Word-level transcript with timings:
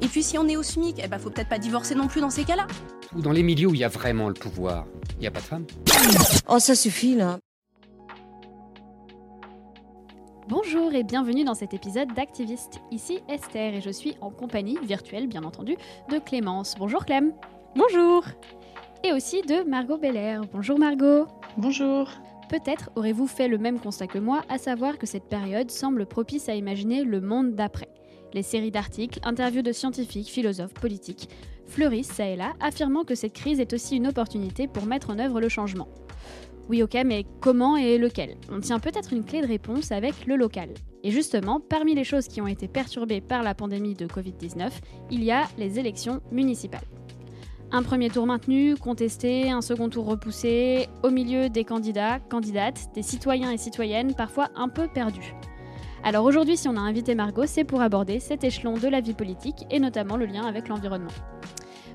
Et 0.00 0.06
puis 0.06 0.22
si 0.22 0.38
on 0.38 0.46
est 0.48 0.56
au 0.56 0.62
SMIC, 0.62 1.00
eh 1.02 1.08
ben 1.08 1.18
faut 1.18 1.30
peut-être 1.30 1.48
pas 1.48 1.58
divorcer 1.58 1.94
non 1.94 2.08
plus 2.08 2.20
dans 2.20 2.30
ces 2.30 2.44
cas-là. 2.44 2.66
Ou 3.14 3.22
dans 3.22 3.32
les 3.32 3.42
milieux 3.42 3.68
où 3.68 3.74
il 3.74 3.80
y 3.80 3.84
a 3.84 3.88
vraiment 3.88 4.28
le 4.28 4.34
pouvoir, 4.34 4.86
il 5.16 5.20
n'y 5.20 5.26
a 5.26 5.30
pas 5.30 5.40
de 5.40 5.44
femmes. 5.44 5.66
Oh, 6.48 6.58
ça 6.58 6.74
suffit 6.74 7.14
là. 7.14 7.38
Bonjour 10.46 10.92
et 10.92 11.04
bienvenue 11.04 11.44
dans 11.44 11.54
cet 11.54 11.72
épisode 11.72 12.12
d'Activiste. 12.12 12.80
Ici 12.90 13.20
Esther 13.30 13.74
et 13.74 13.80
je 13.80 13.88
suis 13.88 14.14
en 14.20 14.30
compagnie 14.30 14.78
virtuelle, 14.82 15.26
bien 15.26 15.42
entendu, 15.42 15.76
de 16.10 16.18
Clémence. 16.18 16.74
Bonjour 16.78 17.06
Clem. 17.06 17.32
Bonjour. 17.74 18.24
Et 19.04 19.12
aussi 19.12 19.40
de 19.40 19.66
Margot 19.68 19.96
Belair. 19.96 20.42
Bonjour 20.52 20.78
Margot. 20.78 21.26
Bonjour. 21.56 22.10
Peut-être 22.50 22.90
aurez-vous 22.94 23.26
fait 23.26 23.48
le 23.48 23.56
même 23.56 23.80
constat 23.80 24.06
que 24.06 24.18
moi, 24.18 24.42
à 24.50 24.58
savoir 24.58 24.98
que 24.98 25.06
cette 25.06 25.28
période 25.30 25.70
semble 25.70 26.04
propice 26.04 26.50
à 26.50 26.54
imaginer 26.54 27.04
le 27.04 27.22
monde 27.22 27.54
d'après. 27.54 27.88
Les 28.34 28.42
séries 28.42 28.72
d'articles, 28.72 29.20
interviews 29.22 29.62
de 29.62 29.70
scientifiques, 29.70 30.28
philosophes, 30.28 30.74
politiques 30.74 31.28
fleurissent 31.66 32.12
ça 32.12 32.28
et 32.28 32.36
là, 32.36 32.52
affirmant 32.60 33.04
que 33.04 33.14
cette 33.14 33.32
crise 33.32 33.60
est 33.60 33.72
aussi 33.72 33.96
une 33.96 34.08
opportunité 34.08 34.66
pour 34.66 34.86
mettre 34.86 35.10
en 35.10 35.20
œuvre 35.20 35.40
le 35.40 35.48
changement. 35.48 35.88
Oui 36.68 36.82
ok, 36.82 36.96
mais 37.06 37.24
comment 37.40 37.76
et 37.76 37.96
lequel? 37.96 38.36
On 38.50 38.58
tient 38.58 38.80
peut-être 38.80 39.12
une 39.12 39.24
clé 39.24 39.40
de 39.40 39.46
réponse 39.46 39.92
avec 39.92 40.26
le 40.26 40.34
local. 40.34 40.70
Et 41.04 41.12
justement, 41.12 41.60
parmi 41.60 41.94
les 41.94 42.02
choses 42.02 42.26
qui 42.26 42.40
ont 42.40 42.46
été 42.46 42.66
perturbées 42.66 43.20
par 43.20 43.44
la 43.44 43.54
pandémie 43.54 43.94
de 43.94 44.06
Covid-19, 44.06 44.70
il 45.12 45.22
y 45.22 45.30
a 45.30 45.44
les 45.56 45.78
élections 45.78 46.20
municipales. 46.32 46.84
Un 47.70 47.82
premier 47.82 48.10
tour 48.10 48.26
maintenu, 48.26 48.76
contesté, 48.76 49.50
un 49.50 49.60
second 49.60 49.88
tour 49.88 50.06
repoussé, 50.06 50.88
au 51.02 51.10
milieu 51.10 51.50
des 51.50 51.64
candidats, 51.64 52.18
candidates, 52.18 52.88
des 52.94 53.02
citoyens 53.02 53.52
et 53.52 53.58
citoyennes 53.58 54.14
parfois 54.14 54.50
un 54.56 54.68
peu 54.68 54.88
perdus. 54.88 55.34
Alors 56.06 56.26
aujourd'hui, 56.26 56.58
si 56.58 56.68
on 56.68 56.76
a 56.76 56.80
invité 56.80 57.14
Margot, 57.14 57.46
c'est 57.46 57.64
pour 57.64 57.80
aborder 57.80 58.20
cet 58.20 58.44
échelon 58.44 58.74
de 58.74 58.88
la 58.88 59.00
vie 59.00 59.14
politique 59.14 59.64
et 59.70 59.80
notamment 59.80 60.18
le 60.18 60.26
lien 60.26 60.44
avec 60.44 60.68
l'environnement. 60.68 61.10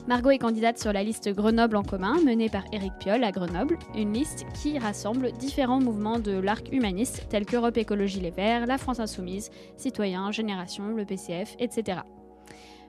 Margot 0.08 0.32
est 0.32 0.40
candidate 0.40 0.80
sur 0.80 0.92
la 0.92 1.04
liste 1.04 1.30
Grenoble 1.30 1.76
en 1.76 1.84
commun, 1.84 2.16
menée 2.26 2.50
par 2.50 2.64
Éric 2.74 2.94
Piolle 3.00 3.24
à 3.24 3.32
Grenoble, 3.32 3.78
une 3.94 4.12
liste 4.12 4.48
qui 4.60 4.80
rassemble 4.80 5.32
différents 5.34 5.80
mouvements 5.80 6.18
de 6.18 6.32
l'arc 6.32 6.70
humaniste 6.72 7.28
tels 7.30 7.46
qu'Europe 7.46 7.78
Écologie 7.78 8.20
Les 8.20 8.32
Verts, 8.32 8.66
la 8.66 8.80
France 8.80 9.00
Insoumise, 9.00 9.52
Citoyens, 9.78 10.32
Génération, 10.32 10.96
le 10.96 11.06
PCF, 11.06 11.56
etc. 11.60 12.00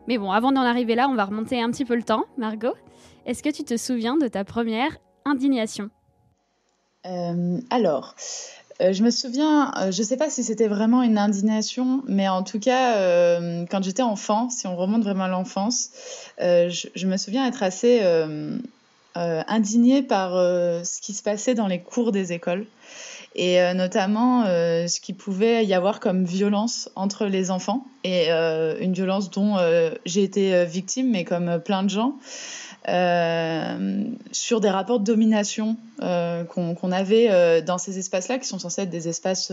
Mais 0.09 0.17
bon, 0.17 0.31
avant 0.31 0.53
d'en 0.53 0.63
arriver 0.63 0.95
là, 0.95 1.07
on 1.11 1.17
va 1.17 1.27
remonter 1.27 1.61
un 1.61 1.71
petit 1.71 1.85
peu 1.85 1.97
le 1.97 2.03
temps. 2.03 2.25
Margot, 2.39 2.75
est-ce 3.27 3.43
que 3.43 3.51
tu 3.51 3.65
te 3.65 3.77
souviens 3.77 4.17
de 4.17 4.27
ta 4.27 4.45
première 4.45 4.97
indignation? 5.27 5.91
Euh, 7.05 7.61
Alors, 7.69 8.15
euh, 8.81 8.93
je 8.93 9.03
me 9.03 9.11
souviens, 9.11 9.73
euh, 9.77 9.93
je 9.93 10.01
ne 10.01 10.07
sais 10.07 10.17
pas 10.17 10.31
si 10.31 10.43
c'était 10.43 10.69
vraiment 10.69 11.03
une 11.03 11.19
indignation, 11.19 12.03
mais 12.07 12.29
en 12.29 12.43
tout 12.43 12.59
cas, 12.59 12.97
euh, 12.97 13.67
quand 13.71 13.83
j'étais 13.83 14.03
enfant, 14.03 14.49
si 14.49 14.67
on 14.67 14.77
remonte 14.77 15.03
vraiment 15.03 15.25
à 15.25 15.29
l'enfance, 15.29 15.91
je, 16.39 16.89
je, 16.95 17.07
me 17.07 17.17
souviens 17.17 17.47
être 17.47 17.63
assez 17.63 18.01
indignée 19.15 20.03
par 20.03 20.33
ce 20.33 21.01
qui 21.01 21.13
se 21.13 21.23
passait 21.23 21.55
dans 21.55 21.67
les 21.67 21.81
cours 21.81 22.13
des 22.13 22.33
écoles 22.33 22.67
et 23.35 23.61
notamment 23.75 24.45
ce 24.45 25.01
qui 25.01 25.13
pouvait 25.13 25.65
y 25.67 25.75
avoir 25.75 26.01
comme 26.01 26.25
violence 26.25 26.91
entre 26.97 27.27
les 27.27 27.51
enfants 27.51 27.85
et 28.05 28.31
une 28.31 28.93
violence 28.93 29.31
dont 29.31 29.57
j'ai 30.07 30.23
été 30.23 30.65
victime, 30.65 31.11
mais 31.11 31.25
comme 31.25 31.61
plein 31.61 31.83
de 31.83 31.91
gens. 31.91 32.15
Euh, 32.89 34.05
sur 34.33 34.61
des 34.61 34.71
rapports 34.71 35.01
de 35.01 35.05
domination 35.05 35.77
euh, 36.03 36.45
qu'on 36.45 36.93
avait 36.93 37.29
euh, 37.31 37.61
dans 37.61 37.77
ces 37.77 37.99
espaces-là, 37.99 38.39
qui 38.39 38.47
sont 38.49 38.59
censés 38.59 38.83
être 38.83 38.91
des 38.91 39.07
espaces 39.07 39.53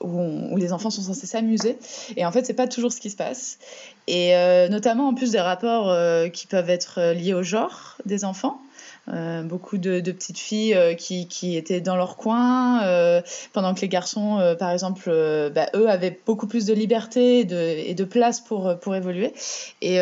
où, 0.00 0.20
où 0.50 0.56
les 0.56 0.72
enfants 0.72 0.90
sont 0.90 1.02
censés 1.02 1.26
s'amuser. 1.26 1.76
Et 2.16 2.24
en 2.24 2.32
fait, 2.32 2.46
c'est 2.46 2.54
pas 2.54 2.68
toujours 2.68 2.92
ce 2.92 3.00
qui 3.00 3.10
se 3.10 3.16
passe. 3.16 3.58
Et 4.06 4.32
notamment, 4.70 5.08
en 5.08 5.14
plus 5.14 5.30
des 5.32 5.40
rapports 5.40 5.94
qui 6.32 6.46
peuvent 6.46 6.70
être 6.70 7.12
liés 7.12 7.34
au 7.34 7.42
genre 7.42 7.98
des 8.06 8.24
enfants. 8.24 8.61
Euh, 9.08 9.42
beaucoup 9.42 9.78
de, 9.78 10.00
petites 10.12 10.38
filles 10.38 10.74
euh, 10.74 10.94
qui, 10.94 11.26
qui, 11.26 11.56
étaient 11.56 11.80
dans 11.80 11.96
leur 11.96 12.16
coin, 12.16 12.84
euh, 12.84 13.20
pendant 13.52 13.74
que 13.74 13.80
les 13.80 13.88
garçons, 13.88 14.54
par 14.58 14.70
exemple, 14.70 15.10
bah, 15.54 15.68
eux 15.74 15.88
avaient 15.90 16.20
beaucoup 16.24 16.46
plus 16.46 16.66
de 16.66 16.72
liberté 16.72 17.40
et 17.40 17.44
de, 17.44 17.56
et 17.56 17.94
de 17.94 18.04
place 18.04 18.40
pour, 18.40 18.78
pour 18.80 18.94
évoluer. 18.94 19.32
Et 19.80 19.98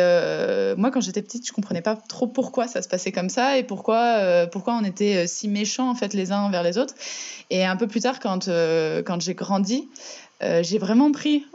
moi, 0.77 0.91
quand 0.91 1.01
j'étais 1.01 1.21
petite, 1.21 1.47
je 1.47 1.53
comprenais 1.53 1.81
pas 1.81 1.95
trop 1.95 2.27
pourquoi 2.27 2.67
ça 2.67 2.81
se 2.81 2.87
passait 2.87 3.11
comme 3.11 3.29
ça 3.29 3.57
et 3.57 3.63
pourquoi, 3.63 4.47
pourquoi 4.51 4.75
on 4.75 4.83
était 4.83 5.27
si 5.27 5.47
méchants 5.47 5.89
en 5.89 5.95
fait 5.95 6.13
les 6.13 6.31
uns 6.31 6.41
envers 6.41 6.63
les 6.63 6.77
autres. 6.77 6.93
Et 7.49 7.65
un 7.65 7.75
peu 7.75 7.87
plus 7.87 8.01
tard, 8.01 8.19
quand, 8.19 8.47
quand 8.47 9.21
j'ai 9.21 9.33
grandi, 9.33 9.89
j'ai 10.41 10.77
vraiment 10.77 11.11
pris 11.11 11.45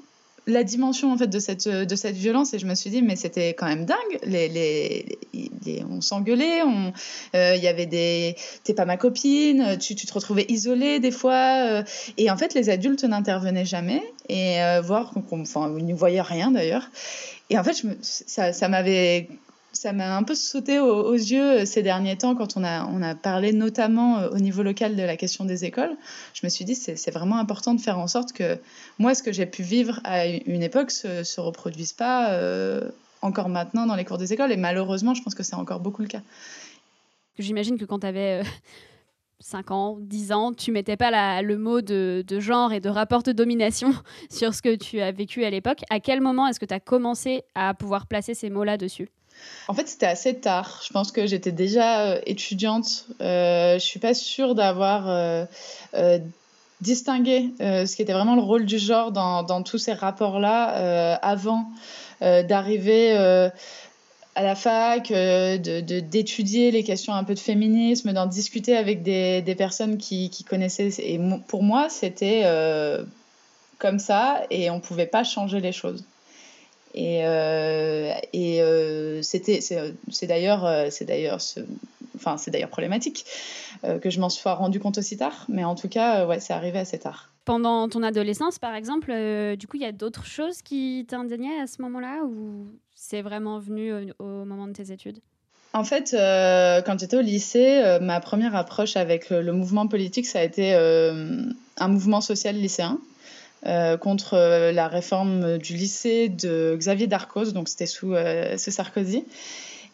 la 0.47 0.62
dimension 0.62 1.12
en 1.12 1.19
fait 1.19 1.27
de 1.27 1.39
cette 1.39 1.69
de 1.69 1.97
cette 1.97 2.17
violence 2.17 2.55
et 2.55 2.59
je 2.59 2.67
me 2.67 2.75
suis 2.75 2.91
dit 2.91 3.03
mais 3.03 3.17
c'était 3.17 3.51
quand 3.51 3.67
même 3.67 3.84
dingue. 3.84 3.97
Les, 4.23 4.49
les, 4.49 5.84
on 5.91 6.01
s'engueulait 6.01 6.62
on 6.62 6.93
euh, 7.34 7.55
il 7.57 7.62
y 7.62 7.69
avait 7.69 7.87
des 7.87 8.37
t'es 8.65 8.75
pas 8.75 8.85
ma 8.85 8.97
copine 8.97 9.77
tu, 9.79 9.95
tu 9.95 10.06
te 10.06 10.12
retrouvais 10.12 10.47
isolé 10.49 11.01
des 11.01 11.11
fois 11.11 11.65
euh, 11.67 11.83
et 12.17 12.31
en 12.31 12.37
fait 12.37 12.55
les 12.55 12.71
adultes 12.71 13.05
n'intervenaient 13.05 13.65
jamais 13.65 14.03
et 14.29 14.62
euh, 14.62 14.81
voir 14.81 15.12
qu'on 15.29 15.41
enfin 15.41 15.75
ils 15.79 15.87
ne 15.87 15.95
voyaient 15.95 16.21
rien 16.21 16.51
d'ailleurs. 16.51 16.91
Et 17.51 17.59
en 17.59 17.65
fait 17.65 17.81
je 17.81 17.87
me, 17.89 17.97
ça 18.01 18.53
ça 18.53 18.69
m'avait 18.69 19.29
ça 19.76 19.92
m'a 19.92 20.16
un 20.16 20.22
peu 20.22 20.34
sauté 20.34 20.78
aux, 20.78 21.12
yeux 21.12 21.64
ces 21.64 21.82
derniers 21.82 22.16
temps 22.16 22.34
quand 22.34 22.56
on 22.56 22.64
a, 22.64 23.14
parlé 23.14 23.53
notamment 23.53 24.25
au 24.32 24.38
niveau 24.38 24.62
local 24.62 24.97
de 24.97 25.03
la 25.03 25.16
question 25.16 25.44
des 25.44 25.64
écoles. 25.64 25.97
Je 26.34 26.41
me 26.44 26.48
suis 26.48 26.64
dit 26.64 26.75
c'est 26.75 27.10
vraiment 27.10 27.38
important 27.38 27.75
de 27.75 27.81
faire 27.81 27.98
en 27.98 28.06
sorte 28.06 28.32
que 28.32 28.59
moi, 28.98 29.14
ce 29.14 29.22
que 29.22 29.32
j'ai 29.32 29.47
pu 29.47 29.62
vivre 29.62 30.00
à 30.04 30.26
une 30.26 30.62
époque 30.62 30.91
se, 30.91 31.22
se 31.22 31.41
reproduise 31.41 31.92
pas 31.92 32.32
euh, 32.32 32.88
encore 33.22 33.48
maintenant 33.48 33.87
dans 33.87 33.97
les 33.97 34.04
cours 34.04 34.19
des 34.19 34.32
écoles. 34.32 34.53
Et 34.53 34.56
malheureusement, 34.56 35.14
je 35.14 35.22
pense 35.22 35.34
que 35.34 35.42
c'est 35.42 35.56
encore 35.56 35.81
beaucoup 35.81 36.03
le 36.03 36.08
cas. 36.08 36.22
J'imagine 37.38 37.78
que 37.78 37.84
quand 37.84 38.00
tu 38.00 38.06
avais... 38.06 38.43
Euh... 38.43 38.48
5 39.38 39.70
ans, 39.70 39.98
10 40.00 40.32
ans, 40.32 40.53
tu 40.54 40.72
mettais 40.72 40.97
pas 40.97 41.43
le 41.43 41.58
mot 41.58 41.82
de, 41.82 42.25
de, 42.26 42.41
genre 42.41 42.72
et 42.72 42.81
de 42.81 42.88
rapport 42.88 43.22
de 43.22 43.32
domination 43.32 43.93
sur 44.31 44.54
ce 44.54 44.62
que 44.62 44.75
tu 44.75 45.00
as 45.00 45.12
vécu 45.12 45.44
à 45.44 45.50
l'époque. 45.50 45.82
À 45.91 46.00
quel 46.00 46.22
moment 46.22 46.47
est-ce 46.47 46.58
que 46.58 46.64
tu 46.64 46.72
as 46.72 46.81
commencé 46.81 47.43
à 47.55 47.75
pouvoir 47.75 48.06
placer 48.06 48.32
ces 48.32 48.49
mots-là 48.49 48.79
dessus? 48.79 49.11
En 49.69 49.75
fait, 49.75 49.88
c'était 49.88 50.06
assez 50.06 50.35
tard. 50.35 50.81
Je 50.87 50.93
pense 50.93 51.11
que 51.11 51.27
j'étais 51.27 51.53
déjà 51.53 52.03
euh, 52.03 52.21
étudiante. 52.27 53.06
Euh, 53.21 53.75
je 53.75 53.85
suis 53.85 53.99
pas 53.99 54.15
sûre 54.15 54.55
d'avoir 54.55 55.09
euh, 55.09 55.44
euh, 55.94 56.19
distingué 56.81 57.50
euh, 57.61 57.85
ce 57.87 57.97
qui 57.97 58.03
était 58.03 58.12
vraiment 58.12 58.37
le 58.37 58.43
rôle 58.43 58.65
du 58.65 58.79
genre 58.79 59.11
dans, 59.11 59.62
tous 59.62 59.79
ces 59.79 59.93
rapports-là 59.93 61.17
avant 61.23 61.67
d'arriver 62.21 63.15
à 63.15 64.43
la 64.43 64.55
fac, 64.55 65.09
d'étudier 65.09 66.71
de, 66.71 66.77
les 66.77 66.85
questions 66.85 67.15
un 67.15 67.25
peu 67.25 67.35
de 67.35 67.39
féminisme, 67.39 68.12
d'en 68.12 68.27
discuter 68.27 68.77
avec 68.77 69.03
des, 69.03 69.43
des 69.43 69.55
personnes 69.55 69.99
qui, 69.99 70.31
connaissaient. 70.49 70.91
Et 70.99 71.21
pour 71.49 71.62
moi, 71.62 71.89
c'était 71.89 72.44
comme 73.79 73.99
ça 73.99 74.43
et 74.50 74.71
on 74.71 74.81
pouvait 74.81 75.06
pas 75.06 75.25
changer 75.25 75.61
les 75.61 75.73
choses. 75.73 76.05
Et, 76.96 77.25
euh, 77.25 78.12
et 78.32 78.62
euh, 78.62 79.22
c'était, 79.22 79.60
c'est 79.60 80.26
d'ailleurs, 80.26 80.64
euh, 80.64 80.88
c'est 80.90 81.04
d'ailleurs, 81.04 81.38
enfin, 82.16 82.38
c'est 82.38 82.50
d'ailleurs 82.50 82.70
problématique 82.70 83.25
euh, 83.84 83.98
que 83.98 84.10
je 84.10 84.19
m'en 84.19 84.28
sois 84.28 84.54
rendu 84.54 84.81
compte 84.81 84.98
aussi 84.98 85.16
tard. 85.16 85.44
Mais 85.48 85.62
en 85.62 85.75
tout 85.75 85.88
cas, 85.88 86.26
ouais, 86.26 86.40
c'est 86.40 86.52
arrivé 86.52 86.78
assez 86.78 86.98
tard. 86.98 87.31
pendant 87.44 87.88
ton 87.88 88.02
adolescence, 88.02 88.58
par 88.58 88.75
exemple, 88.75 89.12
du 89.56 89.66
coup, 89.69 89.76
il 89.76 89.82
y 89.82 89.87
a 89.87 89.93
d'autres 89.93 90.26
choses 90.26 90.62
qui 90.62 91.06
t'indignaient 91.08 91.60
à 91.60 91.66
ce 91.66 91.81
moment-là 91.82 92.25
ou 92.25 92.66
c'est 92.94 93.22
vraiment 93.22 93.58
venu 93.58 93.93
au 94.19 94.44
moment 94.44 94.66
de 94.66 94.72
tes 94.72 94.90
études? 94.90 95.20
En 95.76 95.84
fait, 95.84 96.14
euh, 96.14 96.81
quand 96.81 96.98
j'étais 96.98 97.19
au 97.19 97.20
lycée, 97.20 97.82
euh, 97.84 98.00
ma 98.00 98.19
première 98.20 98.56
approche 98.56 98.96
avec 98.96 99.28
le, 99.28 99.52
mouvement 99.52 99.87
politique, 99.87 100.25
ça 100.25 100.38
a 100.38 100.43
été 100.43 100.72
euh, 100.75 101.43
un 101.76 101.88
mouvement 101.88 102.22
social 102.22 102.56
lycéen 102.56 102.98
contre 104.00 104.70
la 104.73 104.88
réforme 104.88 105.58
du 105.58 105.75
lycée 105.75 106.29
de 106.29 106.76
Xavier 106.79 107.06
Darcos, 107.06 107.53
donc 107.53 107.69
c'était 107.69 107.87
sous, 107.87 108.14
Sarkozy. 108.56 109.25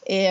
Et, 0.07 0.27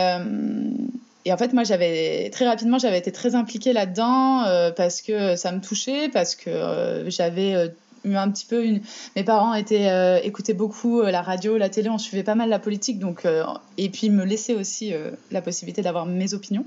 et, 1.25 1.33
en 1.33 1.37
fait, 1.37 1.53
moi, 1.53 1.63
j'avais 1.63 2.29
très 2.29 2.47
rapidement, 2.47 2.77
j'avais 2.77 2.99
été 2.99 3.11
très 3.11 3.33
impliquée 3.33 3.73
là-dedans 3.73 4.45
parce 4.75 5.01
que 5.01 5.35
ça 5.35 5.51
me 5.51 5.59
touchait, 5.59 6.09
parce 6.09 6.35
que 6.35 7.05
j'avais 7.07 7.71
un 8.05 8.31
petit 8.31 8.45
peu 8.45 8.63
une... 8.63 8.81
mes 9.15 9.23
parents 9.23 9.53
étaient 9.53 9.89
euh, 9.89 10.19
écoutaient 10.23 10.53
beaucoup 10.53 11.01
euh, 11.01 11.11
la 11.11 11.21
radio 11.21 11.57
la 11.57 11.69
télé 11.69 11.89
on 11.89 11.97
suivait 11.97 12.23
pas 12.23 12.35
mal 12.35 12.49
la 12.49 12.59
politique 12.59 12.99
donc 12.99 13.25
euh, 13.25 13.43
et 13.77 13.89
puis 13.89 14.09
me 14.09 14.23
laissaient 14.23 14.55
aussi 14.55 14.93
la 15.31 15.41
possibilité 15.41 15.81
d'avoir 15.81 16.05
mes 16.05 16.33
opinions 16.33 16.65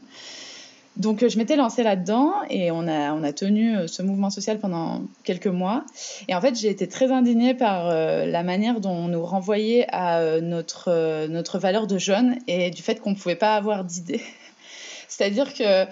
donc 0.97 1.27
je 1.27 1.39
m'étais 1.39 1.57
lancée 1.57 1.83
là-dedans 1.83 2.33
et 2.51 2.71
on 2.71 2.87
a, 2.87 3.13
on 3.13 3.23
a 3.23 3.33
tenu 3.33 3.77
ce 3.89 4.03
mouvement 4.03 4.31
social 4.31 4.59
pendant 4.59 5.03
quelques 5.25 5.49
mois. 5.49 5.85
Et 6.29 6.35
en 6.35 6.41
fait, 6.41 6.55
j'ai 6.55 6.69
été 6.69 6.89
très 6.89 7.11
indignée 7.11 7.55
par 7.55 7.89
la 7.89 8.43
manière 8.43 8.81
dont 8.81 8.93
on 8.93 9.09
nous 9.09 9.25
renvoyait 9.25 9.87
à 9.91 10.41
notre, 10.41 11.27
notre 11.27 11.59
valeur 11.59 11.87
de 11.87 11.99
jeune 11.99 12.39
et 12.47 12.71
du 12.71 12.83
fait 12.83 13.01
qu'on 13.01 13.11
ne 13.11 13.17
pouvait 13.17 13.35
pas 13.35 13.57
avoir 13.57 13.85
d'idées. 13.85 14.23
C'est-à-dire 15.09 15.53
que 15.53 15.87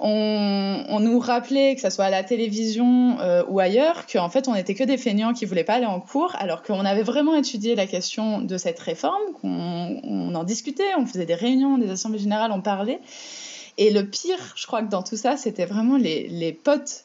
on, 0.00 1.00
nous 1.00 1.18
rappelait, 1.18 1.74
que 1.74 1.80
ce 1.80 1.90
soit 1.90 2.06
à 2.06 2.10
la 2.10 2.22
télévision 2.22 3.18
euh, 3.20 3.42
ou 3.48 3.60
ailleurs, 3.60 4.06
qu'en 4.06 4.28
fait 4.28 4.48
on 4.48 4.54
n'était 4.54 4.74
que 4.74 4.84
des 4.84 4.98
feignants 4.98 5.32
qui 5.32 5.44
voulaient 5.44 5.64
pas 5.64 5.74
aller 5.74 5.86
en 5.86 6.00
cours, 6.00 6.34
alors 6.38 6.62
qu'on 6.62 6.84
avait 6.84 7.02
vraiment 7.02 7.34
étudié 7.34 7.74
la 7.74 7.86
question 7.86 8.40
de 8.40 8.58
cette 8.58 8.78
réforme, 8.78 9.22
qu'on 9.40 10.34
en 10.34 10.44
discutait, 10.44 10.94
on 10.98 11.06
faisait 11.06 11.26
des 11.26 11.34
réunions, 11.34 11.78
des 11.78 11.90
assemblées 11.90 12.18
générales, 12.18 12.52
on 12.52 12.60
parlait. 12.60 13.00
Et 13.78 13.90
le 13.90 14.06
pire, 14.06 14.38
je 14.56 14.66
crois 14.66 14.82
que 14.82 14.88
dans 14.88 15.02
tout 15.02 15.16
ça, 15.16 15.36
c'était 15.36 15.66
vraiment 15.66 15.96
les, 15.96 16.52
potes 16.52 17.04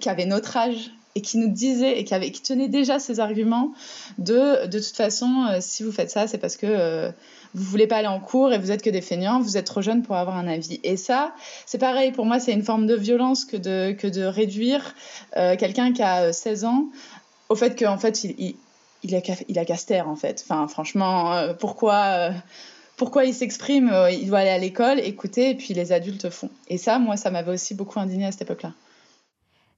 qui 0.00 0.08
avaient 0.08 0.26
notre 0.26 0.56
âge 0.56 0.90
et 1.14 1.22
qui 1.22 1.38
nous 1.38 1.48
disaient 1.48 1.98
et 1.98 2.04
qui, 2.04 2.42
tenaient 2.42 2.68
déjà 2.68 2.98
ces 2.98 3.18
arguments 3.18 3.72
de 4.18 4.66
de 4.66 4.78
toute 4.78 4.96
façon, 4.96 5.46
euh, 5.50 5.58
si 5.60 5.82
vous 5.82 5.90
faites 5.90 6.10
ça, 6.10 6.28
c'est 6.28 6.38
parce 6.38 6.56
que 6.56 6.66
euh, 6.66 7.10
vous 7.54 7.64
voulez 7.64 7.88
pas 7.88 7.96
aller 7.96 8.06
en 8.06 8.20
cours 8.20 8.52
et 8.52 8.58
vous 8.58 8.70
êtes 8.70 8.82
que 8.82 8.90
des 8.90 9.00
feignants, 9.00 9.40
vous 9.40 9.56
êtes 9.56 9.66
trop 9.66 9.82
jeune 9.82 10.02
pour 10.02 10.16
avoir 10.16 10.36
un 10.36 10.46
avis. 10.46 10.78
Et 10.84 10.96
ça, 10.96 11.34
c'est 11.66 11.78
pareil, 11.78 12.12
pour 12.12 12.26
moi, 12.26 12.38
c'est 12.38 12.52
une 12.52 12.62
forme 12.62 12.86
de 12.86 12.94
violence 12.94 13.44
que 13.44 13.56
de, 13.56 13.92
que 13.92 14.06
de 14.06 14.22
réduire 14.22 14.94
euh, 15.36 15.56
quelqu'un 15.56 15.92
qui 15.92 16.02
a 16.02 16.32
16 16.32 16.64
ans 16.64 16.86
au 17.48 17.56
fait 17.56 17.76
qu'en 17.76 17.98
fait, 17.98 18.22
il, 18.22 18.34
il, 18.38 18.56
il, 19.02 19.16
a, 19.16 19.20
il 19.48 19.58
a 19.58 19.64
casse 19.64 19.86
en 20.06 20.14
fait. 20.14 20.44
Enfin, 20.46 20.68
franchement, 20.68 21.54
pourquoi 21.58 22.32
pourquoi 23.00 23.24
il 23.24 23.32
s'exprime, 23.32 23.90
il 24.12 24.28
doit 24.28 24.40
aller 24.40 24.50
à 24.50 24.58
l'école, 24.58 25.00
écouter, 25.00 25.48
et 25.48 25.54
puis 25.54 25.72
les 25.72 25.90
adultes 25.90 26.28
font. 26.28 26.50
Et 26.68 26.76
ça, 26.76 26.98
moi, 26.98 27.16
ça 27.16 27.30
m'avait 27.30 27.50
aussi 27.50 27.74
beaucoup 27.74 27.98
indigné 27.98 28.26
à 28.26 28.30
cette 28.30 28.42
époque-là. 28.42 28.74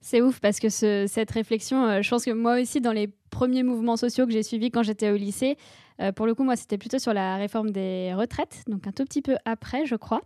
C'est 0.00 0.20
ouf 0.20 0.40
parce 0.40 0.58
que 0.58 0.68
cette 0.68 1.30
réflexion, 1.30 1.86
euh, 1.86 2.02
je 2.02 2.10
pense 2.10 2.24
que 2.24 2.32
moi 2.32 2.60
aussi, 2.60 2.80
dans 2.80 2.90
les 2.90 3.08
premiers 3.30 3.62
mouvements 3.62 3.96
sociaux 3.96 4.26
que 4.26 4.32
j'ai 4.32 4.42
suivis 4.42 4.72
quand 4.72 4.82
j'étais 4.82 5.08
au 5.10 5.16
lycée, 5.16 5.56
euh, 6.00 6.10
pour 6.10 6.26
le 6.26 6.34
coup, 6.34 6.42
moi, 6.42 6.56
c'était 6.56 6.78
plutôt 6.78 6.98
sur 6.98 7.14
la 7.14 7.36
réforme 7.36 7.70
des 7.70 8.12
retraites, 8.12 8.64
donc 8.66 8.88
un 8.88 8.92
tout 8.92 9.04
petit 9.04 9.22
peu 9.22 9.36
après, 9.44 9.86
je 9.86 9.94
crois. 9.94 10.20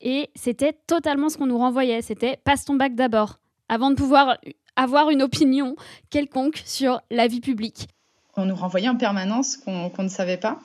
Et 0.00 0.30
c'était 0.34 0.72
totalement 0.86 1.28
ce 1.28 1.36
qu'on 1.36 1.46
nous 1.46 1.58
renvoyait. 1.58 2.00
C'était 2.00 2.38
passe 2.42 2.64
ton 2.64 2.76
bac 2.76 2.94
d'abord, 2.94 3.38
avant 3.68 3.90
de 3.90 3.96
pouvoir 3.96 4.38
avoir 4.76 5.10
une 5.10 5.20
opinion 5.20 5.76
quelconque 6.08 6.62
sur 6.64 7.02
la 7.10 7.26
vie 7.26 7.42
publique. 7.42 7.88
On 8.34 8.46
nous 8.46 8.56
renvoyait 8.56 8.88
en 8.88 8.96
permanence 8.96 9.58
qu'on 9.58 10.02
ne 10.02 10.08
savait 10.08 10.38
pas. 10.38 10.58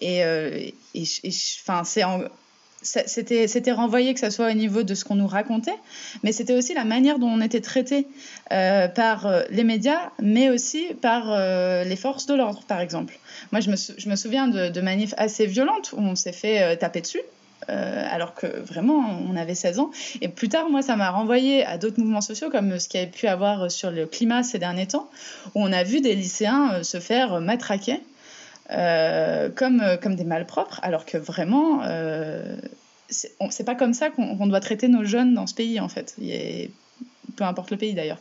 Et, 0.00 0.24
euh, 0.24 0.70
enfin, 1.68 1.82
c'était, 1.84 3.48
c'était 3.48 3.72
renvoyé 3.72 4.12
que 4.14 4.20
ce 4.20 4.30
soit 4.30 4.50
au 4.50 4.54
niveau 4.54 4.82
de 4.82 4.94
ce 4.94 5.04
qu'on 5.04 5.14
nous 5.14 5.26
racontait, 5.26 5.76
mais 6.22 6.32
c'était 6.32 6.54
aussi 6.54 6.74
la 6.74 6.84
manière 6.84 7.18
dont 7.18 7.28
on 7.28 7.40
était 7.40 7.60
traité 7.60 8.06
euh, 8.52 8.88
par 8.88 9.26
euh, 9.26 9.42
les 9.50 9.64
médias, 9.64 10.10
mais 10.20 10.50
aussi 10.50 10.86
par 11.00 11.24
les 11.84 11.96
forces 11.96 12.26
de 12.26 12.34
l'ordre, 12.34 12.62
par 12.66 12.80
exemple. 12.80 13.18
Moi, 13.52 13.60
je 13.60 13.70
me, 13.70 13.76
je 13.76 14.08
me 14.08 14.16
souviens 14.16 14.48
de, 14.48 14.68
de, 14.68 14.80
manifs 14.80 15.14
assez 15.16 15.46
violentes 15.46 15.92
où 15.92 16.00
on 16.00 16.14
s'est 16.14 16.32
fait 16.32 16.76
taper 16.76 17.00
dessus. 17.00 17.22
alors 17.68 18.34
que 18.34 18.46
vraiment, 18.46 19.18
on 19.30 19.36
avait 19.36 19.54
16 19.54 19.78
ans. 19.78 19.90
Et 20.20 20.28
plus 20.28 20.48
tard, 20.48 20.68
moi, 20.68 20.82
ça 20.82 20.96
m'a 20.96 21.10
renvoyé 21.10 21.64
à 21.64 21.78
d'autres 21.78 21.98
mouvements 21.98 22.20
sociaux, 22.20 22.50
comme 22.50 22.78
ce 22.78 22.88
qu'il 22.88 23.00
y 23.00 23.04
a 23.04 23.06
pu 23.06 23.26
avoir 23.26 23.70
sur 23.70 23.90
le 23.90 24.06
climat 24.06 24.42
ces 24.42 24.58
derniers 24.58 24.88
temps, 24.88 25.08
où 25.54 25.62
on 25.62 25.72
a 25.72 25.84
vu 25.84 26.00
des 26.00 26.14
lycéens 26.14 26.82
se 26.82 27.00
faire 27.00 27.40
matraquer 27.40 28.00
euh, 28.74 29.50
comme, 29.50 29.80
euh, 29.80 29.96
comme 29.96 30.16
des 30.16 30.24
malpropres, 30.24 30.80
alors 30.82 31.06
que 31.06 31.16
vraiment, 31.16 31.82
euh, 31.84 32.56
c'est 33.08 33.64
pas 33.64 33.74
comme 33.74 33.94
ça 33.94 34.10
qu'on 34.10 34.46
doit 34.46 34.60
traiter 34.60 34.88
nos 34.88 35.04
jeunes 35.04 35.34
dans 35.34 35.46
ce 35.46 35.54
pays, 35.54 35.78
en 35.78 35.88
fait. 35.88 36.16
peu 37.36 37.44
importe 37.44 37.70
le 37.70 37.76
pays 37.76 37.94
d'ailleurs. 37.94 38.18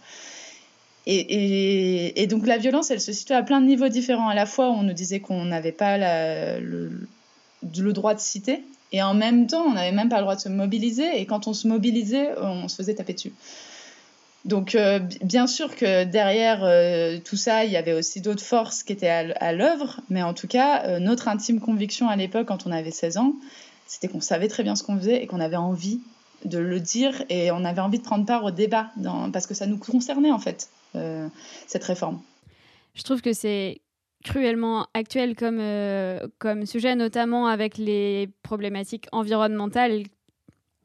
Et, 1.06 2.28
donc 2.30 2.46
la 2.46 2.58
violence, 2.58 2.92
elle 2.92 3.02
se 3.02 3.12
situe 3.12 3.34
à 3.34 3.44
plein 3.44 3.62
de 3.62 3.66
niveaux 3.66 3.90
différents. 3.90 4.30
À 4.30 4.36
la 4.36 4.46
fois, 4.46 4.70
on 4.70 4.84
nous 4.84 4.94
disait 4.94 5.20
qu'on 5.20 5.46
n'avait 5.46 5.72
pas 5.72 5.98
le, 5.98 7.08
le, 7.64 7.94
droit 7.94 8.14
de 8.14 8.20
citer, 8.20 8.64
et 8.92 9.02
en 9.02 9.16
même 9.16 9.48
temps, 9.48 9.66
on 9.66 9.74
n'avait 9.74 9.92
même 9.92 10.10
pas 10.10 10.18
le 10.18 10.24
droit 10.24 10.36
de 10.36 10.42
se 10.42 10.50
mobiliser, 10.50 11.20
et 11.20 11.26
quand 11.26 11.48
on 11.48 11.54
se 11.54 11.68
mobilisait, 11.68 12.38
on 12.40 12.68
se 12.68 12.76
faisait 12.76 12.94
taper 12.94 13.14
dessus. 13.14 13.34
Donc, 14.46 14.76
euh, 14.76 15.00
bien 15.22 15.48
sûr 15.48 15.74
que 15.76 16.04
derrière 16.04 16.64
euh, 16.64 17.18
tout 17.24 17.38
ça, 17.38 17.64
il 17.64 17.72
y 17.72 17.78
avait 17.78 17.94
aussi 17.94 18.20
d'autres 18.20 18.44
forces 18.44 18.84
qui 18.84 18.92
étaient 18.92 19.08
à, 19.08 19.54
l'œuvre, 19.54 20.02
mais 20.10 20.22
en 20.22 20.34
tout 20.34 20.48
cas, 20.48 20.84
euh, 20.86 21.00
notre 21.00 21.30
intime 21.30 21.62
conviction 21.62 22.10
à 22.10 22.18
l'époque, 22.18 22.48
quand 22.48 22.68
on 22.68 22.72
avait 22.72 22.92
16 22.92 23.18
ans, 23.18 23.34
c'était 23.88 24.10
qu'on 24.10 24.20
savait 24.20 24.50
très 24.50 24.64
bien 24.64 24.76
ce 24.76 24.84
qu'on 24.84 24.98
faisait 24.98 25.24
et 25.24 25.28
qu'on 25.28 25.40
avait 25.40 25.56
envie 25.56 26.02
de 26.44 26.58
le 26.58 26.82
dire 26.82 27.24
et 27.30 27.52
on 27.52 27.64
avait 27.64 27.80
envie 27.80 28.00
de 28.00 28.04
prendre 28.04 28.26
part 28.26 28.44
au 28.44 28.52
débat 28.52 28.92
parce 29.32 29.48
que 29.48 29.54
ça 29.54 29.66
nous 29.66 29.78
concernait 29.78 30.32
en 30.32 30.40
fait, 30.40 30.70
cette 31.68 31.84
réforme. 31.86 32.22
Je 32.96 33.04
trouve 33.04 33.22
que 33.22 33.32
c'est 33.32 33.80
cruellement 34.26 34.88
actuel 34.94 35.36
comme, 35.36 35.62
comme 36.40 36.66
sujet, 36.66 36.96
notamment 36.96 37.48
avec 37.48 37.78
les 37.78 38.30
problématiques 38.42 39.08
environnementales 39.14 40.04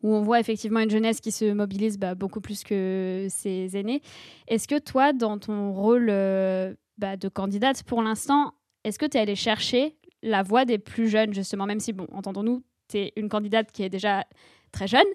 où 0.02 0.14
on 0.14 0.22
voit 0.22 0.40
effectivement 0.40 0.80
une 0.80 0.90
jeunesse 0.90 1.20
qui 1.20 1.32
se 1.32 1.52
mobilise 1.52 1.98
bah, 1.98 2.14
beaucoup 2.14 2.40
plus 2.40 2.64
que 2.64 3.26
ses 3.28 3.76
aînés. 3.76 4.02
Est-ce 4.46 4.68
que 4.68 4.78
toi, 4.78 5.12
dans 5.12 5.38
ton 5.38 5.72
rôle 5.72 6.08
euh, 6.10 6.74
bah, 6.98 7.16
de 7.16 7.28
candidate 7.28 7.82
pour 7.82 8.02
l'instant, 8.02 8.54
est-ce 8.84 8.98
que 8.98 9.06
tu 9.06 9.16
es 9.16 9.20
allée 9.20 9.34
chercher 9.34 9.96
la 10.22 10.42
voix 10.42 10.64
des 10.64 10.78
plus 10.78 11.08
jeunes, 11.08 11.32
justement, 11.32 11.66
même 11.66 11.80
si, 11.80 11.92
bon, 11.92 12.06
entendons-nous, 12.12 12.62
tu 12.88 12.98
es 12.98 13.12
une 13.16 13.28
candidate 13.28 13.70
qui 13.72 13.82
est 13.82 13.88
déjà 13.88 14.24
très 14.72 14.86
jeune, 14.86 15.06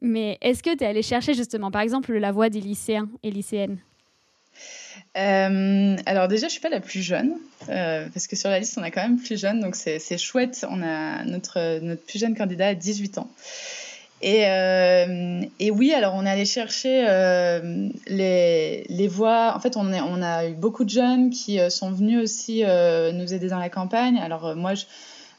mais 0.00 0.38
est-ce 0.40 0.62
que 0.62 0.74
tu 0.76 0.84
es 0.84 0.86
allée 0.86 1.02
chercher 1.02 1.34
justement, 1.34 1.70
par 1.70 1.82
exemple, 1.82 2.16
la 2.16 2.32
voix 2.32 2.48
des 2.48 2.60
lycéens 2.60 3.08
et 3.22 3.30
lycéennes? 3.30 3.78
Euh, 5.16 5.96
alors 6.06 6.28
déjà, 6.28 6.48
je 6.48 6.52
suis 6.52 6.60
pas 6.60 6.68
la 6.68 6.80
plus 6.80 7.02
jeune, 7.02 7.36
euh, 7.68 8.06
parce 8.12 8.26
que 8.26 8.36
sur 8.36 8.50
la 8.50 8.58
liste, 8.58 8.76
on 8.78 8.82
a 8.82 8.90
quand 8.90 9.02
même 9.02 9.18
plus 9.18 9.40
jeune, 9.40 9.60
donc 9.60 9.74
c'est 9.74 10.18
chouette. 10.18 10.66
On 10.70 10.82
a 10.82 11.24
notre, 11.24 11.80
notre 11.80 12.02
plus 12.02 12.18
jeune 12.18 12.36
candidat 12.36 12.68
à 12.68 12.74
18 12.74 13.18
ans. 13.18 13.30
Et, 14.22 14.46
euh, 14.46 15.42
et, 15.60 15.70
oui, 15.70 15.92
alors 15.92 16.14
on 16.14 16.24
est 16.24 16.30
allé 16.30 16.46
chercher 16.46 17.04
euh, 17.06 17.88
les, 18.06 18.84
les, 18.88 19.08
voix. 19.08 19.52
En 19.54 19.60
fait, 19.60 19.76
on, 19.76 19.92
est, 19.92 20.00
on, 20.00 20.22
a 20.22 20.46
eu 20.46 20.54
beaucoup 20.54 20.84
de 20.84 20.90
jeunes 20.90 21.28
qui 21.28 21.60
euh, 21.60 21.68
sont 21.68 21.90
venus 21.90 22.22
aussi 22.22 22.64
euh, 22.64 23.12
nous 23.12 23.34
aider 23.34 23.48
dans 23.48 23.58
la 23.58 23.68
campagne. 23.68 24.18
Alors 24.18 24.46
euh, 24.46 24.54
moi, 24.54 24.74
je, 24.74 24.84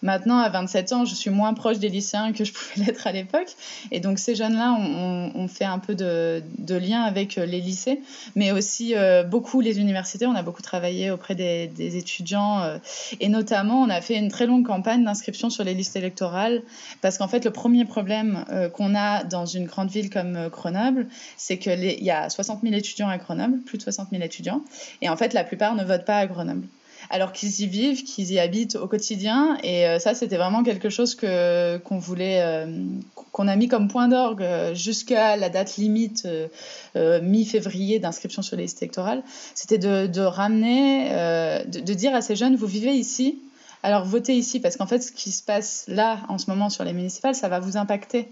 Maintenant, 0.02 0.38
à 0.38 0.50
27 0.50 0.94
ans, 0.94 1.06
je 1.06 1.16
suis 1.16 1.30
moins 1.30 1.54
proche 1.54 1.80
des 1.80 1.90
lycéens 1.90 2.32
que 2.34 2.44
je 2.44 2.54
pouvais 2.54 2.86
l'être 2.86 3.08
à 3.08 3.12
l'époque. 3.12 3.50
Et 3.92 4.00
donc, 4.00 4.20
ces 4.20 4.36
jeunes-là 4.36 4.74
ont, 4.74 5.48
fait 5.48 5.66
un 5.66 5.80
peu 5.80 5.96
de, 5.96 6.44
lien 6.70 7.02
avec 7.02 7.38
euh, 7.38 7.46
les 7.46 7.62
lycées, 7.62 8.02
mais 8.36 8.52
aussi 8.52 8.96
euh, 8.96 9.24
beaucoup 9.24 9.62
les 9.62 9.80
universités. 9.80 10.26
On 10.26 10.36
a 10.36 10.42
beaucoup 10.42 10.62
travaillé 10.62 11.10
auprès 11.10 11.36
des, 11.36 11.98
étudiants. 11.98 12.62
Euh, 12.62 12.78
et 13.20 13.30
notamment, 13.30 13.82
on 13.82 13.90
a 13.90 14.02
fait 14.02 14.16
une 14.16 14.30
très 14.30 14.46
longue 14.46 14.66
campagne 14.66 15.04
d'inscription 15.04 15.50
sur 15.50 15.64
les 15.64 15.74
listes 15.74 15.96
électorales. 15.96 16.62
Parce 17.02 17.18
qu'en 17.18 17.28
fait, 17.28 17.46
le 17.46 17.52
premier 17.52 17.86
problème 17.86 18.46
qu'on 18.74 18.96
a 18.96 19.24
dans 19.24 19.46
une 19.46 19.66
grande 19.66 19.90
ville 19.90 20.10
comme 20.10 20.50
Grenoble, 20.50 21.08
c'est 21.38 21.58
qu'il 21.58 22.04
y 22.04 22.12
a 22.12 22.30
60 22.30 22.62
000 22.62 22.76
étudiants 22.76 23.10
à 23.10 23.18
Grenoble, 23.18 23.60
plus 23.60 23.78
de 23.78 23.84
60 23.84 24.10
000 24.12 24.24
étudiants. 24.24 24.62
Et 25.02 25.10
en 25.10 25.18
fait, 25.18 25.34
la 25.34 25.44
plupart 25.44 25.76
ne 25.76 25.84
votent 25.84 26.06
pas 26.06 26.18
à 26.18 26.28
Grenoble 26.28 26.68
alors 27.10 27.32
qu'ils 27.32 27.62
y 27.62 27.68
vivent, 27.68 28.04
qu'ils 28.04 28.32
y 28.32 28.40
habitent 28.40 28.76
au 28.76 28.88
quotidien. 28.88 29.58
Et 29.64 29.88
euh, 29.88 30.00
ça, 30.00 30.14
c'était 30.14 30.38
vraiment 30.38 30.64
quelque 30.64 30.90
chose 30.90 31.16
que 31.16 31.78
qu'on 31.78 31.98
voulait, 31.98 32.42
euh, 32.42 32.66
qu'on 33.32 33.48
a 33.48 33.56
mis 33.56 33.68
comme 33.68 33.88
point 33.88 34.08
d'orgue 34.08 34.42
euh, 34.42 34.74
jusqu'à 34.74 35.38
la 35.38 35.50
date 35.50 35.78
limite 35.78 36.28
mi-février 36.96 38.00
d'inscription 38.00 38.42
sur 38.42 38.58
les 38.58 38.64
listes 38.64 38.82
électorales. 38.82 39.24
C'était 39.54 39.78
de, 39.78 40.20
ramener, 40.22 41.10
de, 41.68 41.94
dire 41.94 42.16
à 42.16 42.22
ces 42.22 42.36
jeunes, 42.36 42.56
vous 42.56 42.66
vivez 42.66 42.94
ici, 42.94 43.40
alors 43.84 44.06
votez 44.06 44.36
ici 44.36 44.60
parce 44.60 44.76
qu'en 44.76 44.88
fait 44.88 45.00
ce 45.00 45.12
qui 45.12 45.32
se 45.32 45.44
passe 45.44 45.86
là 45.88 46.20
en 46.30 46.38
ce 46.38 46.50
moment 46.50 46.70
sur 46.70 46.84
les 46.84 46.94
municipales 46.94 47.36
ça 47.36 47.48
va 47.48 47.60
vous 47.60 47.78
impacter. 47.78 48.28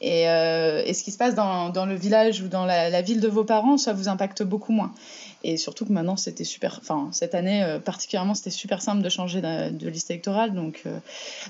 Et, 0.00 0.28
euh, 0.28 0.82
et 0.84 0.94
ce 0.94 1.02
qui 1.02 1.12
se 1.12 1.18
passe 1.18 1.34
dans, 1.34 1.70
dans, 1.70 1.86
le 1.86 1.94
village 1.94 2.42
ou 2.42 2.48
dans 2.48 2.66
la, 2.66 3.02
ville 3.02 3.20
de 3.20 3.28
vos 3.28 3.44
parents 3.44 3.76
ça 3.76 3.92
vous 3.92 4.08
impacte 4.08 4.42
beaucoup 4.42 4.72
moins. 4.72 4.92
Et 5.44 5.56
surtout 5.56 5.84
que 5.84 5.92
maintenant 5.92 6.16
c'était 6.16 6.44
super 6.44 6.78
enfin 6.82 7.08
cette 7.12 7.34
année 7.34 7.62
euh, 7.62 7.78
particulièrement 7.78 8.34
c'était 8.34 8.50
super 8.50 8.82
simple 8.82 9.02
de 9.02 9.08
changer 9.08 9.40
de, 9.40 9.88
liste 9.88 10.10
électorale. 10.10 10.54
Donc 10.54 10.82
euh, 10.86 10.98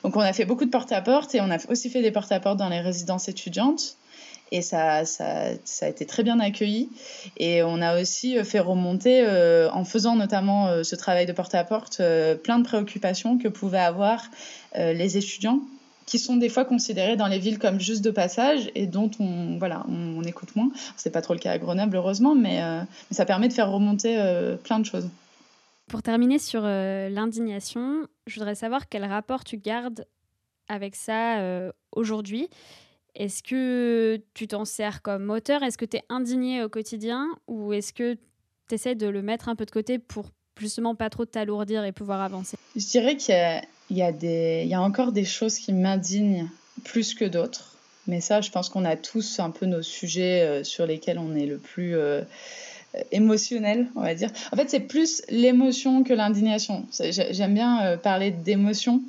donc 0.02 0.16
on 0.16 0.20
a 0.20 0.32
fait 0.32 0.44
beaucoup 0.44 0.64
de 0.64 0.70
porte-à-porte 0.70 1.32
-porte 1.32 1.36
et 1.36 1.40
on 1.40 1.50
a 1.50 1.58
aussi 1.70 1.90
fait 1.90 2.02
des 2.02 2.10
porte-à-porte 2.10 2.56
-porte 2.56 2.58
dans 2.58 2.68
les 2.68 2.80
résidences 2.80 3.28
étudiantes 3.28 3.96
et 4.50 4.62
ça, 4.62 5.04
ça, 5.04 5.50
ça, 5.64 5.86
a 5.86 5.88
été 5.88 6.06
très 6.06 6.22
bien 6.22 6.40
accueilli. 6.40 6.90
Et 7.36 7.62
on 7.62 7.80
a 7.80 8.00
aussi 8.00 8.42
fait 8.44 8.60
remonter, 8.60 9.24
euh, 9.26 9.70
en 9.72 9.84
faisant 9.84 10.16
notamment 10.16 10.68
euh, 10.68 10.82
ce 10.82 10.96
travail 10.96 11.26
de 11.26 11.32
porte-à-porte, 11.32 12.00
euh, 12.00 12.34
plein 12.34 12.58
de 12.58 12.64
préoccupations 12.64 13.38
que 13.38 13.48
pouvaient 13.48 13.78
avoir 13.78 14.24
euh, 14.76 14.92
les 14.92 15.16
étudiants, 15.16 15.60
qui 16.08 16.18
sont 16.18 16.36
des 16.36 16.48
fois 16.48 16.64
considérés 16.64 17.16
dans 17.16 17.26
les 17.26 17.38
villes 17.38 17.58
comme 17.58 17.78
juste 17.78 18.02
de 18.02 18.10
passage 18.10 18.70
et 18.74 18.86
dont 18.86 19.10
on, 19.20 19.58
voilà, 19.58 19.84
on, 19.88 20.22
écoute 20.22 20.56
moins. 20.56 20.70
C'est 20.96 21.10
pas 21.10 21.20
trop 21.20 21.34
le 21.34 21.38
cas 21.38 21.52
à 21.52 21.58
Grenoble, 21.58 21.96
heureusement, 21.96 22.34
mais, 22.34 22.62
euh, 22.62 22.80
ça 23.10 23.26
permet 23.26 23.48
de 23.48 23.52
faire 23.52 23.70
remonter 23.70 24.16
euh, 24.18 24.56
plein 24.56 24.78
de 24.78 24.86
choses. 24.86 25.08
Pour 25.88 26.02
terminer 26.02 26.38
sur 26.38 26.62
euh, 26.64 27.10
l'indignation, 27.10 28.06
je 28.26 28.34
voudrais 28.36 28.54
savoir 28.54 28.88
quel 28.88 29.04
rapport 29.04 29.44
tu 29.44 29.58
gardes 29.58 30.06
avec 30.68 30.96
ça 30.96 31.40
aujourd'hui 31.92 32.50
est-ce 33.14 33.42
que 33.42 34.20
tu 34.34 34.46
t'en 34.46 34.64
sers 34.64 35.02
comme 35.02 35.24
moteur? 35.24 35.62
Est-ce 35.62 35.78
que 35.78 35.84
tu 35.84 35.96
es 35.96 36.02
indigné 36.08 36.62
au 36.62 36.68
quotidien 36.68 37.28
Ou 37.46 37.72
est-ce 37.72 37.92
que 37.92 38.14
tu 38.68 38.74
essaies 38.74 38.94
de 38.94 39.06
le 39.06 39.22
mettre 39.22 39.48
un 39.48 39.56
peu 39.56 39.64
de 39.64 39.70
côté 39.70 39.98
pour 39.98 40.26
justement 40.58 40.94
pas 40.94 41.10
trop 41.10 41.24
t'alourdir 41.24 41.84
et 41.84 41.92
pouvoir 41.92 42.20
avancer? 42.20 42.56
Je 42.76 42.86
dirais 42.86 43.16
qu'il 43.16 43.34
y, 43.90 44.74
a 44.74 44.82
encore 44.82 45.12
des 45.12 45.24
choses 45.24 45.58
qui 45.58 45.72
m'indignent 45.72 46.48
plus 46.84 47.14
que 47.14 47.24
d'autres. 47.24 47.76
Mais 48.06 48.20
ça, 48.20 48.40
je 48.40 48.50
pense 48.50 48.68
qu'on 48.68 48.84
a 48.84 48.96
tous 48.96 49.38
un 49.38 49.50
peu 49.50 49.66
nos 49.66 49.82
sujets 49.82 50.40
euh, 50.40 50.64
sur 50.64 50.86
lesquels 50.86 51.18
on 51.18 51.34
est 51.36 51.44
le 51.44 51.58
plus 51.58 51.94
euh, 51.94 52.22
émotionnel, 53.12 53.86
on 53.96 54.02
va 54.02 54.14
dire. 54.14 54.30
En 54.52 54.56
fait, 54.56 54.70
c'est 54.70 54.80
plus 54.80 55.22
l'émotion 55.28 56.04
que 56.04 56.12
l'indignation. 56.12 56.86
J'aime 57.10 57.54
bien 57.54 57.84
euh, 57.84 57.96
parler 57.96 58.30
d'émotion 58.30 59.02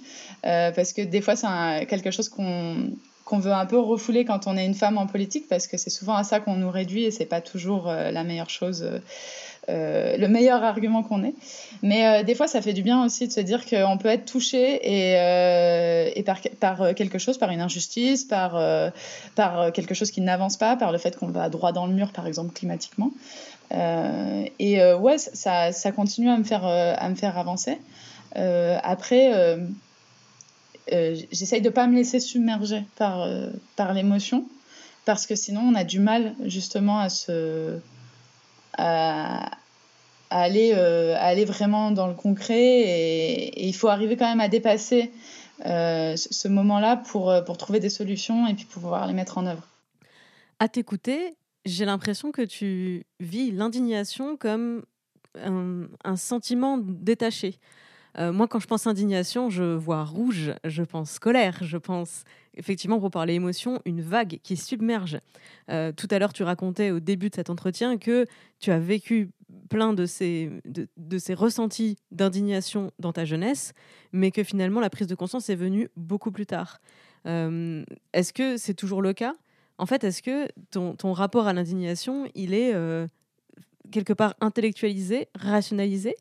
euh, 0.46 0.72
parce 0.72 0.94
que 0.94 1.02
des 1.02 1.22
fois, 1.22 1.36
c'est 1.36 1.86
quelque 1.88 2.12
chose 2.12 2.30
qu'on 2.30 2.92
qu'on 3.30 3.40
veut 3.40 3.54
un 3.54 3.66
peu 3.66 3.80
refouler 3.80 4.26
quand 4.26 4.48
on 4.48 4.58
est 4.58 4.66
une 4.66 4.74
femme 4.74 4.98
en 4.98 5.08
politique 5.08 5.48
parce 5.48 5.68
que 5.68 5.78
c'est 5.78 5.90
souvent 5.90 6.16
à 6.16 6.24
ça 6.24 6.40
qu'on 6.40 6.56
nous 6.56 6.72
réduit 6.72 7.04
et 7.04 7.12
c'est 7.12 7.26
pas 7.26 7.42
toujours 7.42 7.88
euh, 7.88 8.12
la 8.12 8.24
meilleure 8.24 8.50
chose 8.50 8.84
euh, 9.70 10.18
le 10.18 10.28
meilleur 10.28 10.64
argument 10.64 11.04
qu'on 11.04 11.24
ait. 11.24 11.36
Mais 11.84 12.08
euh, 12.08 12.24
des 12.24 12.34
fois 12.34 12.48
ça 12.48 12.62
fait 12.62 12.74
du 12.74 12.82
bien 12.82 13.06
aussi 13.06 13.28
de 13.28 13.32
se 13.32 13.40
dire 13.40 13.66
qu'on 13.68 13.98
peut 13.98 14.08
être 14.08 14.26
touché 14.26 14.80
et, 14.84 15.16
euh, 15.20 16.10
par, 16.60 16.96
quelque 16.96 17.20
chose 17.20 17.38
par 17.38 17.52
une 17.52 17.62
injustice 17.62 18.24
par, 18.24 18.56
euh, 18.58 18.90
quelque 19.72 19.94
chose 19.94 20.10
qui 20.12 20.22
n'avance 20.22 20.58
pas 20.58 20.76
par 20.76 20.92
le 20.92 20.98
fait 20.98 21.16
qu'on 21.16 21.28
va 21.28 21.50
droit 21.50 21.72
dans 21.72 21.86
le 21.86 21.94
mur 21.94 22.12
par 22.12 22.26
exemple 22.26 22.52
climatiquement. 22.54 23.12
Euh, 23.72 24.46
et 24.58 24.82
euh, 24.82 24.98
ouais 24.98 25.18
ça, 25.20 25.72
continue 25.96 26.30
à 26.30 26.38
me 26.38 26.44
faire, 26.44 26.66
euh, 26.66 26.96
à 26.98 27.10
me 27.10 27.16
faire 27.16 27.38
avancer. 27.38 27.78
Euh, 28.38 28.78
après 28.84 29.58
euh, 30.92 31.16
j'essaye 31.32 31.62
de 31.62 31.70
pas 31.70 31.88
me 31.88 31.96
laisser 31.96 32.20
submerger 32.20 32.84
par, 32.96 33.22
euh, 33.22 33.50
par 33.76 33.94
l'émotion 33.94 34.46
parce 35.06 35.26
que 35.26 35.36
sinon 35.36 35.62
on 35.62 35.76
a 35.76 35.84
du 35.84 36.00
mal 36.00 36.36
justement 36.46 37.00
à 37.00 37.10
se 37.10 37.78
à, 38.78 39.52
aller 40.30 40.74
euh, 40.76 41.16
aller 41.20 41.46
vraiment 41.46 41.92
dans 41.92 42.08
le 42.08 42.14
concret 42.14 42.82
et, 42.82 43.68
il 43.68 43.74
faut 43.74 43.88
arriver 43.88 44.16
quand 44.18 44.30
même 44.30 44.40
à 44.40 44.48
dépasser 44.48 45.12
ce 45.66 46.48
moment 46.48 46.80
là 46.80 46.96
pour, 46.96 47.34
pour 47.46 47.58
trouver 47.58 47.80
des 47.80 47.90
solutions 47.90 48.48
et 48.48 48.54
puis 48.54 48.66
pouvoir 48.66 49.08
les 49.08 49.14
mettre 49.14 49.38
en 49.38 49.46
œuvre. 49.46 49.68
À 50.60 50.68
t'écouter 50.68 51.36
j'ai 51.66 51.86
l'impression 51.86 52.32
que 52.32 52.42
tu 52.42 53.06
vis 53.20 53.52
l'indignation 53.52 54.38
comme 54.38 54.84
un 55.36 56.16
sentiment 56.16 56.78
détaché 56.78 57.60
Euh, 58.18 58.32
moi, 58.32 58.48
quand 58.48 58.60
je 58.60 58.68
pense 58.68 58.88
indignation, 58.88 59.50
je 59.50 59.76
vois 59.76 60.04
rouge, 60.04 60.54
je 60.64 60.84
pense 60.84 61.20
colère, 61.20 61.60
je 61.62 61.78
pense 61.78 62.24
effectivement, 62.56 63.00
pour 63.00 63.10
parler 63.10 63.36
émotion, 63.36 63.82
une 63.86 64.02
vague 64.02 64.40
qui 64.44 64.58
submerge. 64.58 65.20
Euh, 65.70 65.92
tout 65.92 66.08
à 66.12 66.20
l'heure, 66.20 66.34
tu 66.34 66.44
racontais 66.44 66.92
au 66.92 67.00
début 67.00 67.30
de 67.30 67.36
cet 67.36 67.50
entretien 67.50 67.98
que 67.98 68.26
tu 68.60 68.72
as 68.72 68.80
vécu 68.80 69.30
plein 69.70 69.94
de 69.94 70.06
ces, 70.06 70.52
de, 70.66 71.18
ces 71.18 71.34
ressentis 71.34 71.98
d'indignation 72.12 72.92
dans 73.00 73.14
ta 73.14 73.24
jeunesse, 73.24 73.74
mais 74.12 74.32
que 74.32 74.44
finalement, 74.44 74.82
la 74.82 74.90
prise 74.90 75.08
de 75.08 75.16
conscience 75.16 75.50
est 75.50 75.56
venue 75.56 75.90
beaucoup 75.96 76.32
plus 76.32 76.46
tard. 76.46 76.80
Euh, 77.26 77.84
est-ce 78.14 78.34
que 78.34 78.58
c'est 78.58 78.74
toujours 78.74 79.02
le 79.02 79.14
cas? 79.14 79.36
En 79.78 79.86
fait, 79.86 80.04
est-ce 80.04 80.22
que 80.22 80.50
ton, 80.72 80.96
ton, 80.96 81.14
rapport 81.14 81.48
à 81.48 81.54
l'indignation, 81.54 82.28
il 82.36 82.54
est 82.54 82.76
quelque 83.92 84.12
part 84.12 84.36
intellectualisé, 84.42 85.30
rationalisé? 85.36 86.16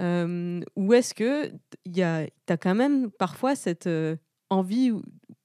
Ou 0.00 0.92
est-ce 0.94 1.14
que 1.14 1.52
tu 1.92 2.02
as 2.02 2.56
quand 2.56 2.74
même 2.74 3.10
parfois 3.10 3.54
cette 3.54 3.88
envie 4.48 4.92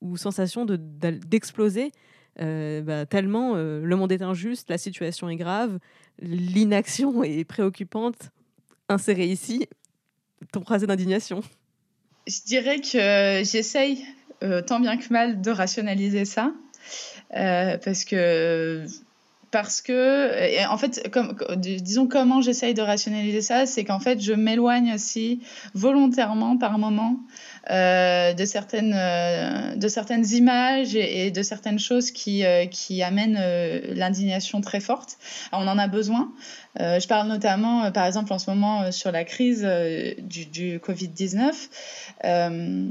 ou, 0.01 0.17
sensation 0.17 0.65
d'exploser 0.65 1.89
de, 1.89 2.43
euh, 2.43 2.81
bah, 2.81 3.05
tellement 3.05 3.55
le 3.55 3.95
monde 3.95 4.11
est 4.11 4.21
injuste, 4.21 4.69
la 4.69 4.77
situation 4.77 5.29
est 5.29 5.35
grave, 5.35 5.79
l'inaction 6.19 7.23
est 7.23 7.43
préoccupante. 7.43 8.31
Inséré 8.87 9.25
ici 9.25 9.67
ton 10.51 10.61
phrasé 10.61 10.85
d'indignation. 10.85 11.41
Je 12.27 12.41
dirais 12.45 12.81
que 12.81 13.43
j'essaye 13.43 14.05
tant 14.67 14.79
bien 14.79 14.97
que 14.97 15.11
mal 15.11 15.41
de 15.41 15.49
rationaliser 15.49 16.25
ça 16.25 16.53
parce 17.31 18.05
que 18.05 18.85
parce 19.51 19.81
que 19.81 20.67
en 20.69 20.77
fait 20.77 21.09
disons 21.57 22.07
comment 22.07 22.41
j'essaye 22.41 22.73
de 22.73 22.81
rationaliser 22.81 23.41
ça 23.41 23.65
c'est 23.65 23.83
qu'en 23.83 23.99
fait 23.99 24.21
je 24.21 24.33
m'éloigne 24.33 24.93
aussi 24.93 25.41
volontairement 25.73 26.57
par 26.57 26.77
moment 26.77 27.19
euh, 27.71 28.33
de 28.33 28.45
certaines 28.45 28.93
euh, 28.95 29.75
de 29.75 29.87
certaines 29.87 30.25
images 30.31 30.95
et, 30.95 31.31
de 31.31 31.41
certaines 31.41 31.79
choses 31.79 32.11
qui 32.11 32.45
euh, 32.45 32.65
qui 32.67 33.01
amènent 33.01 33.41
l'indignation 33.93 34.61
très 34.61 34.79
forte. 34.79 35.17
On 35.51 35.67
en 35.67 35.77
a 35.77 35.87
besoin. 35.87 36.31
Je 36.77 37.07
parle 37.07 37.27
notamment 37.27 37.91
par 37.91 38.05
exemple 38.05 38.33
en 38.33 38.39
ce 38.39 38.49
moment 38.49 38.91
sur 38.91 39.11
la 39.11 39.23
crise 39.23 39.67
du, 40.19 40.45
du 40.45 40.79
covid 40.79 41.07
19 41.07 41.69
euh, 42.23 42.87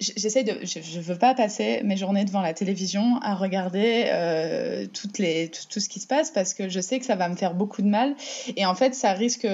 j'essaie 0.00 0.44
de 0.44 0.64
je, 0.64 0.80
je 0.80 1.00
veux 1.00 1.18
pas 1.18 1.34
passer 1.34 1.82
mes 1.84 1.96
journées 1.96 2.24
devant 2.24 2.40
la 2.40 2.54
télévision 2.54 3.18
à 3.22 3.34
regarder 3.34 4.04
euh, 4.06 4.86
toutes 4.92 5.18
les 5.18 5.48
tout, 5.50 5.62
tout 5.68 5.80
ce 5.80 5.88
qui 5.88 6.00
se 6.00 6.06
passe 6.06 6.30
parce 6.30 6.54
que 6.54 6.68
je 6.68 6.80
sais 6.80 6.98
que 6.98 7.04
ça 7.04 7.16
va 7.16 7.28
me 7.28 7.36
faire 7.36 7.54
beaucoup 7.54 7.82
de 7.82 7.88
mal. 7.88 8.16
Et 8.56 8.64
en 8.64 8.74
fait 8.74 8.94
ça 8.94 9.12
risque 9.12 9.46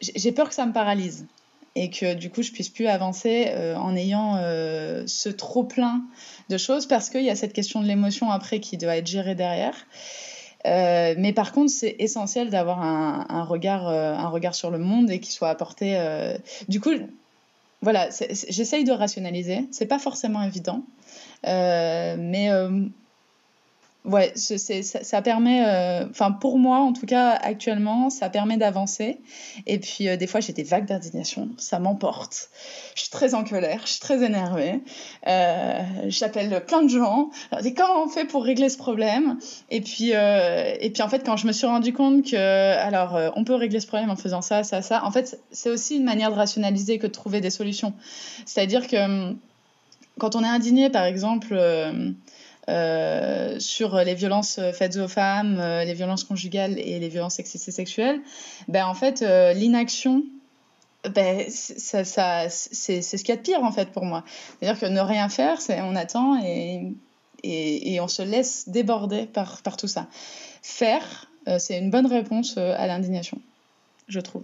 j'ai 0.00 0.32
peur 0.32 0.48
que 0.48 0.54
ça 0.54 0.66
me 0.66 0.72
paralyse 0.72 1.26
et 1.74 1.90
que 1.90 2.14
du 2.14 2.30
coup 2.30 2.42
je 2.42 2.50
puisse 2.50 2.68
plus 2.68 2.86
avancer 2.86 3.46
euh, 3.48 3.76
en 3.76 3.94
ayant 3.94 4.36
euh, 4.36 5.04
ce 5.06 5.28
trop 5.28 5.62
plein 5.62 6.02
de 6.48 6.58
choses 6.58 6.86
parce 6.86 7.08
qu'il 7.08 7.22
y 7.22 7.30
a 7.30 7.36
cette 7.36 7.52
question 7.52 7.80
de 7.80 7.86
l'émotion 7.86 8.30
après 8.30 8.60
qui 8.60 8.76
doit 8.76 8.96
être 8.96 9.06
gérée 9.06 9.34
derrière. 9.34 9.86
Mais 10.64 11.32
par 11.32 11.52
contre 11.52 11.70
c'est 11.70 11.94
essentiel 12.00 12.50
d'avoir 12.50 12.82
un, 12.82 13.26
un 13.28 13.44
regard 13.44 13.86
un 13.86 14.28
regard 14.28 14.56
sur 14.56 14.72
le 14.72 14.78
monde 14.78 15.08
et 15.12 15.20
qui 15.20 15.30
soit 15.30 15.50
apporté 15.50 15.96
du 16.68 16.80
coup 16.80 16.90
voilà, 17.82 18.08
j'essaye 18.48 18.84
de 18.84 18.92
rationaliser. 18.92 19.66
C'est 19.70 19.86
pas 19.86 19.98
forcément 19.98 20.42
évident, 20.42 20.84
euh, 21.46 22.16
mais 22.18 22.50
ouais, 24.06 24.32
ça, 24.34 24.56
ça 24.82 25.22
permet, 25.22 25.60
enfin 26.10 26.30
euh, 26.30 26.38
pour 26.40 26.58
moi 26.58 26.78
en 26.78 26.92
tout 26.92 27.06
cas 27.06 27.30
actuellement, 27.30 28.10
ça 28.10 28.30
permet 28.30 28.56
d'avancer. 28.56 29.18
Et 29.66 29.78
puis 29.78 30.08
euh, 30.08 30.16
des 30.16 30.26
fois 30.26 30.40
j'ai 30.40 30.52
des 30.52 30.62
vagues 30.62 30.86
d'indignation, 30.86 31.48
ça 31.58 31.78
m'emporte. 31.78 32.50
Je 32.94 33.02
suis 33.02 33.10
très 33.10 33.34
en 33.34 33.44
colère, 33.44 33.80
je 33.84 33.92
suis 33.92 34.00
très 34.00 34.24
énervée. 34.24 34.80
Euh, 35.26 35.82
J'appelle 36.06 36.64
plein 36.66 36.82
de 36.82 36.88
gens. 36.88 37.30
Alors, 37.50 37.64
comment 37.76 38.04
on 38.04 38.08
fait 38.08 38.24
pour 38.24 38.44
régler 38.44 38.68
ce 38.68 38.78
problème? 38.78 39.38
Et 39.70 39.80
puis 39.80 40.12
et 40.12 40.90
puis 40.90 41.02
en 41.02 41.08
fait 41.08 41.24
quand 41.24 41.36
je 41.36 41.46
me 41.46 41.52
suis 41.52 41.66
rendu 41.66 41.92
compte 41.92 42.24
que 42.24 42.36
alors 42.36 43.18
on 43.36 43.44
peut 43.44 43.54
régler 43.54 43.80
ce 43.80 43.86
problème 43.86 44.10
en 44.10 44.16
faisant 44.16 44.42
ça, 44.42 44.62
ça, 44.62 44.82
ça. 44.82 45.04
En 45.04 45.10
fait 45.10 45.40
c'est 45.50 45.70
aussi 45.70 45.96
une 45.96 46.04
manière 46.04 46.30
de 46.30 46.36
rationaliser 46.36 46.98
que 46.98 47.06
de 47.06 47.12
trouver 47.12 47.40
des 47.40 47.50
solutions. 47.50 47.92
C'est-à-dire 48.44 48.86
que 48.86 49.34
quand 50.18 50.36
on 50.36 50.44
est 50.44 50.48
indigné 50.48 50.90
par 50.90 51.04
exemple. 51.04 51.56
Euh, 52.68 53.60
sur 53.60 53.96
les 53.96 54.14
violences 54.14 54.58
faites 54.72 54.96
aux 54.96 55.06
femmes, 55.06 55.60
euh, 55.60 55.84
les 55.84 55.94
violences 55.94 56.24
conjugales 56.24 56.78
et 56.80 56.98
les 56.98 57.08
violences 57.08 57.34
sexistes 57.34 57.68
et 57.68 57.72
sexuelles, 57.72 58.20
ben 58.66 58.86
en 58.86 58.94
fait 58.94 59.22
euh, 59.22 59.52
l'inaction 59.52 60.24
ben, 61.14 61.48
ça, 61.48 62.02
ça, 62.04 62.48
c'est 62.48 63.00
ce 63.00 63.16
qu'il 63.18 63.28
y 63.28 63.32
a 63.32 63.36
de 63.36 63.42
pire 63.42 63.62
en 63.62 63.70
fait 63.70 63.90
pour 63.90 64.04
moi. 64.04 64.24
C'est-à-dire 64.58 64.80
que 64.80 64.86
ne 64.86 64.98
rien 64.98 65.28
faire, 65.28 65.58
on 65.68 65.94
attend 65.94 66.42
et, 66.44 66.92
et, 67.44 67.94
et, 67.94 68.00
on 68.00 68.08
se 68.08 68.22
laisse 68.22 68.68
déborder 68.68 69.26
par, 69.26 69.62
par 69.62 69.76
tout 69.76 69.86
ça. 69.86 70.08
Faire, 70.62 71.30
c'est 71.58 71.78
une 71.78 71.92
bonne 71.92 72.06
réponse 72.06 72.58
à 72.58 72.88
l'indignation, 72.88 73.40
je 74.08 74.18
trouve. 74.18 74.42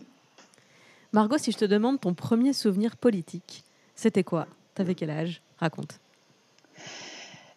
Margot, 1.11 1.37
si 1.37 1.51
je 1.51 1.59
te 1.59 1.65
demande 1.65 2.01
ton 2.01 2.15
premier 2.15 2.53
souvenir 2.53 2.97
politique, 2.97 3.65
c'était 3.97 4.23
quoi? 4.23 4.47
T'avais 4.77 4.95
quel 4.95 5.11
âge? 5.11 5.43
Raconte. 5.59 5.99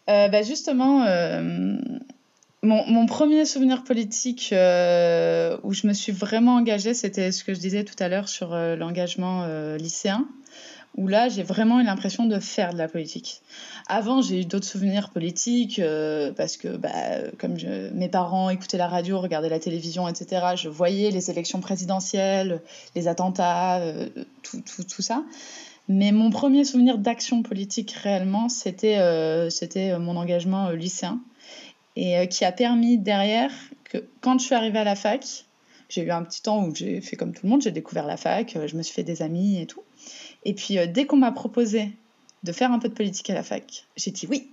Euh, 0.08 0.28
bah, 0.28 0.42
justement, 0.42 1.04
euh, 1.04 1.76
mon, 2.62 2.86
mon, 2.86 3.06
premier 3.06 3.44
souvenir 3.44 3.82
politique 3.82 4.50
euh, 4.52 5.56
où 5.64 5.72
je 5.72 5.86
me 5.86 5.92
suis 5.92 6.12
vraiment 6.12 6.54
engagée, 6.56 6.94
c'était 6.94 7.32
ce 7.32 7.42
que 7.42 7.54
je 7.54 7.60
disais 7.60 7.84
tout 7.84 7.96
à 7.98 8.08
l'heure 8.08 8.28
sur 8.28 8.54
euh, 8.54 8.76
l'engagement 8.76 9.46
lycéen, 9.76 10.26
où 10.96 11.08
là, 11.08 11.28
j'ai 11.28 11.42
vraiment 11.42 11.80
eu 11.80 11.84
l'impression 11.84 12.24
de 12.24 12.38
faire 12.38 12.72
de 12.72 12.78
la 12.78 12.88
politique. 12.88 13.42
Avant, 13.88 14.22
j'ai 14.22 14.42
eu 14.42 14.44
d'autres 14.44 14.66
souvenirs 14.66 15.10
politiques 15.10 15.80
parce 16.36 16.56
que, 16.56 16.68
bah, 16.76 16.90
comme 17.38 17.56
mes 17.92 18.08
parents 18.08 18.48
écoutaient 18.48 18.78
la 18.78 18.88
radio, 18.88 19.20
regardaient 19.20 19.48
la 19.48 19.60
télévision, 19.60 20.08
etc., 20.08 20.54
je 20.56 20.68
voyais 20.68 21.10
les 21.10 21.30
élections 21.30 21.60
présidentielles, 21.60 22.62
les 22.94 23.08
attentats, 23.08 23.80
tout, 24.42 24.62
tout, 24.62 24.84
tout, 24.84 25.02
ça. 25.02 25.22
Mais 25.88 26.10
mon 26.12 26.30
premier 26.30 26.64
souvenir 26.64 26.98
d'action 26.98 27.42
politique 27.42 27.92
réellement, 27.92 28.48
c'était 28.48 28.98
euh, 28.98 29.50
c'était 29.50 29.98
mon 29.98 30.16
engagement 30.16 30.70
lycéen 30.70 31.20
et 31.94 32.28
qui 32.28 32.44
a 32.44 32.52
permis 32.52 32.98
derrière 32.98 33.52
que 33.84 33.98
quand 34.20 34.38
je 34.38 34.46
suis 34.46 34.54
arrivée 34.54 34.78
à 34.78 34.84
la 34.84 34.96
fac, 34.96 35.44
j'ai 35.88 36.02
eu 36.02 36.10
un 36.10 36.22
petit 36.22 36.42
temps 36.42 36.64
où 36.64 36.74
j'ai 36.74 37.00
fait 37.00 37.16
comme 37.16 37.32
tout 37.32 37.46
le 37.46 37.50
monde, 37.50 37.62
j'ai 37.62 37.70
découvert 37.70 38.06
la 38.06 38.16
fac, 38.16 38.58
je 38.66 38.76
me 38.76 38.82
suis 38.82 38.94
fait 38.94 39.02
des 39.02 39.22
amis 39.22 39.60
et 39.60 39.66
tout. 39.66 39.82
Et 40.44 40.54
puis 40.54 40.78
euh, 40.78 40.86
dès 40.86 41.06
qu'on 41.06 41.16
m'a 41.16 41.32
proposé 41.32 41.90
de 42.42 42.52
faire 42.52 42.72
un 42.72 42.78
peu 42.78 42.88
de 42.88 42.94
politique 42.94 43.30
à 43.30 43.34
la 43.34 43.42
fac, 43.42 43.86
j'ai 43.96 44.10
dit 44.10 44.26
oui, 44.28 44.50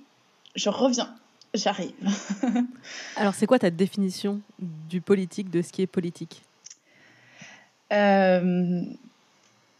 je 0.55 0.69
reviens, 0.69 1.13
j'arrive. 1.53 1.93
Alors 3.15 3.33
c'est 3.33 3.45
quoi 3.45 3.59
ta 3.59 3.69
définition 3.69 4.41
du 4.59 5.01
politique, 5.01 5.49
de 5.49 5.61
ce 5.61 5.71
qui 5.71 5.81
est 5.81 5.87
politique? 5.87 6.41
Euh, 7.91 8.83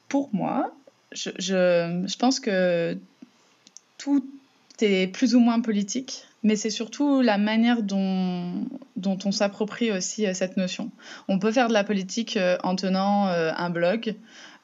Pour 0.10 0.30
moi, 0.34 0.72
je, 1.14 2.18
pense 2.18 2.40
que 2.40 2.98
tout 3.98 4.26
est 4.82 5.08
plus 5.08 5.36
ou 5.36 5.40
moins 5.40 5.62
politique, 5.62 6.26
mais 6.44 6.56
c'est 6.56 6.70
surtout 6.70 7.22
la 7.22 7.38
manière 7.38 7.84
dont, 7.84 8.66
on 9.06 9.32
s'approprie 9.32 9.92
aussi 9.92 10.26
euh, 10.26 10.34
cette 10.34 10.58
notion. 10.58 10.92
On 11.28 11.40
peut 11.40 11.52
faire 11.52 11.68
de 11.68 11.74
la 11.74 11.84
politique 11.84 12.38
en 12.64 12.76
tenant 12.76 13.28
un 13.28 13.70
blog, 13.70 14.16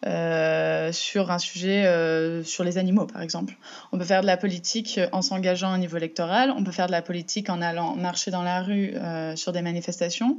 euh, 0.05 0.93
sur 0.93 1.29
un 1.29 1.39
sujet 1.39 1.85
euh, 1.85 2.41
sur 2.45 2.63
les 2.63 2.77
animaux, 2.77 3.05
par 3.05 3.21
exemple. 3.21 3.57
On 3.91 3.97
peut 3.97 4.05
faire 4.05 4.21
de 4.21 4.27
la 4.27 4.37
politique 4.37 4.97
en 5.11 5.21
s'engageant 5.21 5.73
au 5.73 5.77
niveau 5.77 5.97
électoral, 5.97 6.53
on 6.55 6.63
peut 6.63 6.71
faire 6.71 6.87
de 6.87 6.93
la 6.93 7.01
politique 7.01 7.49
en 7.49 7.61
allant 7.61 7.97
marcher 7.97 8.31
dans 8.31 8.43
la 8.43 8.61
rue 8.61 8.93
euh, 8.95 9.35
sur 9.35 9.51
des 9.51 9.61
manifestations. 9.61 10.37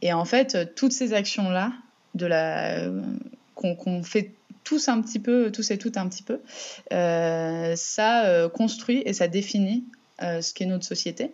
Et 0.00 0.14
en 0.14 0.24
fait, 0.24 0.74
toutes 0.76 0.92
ces 0.92 1.12
actions-là, 1.12 1.72
qu'on 3.54 3.76
qu 3.76 4.02
fait 4.02 4.32
tous 4.66 4.88
un 4.88 5.00
petit 5.00 5.18
peu, 5.18 5.50
tous 5.50 5.70
et 5.70 5.78
toutes 5.78 5.96
un 5.96 6.08
petit 6.08 6.22
peu, 6.22 6.40
ça 6.90 8.50
construit 8.52 9.02
et 9.06 9.14
ça 9.14 9.28
définit 9.28 9.84
ce 10.20 10.52
qu'est 10.52 10.66
notre 10.66 10.84
société. 10.84 11.32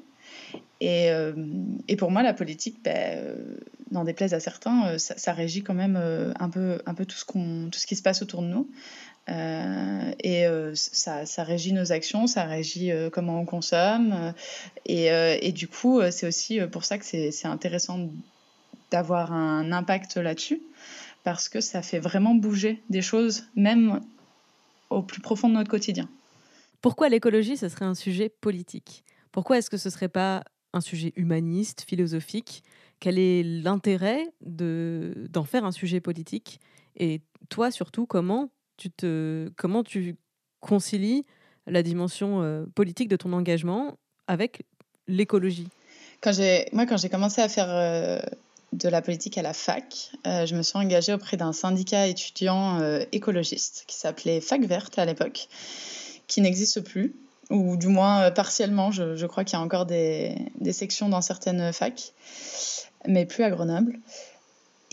Et, 0.83 1.11
euh, 1.11 1.33
pour 1.97 2.11
moi, 2.11 2.25
la 2.25 2.35
politique, 2.35 2.83
ben, 2.83 2.97
euh, 2.97 3.57
n'en 3.93 4.03
déplaise 4.03 4.35
à 4.35 4.41
certains, 4.41 4.89
euh, 4.89 4.99
ça, 4.99 5.33
régit 5.33 5.63
quand 5.63 5.75
même 5.75 5.97
euh, 5.97 6.33
un 6.41 6.51
peu, 6.51 6.83
un 6.87 6.95
peu 6.95 7.07
tout, 7.07 7.17
ce 7.17 7.25
qu'on, 7.25 7.69
tout 7.71 7.79
ce 7.79 7.87
qui 7.87 7.95
se 7.95 8.03
passe 8.03 8.21
autour 8.21 8.43
de 8.43 8.49
nous. 8.49 8.69
Euh, 9.29 10.13
et 10.19 10.45
ça, 10.75 11.45
régit 11.45 11.73
nos 11.73 11.93
actions, 11.93 12.27
ça 12.27 12.43
régit 12.43 12.91
comment 13.13 13.41
on 13.41 13.45
consomme. 13.45 14.35
Et 14.87 15.53
du 15.53 15.69
coup, 15.69 16.01
c'est 16.11 16.27
aussi 16.27 16.59
pour 16.73 16.85
ça 16.85 16.99
que 16.99 17.05
c'est 17.05 17.47
intéressant 17.47 18.09
d'avoir 18.91 19.33
un 19.33 19.71
impact 19.71 20.17
là-dessus, 20.17 20.61
parce 21.25 21.49
que 21.49 21.61
ça 21.61 21.83
fait 21.83 21.99
vraiment 21.99 22.35
bouger 22.35 22.83
des 22.91 23.03
choses, 23.03 23.45
même 23.55 24.01
au 24.91 25.03
plus 25.03 25.21
profond 25.21 25.49
de 25.49 25.55
notre 25.55 25.71
quotidien. 25.71 26.09
Pourquoi 26.81 27.09
l'écologie, 27.09 27.57
ce 27.57 27.69
serait 27.69 27.85
un 27.85 27.95
sujet 27.95 28.29
politique? 28.29 29.05
Pourquoi 29.31 29.59
est-ce 29.59 29.71
que 29.71 29.77
ce 29.77 29.89
ne 29.89 29.93
serait 29.93 30.09
pas 30.09 30.45
un 30.73 30.81
sujet 30.81 31.13
humaniste, 31.17 31.85
philosophique? 31.89 32.63
Quel 33.01 33.19
est 33.19 33.43
l'intérêt 33.43 34.27
d'en 34.41 35.45
faire 35.45 35.65
un 35.65 35.73
sujet 35.73 36.01
politique? 36.01 36.61
Et 36.97 37.21
toi, 37.49 37.71
surtout, 37.71 38.07
comment 38.07 38.51
tu, 38.77 38.91
te, 38.91 39.51
comment 39.57 39.83
tu 39.83 40.17
concilies 40.61 41.25
la 41.67 41.83
dimension 41.83 42.43
euh, 42.43 42.65
politique 42.75 43.09
de 43.09 43.17
ton 43.17 43.33
engagement 43.33 43.97
avec 44.27 44.63
l'écologie? 45.07 45.69
Quand 46.21 46.33
Moi, 46.73 46.87
quand 46.87 46.97
j'ai 46.97 47.09
commencé 47.09 47.41
à 47.41 47.49
faire 47.49 47.71
euh, 47.71 48.21
de 48.73 48.89
la 48.89 49.03
politique 49.03 49.39
à 49.39 49.43
la 49.43 49.53
fac, 49.53 50.13
euh, 50.27 50.47
je 50.47 50.55
me 50.55 50.63
suis 50.63 50.79
engagée 50.79 51.13
auprès 51.13 51.37
d'un 51.37 51.53
syndicat 51.53 52.07
étudiant 52.07 52.81
euh, 52.81 53.05
écologiste 53.13 53.85
qui 53.87 53.97
s'appelait 53.97 54.41
Fac 54.41 54.63
Verte 54.65 54.99
à 54.99 55.05
l'époque, 55.05 55.49
qui 56.27 56.41
n'existe 56.41 56.81
plus 56.81 57.15
ou 57.51 57.77
du 57.77 57.89
moins 57.89 58.31
partiellement. 58.31 58.91
Je, 58.91 59.17
je 59.17 59.27
crois 59.27 59.45
qu'il 59.45 59.59
y 59.59 59.61
a 59.61 59.65
encore 59.65 59.85
des, 59.85 60.37
des, 60.59 60.73
sections 60.73 61.09
dans 61.09 61.21
certaines 61.21 61.73
facs, 61.73 62.13
mais 63.07 63.27
plus 63.27 63.45
à 63.45 63.51
Grenoble. 63.51 63.99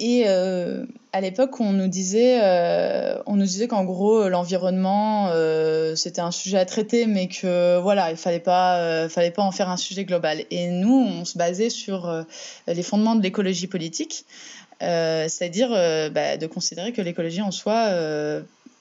Et 0.02 0.24
euh, 0.28 0.86
à 1.12 1.20
l'époque, 1.20 1.60
on 1.60 1.74
nous 1.74 1.90
disait, 1.90 2.40
euh, 2.42 3.22
on 3.26 3.36
nous 3.36 3.44
disait 3.44 3.68
qu'en 3.68 3.84
gros, 3.84 4.30
l'environnement, 4.30 5.28
euh, 5.32 5.94
c'était 5.96 6.22
un 6.22 6.32
sujet 6.32 6.58
à 6.58 6.64
traiter, 6.64 7.06
mais 7.06 7.28
que 7.28 7.78
voilà, 7.80 8.10
il 8.10 8.16
fallait 8.16 8.40
pas, 8.40 9.10
fallait 9.10 9.30
pas 9.30 9.42
en 9.42 9.52
faire 9.52 9.68
un 9.68 9.76
sujet 9.76 10.06
global. 10.06 10.46
Et 10.52 10.70
nous, 10.70 10.96
on 10.96 11.26
se 11.26 11.38
basait 11.38 11.70
sur 11.70 12.26
les 12.66 12.82
fondements 12.82 13.16
de 13.16 13.22
l'écologie 13.22 13.68
politique, 13.68 14.26
c'est-à-dire 14.80 15.70
bah, 16.12 16.38
de 16.38 16.48
considérer 16.48 16.94
que 16.94 17.02
l'écologie 17.02 17.42
en 17.42 17.52
soi 17.52 17.90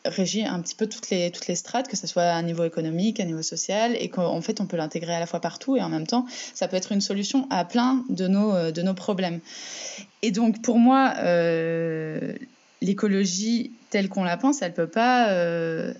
régit 0.09 0.45
un 0.45 0.61
petit 0.61 0.75
peu 0.75 0.87
toutes 0.87 1.11
les, 1.11 1.31
toutes 1.31 1.47
les 1.47 1.55
strates, 1.55 1.89
que 1.89 1.97
ce 1.97 2.07
soit 2.07 2.25
à 2.25 2.35
un 2.35 2.43
niveau 2.43 2.65
économique, 2.65 3.21
à 3.21 3.23
un 3.23 3.27
niveau 3.27 3.43
social, 3.43 3.97
et 3.99 4.09
qu'en 4.09 4.41
fait, 4.41 4.61
on 4.61 4.67
peut 4.67 4.77
l'intégrer 4.77 5.15
à 5.15 5.21
la 5.21 5.27
fois 5.27 5.41
partout, 5.41 5.77
et 5.77 5.83
en 5.83 5.89
même 5.89 6.07
temps, 6.07 6.27
ça 6.55 6.69
peut 6.69 6.77
être 6.77 6.93
une 6.93 7.01
solution 7.01 7.47
à 7.51 7.65
plein 7.65 8.05
de 8.09 8.27
nos, 8.29 8.71
de 8.71 8.83
nos 8.83 8.95
problèmes. 8.95 9.41
Et 10.23 10.31
donc, 10.31 10.63
pour 10.63 10.79
moi, 10.79 11.15
euh, 11.19 12.35
l'écologie 12.81 13.73
telle 13.91 14.09
qu'on 14.09 14.25
la 14.25 14.37
pense, 14.37 14.63
elle 14.63 14.71
ne 14.73 14.77
peut 14.77 14.87
pas 14.87 15.31
euh, 15.31 15.93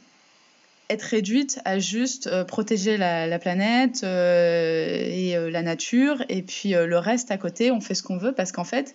être 0.91 1.03
réduite 1.03 1.61
à 1.65 1.79
juste 1.79 2.29
euh, 2.29 2.45
protéger 2.45 2.97
la, 2.97 3.27
la 3.27 3.39
planète 3.39 4.01
euh, 4.05 5.05
et 5.07 5.37
euh, 5.37 5.51
la 5.51 5.63
nature, 5.63 6.25
et 6.29 6.43
puis 6.43 6.75
euh, 6.75 6.87
le 6.87 6.99
reste 6.99 7.31
à 7.31 7.37
côté, 7.37 7.71
on 7.71 7.81
fait 7.81 7.95
ce 7.95 8.03
qu'on 8.03 8.19
veut, 8.19 8.33
parce 8.33 8.53
qu'en 8.53 8.65
fait, 8.65 8.95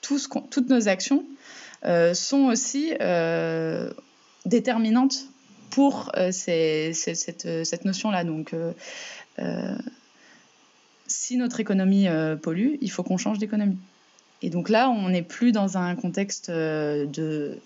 tout 0.00 0.18
ce 0.18 0.28
toutes 0.50 0.68
nos 0.70 0.88
actions 0.88 1.24
sont 2.14 2.44
aussi 2.46 2.92
déterminante 4.44 5.26
pour 5.70 6.12
euh, 6.16 6.30
ces, 6.30 6.92
cette, 6.92 7.84
notion-là. 7.84 8.24
Donc, 8.24 8.52
euh, 8.52 8.72
euh, 9.40 9.76
si 11.06 11.36
notre 11.36 11.60
économie 11.60 12.06
pollue, 12.42 12.76
il 12.80 12.90
faut 12.90 13.02
qu'on 13.02 13.16
change 13.16 13.38
d'économie. 13.38 13.78
Et 14.42 14.50
donc 14.50 14.68
là, 14.68 14.88
on 14.90 15.08
n'est 15.08 15.22
plus 15.22 15.52
dans 15.52 15.78
un 15.78 15.94
contexte 15.96 16.50
de 16.50 17.58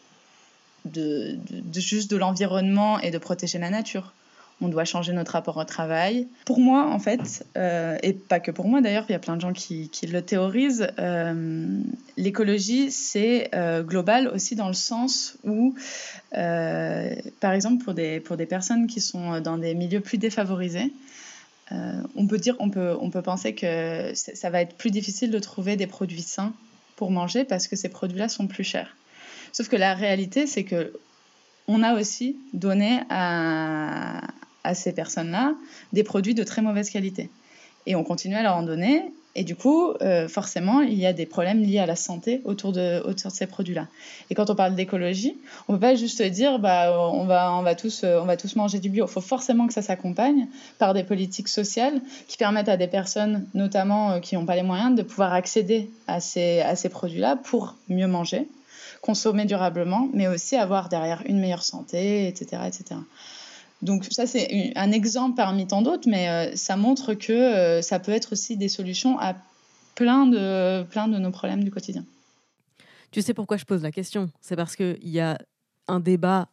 juste 1.75 2.11
de 2.11 2.17
l'environnement 2.17 2.99
et 3.01 3.11
de 3.11 3.19
protéger 3.19 3.59
la 3.59 3.71
nature 3.71 4.13
on 4.61 4.69
doit 4.69 4.85
changer 4.85 5.13
notre 5.13 5.33
rapport 5.33 5.57
au 5.57 5.65
travail. 5.65 6.27
Pour 6.45 6.59
moi, 6.59 6.89
en 6.89 6.99
fait, 6.99 7.47
euh, 7.57 7.97
et 8.03 8.13
pas 8.13 8.41
que 8.41 8.51
pour 8.51 8.67
moi 8.67 8.81
d'ailleurs, 8.81 9.05
il 9.09 9.13
y 9.13 9.15
a 9.15 9.19
plein 9.19 9.37
de 9.37 9.41
gens 9.41 9.53
qui, 9.53 9.89
qui 9.89 10.07
le 10.07 10.23
théorisent, 10.23 10.89
euh, 10.99 11.81
l'écologie, 12.17 12.91
c'est 12.91 13.51
euh, 13.55 13.83
global 13.83 14.29
aussi 14.29 14.57
dans 14.57 14.69
le 14.69 14.75
sens 14.75 15.37
où, 15.45 15.75
par 16.33 17.53
exemple, 17.53 17.85
pour 17.85 17.95
des, 17.95 18.21
pour 18.21 18.37
des 18.37 18.47
personnes 18.47 18.87
qui 18.87 19.01
sont 19.01 19.41
dans 19.41 19.59
des 19.59 19.75
milieux 19.75 20.01
plus 20.01 20.19
défavorisés, 20.19 20.93
on 21.71 22.27
peut 22.27 22.39
dire, 22.39 22.57
on 22.59 22.71
peut, 22.71 22.97
on 23.01 23.11
peut 23.11 23.23
penser 23.23 23.55
que 23.55 24.13
ça 24.15 24.51
va 24.51 24.63
être 24.63 24.75
plus 24.75 24.91
difficile 24.91 25.31
de 25.31 25.39
trouver 25.39 25.77
des 25.77 25.87
produits 25.87 26.23
sains 26.23 26.53
pour 26.97 27.11
manger 27.11 27.45
parce 27.45 27.69
que 27.69 27.77
ces 27.77 27.91
produits-là 27.91 28.29
sont 28.29 28.47
plus 28.47 28.65
chers. 28.65 28.97
Sauf 29.53 29.69
que 29.69 29.77
la 29.77 29.95
réalité, 29.95 30.47
c'est 30.47 30.65
que 30.65 30.93
on 31.69 31.83
a 31.83 31.95
aussi 31.95 32.37
donné 32.55 33.01
à, 33.11 34.23
à 34.69 34.75
ces 34.75 34.93
personnes-là 34.93 35.55
des 35.95 36.05
produits 36.05 36.35
de 36.35 36.45
très 36.45 36.61
mauvaise 36.61 36.91
qualité. 36.91 37.31
Et 37.87 37.97
on 37.97 38.05
continue 38.05 38.35
à 38.35 38.43
leur 38.43 38.55
en 38.55 38.63
donner. 38.63 39.03
Et 39.35 39.45
du 39.45 39.57
coup, 39.57 39.93
euh, 40.03 40.29
forcément, 40.29 40.81
il 40.81 40.99
y 40.99 41.07
a 41.07 41.13
des 41.15 41.25
problèmes 41.25 41.63
liés 41.63 41.79
à 41.79 41.87
la 41.87 41.97
santé 41.97 42.43
autour 42.45 42.73
de, 42.73 43.03
ces 43.31 43.47
produits-là. 43.47 43.87
Et 44.29 44.35
quand 44.35 44.51
on 44.51 44.55
parle 44.55 44.75
d'écologie, 44.75 45.39
on 45.69 45.73
ne 45.73 45.79
peut 45.79 45.83
pas 45.83 45.95
juste 45.95 46.21
dire 46.23 46.59
bah, 46.59 46.93
tous, 47.79 48.05
on 48.05 48.25
va 48.25 48.37
tous 48.37 48.57
manger 48.57 48.79
du 48.79 48.91
bio. 48.91 49.07
Il 49.07 49.11
faut 49.11 49.23
forcément 49.23 49.67
que 49.67 49.73
ça 49.73 49.81
s'accompagne 49.81 50.49
par 50.79 50.93
des 50.93 51.05
politiques 51.05 51.49
sociales 51.49 52.01
qui 52.27 52.37
permettent 52.37 52.69
à 52.69 52.77
des 52.77 52.89
personnes, 52.89 53.47
notamment 53.55 54.13
euh, 54.13 54.19
qui 54.21 54.35
n'ont 54.35 54.45
pas 54.45 54.57
les 54.57 54.63
moyens, 54.63 54.95
de 54.95 55.03
pouvoir 55.03 55.33
accéder 55.33 55.89
à 56.09 56.21
ces, 56.21 56.61
à 56.61 56.77
ces 56.77 56.91
produits-là 56.91 57.37
pour 57.37 57.77
mieux 57.89 58.09
manger, 58.09 58.49
consommer 59.01 59.47
durablement, 59.47 60.09
mais 60.13 60.27
aussi 60.27 60.57
avoir 60.57 60.91
derrière 60.91 61.23
une 61.25 61.39
meilleure 61.41 61.63
santé, 61.63 62.27
etc. 62.29 62.63
etc. 62.67 62.97
Donc 63.83 64.07
ça, 64.11 64.27
c'est 64.27 64.73
un 64.77 64.91
exemple 64.91 65.37
parmi 65.37 65.67
tant 65.67 65.83
d'autres, 65.83 66.09
mais 66.09 66.29
euh, 66.29 66.57
ça 66.57 66.77
montre 66.77 67.15
que 67.15 67.33
euh, 67.33 67.83
ça 67.83 68.01
peut 68.01 68.13
être 68.13 68.33
aussi 68.33 68.57
des 68.57 68.69
solutions 68.69 69.19
à 69.21 69.37
plein 69.95 70.27
de, 70.27 70.83
plein 70.85 71.09
de 71.09 71.19
nos 71.19 71.31
problèmes 71.31 71.63
du 71.63 71.71
quotidien. 71.71 72.05
Tu 73.11 73.23
sais 73.23 73.35
pourquoi 73.35 73.57
je 73.57 73.65
pose 73.65 73.83
la 73.83 73.93
question? 73.93 74.31
C'est 74.41 74.57
parce 74.57 74.77
qu'il 74.77 75.09
y 75.09 75.21
a 75.21 75.39
un 75.87 76.01
débat 76.01 76.49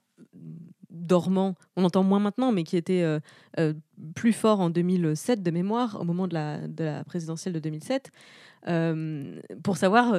dormant, 0.95 1.55
on 1.75 1.83
entend 1.83 2.03
moins 2.03 2.19
maintenant, 2.19 2.51
mais 2.51 2.63
qui 2.63 2.77
était 2.77 3.01
euh, 3.01 3.19
euh, 3.59 3.73
plus 4.15 4.33
fort 4.33 4.59
en 4.59 4.69
2007 4.69 5.43
de 5.43 5.51
mémoire, 5.51 5.97
au 5.99 6.03
moment 6.03 6.27
de 6.27 6.33
la, 6.33 6.67
de 6.67 6.83
la 6.83 7.03
présidentielle 7.03 7.53
de 7.53 7.59
2007, 7.59 8.11
euh, 8.67 9.39
pour 9.63 9.77
savoir 9.77 10.17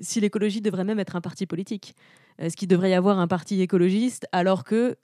si 0.00 0.20
l'écologie 0.20 0.60
devrait 0.60 0.84
même 0.84 0.98
être 0.98 1.14
un 1.14 1.20
parti 1.20 1.46
politique. 1.46 1.94
Est-ce 2.38 2.56
qu'il 2.56 2.66
devrait 2.66 2.90
y 2.90 2.94
avoir 2.94 3.20
un 3.20 3.28
parti 3.28 3.60
écologiste 3.60 4.26
alors 4.32 4.64
que 4.64 4.96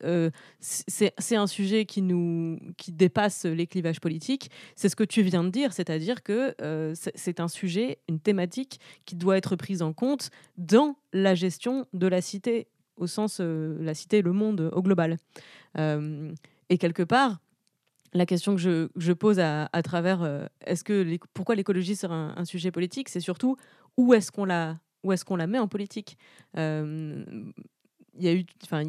c'est 0.59 1.37
un 1.37 1.47
sujet 1.47 1.85
qui, 1.85 2.03
nous, 2.03 2.59
qui 2.77 2.91
dépasse 2.91 3.45
les 3.45 3.69
clivages 3.69 4.01
politiques 4.01 4.51
C'est 4.75 4.89
ce 4.89 4.97
que 4.97 5.05
tu 5.05 5.23
viens 5.23 5.45
de 5.45 5.51
dire, 5.51 5.73
c'est-à-dire 5.73 6.25
que 6.25 6.57
c'est 7.15 7.39
un 7.39 7.47
sujet, 7.47 7.99
une 8.09 8.19
thématique 8.19 8.81
qui 9.07 9.15
doit 9.15 9.37
être 9.37 9.55
prise 9.55 9.81
en 9.81 9.93
compte 9.93 10.31
dans 10.59 10.97
la 11.13 11.37
gestion 11.37 11.87
de 11.93 12.09
la 12.09 12.21
cité 12.21 12.67
au 13.01 13.07
sens 13.07 13.39
euh, 13.41 13.77
la 13.81 13.95
cité, 13.95 14.23
le 14.23 14.33
monde 14.33 14.71
au 14.73 14.83
global. 14.83 15.17
Euh, 15.79 16.33
et 16.69 16.79
quelque 16.79 17.03
part, 17.03 17.41
la 18.13 18.27
question 18.27 18.55
que 18.55 18.61
je, 18.61 18.89
je 18.97 19.13
pose 19.13 19.41
à, 19.41 19.69
travers 19.83 20.23
euh, 20.23 20.47
est-ce 20.67 20.85
que 20.85 21.19
pourquoi 21.35 21.55
l'écologie 21.55 21.97
serait 21.97 22.15
un, 22.15 22.45
sujet 22.45 22.71
politique, 22.71 23.09
c'est 23.09 23.21
surtout 23.21 23.57
où 23.97 24.15
est-ce 24.15 24.31
qu'on 24.31 24.45
la 24.45 24.79
où 25.03 25.13
est-ce 25.13 25.25
qu'on 25.25 25.37
la 25.37 25.47
met 25.47 25.59
en 25.59 25.67
politique? 25.67 26.19
Il 26.57 26.63
y 28.19 28.29
a 28.29 28.35
eu, 28.35 28.45
enfin, 28.63 28.83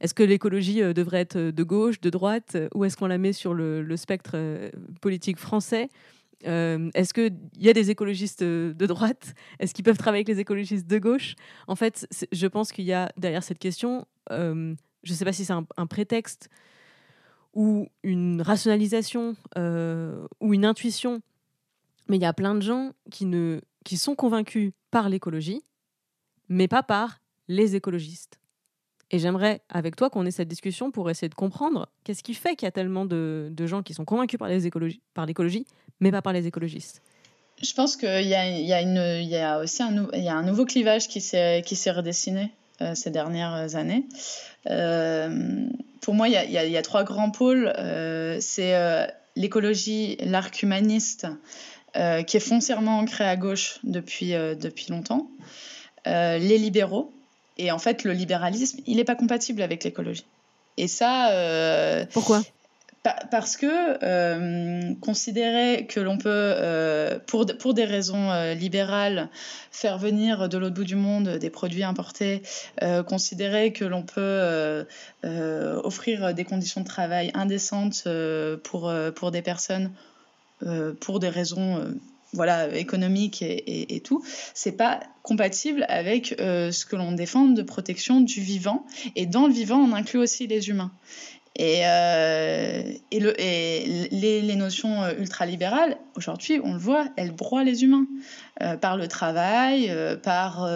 est-ce 0.00 0.14
que 0.14 0.22
l'écologie 0.22 0.80
devrait 0.94 1.18
être 1.18 1.38
de 1.38 1.62
gauche, 1.64 2.00
de 2.00 2.08
droite? 2.08 2.56
Où 2.72 2.84
est-ce 2.84 2.96
qu'on 2.96 3.08
la 3.08 3.18
met 3.18 3.32
sur 3.32 3.52
le 3.52 3.96
spectre 3.96 4.36
politique 5.00 5.38
français? 5.38 5.88
Euh, 6.46 6.90
est-ce 6.94 7.12
qu'il 7.12 7.36
y 7.56 7.68
a 7.68 7.72
des 7.72 7.90
écologistes 7.90 8.42
euh, 8.42 8.72
de 8.72 8.86
droite? 8.86 9.34
Est-ce 9.58 9.74
qu'ils 9.74 9.84
peuvent 9.84 9.98
travailler 9.98 10.20
avec 10.20 10.28
les 10.28 10.40
écologistes 10.40 10.86
de 10.86 10.98
gauche? 10.98 11.34
En 11.66 11.74
fait, 11.74 12.06
je 12.30 12.46
pense 12.46 12.72
qu'il 12.72 12.84
y 12.84 12.92
a 12.92 13.10
derrière 13.16 13.42
cette 13.42 13.58
question, 13.58 14.06
euh, 14.30 14.74
je 15.02 15.12
ne 15.12 15.16
sais 15.16 15.24
pas 15.24 15.32
si 15.32 15.44
c'est 15.44 15.52
un, 15.52 15.86
prétexte 15.86 16.48
ou 17.54 17.88
une 18.02 18.42
rationalisation 18.42 19.34
ou 20.40 20.54
une 20.54 20.64
intuition, 20.64 21.22
mais 22.08 22.16
il 22.16 22.22
y 22.22 22.26
a 22.26 22.32
plein 22.32 22.54
de 22.54 22.60
gens 22.60 22.92
qui, 23.10 23.24
ne, 23.24 23.60
qui 23.84 23.96
sont 23.96 24.14
convaincus 24.14 24.72
par 24.90 25.08
l'écologie, 25.08 25.62
mais 26.48 26.68
pas 26.68 26.82
par 26.82 27.20
les 27.48 27.74
écologistes. 27.74 28.38
Et 29.10 29.18
j'aimerais, 29.18 29.62
avec 29.70 29.96
toi, 29.96 30.10
qu'on 30.10 30.26
ait 30.26 30.30
cette 30.30 30.48
discussion 30.48 30.90
pour 30.90 31.08
essayer 31.08 31.28
de 31.28 31.34
comprendre 31.34 31.88
qu'est-ce 32.04 32.22
qui 32.22 32.34
fait 32.34 32.56
qu'il 32.56 32.66
y 32.66 32.68
a 32.68 32.72
tellement 32.72 33.06
de, 33.06 33.52
gens 33.60 33.82
qui 33.82 33.94
sont 33.94 34.04
convaincus 34.04 34.38
par 34.38 34.48
l'écologie, 35.26 35.66
mais 36.00 36.10
pas 36.10 36.22
par 36.22 36.32
les 36.32 36.46
écologistes. 36.46 37.02
Je 37.60 37.74
pense 37.74 37.96
qu'il 37.96 38.08
y, 38.08 38.28
y, 38.28 39.36
a 39.36 39.58
aussi 39.58 39.82
un, 39.82 40.06
il 40.12 40.22
y 40.22 40.28
a 40.28 40.34
un 40.34 40.44
nouveau 40.44 40.64
clivage 40.64 41.08
qui 41.08 41.20
s'est 41.20 41.90
redessiné 41.90 42.52
euh, 42.80 42.94
ces 42.94 43.10
dernières 43.10 43.74
années. 43.74 44.06
Euh, 44.70 45.66
pour 46.00 46.14
moi, 46.14 46.28
il 46.28 46.34
y, 46.34 46.54
y, 46.54 46.76
a, 46.76 46.82
trois 46.82 47.02
grands 47.02 47.32
pôles. 47.32 47.72
Euh, 47.76 48.36
c'est 48.40 49.08
l'écologie, 49.34 50.16
l'arc 50.20 50.62
humaniste, 50.62 51.26
qui 51.94 52.36
est 52.36 52.40
foncièrement 52.40 52.98
ancré 52.98 53.24
à 53.24 53.36
gauche 53.36 53.80
depuis, 53.82 54.30
depuis 54.30 54.86
longtemps. 54.90 55.28
les 56.06 56.58
libéraux, 56.58 57.12
et 57.58 57.70
en 57.72 57.78
fait, 57.78 58.04
le 58.04 58.12
libéralisme, 58.12 58.80
il 58.86 58.96
n'est 58.96 59.04
pas 59.04 59.16
compatible 59.16 59.62
avec 59.62 59.84
l'écologie. 59.84 60.24
Et 60.76 60.88
ça. 60.88 61.30
Euh, 61.32 62.06
Pourquoi? 62.12 62.42
parce 63.30 63.56
que 63.56 64.04
euh, 64.04 64.92
considérer 65.00 65.86
que 65.86 65.98
l'on 65.98 66.18
peut, 66.18 66.28
euh, 66.28 67.18
pour, 67.26 67.46
pour 67.58 67.72
des 67.72 67.86
raisons 67.86 68.52
libérales, 68.52 69.30
faire 69.70 69.96
venir 69.96 70.50
de 70.50 70.58
l'autre 70.58 70.74
bout 70.74 70.84
du 70.84 70.96
monde 70.96 71.38
des 71.38 71.48
produits 71.48 71.84
importés, 71.84 72.42
considérer 73.06 73.72
que 73.72 73.86
l'on 73.86 74.02
peut 74.02 74.84
offrir 75.24 76.34
des 76.34 76.44
conditions 76.44 76.82
de 76.82 76.86
travail 76.86 77.30
indécentes 77.32 78.06
pour, 78.64 78.92
pour 79.14 79.30
des 79.30 79.42
personnes 79.42 79.90
pour 81.00 81.18
des 81.18 81.30
raisons 81.30 81.94
voilà, 82.32 82.74
économique 82.76 83.42
et, 83.42 83.94
et, 83.94 84.00
tout, 84.00 84.22
c'est 84.54 84.76
pas 84.76 85.00
compatible 85.22 85.86
avec 85.88 86.34
euh, 86.40 86.70
ce 86.70 86.84
que 86.84 86.96
l'on 86.96 87.12
défend 87.12 87.46
de 87.46 87.62
protection 87.62 88.20
du 88.20 88.40
vivant. 88.40 88.84
Et 89.16 89.26
dans 89.26 89.46
le 89.46 89.52
vivant, 89.52 89.78
on 89.78 89.92
inclut 89.94 90.18
aussi 90.18 90.46
les 90.46 90.68
humains. 90.68 90.92
Et, 91.56 91.80
euh, 91.86 92.82
et, 93.10 93.18
le, 93.18 93.40
et 93.40 94.08
les, 94.12 94.42
les, 94.42 94.56
notions 94.56 95.02
euh, 95.02 95.12
ultralibérales, 95.18 95.96
aujourd'hui, 96.16 96.60
on 96.62 96.74
le 96.74 96.78
voit, 96.78 97.08
elles 97.16 97.32
broient 97.32 97.64
les 97.64 97.82
humains 97.82 98.06
par 98.80 98.96
le 98.96 99.06
travail, 99.06 99.96
par 100.24 100.68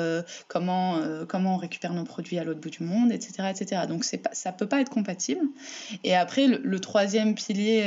comment, 0.46 1.00
comment 1.26 1.54
on 1.54 1.56
récupère 1.56 1.92
nos 1.94 2.04
produits 2.04 2.38
à 2.38 2.44
l'autre 2.44 2.60
bout 2.60 2.70
du 2.70 2.84
monde, 2.84 3.10
etc. 3.10 3.50
etc. 3.50 3.82
Donc 3.88 4.04
pas, 4.22 4.30
ça 4.32 4.52
ne 4.52 4.56
peut 4.56 4.68
pas 4.68 4.80
être 4.80 4.88
compatible. 4.88 5.44
Et 6.04 6.14
après, 6.14 6.46
le 6.46 6.78
troisième 6.78 7.34
pilier 7.34 7.84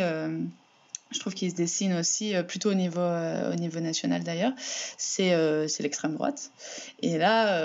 je 1.12 1.20
trouve 1.20 1.34
qu'il 1.34 1.50
se 1.50 1.56
dessine 1.56 1.94
aussi 1.94 2.36
euh, 2.36 2.44
plutôt 2.44 2.72
au 2.72 2.74
niveau, 2.74 3.00
euh, 3.00 3.52
au 3.52 3.56
niveau 3.56 3.80
national 3.80 4.24
d'ailleurs, 4.24 4.54
c'est 4.98 5.34
euh, 5.34 5.68
l'extrême 5.80 6.15
droite. 6.15 6.52
Et 7.02 7.18
là, 7.18 7.60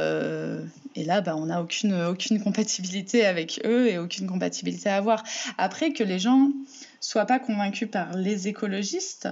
et 0.94 1.04
là 1.04 1.20
bah, 1.20 1.36
on 1.36 1.46
n'a 1.46 1.60
aucune, 1.62 1.94
aucune 2.02 2.42
compatibilité 2.42 3.24
avec 3.24 3.60
eux 3.64 3.88
et 3.88 3.98
aucune 3.98 4.26
compatibilité 4.26 4.88
à 4.88 4.96
avoir. 4.96 5.22
Après, 5.58 5.92
que 5.92 6.04
les 6.04 6.18
gens 6.18 6.50
soient 7.00 7.26
pas 7.26 7.38
convaincus 7.38 7.88
par 7.90 8.14
les 8.14 8.48
écologistes, 8.48 9.28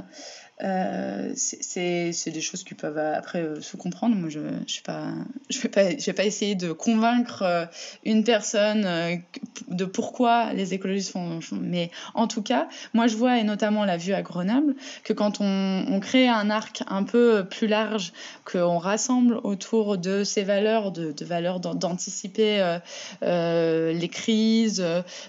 euh, 0.63 1.31
c'est 1.37 2.31
des 2.31 2.41
choses 2.41 2.65
qui 2.65 2.75
peuvent 2.75 2.99
après 2.99 3.43
euh, 3.43 3.61
se 3.61 3.77
comprendre. 3.77 4.17
Moi, 4.17 4.29
je 4.29 4.41
ne 4.41 4.51
je 4.67 4.79
vais, 4.79 4.83
pas, 4.83 5.89
je 5.99 6.07
vais 6.07 6.13
pas 6.13 6.25
essayer 6.25 6.57
de 6.57 6.73
convaincre 6.73 7.43
euh, 7.43 7.65
une 8.05 8.25
personne 8.25 9.23
de 9.69 9.85
pourquoi 9.85 10.53
les 10.53 10.75
écologistes 10.75 11.13
font, 11.13 11.39
Mais 11.53 11.91
en 12.15 12.27
tout 12.27 12.43
cas, 12.43 12.69
moi, 12.93 13.07
je 13.07 13.17
vois, 13.17 13.39
et 13.39 13.45
notamment 13.45 13.85
la 13.85 13.97
vue 13.97 14.15
à 14.15 14.23
Grenoble, 14.23 14.75
que 15.05 15.13
quand 15.13 15.41
on, 15.41 15.85
on 15.89 16.01
crée 16.01 16.29
un 16.29 16.51
arc 16.51 16.83
un 16.89 17.05
peu 17.05 17.45
plus 17.49 17.69
large, 17.69 18.13
qu'on 18.45 18.79
rassemble 18.79 19.39
autour 19.45 19.97
de 19.97 20.25
ces 20.25 20.43
valeurs, 20.43 20.91
de, 20.91 21.13
de 21.13 21.25
valeurs 21.25 21.61
d'anticiper 21.61 22.79
les 23.23 24.09
crises, 24.11 24.85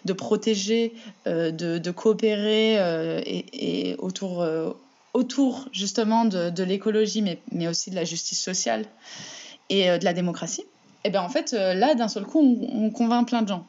de 0.05 0.13
protéger, 0.13 0.93
de, 1.25 1.77
de 1.77 1.91
coopérer 1.91 2.75
et, 3.25 3.91
et 3.91 3.95
autour 3.97 4.43
autour 5.13 5.67
justement 5.71 6.25
de, 6.25 6.63
l'écologie, 6.63 7.21
mais, 7.21 7.41
mais, 7.51 7.67
aussi 7.67 7.89
de 7.89 7.95
la 7.95 8.03
justice 8.03 8.41
sociale 8.41 8.85
et 9.69 9.89
euh, 9.89 9.97
de 9.97 10.05
la 10.05 10.13
démocratie, 10.13 10.61
et 10.61 11.07
eh 11.07 11.09
bien 11.11 11.21
en 11.21 11.29
fait, 11.29 11.53
euh, 11.53 11.73
là, 11.73 11.95
d'un 11.95 12.09
seul 12.09 12.25
coup, 12.25 12.39
on, 12.71 12.89
convainc 12.89 13.27
plein 13.27 13.41
de 13.41 13.47
gens. 13.47 13.65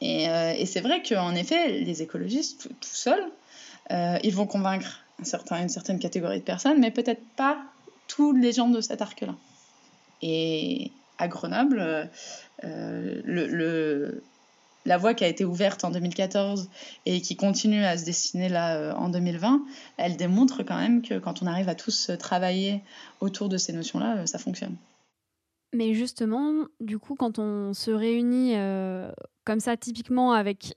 Et, 0.00 0.28
euh, 0.28 0.52
et 0.58 0.66
c'est 0.66 0.80
vrai 0.80 1.02
qu'en 1.02 1.34
effet, 1.34 1.80
les 1.80 2.02
écologistes, 2.02 2.68
tout, 2.80 2.88
seuls, 2.94 3.24
ils 3.90 4.34
vont 4.34 4.46
convaincre 4.46 5.00
un 5.20 5.24
certain, 5.24 5.62
une 5.62 5.68
certaine 5.68 5.98
catégorie 5.98 6.40
de 6.40 6.44
personnes, 6.44 6.80
mais 6.80 6.90
peut-être 6.90 7.22
pas 7.36 7.58
tous 8.08 8.32
les 8.32 8.52
gens 8.52 8.68
de 8.68 8.80
cet 8.80 9.02
arc-là. 9.02 9.34
Et 10.22 10.90
à 11.18 11.28
Grenoble, 11.28 12.10
le, 12.62 14.22
la 14.84 14.98
voie 14.98 15.14
qui 15.14 15.24
a 15.24 15.28
été 15.28 15.44
ouverte 15.44 15.84
en 15.84 15.90
2014 15.90 16.68
et 17.06 17.20
qui 17.20 17.36
continue 17.36 17.84
à 17.84 17.96
se 17.96 18.04
dessiner 18.04 18.48
là 18.48 18.76
euh, 18.76 18.92
en 18.92 19.08
2020, 19.08 19.64
elle 19.96 20.16
démontre 20.16 20.62
quand 20.62 20.76
même 20.76 21.02
que 21.02 21.18
quand 21.18 21.42
on 21.42 21.46
arrive 21.46 21.68
à 21.68 21.74
tous 21.74 22.10
travailler 22.18 22.82
autour 23.20 23.48
de 23.48 23.56
ces 23.56 23.72
notions-là, 23.72 24.18
euh, 24.18 24.26
ça 24.26 24.38
fonctionne. 24.38 24.76
Mais 25.72 25.94
justement, 25.94 26.66
du 26.80 26.98
coup, 26.98 27.14
quand 27.14 27.38
on 27.38 27.72
se 27.72 27.90
réunit 27.90 28.52
euh, 28.54 29.10
comme 29.44 29.60
ça, 29.60 29.76
typiquement 29.76 30.32
avec 30.32 30.74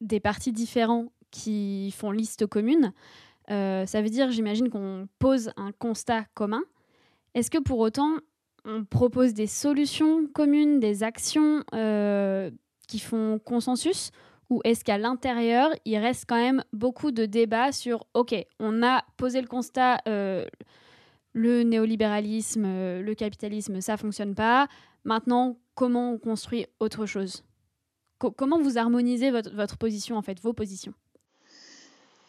des 0.00 0.20
partis 0.20 0.52
différents 0.52 1.06
qui 1.30 1.92
font 1.96 2.10
liste 2.10 2.46
commune, 2.46 2.92
ça 3.48 4.00
veut 4.00 4.08
dire, 4.08 4.30
j'imagine, 4.30 4.70
qu'on 4.70 5.06
pose 5.18 5.52
un 5.58 5.72
constat 5.72 6.24
commun. 6.32 6.62
Est-ce 7.34 7.50
que 7.50 7.58
pour 7.58 7.80
autant, 7.80 8.16
on 8.64 8.86
propose 8.86 9.34
des 9.34 9.46
solutions 9.46 10.26
communes, 10.28 10.80
des 10.80 11.02
actions 11.02 11.62
qui 12.92 12.98
font 12.98 13.38
consensus 13.38 14.10
ou 14.50 14.60
est-ce 14.64 14.84
qu'à 14.84 14.98
l'intérieur, 14.98 15.70
il 15.86 15.96
reste 15.96 16.26
quand 16.28 16.36
même 16.36 16.62
beaucoup 16.74 17.10
de 17.10 17.24
débats 17.24 17.72
sur, 17.72 18.06
OK, 18.12 18.34
on 18.60 18.82
a 18.82 19.02
posé 19.16 19.40
le 19.40 19.46
constat, 19.46 19.96
euh, 20.06 20.44
le 21.32 21.62
néolibéralisme, 21.62 22.64
euh, 22.66 23.00
le 23.00 23.14
capitalisme, 23.14 23.80
ça 23.80 23.96
fonctionne 23.96 24.34
pas. 24.34 24.68
Maintenant, 25.04 25.56
comment 25.74 26.12
on 26.12 26.18
construit 26.18 26.66
autre 26.80 27.06
chose? 27.06 27.44
Comment 28.18 28.60
vous 28.60 28.76
harmonisez 28.76 29.30
votre, 29.30 29.78
position, 29.78 30.16
en 30.18 30.22
fait, 30.22 30.38
vos 30.40 30.52
positions? 30.52 30.92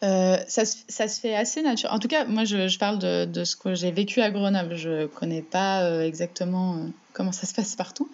Euh, 0.02 0.38
ça, 0.48 0.64
ça, 0.64 1.08
se 1.08 1.20
fait 1.20 1.34
assez 1.34 1.60
naturel. 1.60 1.94
En 1.94 1.98
tout 1.98 2.08
cas, 2.08 2.24
moi, 2.24 2.44
je, 2.44 2.78
parle 2.78 2.98
de, 2.98 3.44
ce 3.44 3.54
que 3.54 3.74
j'ai 3.74 3.92
vécu 3.92 4.22
à 4.22 4.30
Grenoble. 4.30 4.76
Je 4.76 5.06
connais 5.08 5.42
pas 5.42 6.04
exactement 6.04 6.86
comment 7.14 7.32
ça 7.32 7.46
se 7.46 7.54
passe 7.54 7.74
partout. 7.74 8.10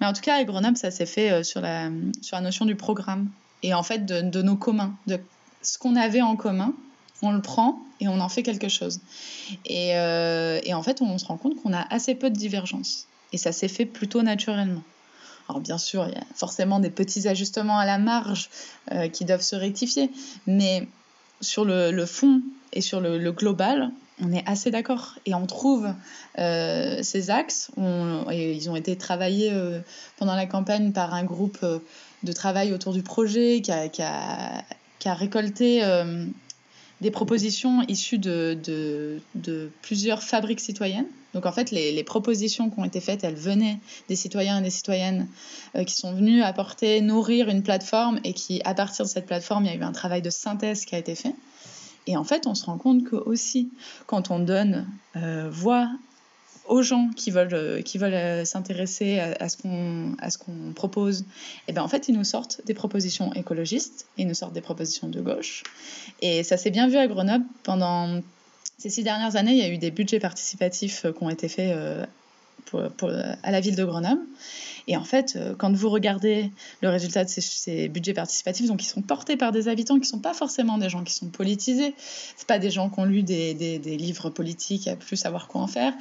Mais 0.00 0.06
en 0.06 0.14
tout 0.14 0.22
cas, 0.22 0.36
à 0.36 0.44
Grenoble, 0.44 0.78
ça 0.78 0.90
s'est 0.90 1.04
fait 1.04 1.44
sur, 1.44 1.60
la, 1.60 1.90
sur 2.22 2.36
la 2.36 2.42
notion 2.42 2.64
du 2.64 2.76
programme 2.76 3.28
et 3.62 3.74
en 3.74 3.82
fait 3.82 4.06
de, 4.06 4.42
nos 4.42 4.56
communs, 4.56 4.94
de 5.06 5.20
ce 5.60 5.76
qu'on 5.78 5.96
avait 5.96 6.22
en 6.22 6.36
commun. 6.36 6.72
On 7.22 7.32
le 7.32 7.40
prend 7.40 7.80
et 8.00 8.08
on 8.08 8.20
en 8.20 8.28
fait 8.28 8.42
quelque 8.42 8.68
chose. 8.68 9.00
Et, 9.64 9.90
et 9.90 10.74
en 10.74 10.82
fait, 10.82 11.02
on 11.02 11.18
se 11.18 11.24
rend 11.26 11.36
compte 11.36 11.60
qu'on 11.62 11.72
a 11.72 11.80
assez 11.92 12.14
peu 12.14 12.30
de 12.30 12.36
divergences. 12.36 13.06
Et 13.32 13.38
ça 13.38 13.52
s'est 13.52 13.68
fait 13.68 13.86
plutôt 13.86 14.22
naturellement. 14.22 14.82
Alors 15.48 15.60
bien 15.60 15.78
sûr, 15.78 16.06
il 16.08 16.14
y 16.14 16.18
a 16.18 16.24
forcément 16.34 16.80
des 16.80 16.90
petits 16.90 17.28
ajustements 17.28 17.78
à 17.78 17.86
la 17.86 17.98
marge 17.98 18.50
euh, 18.92 19.08
qui 19.08 19.24
doivent 19.24 19.42
se 19.42 19.56
rectifier, 19.56 20.10
mais 20.46 20.88
sur 21.40 21.64
le, 21.64 22.06
fond 22.06 22.42
et 22.72 22.80
sur 22.80 23.00
le, 23.00 23.30
global, 23.32 23.90
on 24.22 24.32
est 24.32 24.42
assez 24.46 24.70
d'accord 24.70 25.18
et 25.26 25.34
on 25.34 25.46
trouve 25.46 25.92
euh, 26.38 27.02
ces 27.02 27.30
axes. 27.30 27.70
ils 27.76 28.70
ont 28.70 28.76
été 28.76 28.96
travaillés 28.96 29.52
euh, 29.52 29.80
pendant 30.16 30.34
la 30.34 30.46
campagne 30.46 30.92
par 30.92 31.14
un 31.14 31.24
groupe 31.24 31.64
de 32.22 32.32
travail 32.32 32.72
autour 32.72 32.92
du 32.92 33.02
projet 33.02 33.60
qui 33.60 33.72
a, 33.72 33.88
qui 33.88 34.02
a 34.02 35.14
récolté 35.14 35.82
des 37.00 37.10
propositions 37.10 37.82
issues 37.88 38.18
de, 38.18 38.58
de, 39.34 39.70
plusieurs 39.82 40.22
fabriques 40.22 40.60
citoyennes. 40.60 41.06
Donc 41.34 41.44
en 41.44 41.52
fait, 41.52 41.70
les, 41.70 42.04
propositions 42.04 42.70
qui 42.70 42.78
ont 42.78 42.84
été 42.84 43.00
faites, 43.00 43.22
elles 43.24 43.34
venaient 43.34 43.78
des 44.08 44.16
citoyens 44.16 44.60
et 44.60 44.62
des 44.62 44.70
citoyennes 44.70 45.28
euh, 45.74 45.84
qui 45.84 45.94
sont 45.94 46.14
venus 46.14 46.42
apporter, 46.42 47.02
nourrir 47.02 47.48
une 47.48 47.62
plateforme 47.62 48.20
et 48.24 48.32
qui, 48.32 48.62
à 48.64 48.72
partir 48.72 49.04
de 49.04 49.10
cette 49.10 49.26
plateforme, 49.26 49.66
il 49.66 49.70
y 49.70 49.74
a 49.74 49.76
eu 49.76 49.82
un 49.82 49.92
travail 49.92 50.22
de 50.22 50.30
synthèse 50.30 50.86
qui 50.86 50.94
a 50.94 50.98
été 50.98 51.14
fait. 51.14 51.34
Et 52.06 52.16
en 52.16 52.24
fait, 52.24 52.46
on 52.46 52.54
se 52.54 52.64
rend 52.64 52.78
compte 52.78 53.04
que 53.04 53.16
aussi, 53.16 53.70
quand 54.06 54.30
on 54.30 54.38
donne 54.38 54.86
euh, 55.16 55.48
voix 55.50 55.90
aux 56.68 56.82
gens 56.82 57.10
qui 57.14 57.30
veulent, 57.30 57.54
euh, 57.54 57.82
qui 57.82 57.98
veulent 57.98 58.14
euh, 58.14 58.44
s'intéresser 58.44 59.18
à, 59.20 59.48
ce 59.48 59.56
qu'on 59.56 60.72
propose, 60.74 61.20
et 61.20 61.24
eh 61.68 61.72
ben 61.72 61.82
en 61.82 61.88
fait, 61.88 62.08
ils 62.08 62.16
nous 62.16 62.24
sortent 62.24 62.60
des 62.64 62.74
propositions 62.74 63.32
écologistes, 63.34 64.06
ils 64.16 64.26
nous 64.26 64.34
sortent 64.34 64.54
des 64.54 64.60
propositions 64.60 65.08
de 65.08 65.20
gauche. 65.20 65.62
Et 66.22 66.42
ça 66.42 66.56
s'est 66.56 66.70
bien 66.70 66.88
vu 66.88 66.96
à 66.96 67.06
Grenoble. 67.06 67.44
Pendant 67.62 68.20
ces 68.78 68.90
six 68.90 69.02
dernières 69.02 69.36
années, 69.36 69.52
il 69.52 69.58
y 69.58 69.62
a 69.62 69.68
eu 69.68 69.78
des 69.78 69.90
budgets 69.90 70.20
participatifs 70.20 71.06
qui 71.16 71.22
ont 71.22 71.30
été 71.30 71.48
faits 71.48 72.08
à 72.74 73.50
la 73.50 73.60
ville 73.60 73.76
de 73.76 73.84
Grenoble. 73.84 74.22
Et 74.88 74.96
en 74.96 75.04
fait, 75.04 75.38
quand 75.58 75.74
vous 75.74 75.88
regardez 75.88 76.50
le 76.80 76.88
résultat 76.88 77.24
de 77.24 77.28
ces, 77.28 77.88
budgets 77.88 78.14
participatifs, 78.14 78.68
donc 78.68 78.82
ils 78.82 78.88
sont 78.88 79.02
portés 79.02 79.36
par 79.36 79.50
des 79.50 79.68
habitants 79.68 79.94
qui 79.94 80.02
ne 80.02 80.06
sont 80.06 80.20
pas 80.20 80.34
forcément 80.34 80.78
des 80.78 80.88
gens 80.88 81.02
qui 81.02 81.12
sont 81.12 81.26
politisés, 81.26 81.94
c'est 82.36 82.46
pas 82.46 82.60
des 82.60 82.70
gens 82.70 82.88
qui 82.88 83.00
ont 83.00 83.04
lu 83.04 83.22
des, 83.22 83.54
des, 83.54 83.78
des 83.78 83.96
livres 83.96 84.30
politiques 84.30 84.86
à 84.86 84.94
plus 84.94 85.16
savoir 85.16 85.48
quoi 85.48 85.60
en 85.60 85.66
faire 85.66 85.92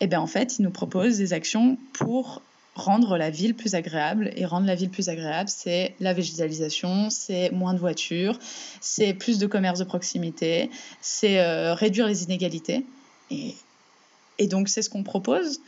eh 0.00 0.06
bien 0.06 0.20
en 0.20 0.26
fait, 0.26 0.58
ils 0.58 0.62
nous 0.62 0.70
proposent 0.70 1.16
des 1.16 1.32
actions 1.32 1.78
pour 1.92 2.42
rendre 2.74 3.16
la 3.16 3.30
ville 3.30 3.54
plus 3.54 3.74
agréable. 3.74 4.30
Et 4.36 4.44
rendre 4.44 4.66
la 4.66 4.74
ville 4.74 4.90
plus 4.90 5.08
agréable, 5.08 5.48
c'est 5.48 5.94
la 6.00 6.12
végétalisation, 6.12 7.08
c'est 7.10 7.50
moins 7.50 7.72
de 7.72 7.78
voitures, 7.78 8.38
c'est 8.80 9.14
plus 9.14 9.38
de 9.38 9.46
commerce 9.46 9.78
de 9.78 9.84
proximité, 9.84 10.70
c'est 11.00 11.40
euh, 11.40 11.74
réduire 11.74 12.06
les 12.06 12.24
inégalités. 12.24 12.84
Et, 13.30 13.54
et 14.38 14.46
donc 14.46 14.68
c'est 14.68 14.82
ce 14.82 14.90
qu'on 14.90 15.02
propose. 15.02 15.60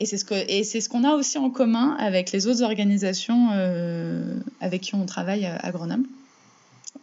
Et 0.00 0.06
c'est 0.06 0.16
ce 0.16 0.24
que 0.24 0.34
et 0.34 0.64
c'est 0.64 0.80
ce 0.80 0.88
qu'on 0.88 1.04
a 1.04 1.14
aussi 1.14 1.38
en 1.38 1.50
commun 1.50 1.94
avec 1.98 2.32
les 2.32 2.46
autres 2.46 2.62
organisations 2.62 3.50
euh, 3.52 4.40
avec 4.60 4.80
qui 4.80 4.94
on 4.94 5.04
travaille 5.04 5.44
à 5.44 5.70
Grenoble 5.70 6.06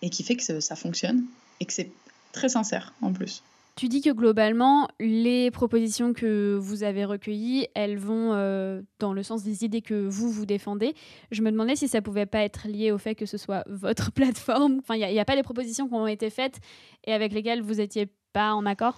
et 0.01 0.09
qui 0.09 0.23
fait 0.23 0.35
que 0.35 0.59
ça 0.59 0.75
fonctionne 0.75 1.23
et 1.59 1.65
que 1.65 1.73
c'est 1.73 1.91
très 2.31 2.49
sincère 2.49 2.93
en 3.01 3.13
plus. 3.13 3.43
Tu 3.77 3.89
dis 3.89 4.01
que 4.01 4.09
globalement, 4.09 4.87
les 4.99 5.51
propositions 5.51 6.11
que 6.11 6.57
vous 6.59 6.81
avez 6.81 7.05
recueillies, 7.05 7.67
elles 7.75 7.99
vont 7.99 8.33
euh, 8.33 8.81
dans 8.97 9.13
le 9.13 9.21
sens 9.21 9.43
des 9.43 9.65
idées 9.65 9.83
que 9.83 10.07
vous, 10.07 10.31
vous 10.31 10.47
défendez. 10.47 10.95
Je 11.29 11.43
me 11.43 11.51
demandais 11.51 11.75
si 11.75 11.87
ça 11.87 12.01
pouvait 12.01 12.25
pas 12.25 12.39
être 12.39 12.67
lié 12.67 12.91
au 12.91 12.97
fait 12.97 13.13
que 13.13 13.27
ce 13.27 13.37
soit 13.37 13.63
votre 13.67 14.11
plateforme. 14.13 14.79
Enfin, 14.79 14.95
il 14.95 15.07
n'y 15.07 15.19
a, 15.19 15.25
pas 15.25 15.35
des 15.35 15.43
propositions 15.43 15.87
qui 15.87 15.93
ont 15.93 16.07
été 16.07 16.31
faites 16.31 16.59
et 17.05 17.13
avec 17.13 17.33
lesquelles 17.33 17.61
vous 17.61 17.75
n'étiez 17.75 18.07
pas 18.33 18.55
en 18.55 18.65
accord 18.65 18.97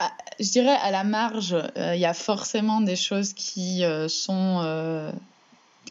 ah, 0.00 0.12
je 0.40 0.50
dirais 0.50 0.76
à 0.82 0.90
la 0.90 1.04
marge, 1.04 1.54
euh, 1.54 1.94
il 1.94 2.00
y 2.00 2.06
a 2.06 2.14
forcément 2.14 2.80
des 2.80 2.96
choses 2.96 3.32
qui 3.32 3.84
euh, 3.84 4.08
sont 4.08 4.60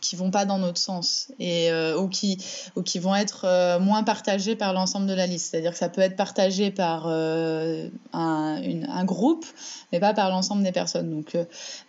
qui 0.04 0.16
vont 0.16 0.30
pas 0.30 0.46
dans 0.46 0.60
notre 0.60 0.78
sens 0.78 1.30
et 1.40 1.72
euh, 1.72 1.98
ou 1.98 2.10
qui 2.10 2.38
ou 2.76 2.84
qui 2.84 3.00
vont 3.00 3.16
être 3.16 3.46
euh, 3.46 3.80
moins 3.80 4.04
partagés 4.04 4.56
par 4.56 4.74
l'ensemble 4.74 5.08
de 5.08 5.14
la 5.14 5.26
liste. 5.26 5.50
C'est-à-dire 5.50 5.72
que 5.72 5.78
ça 5.78 5.90
peut 5.90 6.02
être 6.02 6.16
partagé 6.16 6.70
par 6.70 7.06
euh, 7.08 7.88
un, 8.12 8.62
un, 8.90 9.06
groupe, 9.06 9.46
mais 9.92 10.00
pas 10.00 10.14
par 10.14 10.30
l'ensemble 10.30 10.64
des 10.64 10.74
personnes. 10.74 11.10
Donc, 11.10 11.38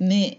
mais 0.00 0.38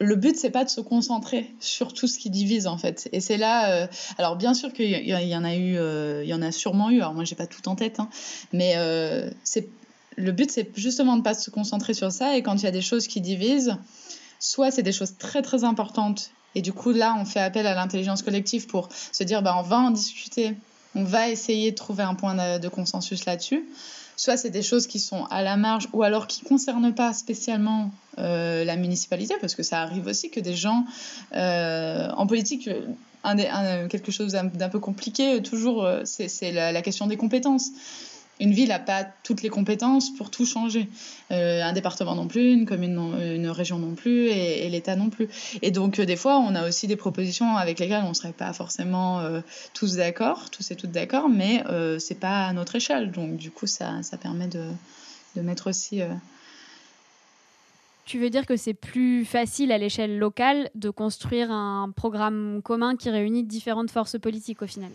le 0.00 0.16
but 0.16 0.36
c'est 0.36 0.50
pas 0.50 0.64
de 0.64 0.70
se 0.70 0.80
concentrer 0.80 1.54
sur 1.60 1.92
tout 1.92 2.08
ce 2.08 2.18
qui 2.18 2.28
divise 2.28 2.66
en 2.66 2.76
fait. 2.76 3.08
Et 3.12 3.20
c'est 3.20 3.36
là, 3.36 3.88
alors 4.18 4.34
bien 4.34 4.52
sûr 4.52 4.72
qu'il 4.72 4.90
y, 4.90 5.36
en 5.36 5.44
a 5.44 5.54
eu, 5.54 5.78
il 6.22 6.28
y 6.28 6.34
en 6.34 6.42
a 6.42 6.50
sûrement 6.50 6.90
eu. 6.90 6.96
Alors 6.96 7.14
moi 7.14 7.22
j'ai 7.22 7.36
pas 7.36 7.46
tout 7.46 7.68
en 7.68 7.76
tête, 7.76 8.00
hein, 8.00 8.08
mais 8.52 8.74
le 10.16 10.32
but 10.32 10.50
c'est 10.50 10.70
justement 10.76 11.16
de 11.16 11.22
pas 11.22 11.34
se 11.34 11.50
concentrer 11.50 11.94
sur 11.94 12.12
ça. 12.12 12.36
Et 12.36 12.42
quand 12.42 12.56
il 12.56 12.64
y 12.64 12.68
a 12.68 12.72
des 12.72 12.82
choses 12.82 13.06
qui 13.06 13.20
divisent, 13.20 13.76
soit 14.38 14.70
c'est 14.70 14.82
des 14.82 14.92
choses 14.92 15.16
très 15.18 15.42
très 15.42 15.64
importantes 15.64 16.30
et 16.54 16.62
du 16.62 16.72
coup, 16.72 16.92
là, 16.92 17.16
on 17.18 17.24
fait 17.24 17.40
appel 17.40 17.66
à 17.66 17.74
l'intelligence 17.74 18.22
collective 18.22 18.66
pour 18.66 18.88
se 18.90 19.24
dire, 19.24 19.42
bah, 19.42 19.56
on 19.58 19.62
va 19.62 19.78
en 19.78 19.90
discuter, 19.90 20.54
on 20.94 21.04
va 21.04 21.28
essayer 21.28 21.70
de 21.70 21.76
trouver 21.76 22.02
un 22.02 22.14
point 22.14 22.58
de, 22.58 22.68
consensus 22.68 23.24
là-dessus. 23.24 23.64
Soit 24.16 24.36
c'est 24.36 24.50
des 24.50 24.62
choses 24.62 24.86
qui 24.86 25.00
sont 25.00 25.24
à 25.30 25.42
la 25.42 25.56
marge 25.56 25.88
ou 25.94 26.02
alors 26.02 26.26
qui 26.26 26.44
ne 26.44 26.48
concernent 26.48 26.94
pas 26.94 27.14
spécialement 27.14 27.90
euh, 28.18 28.64
la 28.64 28.76
municipalité, 28.76 29.34
parce 29.40 29.54
que 29.54 29.62
ça 29.62 29.80
arrive 29.80 30.06
aussi 30.06 30.30
que 30.30 30.38
des 30.38 30.54
gens 30.54 30.84
euh, 31.34 32.08
en 32.10 32.26
politique, 32.26 32.68
un, 33.24 33.88
quelque 33.88 34.12
chose 34.12 34.32
d'un 34.32 34.68
peu 34.68 34.78
compliqué, 34.78 35.42
toujours, 35.42 35.84
euh, 35.84 36.02
c'est 36.04 36.52
la, 36.52 36.82
question 36.82 37.06
des 37.06 37.16
compétences 37.16 37.70
une 38.40 38.52
ville 38.52 38.70
n'a 38.70 38.78
pas 38.78 39.04
toutes 39.22 39.42
les 39.42 39.48
compétences 39.48 40.10
pour 40.10 40.30
tout 40.30 40.46
changer. 40.46 40.88
Euh, 41.30 41.62
un 41.62 41.72
département 41.72 42.14
non 42.14 42.26
plus, 42.26 42.52
une 42.52 42.66
commune, 42.66 42.98
une 43.20 43.48
région 43.48 43.78
non 43.78 43.94
plus, 43.94 44.28
et, 44.28 44.68
l'État 44.68 44.96
non 44.96 45.10
plus. 45.10 45.28
Et 45.62 45.70
donc, 45.70 45.98
euh, 45.98 46.06
des 46.06 46.16
fois, 46.16 46.38
on 46.38 46.54
a 46.54 46.66
aussi 46.66 46.86
des 46.86 46.96
propositions 46.96 47.56
avec 47.56 47.78
lesquelles 47.78 48.02
on 48.04 48.10
ne 48.10 48.14
serait 48.14 48.32
pas 48.32 48.52
forcément 48.52 49.20
euh, 49.20 49.40
tous 49.74 49.96
d'accord, 49.96 50.50
tous 50.50 50.70
et 50.70 50.76
toutes 50.76 50.90
d'accord, 50.90 51.28
mais 51.28 51.62
c'est 51.98 52.18
pas 52.18 52.46
à 52.46 52.52
notre 52.52 52.76
échelle. 52.76 53.12
Donc, 53.12 53.36
du 53.36 53.50
coup, 53.50 53.66
ça, 53.66 54.02
ça 54.02 54.16
permet 54.16 54.48
de, 54.48 54.64
de 55.36 55.40
mettre 55.42 55.68
aussi. 55.68 56.00
Tu 58.04 58.18
veux 58.18 58.30
dire 58.30 58.46
que 58.46 58.56
c'est 58.56 58.74
plus 58.74 59.24
facile 59.24 59.70
à 59.70 59.78
l'échelle 59.78 60.18
locale 60.18 60.70
de 60.74 60.90
construire 60.90 61.50
un 61.52 61.90
programme 61.94 62.60
commun 62.64 62.96
qui 62.96 63.10
réunit 63.10 63.44
différentes 63.44 63.90
forces 63.90 64.18
politiques 64.18 64.62
au 64.62 64.66
final? 64.66 64.90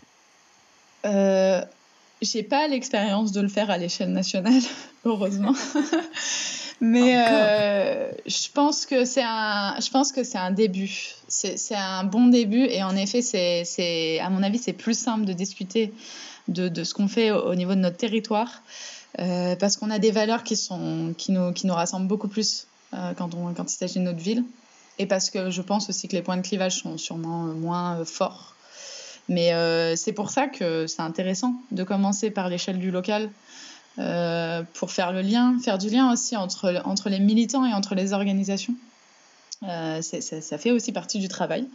J'ai 2.22 2.42
pas 2.42 2.68
l'expérience 2.68 3.32
de 3.32 3.40
le 3.40 3.48
faire 3.48 3.70
à 3.70 3.78
l'échelle 3.78 4.12
nationale, 4.12 4.62
heureusement. 5.04 5.54
Mais 6.80 7.16
euh, 7.16 8.10
je 8.26 8.48
pense 8.54 8.86
que 8.86 9.04
c'est 9.04 9.24
un, 9.24 9.74
je 9.80 9.90
pense 9.90 10.12
que 10.12 10.22
c'est 10.22 10.38
un 10.38 10.52
début. 10.52 11.12
C'est 11.26 11.74
un 11.74 12.04
bon 12.04 12.26
début 12.28 12.64
et 12.64 12.82
en 12.84 12.94
effet, 12.94 13.20
c'est, 13.20 14.20
à 14.20 14.30
mon 14.30 14.42
avis, 14.42 14.58
c'est 14.58 14.72
plus 14.72 14.96
simple 14.96 15.24
de 15.24 15.32
discuter 15.32 15.92
de, 16.46 16.68
de 16.68 16.84
ce 16.84 16.94
qu'on 16.94 17.08
fait 17.08 17.32
au, 17.32 17.54
niveau 17.54 17.74
de 17.74 17.80
notre 17.80 17.96
territoire 17.96 18.62
euh, 19.18 19.56
parce 19.56 19.76
qu'on 19.76 19.90
a 19.90 19.98
des 19.98 20.12
valeurs 20.12 20.44
qui 20.44 20.56
sont, 20.56 21.14
qui 21.18 21.32
nous, 21.32 21.52
qui 21.52 21.66
nous 21.66 21.74
rassemblent 21.74 22.06
beaucoup 22.06 22.28
plus 22.28 22.68
euh, 22.94 23.12
quand 23.14 23.34
on, 23.34 23.52
quand 23.54 23.70
il 23.70 23.76
s'agit 23.76 23.98
de 23.98 24.04
notre 24.04 24.20
ville 24.20 24.44
et 24.98 25.06
parce 25.06 25.30
que 25.30 25.50
je 25.50 25.62
pense 25.62 25.88
aussi 25.90 26.08
que 26.08 26.16
les 26.16 26.22
points 26.22 26.36
de 26.36 26.42
clivage 26.42 26.78
sont 26.78 26.96
sûrement 26.96 27.44
moins 27.44 28.04
forts 28.04 28.54
mais 29.28 29.52
euh, 29.52 29.94
c'est 29.94 30.12
pour 30.12 30.30
ça 30.30 30.46
que 30.46 30.86
c'est 30.86 31.02
intéressant 31.02 31.54
de 31.70 31.84
commencer 31.84 32.30
par 32.30 32.48
l'échelle 32.48 32.78
du 32.78 32.90
local 32.90 33.30
euh, 33.98 34.62
pour 34.74 34.90
faire 34.90 35.12
le 35.12 35.20
lien, 35.20 35.56
faire 35.62 35.78
du 35.78 35.90
lien 35.90 36.10
aussi 36.10 36.36
entre, 36.36 36.80
entre 36.84 37.10
les 37.10 37.20
militants 37.20 37.66
et 37.66 37.74
entre 37.74 37.94
les 37.94 38.12
organisations. 38.12 38.74
Euh, 39.64 40.00
ça, 40.02 40.58
fait 40.58 40.70
aussi 40.70 40.92
partie 40.92 41.18
du 41.18 41.28
travail. 41.28 41.66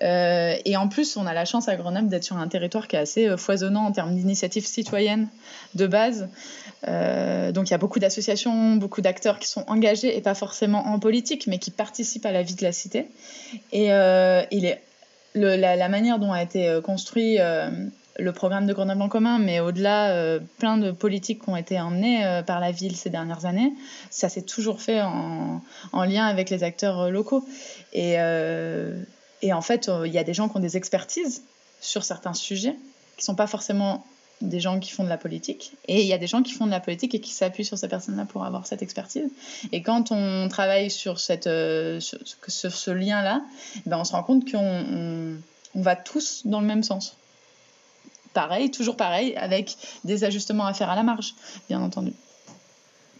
et 0.00 0.76
en 0.76 0.88
plus, 0.88 1.16
on 1.16 1.26
a 1.26 1.34
la 1.34 1.44
chance 1.44 1.68
à 1.68 1.74
Grenoble 1.74 2.08
d'être 2.08 2.22
sur 2.22 2.36
un 2.36 2.46
territoire 2.46 2.86
qui 2.86 2.94
est 2.94 3.00
assez 3.00 3.36
foisonnant 3.36 3.84
en 3.84 3.92
termes 3.92 4.14
d'initiatives 4.14 4.64
citoyennes 4.64 5.28
de 5.74 5.88
base. 5.88 6.28
donc 6.84 7.68
il 7.68 7.70
y 7.72 7.74
a 7.74 7.78
beaucoup 7.78 7.98
d'associations, 7.98 8.76
beaucoup 8.76 9.00
d'acteurs 9.00 9.40
qui 9.40 9.48
sont 9.48 9.64
engagés 9.66 10.16
et 10.16 10.20
pas 10.20 10.36
forcément 10.36 10.86
en 10.86 11.00
politique, 11.00 11.48
mais 11.48 11.58
qui 11.58 11.72
participent 11.72 12.26
à 12.26 12.32
la 12.32 12.44
vie 12.44 12.54
de 12.54 12.62
la 12.62 12.72
cité. 12.72 13.08
Et 13.72 13.86
il 13.88 14.64
est 14.64 14.80
la, 15.34 15.88
manière 15.88 16.18
dont 16.18 16.32
a 16.32 16.42
été 16.42 16.68
euh, 16.68 16.80
construit 16.80 17.38
euh, 17.40 17.70
le 18.18 18.32
programme 18.32 18.66
de 18.66 18.72
Grenoble 18.72 19.02
en 19.02 19.08
commun, 19.08 19.38
mais 19.38 19.60
au-delà, 19.60 20.10
euh, 20.10 20.40
plein 20.58 20.76
de 20.76 20.90
politiques 20.90 21.44
qui 21.44 21.50
ont 21.50 21.56
été 21.56 21.80
emmenées 21.80 22.42
par 22.46 22.60
la 22.60 22.72
ville 22.72 22.96
ces 22.96 23.10
dernières 23.10 23.46
années, 23.46 23.72
ça 24.10 24.28
s'est 24.28 24.42
toujours 24.42 24.80
fait 24.80 25.00
en, 25.00 25.60
lien 25.92 26.26
avec 26.26 26.50
les 26.50 26.64
acteurs 26.64 27.10
locaux. 27.10 27.46
Et, 27.92 28.14
et 29.42 29.52
en 29.52 29.60
fait, 29.60 29.88
il 30.04 30.12
y 30.12 30.18
a 30.18 30.24
des 30.24 30.34
gens 30.34 30.48
qui 30.48 30.56
ont 30.56 30.60
des 30.60 30.76
expertises 30.76 31.44
sur 31.80 32.02
certains 32.02 32.34
sujets, 32.34 32.74
qui 33.16 33.22
ne 33.22 33.24
sont 33.24 33.36
pas 33.36 33.46
forcément 33.46 34.04
des 34.40 34.60
gens 34.60 34.78
qui 34.78 34.90
font 34.92 35.04
de 35.04 35.08
la 35.08 35.18
politique 35.18 35.72
et 35.86 36.00
il 36.00 36.06
y 36.06 36.12
a 36.12 36.18
des 36.18 36.26
gens 36.26 36.42
qui 36.42 36.52
font 36.52 36.66
de 36.66 36.70
la 36.70 36.80
politique 36.80 37.14
et 37.14 37.20
qui 37.20 37.32
s'appuient 37.32 37.64
sur 37.64 37.76
ces 37.76 37.88
personnes-là 37.88 38.24
pour 38.24 38.44
avoir 38.44 38.66
cette 38.66 38.82
expertise. 38.82 39.28
Et 39.72 39.82
quand 39.82 40.12
on 40.12 40.48
travaille 40.48 40.90
sur, 40.90 41.18
cette, 41.18 41.46
euh, 41.46 42.00
ce, 42.00 42.90
lien-là, 42.90 43.42
ben 43.86 43.98
on 43.98 44.04
se 44.04 44.12
rend 44.12 44.22
compte 44.22 44.50
qu'on 44.50 45.38
on, 45.74 45.82
va 45.82 45.96
tous 45.96 46.46
dans 46.46 46.60
le 46.60 46.66
même 46.66 46.82
sens. 46.82 47.16
Pareil, 48.32 48.70
toujours 48.70 48.96
pareil, 48.96 49.34
avec 49.36 49.76
des 50.04 50.24
ajustements 50.24 50.66
à 50.66 50.74
faire 50.74 50.90
à 50.90 50.96
la 50.96 51.02
marge, 51.02 51.34
bien 51.68 51.80
entendu. 51.80 52.12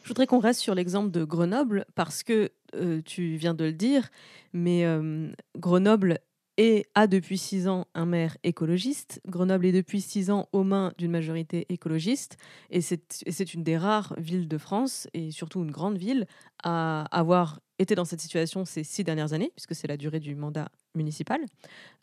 Je 0.02 0.08
voudrais 0.08 0.26
qu'on 0.26 0.38
reste 0.38 0.60
sur 0.60 0.74
l'exemple 0.74 1.10
de 1.10 1.24
Grenoble 1.24 1.84
parce 1.94 2.22
que 2.22 2.50
euh, 2.74 3.00
tu 3.04 3.36
viens 3.36 3.54
de 3.54 3.64
le 3.64 3.72
dire, 3.72 4.08
mais 4.52 4.84
euh, 4.84 5.30
Grenoble 5.56 6.20
est, 6.58 6.86
a 6.94 7.06
depuis 7.06 7.38
six 7.38 7.68
ans 7.68 7.86
un 7.94 8.04
maire 8.04 8.36
écologiste. 8.42 9.22
Grenoble 9.26 9.64
est 9.64 9.72
depuis 9.72 10.02
six 10.02 10.30
ans 10.30 10.48
aux 10.52 10.64
mains 10.64 10.92
d'une 10.98 11.12
majorité 11.12 11.64
écologiste. 11.70 12.36
Et 12.70 12.82
c'est 12.82 13.22
et 13.24 13.54
une 13.54 13.62
des 13.62 13.78
rares 13.78 14.14
villes 14.18 14.48
de 14.48 14.58
France, 14.58 15.08
et 15.14 15.30
surtout 15.30 15.62
une 15.62 15.70
grande 15.70 15.96
ville, 15.96 16.26
à 16.62 17.06
avoir 17.16 17.60
été 17.78 17.94
dans 17.94 18.04
cette 18.04 18.20
situation 18.20 18.64
ces 18.64 18.82
six 18.84 19.04
dernières 19.04 19.32
années, 19.32 19.52
puisque 19.54 19.74
c'est 19.74 19.86
la 19.86 19.96
durée 19.96 20.20
du 20.20 20.34
mandat 20.34 20.68
municipal. 20.94 21.40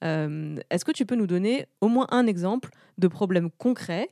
Euh, 0.03 0.55
Est-ce 0.69 0.85
que 0.85 0.93
tu 0.93 1.05
peux 1.05 1.15
nous 1.15 1.27
donner 1.27 1.65
au 1.81 1.89
moins 1.89 2.07
un 2.11 2.25
exemple 2.25 2.69
de 2.97 3.07
problème 3.07 3.51
concret 3.51 4.09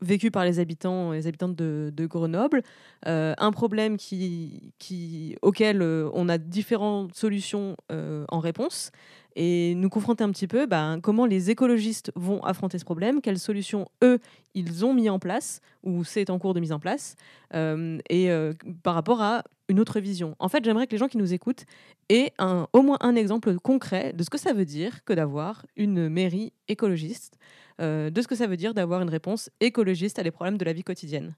vécu 0.00 0.32
par 0.32 0.44
les 0.44 0.58
habitants 0.58 1.12
et 1.12 1.18
les 1.18 1.26
habitantes 1.28 1.54
de, 1.54 2.06
Grenoble, 2.06 2.64
euh, 3.06 3.34
un 3.38 3.52
problème 3.52 3.96
qui, 3.96 4.74
qui, 4.80 5.36
auquel 5.42 5.80
euh, 5.80 6.10
on 6.12 6.28
a 6.28 6.38
différentes 6.38 7.14
solutions 7.14 7.76
en 7.88 8.40
réponse, 8.40 8.90
et 9.36 9.74
nous 9.74 9.88
confronter 9.88 10.24
un 10.24 10.30
petit 10.30 10.46
peu 10.46 10.66
ben, 10.66 11.00
comment 11.00 11.26
les 11.26 11.50
écologistes 11.50 12.12
vont 12.14 12.42
affronter 12.44 12.78
ce 12.78 12.84
problème, 12.84 13.20
quelles 13.20 13.38
solutions 13.38 13.88
eux 14.02 14.18
ils 14.54 14.84
ont 14.84 14.94
mis 14.94 15.08
en 15.08 15.18
place 15.18 15.60
ou 15.82 16.04
c'est 16.04 16.30
en 16.30 16.38
cours 16.38 16.54
de 16.54 16.60
mise 16.60 16.72
en 16.72 16.78
place, 16.78 17.16
euh, 17.54 17.98
et 18.08 18.30
euh, 18.30 18.52
par 18.82 18.94
rapport 18.94 19.22
à 19.22 19.44
une 19.68 19.80
autre 19.80 20.00
vision. 20.00 20.36
En 20.38 20.48
fait, 20.48 20.64
j'aimerais 20.64 20.86
que 20.86 20.92
les 20.92 20.98
gens 20.98 21.08
qui 21.08 21.18
nous 21.18 21.32
écoutent 21.32 21.64
aient 22.08 22.32
au 22.72 22.82
moins 22.82 22.98
un 23.00 23.14
exemple 23.16 23.58
concret 23.58 24.12
de 24.12 24.22
ce 24.22 24.30
que 24.30 24.38
ça 24.38 24.52
veut 24.52 24.66
dire 24.66 25.02
que 25.04 25.12
d'avoir 25.12 25.64
une 25.76 26.08
mairie 26.08 26.52
écologiste, 26.68 27.38
euh, 27.80 28.10
de 28.10 28.20
ce 28.22 28.28
que 28.28 28.34
ça 28.34 28.46
veut 28.46 28.56
dire 28.56 28.74
d'avoir 28.74 29.00
une 29.00 29.08
réponse 29.08 29.50
écologiste 29.60 30.18
à 30.18 30.22
des 30.22 30.30
problèmes 30.30 30.58
de 30.58 30.64
la 30.64 30.72
vie 30.72 30.84
quotidienne. 30.84 31.34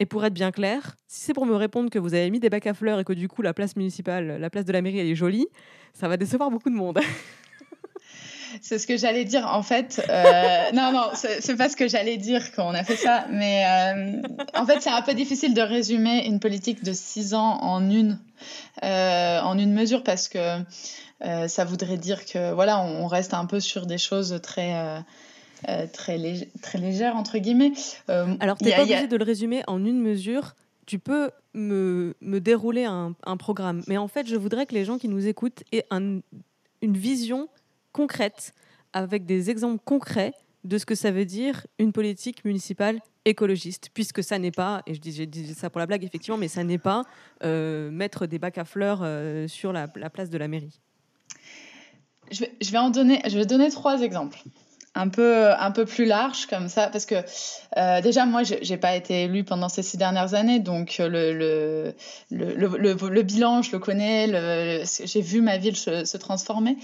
Et 0.00 0.06
pour 0.06 0.24
être 0.24 0.32
bien 0.32 0.50
clair, 0.50 0.96
si 1.06 1.20
c'est 1.20 1.34
pour 1.34 1.44
me 1.44 1.54
répondre 1.54 1.90
que 1.90 1.98
vous 1.98 2.14
avez 2.14 2.30
mis 2.30 2.40
des 2.40 2.48
bacs 2.48 2.66
à 2.66 2.72
fleurs 2.72 2.98
et 3.00 3.04
que 3.04 3.12
du 3.12 3.28
coup 3.28 3.42
la 3.42 3.52
place 3.52 3.76
municipale, 3.76 4.38
la 4.40 4.50
place 4.50 4.64
de 4.64 4.72
la 4.72 4.80
mairie, 4.80 4.98
elle 4.98 5.06
est 5.06 5.14
jolie, 5.14 5.46
ça 5.92 6.08
va 6.08 6.16
décevoir 6.16 6.50
beaucoup 6.50 6.70
de 6.70 6.74
monde. 6.74 6.98
C'est 8.62 8.78
ce 8.78 8.86
que 8.86 8.96
j'allais 8.96 9.24
dire. 9.24 9.46
En 9.46 9.62
fait, 9.62 10.04
euh, 10.08 10.72
non, 10.72 10.90
non, 10.90 11.10
c'est 11.14 11.56
pas 11.56 11.68
ce 11.68 11.76
que 11.76 11.86
j'allais 11.86 12.16
dire 12.16 12.50
quand 12.52 12.68
on 12.68 12.74
a 12.74 12.82
fait 12.82 12.96
ça. 12.96 13.26
Mais 13.30 13.64
euh, 13.64 14.22
en 14.54 14.66
fait, 14.66 14.80
c'est 14.80 14.90
un 14.90 15.02
peu 15.02 15.14
difficile 15.14 15.54
de 15.54 15.60
résumer 15.60 16.26
une 16.26 16.40
politique 16.40 16.82
de 16.82 16.92
six 16.92 17.34
ans 17.34 17.58
en 17.60 17.88
une, 17.88 18.18
euh, 18.82 19.40
en 19.40 19.56
une 19.56 19.72
mesure 19.72 20.02
parce 20.02 20.28
que 20.28 20.58
euh, 21.24 21.46
ça 21.46 21.64
voudrait 21.64 21.96
dire 21.96 22.24
que 22.26 22.52
voilà, 22.52 22.80
on 22.80 23.06
reste 23.06 23.34
un 23.34 23.46
peu 23.46 23.60
sur 23.60 23.86
des 23.86 23.98
choses 23.98 24.40
très. 24.42 24.74
Euh, 25.68 25.86
très, 25.92 26.18
lég- 26.18 26.48
très 26.62 26.78
légères 26.78 27.16
entre 27.16 27.38
guillemets. 27.38 27.72
Euh, 28.08 28.34
Alors, 28.40 28.56
tu 28.58 28.64
n'es 28.64 28.70
pas 28.72 28.78
a- 28.78 28.82
obligé 28.82 29.06
de 29.08 29.16
le 29.16 29.24
résumer 29.24 29.62
en 29.66 29.84
une 29.84 30.00
mesure. 30.00 30.54
Tu 30.86 30.98
peux 30.98 31.30
me, 31.54 32.14
me 32.20 32.40
dérouler 32.40 32.84
un, 32.84 33.14
un 33.24 33.36
programme. 33.36 33.82
Mais 33.86 33.96
en 33.96 34.08
fait, 34.08 34.26
je 34.26 34.36
voudrais 34.36 34.66
que 34.66 34.74
les 34.74 34.84
gens 34.84 34.98
qui 34.98 35.08
nous 35.08 35.26
écoutent 35.26 35.62
aient 35.72 35.86
un- 35.90 36.20
une 36.82 36.96
vision 36.96 37.48
concrète, 37.92 38.52
avec 38.92 39.26
des 39.26 39.50
exemples 39.50 39.82
concrets 39.84 40.32
de 40.64 40.78
ce 40.78 40.84
que 40.86 40.94
ça 40.94 41.10
veut 41.10 41.24
dire 41.24 41.66
une 41.78 41.92
politique 41.92 42.44
municipale 42.44 43.00
écologiste, 43.24 43.90
puisque 43.94 44.22
ça 44.22 44.38
n'est 44.38 44.50
pas, 44.50 44.82
et 44.86 44.94
je 44.94 45.00
dis, 45.00 45.12
je 45.12 45.24
dis 45.24 45.54
ça 45.54 45.70
pour 45.70 45.78
la 45.78 45.86
blague 45.86 46.04
effectivement, 46.04 46.36
mais 46.38 46.48
ça 46.48 46.64
n'est 46.64 46.78
pas 46.78 47.04
euh, 47.44 47.90
mettre 47.90 48.26
des 48.26 48.38
bacs 48.38 48.58
à 48.58 48.64
fleurs 48.64 49.04
sur 49.48 49.72
la, 49.72 49.88
la 49.96 50.10
place 50.10 50.30
de 50.30 50.38
la 50.38 50.48
mairie. 50.48 50.80
Je 52.30 52.40
vais, 52.40 52.52
je 52.60 52.70
vais 52.70 52.78
en 52.78 52.90
donner, 52.90 53.20
je 53.26 53.36
vais 53.36 53.46
donner 53.46 53.70
trois 53.70 54.02
exemples. 54.02 54.38
Un 55.00 55.08
peu, 55.08 55.50
un 55.52 55.70
peu 55.70 55.84
plus 55.86 56.04
larges 56.04 56.46
comme 56.46 56.68
ça, 56.68 56.88
parce 56.88 57.06
que 57.06 57.14
euh, 57.78 58.00
déjà, 58.02 58.26
moi, 58.26 58.42
j'ai 58.42 58.58
j'ai 58.62 58.76
pas 58.76 58.94
été 58.96 59.22
élue 59.24 59.44
pendant 59.44 59.68
ces 59.68 59.82
six 59.82 59.96
dernières 59.96 60.34
années, 60.34 60.58
donc 60.58 60.98
euh, 61.00 61.08
le, 61.08 61.32
le, 61.32 61.94
le, 62.30 62.76
le, 62.76 62.94
le- 63.08 63.22
bilan, 63.22 63.62
je 63.62 63.72
le 63.72 63.78
connais, 63.78 64.26
j'ai 65.04 65.20
vu 65.22 65.40
ma 65.40 65.56
ville 65.58 65.76
se, 65.76 66.16
transformer, 66.18 66.76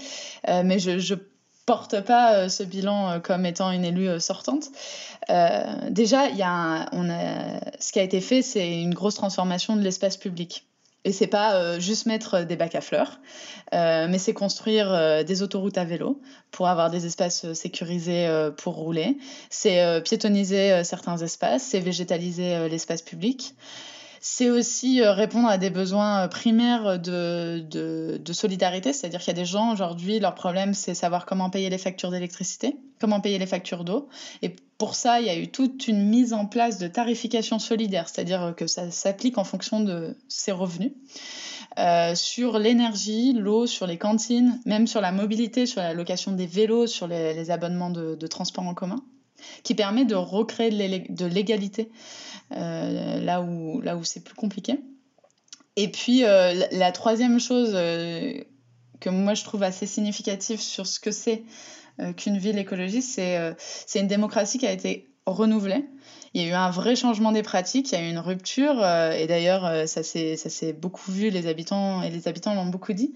euh, 0.47 0.63
mais 0.65 0.79
je, 0.79 0.97
je 0.99 1.15
porte 1.65 2.01
pas 2.01 2.33
euh, 2.33 2.49
ce 2.49 2.63
bilan 2.63 3.11
euh, 3.11 3.19
comme 3.19 3.45
étant 3.45 3.69
une 3.71 3.85
élue 3.85 4.09
euh, 4.09 4.19
sortante. 4.19 4.65
Euh, 5.29 5.63
déjà, 5.89 6.27
il 6.29 6.37
y 6.37 6.43
a, 6.43 6.87
on 6.93 7.09
a, 7.09 7.59
ce 7.79 7.91
qui 7.91 7.99
a 7.99 8.03
été 8.03 8.21
fait, 8.21 8.41
c'est 8.41 8.81
une 8.81 8.93
grosse 8.93 9.15
transformation 9.15 9.75
de 9.75 9.81
l'espace 9.81 10.17
public. 10.17 10.65
Et 11.07 11.13
c'est 11.13 11.27
pas 11.27 11.55
euh, 11.55 11.79
juste 11.79 12.05
mettre 12.05 12.41
des 12.41 12.57
bacs 12.57 12.75
à 12.75 12.81
fleurs, 12.81 13.21
euh, 13.73 14.07
mais 14.09 14.17
c'est 14.17 14.33
construire 14.33 14.91
euh, 14.91 15.23
des 15.23 15.41
autoroutes 15.41 15.77
à 15.77 15.85
vélo 15.85 16.19
pour 16.51 16.67
avoir 16.67 16.89
des 16.89 17.05
espaces 17.05 17.45
euh, 17.45 17.53
sécurisés 17.53 18.27
euh, 18.27 18.51
pour 18.51 18.75
rouler. 18.75 19.17
C'est 19.49 19.81
euh, 19.81 20.01
piétoniser 20.01 20.73
euh, 20.73 20.83
certains 20.83 21.15
espaces, 21.15 21.63
c'est 21.63 21.79
végétaliser 21.79 22.55
euh, 22.55 22.67
l'espace 22.67 23.01
public. 23.01 23.55
C'est 24.29 24.49
aussi 24.49 25.01
euh, 25.01 25.13
répondre 25.13 25.47
à 25.47 25.57
des 25.57 25.69
besoins 25.69 26.25
euh, 26.25 26.27
primaires 26.27 26.99
de, 26.99 27.59
de, 27.59 28.19
de 28.23 28.33
solidarité, 28.33 28.91
c'est-à-dire 28.91 29.21
qu'il 29.21 29.29
y 29.29 29.39
a 29.39 29.41
des 29.41 29.45
gens 29.45 29.71
aujourd'hui, 29.71 30.19
leur 30.19 30.35
problème 30.35 30.73
c'est 30.73 30.93
savoir 30.93 31.25
comment 31.25 31.49
payer 31.49 31.69
les 31.69 31.77
factures 31.77 32.11
d'électricité, 32.11 32.75
comment 32.99 33.21
payer 33.21 33.39
les 33.39 33.45
factures 33.45 33.85
d'eau. 33.85 34.09
Et 34.41 34.53
pour 34.77 34.95
ça, 34.95 35.21
il 35.21 35.27
y 35.27 35.29
a 35.29 35.37
eu 35.37 35.47
toute 35.47 35.87
une 35.87 36.09
mise 36.09 36.33
en 36.33 36.45
place 36.45 36.77
de 36.77 36.89
tarification 36.89 37.57
solidaire, 37.57 38.09
c'est-à-dire 38.09 38.53
que 38.55 38.67
ça 38.67 38.91
s'applique 38.91 39.37
en 39.37 39.45
fonction 39.45 39.79
de 39.79 40.17
ses 40.27 40.51
revenus. 40.51 40.91
Euh, 41.79 42.13
sur 42.13 42.59
l'énergie, 42.59 43.31
l'eau, 43.31 43.65
sur 43.65 43.87
les 43.87 43.97
cantines, 43.97 44.59
même 44.65 44.87
sur 44.87 44.99
la 44.99 45.13
mobilité, 45.13 45.65
sur 45.65 45.81
la 45.81 45.93
location 45.93 46.33
des 46.33 46.47
vélos, 46.47 46.87
sur 46.87 47.07
les, 47.07 47.33
les 47.33 47.49
abonnements 47.49 47.91
de, 47.91 48.15
de 48.15 48.27
transport 48.27 48.67
en 48.67 48.73
commun, 48.73 49.01
qui 49.63 49.75
permet 49.75 50.05
de 50.05 50.15
recréer 50.15 50.69
de 50.69 51.25
l'égalité 51.25 51.89
euh, 52.53 53.19
là 53.19 53.41
où, 53.41 53.81
là 53.81 53.97
où 53.97 54.05
c'est 54.05 54.23
plus 54.23 54.35
compliqué. 54.35 54.79
Et 55.75 55.91
puis, 55.91 56.23
euh, 56.23 56.53
la, 56.71 56.91
troisième 56.93 57.39
chose 57.39 57.71
euh, 57.73 58.41
que 59.01 59.09
moi 59.09 59.33
je 59.33 59.43
trouve 59.43 59.63
assez 59.63 59.85
significative 59.85 60.61
sur 60.61 60.87
ce 60.87 60.99
que 60.99 61.11
c'est 61.11 61.43
qu'une 62.15 62.37
ville 62.37 62.59
écologiste, 62.59 63.15
c'est 63.15 63.55
c'est 63.57 63.99
une 63.99 64.07
démocratie 64.07 64.59
qui 64.59 64.67
a 64.67 64.71
été 64.71 65.09
renouvelée. 65.25 65.83
Il 66.35 66.41
y 66.43 66.45
a 66.45 66.47
eu 66.47 66.53
un 66.53 66.69
vrai 66.69 66.95
changement 66.95 67.31
des 67.31 67.41
pratiques, 67.41 67.91
il 67.91 67.95
y 67.95 67.97
a 67.97 68.05
eu 68.05 68.09
une 68.11 68.19
rupture, 68.19 68.85
et 68.85 69.25
d'ailleurs, 69.25 69.87
ça 69.87 70.03
s'est 70.03 70.73
beaucoup 70.73 71.11
vu, 71.11 71.31
les 71.31 71.47
habitants 71.47 72.03
et 72.03 72.11
les 72.11 72.27
habitants 72.27 72.53
l'ont 72.53 72.67
beaucoup 72.67 72.93
dit, 72.93 73.15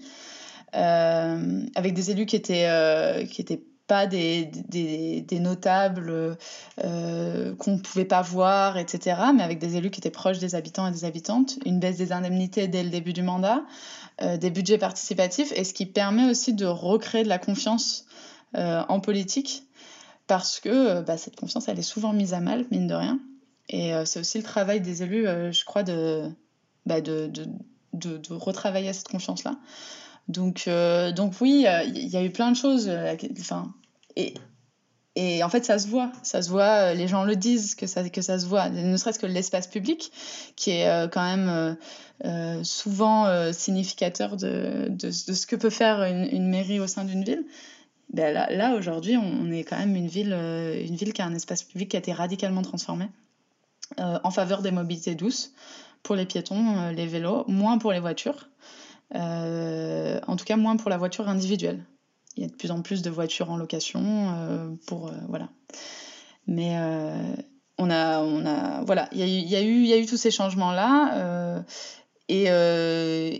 avec 0.72 1.94
des 1.94 2.10
élus 2.10 2.26
qui 2.26 2.34
étaient, 2.34 3.24
qui 3.30 3.40
étaient 3.40 3.62
pas 3.92 4.06
des, 4.06 4.46
des, 4.46 5.38
notables 5.38 6.38
euh, 6.82 7.54
qu'on 7.56 7.72
ne 7.72 7.78
pouvait 7.78 8.06
pas 8.06 8.22
voir, 8.22 8.78
etc., 8.78 9.20
mais 9.34 9.42
avec 9.42 9.58
des 9.58 9.76
élus 9.76 9.90
qui 9.90 10.00
étaient 10.00 10.08
proches 10.08 10.38
des 10.38 10.54
habitants 10.54 10.86
et 10.86 10.90
des 10.90 11.04
habitantes, 11.04 11.58
une 11.66 11.78
baisse 11.78 11.98
des 11.98 12.10
indemnités 12.10 12.68
dès 12.68 12.84
le 12.84 12.88
début 12.88 13.12
du 13.12 13.20
mandat, 13.20 13.62
euh, 14.22 14.38
des 14.38 14.48
budgets 14.48 14.78
participatifs, 14.78 15.52
et 15.54 15.64
ce 15.64 15.74
qui 15.74 15.84
permet 15.84 16.24
aussi 16.24 16.54
de 16.54 16.64
recréer 16.64 17.22
de 17.22 17.28
la 17.28 17.36
confiance 17.36 18.06
euh, 18.56 18.82
en 18.88 18.98
politique, 18.98 19.64
parce 20.26 20.58
que 20.58 21.02
bah, 21.02 21.18
cette 21.18 21.36
confiance, 21.36 21.68
elle 21.68 21.78
est 21.78 21.82
souvent 21.82 22.14
mise 22.14 22.32
à 22.32 22.40
mal, 22.40 22.64
mine 22.70 22.86
de 22.86 22.94
rien. 22.94 23.20
Et 23.68 23.92
c'est 24.06 24.20
aussi 24.20 24.38
le 24.38 24.44
travail 24.44 24.80
des 24.80 25.02
élus, 25.02 25.24
je 25.24 25.64
crois, 25.66 25.82
de, 25.82 26.30
bah, 26.86 27.02
de, 27.02 27.26
de, 27.26 28.16
de, 28.16 28.32
retravailler 28.32 28.92
cette 28.94 29.08
confiance-là. 29.08 29.56
Donc, 30.28 30.68
donc 31.14 31.34
oui, 31.42 31.66
il 31.86 32.08
y 32.08 32.16
a 32.16 32.24
eu 32.24 32.30
plein 32.30 32.50
de 32.50 32.56
choses. 32.56 32.90
Enfin, 33.38 33.72
et, 34.16 34.34
et 35.14 35.42
en 35.44 35.48
fait, 35.50 35.64
ça 35.64 35.78
se 35.78 35.88
voit. 35.88 36.10
Ça 36.22 36.40
se 36.42 36.50
voit, 36.50 36.90
euh, 36.90 36.94
les 36.94 37.06
gens 37.06 37.24
le 37.24 37.36
disent 37.36 37.74
que 37.74 37.86
ça, 37.86 38.08
que 38.08 38.22
ça 38.22 38.38
se 38.38 38.46
voit. 38.46 38.70
Ne 38.70 38.96
serait-ce 38.96 39.18
que 39.18 39.26
l'espace 39.26 39.66
public, 39.66 40.10
qui 40.56 40.70
est 40.70 40.88
euh, 40.88 41.06
quand 41.08 41.24
même 41.24 41.76
euh, 42.24 42.64
souvent 42.64 43.52
significateur 43.52 44.36
de, 44.36 44.86
de, 44.88 45.10
ce 45.10 45.46
que 45.46 45.56
peut 45.56 45.70
faire 45.70 46.02
une, 46.02 46.28
une 46.32 46.48
mairie 46.48 46.80
au 46.80 46.86
sein 46.86 47.04
d'une 47.04 47.24
ville. 47.24 47.44
Ben 48.12 48.32
là, 48.32 48.50
là 48.50 48.74
aujourd'hui, 48.74 49.16
on, 49.16 49.50
est 49.50 49.64
quand 49.64 49.78
même 49.78 49.96
une 49.96 50.06
ville, 50.06 50.32
une 50.32 50.96
ville 50.96 51.12
qui 51.12 51.22
a 51.22 51.26
un 51.26 51.34
espace 51.34 51.62
public 51.62 51.90
qui 51.90 51.96
a 51.96 51.98
été 51.98 52.12
radicalement 52.12 52.62
transformé 52.62 53.06
en 53.98 54.30
faveur 54.30 54.62
des 54.62 54.70
mobilités 54.70 55.14
douces 55.14 55.52
pour 56.02 56.14
les 56.14 56.26
piétons, 56.26 56.90
les 56.90 57.06
vélos, 57.06 57.44
moins 57.48 57.78
pour 57.78 57.92
les 57.92 58.00
voitures. 58.00 58.48
En 59.14 60.36
tout 60.36 60.44
cas, 60.44 60.56
moins 60.56 60.76
pour 60.76 60.90
la 60.90 60.98
voiture 60.98 61.28
individuelle. 61.28 61.82
Il 62.36 62.42
y 62.42 62.46
a 62.46 62.48
de 62.48 62.54
plus 62.54 62.70
en 62.70 62.82
plus 62.82 63.02
de 63.02 63.10
voitures 63.10 63.50
en 63.50 63.56
location 63.56 64.00
euh, 64.02 64.68
pour 64.86 65.08
euh, 65.08 65.12
voilà. 65.28 65.50
Mais 66.46 66.76
euh, 66.78 67.34
on 67.78 67.90
a 67.90 68.20
on 68.20 68.46
a 68.46 68.82
voilà, 68.84 69.08
il 69.12 69.18
y 69.18 69.56
a 69.56 69.62
eu 69.62 69.84
y 69.84 69.92
a 69.92 69.98
eu 69.98 70.06
tous 70.06 70.16
ces 70.16 70.30
changements 70.30 70.72
là. 70.72 71.16
euh, 71.18 71.62
et 72.28 72.44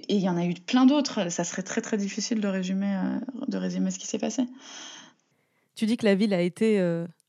il 0.08 0.20
y 0.20 0.28
en 0.28 0.36
a 0.36 0.44
eu 0.44 0.54
plein 0.54 0.84
d'autres. 0.84 1.30
Ça 1.30 1.44
serait 1.44 1.62
très 1.62 1.80
très 1.80 1.96
difficile 1.96 2.40
de 2.40 2.48
résumer 2.48 2.94
de 3.48 3.56
résumer 3.56 3.90
ce 3.90 3.98
qui 3.98 4.06
s'est 4.06 4.18
passé. 4.18 4.44
Tu 5.74 5.86
dis 5.86 5.96
que 5.96 6.04
la 6.04 6.14
ville 6.14 6.34
a 6.34 6.42
été 6.42 6.78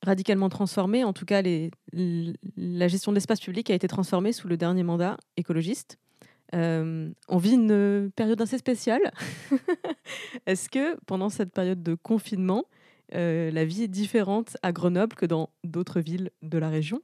radicalement 0.02 0.50
transformée, 0.50 1.06
en 1.06 1.14
tout 1.14 1.24
cas 1.24 1.42
les, 1.42 1.72
la 1.94 2.88
gestion 2.90 3.14
de 3.14 3.16
l'espace 3.16 3.40
public 3.40 3.70
a 3.70 3.74
été 3.74 3.88
transformée 3.88 4.34
sous 4.34 4.50
le 4.50 4.58
dernier 4.58 4.84
mandat 4.84 5.16
écologiste. 5.38 5.98
Euh, 6.54 7.10
on 7.28 7.38
vit 7.38 7.54
une 7.54 7.72
euh, 7.72 8.10
période 8.16 8.42
assez 8.42 8.58
spéciale. 8.58 9.12
Est-ce 10.46 10.70
que 10.70 10.98
pendant 11.06 11.30
cette 11.30 11.52
période 11.52 11.82
de 11.82 11.96
confinement, 11.96 12.66
la 13.12 13.64
vie 13.64 13.84
est 13.84 13.88
différente 13.88 14.58
à 14.64 14.72
Grenoble 14.72 15.16
que 15.16 15.28
dans 15.28 15.52
d'autres 15.64 16.00
villes 16.00 16.32
de 16.42 16.58
la 16.58 16.70
région? 16.70 17.02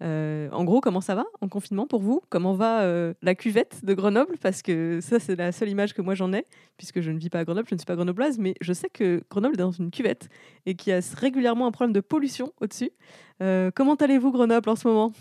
en 0.00 0.64
gros, 0.64 0.80
comment 0.80 1.00
ça 1.00 1.14
va 1.14 1.24
en 1.40 1.46
confinement 1.46 1.86
pour 1.86 2.00
vous? 2.00 2.20
Comment 2.30 2.54
va 2.54 2.84
la 3.22 3.34
cuvette 3.36 3.84
de 3.84 3.94
Grenoble? 3.94 4.38
Parce 4.38 4.60
que 4.60 4.98
ça, 5.00 5.20
c'est 5.20 5.36
la 5.36 5.52
seule 5.52 5.68
image 5.68 5.94
que 5.94 6.02
moi 6.02 6.16
j'en 6.16 6.32
ai, 6.32 6.46
puisque 6.78 7.00
je 7.00 7.12
ne 7.12 7.18
vis 7.20 7.30
pas 7.30 7.38
à 7.38 7.44
Grenoble, 7.44 7.68
je 7.68 7.76
ne 7.76 7.78
suis 7.78 7.86
pas 7.86 7.94
grenobloise, 7.94 8.38
mais 8.38 8.56
je 8.60 8.72
sais 8.72 8.88
que 8.88 9.22
Grenoble 9.30 9.54
est 9.54 9.58
dans 9.58 9.70
une 9.70 9.92
cuvette 9.92 10.28
et 10.66 10.74
qu'il 10.74 10.92
y 10.92 10.96
a 10.96 11.00
régulièrement 11.16 11.68
un 11.68 11.70
problème 11.70 11.92
de 11.92 12.00
pollution 12.00 12.52
au-dessus. 12.60 12.90
comment 13.38 13.94
allez-vous 13.94 14.32
Grenoble 14.32 14.68
en 14.68 14.74
ce 14.74 14.88
moment? 14.88 15.12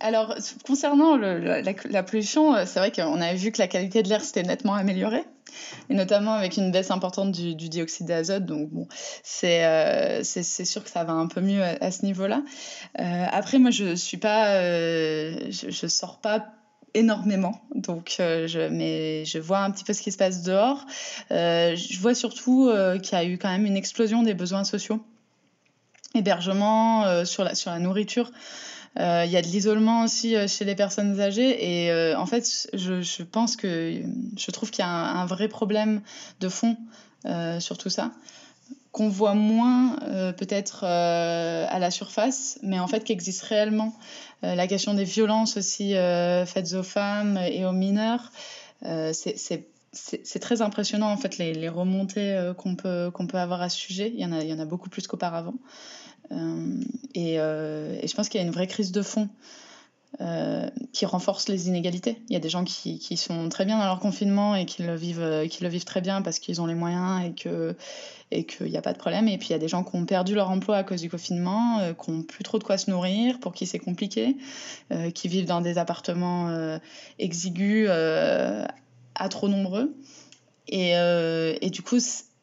Alors, 0.00 0.34
concernant 0.64 1.16
la, 1.16 2.02
pollution, 2.02 2.54
euh, 2.54 2.64
c'est 2.66 2.78
vrai 2.78 2.92
qu'on 2.92 3.20
a 3.20 3.34
vu 3.34 3.50
que 3.50 3.58
la 3.58 3.66
qualité 3.66 4.02
de 4.02 4.08
l'air 4.08 4.22
s'était 4.22 4.44
nettement 4.44 4.74
améliorée, 4.74 5.24
et 5.90 5.94
notamment 5.94 6.34
avec 6.34 6.56
une 6.56 6.70
baisse 6.70 6.92
importante 6.92 7.32
du, 7.32 7.54
dioxyde 7.54 8.06
d'azote. 8.06 8.44
Donc, 8.44 8.70
bon, 8.70 8.86
euh, 9.44 10.20
c'est 10.22 10.64
sûr 10.64 10.84
que 10.84 10.90
ça 10.90 11.02
va 11.02 11.14
un 11.14 11.26
peu 11.26 11.40
mieux 11.40 11.62
à, 11.62 11.90
ce 11.90 12.04
niveau-là. 12.04 12.42
Euh, 13.00 13.24
après, 13.32 13.58
moi, 13.58 13.70
je 13.70 13.96
suis 13.96 14.18
pas, 14.18 14.60
je, 14.60 15.86
sors 15.88 16.18
pas 16.18 16.46
énormément. 16.94 17.60
Donc, 17.74 18.14
je, 18.18 18.68
mais 18.68 19.24
je 19.24 19.38
vois 19.38 19.60
un 19.60 19.70
petit 19.72 19.84
peu 19.84 19.92
ce 19.92 20.02
qui 20.02 20.12
se 20.12 20.16
passe 20.16 20.42
dehors. 20.42 20.86
je 21.30 21.98
vois 21.98 22.14
surtout 22.14 22.70
qu'il 23.02 23.12
y 23.12 23.20
a 23.20 23.24
eu 23.24 23.36
quand 23.36 23.50
même 23.50 23.66
une 23.66 23.76
explosion 23.76 24.22
des 24.22 24.34
besoins 24.34 24.64
sociaux. 24.64 25.00
Hébergement, 26.14 27.24
sur 27.24 27.42
la 27.44 27.78
nourriture. 27.80 28.30
Euh, 28.98 29.22
il 29.24 29.30
y 29.30 29.36
a 29.36 29.42
de 29.42 29.46
l'isolement 29.46 30.02
aussi 30.02 30.34
euh, 30.34 30.48
chez 30.48 30.64
les 30.64 30.74
personnes 30.74 31.20
âgées. 31.20 31.84
Et 31.84 31.90
euh, 31.90 32.18
en 32.18 32.26
fait, 32.26 32.68
je, 32.74 33.00
je, 33.00 33.22
pense 33.22 33.56
que 33.56 34.02
je 34.36 34.50
trouve 34.50 34.70
qu'il 34.70 34.84
y 34.84 34.88
a 34.88 34.90
un, 34.90 35.26
vrai 35.26 35.48
problème 35.48 36.00
de 36.40 36.48
fond 36.48 36.76
sur 37.58 37.76
tout 37.76 37.90
ça 37.90 38.12
qu'on 38.90 39.08
voit 39.08 39.34
moins 39.34 39.96
peut-être 40.38 40.84
à 40.84 41.78
la 41.78 41.90
surface, 41.90 42.58
mais 42.62 42.78
en 42.78 42.86
fait 42.86 43.04
qui 43.04 43.12
existe 43.12 43.42
réellement. 43.42 43.92
la 44.42 44.66
question 44.66 44.94
des 44.94 45.04
violences 45.04 45.56
aussi 45.58 45.92
faites 46.46 46.72
aux 46.72 46.82
femmes 46.82 47.36
et 47.36 47.66
aux 47.66 47.72
mineurs, 47.72 48.32
c'est 48.82 50.40
très 50.40 50.62
impressionnant 50.62 51.10
en 51.10 51.16
fait 51.18 51.36
les, 51.36 51.52
les 51.52 51.68
remontées 51.68 52.52
qu'on 52.56 52.76
peut, 52.76 53.10
qu'on 53.12 53.26
peut 53.26 53.38
avoir 53.38 53.60
à 53.60 53.68
ce 53.68 53.76
sujet. 53.76 54.10
Il 54.14 54.20
y 54.20 54.24
en 54.24 54.32
a, 54.32 54.42
il 54.42 54.48
y 54.48 54.54
en 54.54 54.58
a 54.58 54.64
beaucoup 54.64 54.88
plus 54.88 55.06
qu'auparavant. 55.06 55.54
Euh, 56.32 56.80
euh, 57.16 57.98
et, 58.02 58.08
je 58.08 58.14
pense 58.14 58.28
qu'il 58.28 58.40
y 58.40 58.44
a 58.44 58.46
une 58.46 58.52
vraie 58.52 58.66
crise 58.66 58.92
de 58.92 59.02
fond 59.02 59.28
euh, 60.20 60.68
qui 60.92 61.06
renforce 61.06 61.48
les 61.48 61.68
inégalités. 61.68 62.20
Il 62.28 62.32
y 62.32 62.36
a 62.36 62.40
des 62.40 62.48
gens 62.48 62.64
qui, 62.64 63.16
sont 63.16 63.48
très 63.48 63.64
bien 63.64 63.78
dans 63.78 63.84
leur 63.84 64.00
confinement 64.00 64.54
et 64.54 64.66
qui 64.66 64.82
le 64.82 64.94
vivent, 64.94 65.84
très 65.84 66.00
bien 66.00 66.22
parce 66.22 66.38
qu'ils 66.38 66.60
ont 66.60 66.66
les 66.66 66.74
moyens 66.74 67.30
et 68.30 68.44
qu'il 68.44 68.66
n'y 68.66 68.76
a 68.76 68.82
pas 68.82 68.92
de 68.92 68.98
problème. 68.98 69.28
Et 69.28 69.38
puis 69.38 69.48
il 69.48 69.52
y 69.52 69.56
a 69.56 69.58
des 69.58 69.68
gens 69.68 69.84
qui 69.84 69.96
ont 69.96 70.06
perdu 70.06 70.34
leur 70.34 70.50
emploi 70.50 70.76
à 70.76 70.84
cause 70.84 71.00
du 71.00 71.10
confinement, 71.10 71.80
qui 71.94 72.10
n'ont 72.10 72.22
plus 72.22 72.44
trop 72.44 72.58
de 72.58 72.64
quoi 72.64 72.78
se 72.78 72.90
nourrir, 72.90 73.40
pour 73.40 73.52
qui 73.52 73.66
c'est 73.66 73.78
compliqué, 73.78 74.36
qui 75.14 75.28
vivent 75.28 75.46
dans 75.46 75.60
des 75.60 75.78
appartements 75.78 76.78
exigus 77.18 77.88
à 77.88 79.28
trop 79.28 79.48
nombreux. 79.48 79.94
Et 80.68 81.70
du 81.70 81.82
coup, 81.82 81.98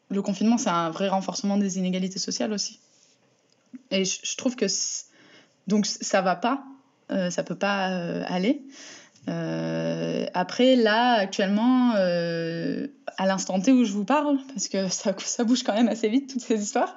le 0.08 0.22
confinement, 0.22 0.58
c'est 0.58 0.70
un 0.70 0.90
vrai 0.90 1.08
renforcement 1.08 1.56
des 1.56 1.78
inégalités 1.78 2.18
sociales 2.18 2.52
aussi. 2.52 2.80
Et 3.90 4.04
je, 4.04 4.36
trouve 4.36 4.56
que 4.56 4.66
donc 5.66 5.86
ça 5.86 6.22
va 6.22 6.36
pas, 6.36 6.64
euh, 7.10 7.30
ça 7.30 7.42
peut 7.42 7.56
pas 7.56 7.90
euh, 7.90 8.24
aller. 8.26 8.62
Euh, 9.28 10.26
après, 10.34 10.76
là, 10.76 11.14
actuellement, 11.14 11.92
à 11.94 13.26
l'instant 13.26 13.60
T 13.60 13.72
où 13.72 13.84
je 13.84 13.92
vous 13.92 14.04
parle, 14.04 14.38
parce 14.52 14.68
que 14.68 14.88
ça, 14.88 15.44
bouge 15.44 15.64
quand 15.64 15.74
même 15.74 15.88
assez 15.88 16.08
vite, 16.08 16.30
toutes 16.32 16.42
ces 16.42 16.62
histoires, 16.62 16.96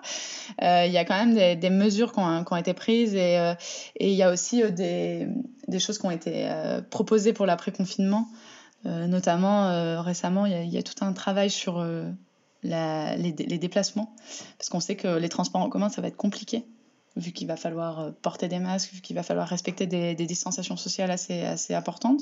il 0.62 0.92
y 0.92 0.98
a 0.98 1.06
quand 1.06 1.26
même 1.26 1.60
des, 1.60 1.70
mesures 1.70 2.12
qui 2.12 2.20
ont, 2.20 2.56
été 2.58 2.74
prises 2.74 3.16
et 3.16 3.56
il 4.00 4.12
y 4.12 4.22
a 4.22 4.32
aussi 4.32 4.62
des, 4.72 5.28
des, 5.68 5.80
choses 5.80 5.98
qui 5.98 6.06
ont 6.06 6.12
été 6.12 6.48
proposées 6.92 7.34
pour 7.34 7.48
l'après-confinement. 7.48 8.28
notamment, 8.86 10.04
récemment, 10.04 10.46
il 10.46 10.70
y, 10.70 10.78
a 10.78 10.84
tout 10.84 11.04
un 11.04 11.14
travail 11.14 11.50
sur 11.50 11.84
les, 12.64 13.16
les, 13.18 13.58
déplacements, 13.58 14.14
parce 14.58 14.70
qu'on 14.70 14.80
sait 14.80 14.96
que 14.96 15.08
les 15.08 15.30
transports 15.30 15.62
en 15.62 15.70
commun, 15.70 15.90
ça 15.90 16.02
va 16.02 16.08
être 16.10 16.18
compliqué, 16.18 16.66
vu 17.16 17.32
qu'il 17.32 17.48
va 17.48 17.56
falloir 17.56 18.00
euh, 18.00 18.12
porter 18.22 18.48
des 18.48 18.60
masques, 18.60 18.94
vu 18.94 19.02
qu'il 19.02 19.16
va 19.16 19.24
falloir 19.24 19.48
respecter 19.48 19.88
des, 19.88 20.16
des, 20.16 20.26
distanciations 20.26 20.78
sociales 20.78 21.12
assez, 21.12 21.42
assez 21.42 21.74
importantes. 21.74 22.22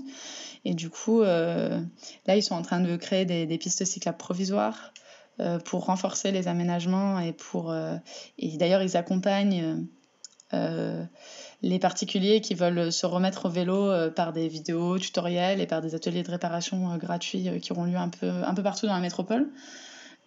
Et 0.66 0.74
du 0.74 0.90
coup, 0.90 1.22
euh, 1.22 1.82
là, 2.26 2.36
ils 2.36 2.44
sont 2.44 2.56
en 2.56 2.62
train 2.62 2.80
de 2.80 2.96
créer 2.96 3.26
des, 3.26 3.46
des 3.46 3.58
pistes 3.58 3.84
cyclables 3.86 4.18
provisoires 4.18 4.94
euh, 5.40 5.60
pour 5.60 5.86
renforcer 5.86 6.32
les 6.32 6.48
aménagements 6.48 7.20
et 7.20 7.34
pour... 7.34 7.74
et 8.38 8.58
d'ailleurs, 8.58 8.82
ils 8.82 8.98
accompagnent... 8.98 9.86
les 11.62 11.80
particuliers 11.80 12.40
qui 12.40 12.54
veulent 12.54 12.92
se 12.92 13.06
remettre 13.06 13.48
au 13.48 13.50
vélo 13.50 13.92
par 14.12 14.32
des 14.32 14.48
vidéos 14.48 14.98
tutoriels 14.98 15.60
et 15.60 15.68
par 15.68 15.82
des 15.82 15.94
ateliers 15.94 16.24
de 16.24 16.32
réparation 16.32 16.96
gratuits 16.98 17.60
qui 17.62 17.72
auront 17.74 17.84
lieu 17.84 17.98
un 17.98 18.08
peu, 18.08 18.30
un 18.30 18.54
peu 18.54 18.64
partout 18.64 18.88
dans 18.88 18.94
la 18.94 19.02
métropole. 19.02 19.52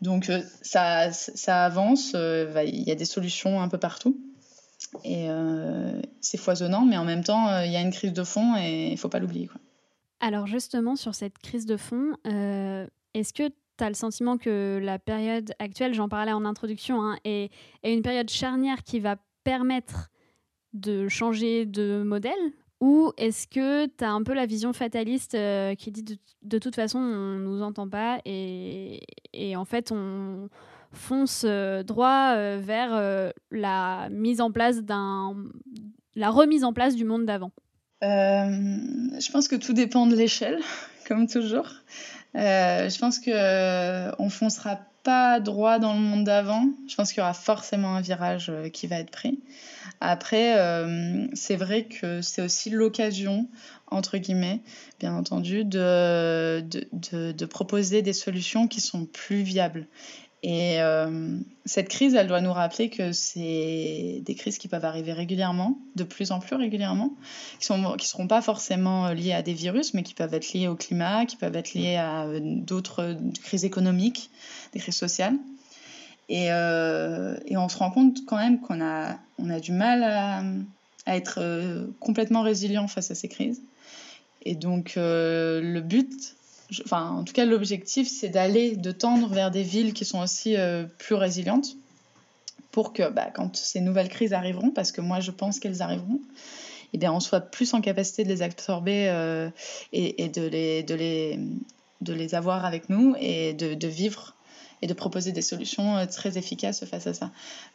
Donc 0.00 0.30
euh, 0.30 0.42
ça, 0.62 1.12
ça 1.12 1.64
avance, 1.64 2.12
euh, 2.14 2.62
il 2.66 2.82
y 2.82 2.90
a 2.90 2.94
des 2.94 3.04
solutions 3.04 3.60
un 3.60 3.68
peu 3.68 3.78
partout. 3.78 4.18
Et 5.04 5.26
euh, 5.28 6.00
c'est 6.20 6.38
foisonnant, 6.38 6.84
mais 6.84 6.96
en 6.96 7.04
même 7.04 7.22
temps, 7.22 7.60
il 7.60 7.70
y 7.70 7.76
a 7.76 7.80
une 7.80 7.92
crise 7.92 8.12
de 8.12 8.24
fond 8.24 8.56
et 8.56 8.88
il 8.88 8.92
ne 8.92 8.96
faut 8.96 9.10
pas 9.10 9.18
l'oublier. 9.18 9.48
Alors 10.20 10.46
justement, 10.46 10.96
sur 10.96 11.14
cette 11.14 11.38
crise 11.38 11.66
de 11.66 11.76
fond, 11.76 12.14
est-ce 12.24 13.32
que 13.32 13.48
tu 13.48 13.84
as 13.84 13.88
le 13.88 13.94
sentiment 13.94 14.36
que 14.36 14.80
la 14.82 14.98
période 14.98 15.52
actuelle, 15.58 15.94
j'en 15.94 16.08
parlais 16.08 16.32
en 16.32 16.44
introduction, 16.44 17.02
hein, 17.02 17.18
est, 17.24 17.50
une 17.84 18.02
période 18.02 18.30
charnière 18.30 18.82
qui 18.82 19.00
va 19.00 19.16
permettre 19.44 20.10
de 20.72 21.08
changer 21.08 21.66
de 21.66 22.02
modèle? 22.02 22.32
Ou 22.80 23.12
est-ce 23.18 23.46
que 23.46 23.86
tu 23.86 24.04
as 24.04 24.10
un 24.10 24.22
peu 24.22 24.32
la 24.32 24.46
vision 24.46 24.72
fataliste 24.72 25.34
euh, 25.34 25.74
qui 25.74 25.90
dit 25.90 26.18
de, 26.42 26.58
toute 26.58 26.74
façon 26.74 26.98
on 26.98 27.38
nous 27.38 27.62
entend 27.62 27.88
pas 27.88 28.20
et, 28.24 29.02
et, 29.34 29.54
en 29.54 29.66
fait 29.66 29.92
on 29.92 30.48
fonce 30.92 31.44
euh, 31.46 31.82
droit 31.82 32.32
euh, 32.34 32.58
vers 32.62 33.32
la 33.50 34.08
mise 34.10 34.40
en 34.40 34.50
place 34.50 34.78
d'un 34.82 35.36
la 36.16 36.30
remise 36.30 36.64
en 36.64 36.72
place 36.72 36.96
du 36.96 37.04
monde 37.04 37.26
d'avant? 37.26 37.52
Je 38.02 39.30
pense 39.30 39.46
que 39.46 39.56
tout 39.56 39.74
dépend 39.74 40.06
de 40.06 40.16
l'échelle, 40.16 40.58
comme 41.06 41.26
toujours. 41.26 41.68
je 42.34 42.98
pense 42.98 43.18
que 43.18 44.20
on 44.20 44.30
foncera 44.30 44.80
pas 45.02 45.40
droit 45.40 45.78
dans 45.78 45.94
le 45.94 46.00
monde 46.00 46.24
d'avant. 46.24 46.64
Je 46.88 46.94
pense 46.94 47.12
qu'il 47.12 47.20
y 47.20 47.22
aura 47.22 47.34
forcément 47.34 47.96
un 47.96 48.00
virage 48.00 48.52
qui 48.72 48.86
va 48.86 48.96
être 48.96 49.10
pris. 49.10 49.40
Après, 50.00 50.58
euh, 50.58 51.26
c'est 51.34 51.56
vrai 51.56 51.84
que 51.84 52.22
c'est 52.22 52.40
aussi 52.40 52.70
l'occasion, 52.70 53.48
entre 53.90 54.16
guillemets, 54.16 54.60
bien 54.98 55.14
entendu, 55.14 55.64
de, 55.64 56.60
de, 56.62 57.32
de, 57.32 57.44
proposer 57.44 58.00
des 58.00 58.14
solutions 58.14 58.66
qui 58.66 58.80
sont 58.80 59.04
plus 59.04 59.42
viables. 59.42 59.86
Et 60.42 60.80
euh, 60.80 61.38
cette 61.66 61.88
crise, 61.88 62.14
elle 62.14 62.26
doit 62.26 62.40
nous 62.40 62.52
rappeler 62.52 62.88
que 62.88 63.12
c'est 63.12 64.22
des 64.24 64.34
crises 64.34 64.56
qui 64.56 64.68
peuvent 64.68 64.84
arriver 64.86 65.12
régulièrement, 65.12 65.78
de 65.96 66.04
plus 66.04 66.32
en 66.32 66.38
plus 66.38 66.56
régulièrement, 66.56 67.12
qui 67.60 67.70
ne 67.72 67.96
qui 67.96 68.08
seront 68.08 68.26
pas 68.26 68.40
forcément 68.40 69.10
liées 69.10 69.34
à 69.34 69.42
des 69.42 69.52
virus, 69.52 69.92
mais 69.92 70.02
qui 70.02 70.14
peuvent 70.14 70.32
être 70.32 70.54
liées 70.54 70.68
au 70.68 70.76
climat, 70.76 71.26
qui 71.26 71.36
peuvent 71.36 71.56
être 71.56 71.74
liées 71.74 71.96
à 71.96 72.26
d'autres 72.40 73.18
crises 73.42 73.66
économiques, 73.66 74.30
des 74.72 74.80
crises 74.80 74.96
sociales. 74.96 75.36
Et, 76.30 76.52
euh, 76.52 77.36
et, 77.46 77.56
on 77.56 77.68
se 77.68 77.76
rend 77.76 77.90
compte 77.90 78.24
quand 78.24 78.36
même 78.36 78.60
qu'on 78.60 78.80
a, 78.80 79.18
on 79.38 79.50
a 79.50 79.58
du 79.58 79.72
mal 79.72 80.04
à, 80.04 80.44
être 81.12 81.40
euh, 81.40 81.88
complètement 81.98 82.42
résilient 82.42 82.86
face 82.86 83.10
à 83.10 83.16
ces 83.16 83.26
crises. 83.26 83.60
Et 84.42 84.54
donc 84.54 84.94
euh, 84.96 85.60
le 85.60 85.80
but, 85.80 86.36
enfin 86.84 87.10
en 87.10 87.24
tout 87.24 87.32
cas 87.32 87.44
l'objectif, 87.44 88.08
c'est 88.08 88.28
d'aller, 88.28 88.76
de 88.76 88.92
tendre 88.92 89.28
vers 89.28 89.50
des 89.50 89.62
villes 89.62 89.92
qui 89.92 90.04
sont 90.04 90.20
aussi 90.20 90.56
plus 90.98 91.14
résilientes 91.14 91.76
pour 92.70 92.92
que 92.92 93.08
bah, 93.08 93.30
quand 93.34 93.56
ces 93.56 93.80
nouvelles 93.80 94.08
crises 94.08 94.32
arriveront, 94.32 94.70
parce 94.70 94.92
que 94.92 95.00
moi 95.00 95.20
je 95.20 95.30
pense 95.30 95.58
qu'elles 95.58 95.82
arriveront, 95.82 96.20
eh 96.92 96.98
bien, 96.98 97.12
on 97.12 97.20
soit 97.20 97.40
plus 97.40 97.72
en 97.74 97.80
capacité 97.80 98.24
de 98.24 98.28
les 98.28 98.42
absorber 98.42 99.50
et, 99.92 100.24
et, 100.24 100.28
de, 100.28 100.46
les, 100.46 100.82
de, 100.82 100.94
les, 100.94 101.38
de 102.00 102.12
les 102.12 102.34
avoir 102.34 102.64
avec 102.64 102.88
nous 102.88 103.14
et 103.18 103.52
de, 103.52 103.86
vivre 103.86 104.34
et 104.82 104.86
de 104.86 104.94
proposer 104.94 105.32
des 105.32 105.42
solutions 105.42 105.96
euh, 105.96 106.06
très 106.06 106.38
efficaces 106.38 106.84
face 106.84 107.06
à 107.06 107.14
ça. 107.14 107.30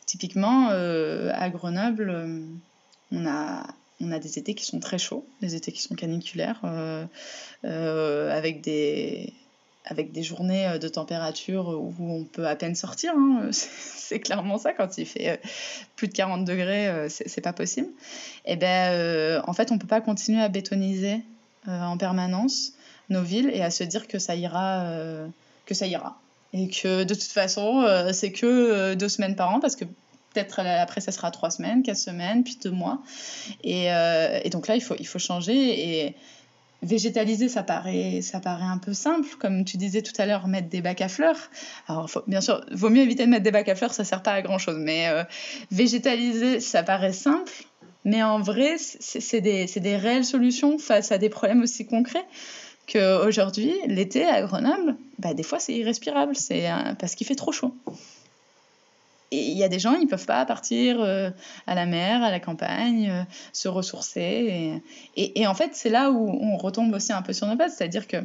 Typiquement, 0.06 0.70
euh, 0.72 1.32
à 1.34 1.50
Grenoble, 1.50 2.10
euh, 2.10 2.46
on 3.12 3.26
a 3.28 3.64
on 4.02 4.12
a 4.12 4.20
des 4.20 4.38
étés 4.38 4.56
qui 4.56 4.66
sont 4.66 4.80
très 4.80 4.98
chauds, 4.98 5.26
des 5.42 5.56
étés 5.56 5.72
qui 5.72 5.82
sont 5.82 5.96
caniculaires, 5.96 6.62
avec, 7.64 8.62
des, 8.62 9.34
avec 9.86 10.12
des 10.12 10.24
journées 10.24 10.78
de 10.80 10.88
température 10.88 11.70
où 11.70 11.94
on 12.00 12.24
peut 12.26 12.48
à 12.48 12.56
peine 12.56 12.76
sortir. 12.76 13.14
Hein. 13.16 13.50
C'est 13.52 14.20
clairement 14.20 14.58
ça, 14.58 14.74
quand 14.74 14.98
il 14.98 15.06
fait 15.06 15.40
plus 15.96 16.08
de 16.08 16.14
40 16.14 16.46
degrés, 16.46 17.08
c'est 17.10 17.42
pas 17.42 17.54
possible. 17.54 17.88
Et 18.46 18.54
eh 18.54 18.56
ben, 18.56 19.42
en 19.48 19.54
fait, 19.54 19.72
on 19.72 19.80
peut 19.80 19.88
pas 19.88 20.02
continuer 20.02 20.42
à 20.42 20.50
bétoniser 20.50 21.22
en 21.66 21.98
permanence 21.98 22.74
nos 23.10 23.24
villes 23.24 23.50
et 23.52 23.62
à 23.62 23.72
se 23.72 23.84
dire 23.84 24.08
que 24.08 24.20
ça 24.20 24.36
ira. 24.36 24.86
que 25.66 25.74
ça 25.74 25.88
ira 25.88 26.20
et 26.56 26.70
que 26.70 27.04
de 27.04 27.14
toute 27.14 27.24
façon, 27.24 27.82
euh, 27.82 28.14
c'est 28.14 28.32
que 28.32 28.46
euh, 28.46 28.96
deux 28.96 29.10
semaines 29.10 29.36
par 29.36 29.54
an 29.54 29.60
parce 29.60 29.76
que 29.76 29.84
Peut-être 30.36 30.60
après, 30.60 31.02
ça 31.02 31.12
sera 31.12 31.32
trois 31.32 31.50
semaines, 31.50 31.82
quatre 31.82 31.98
semaines, 31.98 32.44
puis 32.44 32.58
deux 32.62 32.72
mois. 32.72 33.02
Et, 33.64 33.86
et 33.86 34.50
donc 34.50 34.68
là, 34.68 34.76
il 34.76 34.82
faut, 34.82 35.20
changer. 35.20 36.04
Et 36.06 36.16
végétaliser, 36.82 37.48
ça 37.50 37.64
paraît, 37.64 38.22
ça 38.22 38.42
un 38.46 38.78
peu 38.78 38.94
simple. 38.94 39.30
Comme 39.40 39.64
tu 39.64 39.78
disais 39.78 40.02
tout 40.02 40.14
à 40.18 40.26
l'heure, 40.26 40.48
mettre 40.48 40.70
des 40.70 40.82
bacs 40.82 41.02
à 41.02 41.08
fleurs. 41.08 41.50
Alors, 41.88 42.10
bien 42.28 42.42
sûr, 42.42 42.66
vaut 42.72 42.90
mieux 42.90 43.02
éviter 43.02 43.26
de 43.26 43.32
mettre 43.32 43.44
des 43.44 43.52
bacs 43.52 43.70
à 43.70 43.76
fleurs, 43.76 43.94
ça 43.94 44.04
sert 44.04 44.22
pas 44.22 44.34
à 44.34 44.42
grand 44.42 44.58
chose. 44.58 44.78
Mais 44.78 45.08
végétaliser, 45.72 46.60
ça 46.60 46.84
paraît 46.84 47.14
simple. 47.14 47.52
Mais 48.06 48.22
en 48.22 48.40
vrai, 48.40 48.76
c'est 48.78 49.42
des, 49.42 49.66
des, 49.66 49.98
réelles 49.98 50.26
solutions 50.26 50.78
face 50.78 51.12
à 51.12 51.18
des 51.18 51.30
problèmes 51.30 51.64
aussi 51.64 51.88
concrets 51.88 52.26
qu'aujourd'hui, 52.88 53.74
l'été 53.88 54.26
à 54.26 54.44
Grenoble, 54.44 54.96
bah, 55.18 55.34
des 55.34 55.42
fois 55.42 55.60
c'est 55.60 55.74
irrespirable, 55.74 56.36
c'est 56.36 56.70
parce 57.00 57.16
qu'il 57.16 57.26
fait 57.26 57.36
trop 57.36 57.52
chaud. 57.52 57.76
Et 59.36 59.52
il 59.52 59.58
y 59.58 59.64
a 59.64 59.68
des 59.68 59.80
gens, 59.80 59.94
ils 59.94 60.08
peuvent 60.08 60.26
pas 60.26 60.46
partir 60.46 61.02
euh, 61.02 61.30
à 61.68 61.76
la 61.76 61.86
mer, 61.86 62.24
à 62.24 62.32
la 62.32 62.40
campagne, 62.40 63.10
euh, 63.10 63.24
se 63.54 63.68
ressourcer. 63.68 64.82
Et, 65.16 65.42
et, 65.42 65.48
en 65.48 65.54
fait, 65.54 65.72
c'est 65.74 65.90
là 65.90 66.12
où 66.12 66.30
on 66.30 66.58
retombe 66.58 66.94
aussi 66.94 67.12
un 67.12 67.22
peu 67.22 67.34
sur 67.34 67.48
nos 67.48 67.58
pattes, 67.58 67.72
c'est-à-dire 67.72 68.08
que 68.08 68.18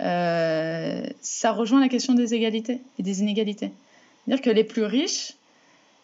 euh, 0.00 1.06
ça 1.20 1.52
rejoint 1.52 1.80
la 1.80 1.88
question 1.88 2.14
des 2.14 2.34
égalités 2.34 2.80
et 2.98 3.02
des 3.02 3.20
inégalités. 3.20 3.70
C'est-à-dire 4.24 4.44
que 4.44 4.50
les 4.50 4.64
plus 4.64 4.84
riches, 4.84 5.34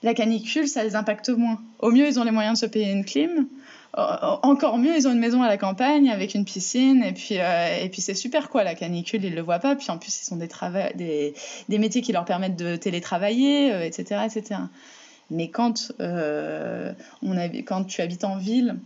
la 0.02 0.14
canicule, 0.14 0.68
ça 0.68 0.84
les 0.84 0.96
impacte 0.96 1.28
moins. 1.28 1.60
Au 1.80 1.90
mieux, 1.90 2.06
ils 2.06 2.18
ont 2.18 2.24
les 2.24 2.30
moyens 2.30 2.60
de 2.60 2.66
se 2.66 2.70
payer 2.70 2.90
une 2.90 3.04
clim. 3.04 3.46
Encore 3.92 4.78
mieux, 4.78 4.94
ils 4.94 5.08
ont 5.08 5.12
une 5.12 5.18
maison 5.18 5.42
à 5.42 5.48
la 5.48 5.56
campagne 5.56 6.10
avec 6.10 6.34
une 6.34 6.44
piscine. 6.44 7.02
Et 7.02 7.12
puis, 7.12 7.38
euh, 7.38 7.82
et 7.82 7.88
puis 7.88 8.00
c'est 8.00 8.14
super 8.14 8.48
quoi, 8.48 8.62
la 8.62 8.74
canicule, 8.74 9.24
ils 9.24 9.34
le 9.34 9.42
voient 9.42 9.58
pas. 9.58 9.74
Puis 9.74 9.90
en 9.90 9.98
plus, 9.98 10.26
ils 10.26 10.32
ont 10.32 10.36
des, 10.36 11.34
des, 11.68 11.78
métiers 11.78 12.00
qui 12.00 12.12
leur 12.12 12.24
permettent 12.24 12.56
de 12.56 12.76
télétravailler, 12.76 13.86
etc., 13.86 14.04
euh, 14.12 14.24
etc. 14.24 14.60
Mais 15.30 15.48
quand, 15.48 15.92
euh, 16.00 16.92
on 17.22 17.36
quand 17.64 17.84
tu 17.84 18.00
habites 18.00 18.24
en 18.24 18.36
ville, 18.36 18.76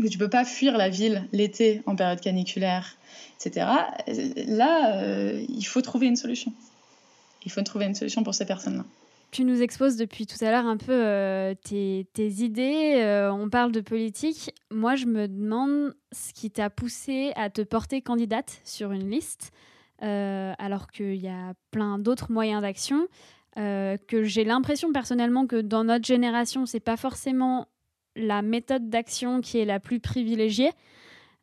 que 0.00 0.08
tu 0.08 0.18
peux 0.18 0.30
pas 0.30 0.44
fuir 0.44 0.76
la 0.76 0.88
ville 0.88 1.28
l'été 1.32 1.82
en 1.86 1.96
période 1.96 2.20
caniculaire, 2.20 2.96
etc., 3.40 3.66
là, 4.48 5.02
il 5.48 5.64
faut 5.64 5.80
trouver 5.80 6.06
une 6.06 6.16
solution. 6.16 6.52
Il 7.44 7.50
faut 7.50 7.62
trouver 7.62 7.86
une 7.86 7.94
solution 7.94 8.22
pour 8.22 8.34
ces 8.34 8.44
personnes-là. 8.44 8.84
Tu 9.32 9.44
nous 9.44 9.62
exposes 9.62 9.96
depuis 9.96 10.26
tout 10.26 10.36
à 10.44 10.50
l'heure 10.50 10.66
un 10.66 10.76
peu 10.76 10.92
euh, 10.92 11.54
tes, 11.54 12.04
idées, 12.18 12.96
euh, 12.96 13.32
on 13.32 13.48
parle 13.48 13.72
de 13.72 13.80
politique. 13.80 14.54
Moi, 14.70 14.94
je 14.94 15.06
me 15.06 15.26
demande 15.26 15.94
ce 16.12 16.34
qui 16.34 16.50
t'a 16.50 16.68
poussé 16.68 17.32
à 17.34 17.48
te 17.48 17.62
porter 17.62 18.02
candidate 18.02 18.60
sur 18.62 18.92
une 18.92 19.08
liste, 19.08 19.50
euh, 20.02 20.52
alors 20.58 20.88
qu'il 20.88 21.14
y 21.14 21.28
a 21.28 21.54
plein 21.70 21.98
d'autres 21.98 22.30
moyens 22.30 22.60
d'action, 22.60 23.08
que 23.56 24.22
j'ai 24.22 24.44
l'impression 24.44 24.92
personnellement 24.92 25.46
que 25.46 25.60
dans 25.60 25.84
notre 25.84 26.06
génération, 26.06 26.66
c'est 26.66 26.80
pas 26.80 26.98
forcément 26.98 27.68
la 28.16 28.42
méthode 28.42 28.90
d'action 28.90 29.40
qui 29.40 29.58
est 29.58 29.66
la 29.66 29.80
plus 29.80 30.00
privilégiée. 30.00 30.72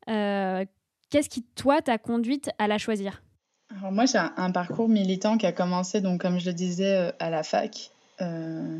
Qu'est-ce 0.06 1.30
qui, 1.30 1.42
toi, 1.56 1.82
t'a 1.82 1.98
conduite 1.98 2.52
à 2.60 2.68
la 2.68 2.78
choisir? 2.78 3.22
Alors 3.78 3.92
moi, 3.92 4.06
j'ai 4.06 4.18
un, 4.18 4.52
parcours 4.52 4.90
militant 4.90 5.38
qui 5.38 5.46
a 5.46 5.52
commencé, 5.52 6.02
donc, 6.02 6.22
comme 6.22 6.40
je 6.40 6.48
le 6.48 6.54
disais, 6.54 6.96
euh, 6.96 7.12
à 7.20 7.30
la 7.30 7.44
fac. 7.44 7.92
Euh, 8.22 8.80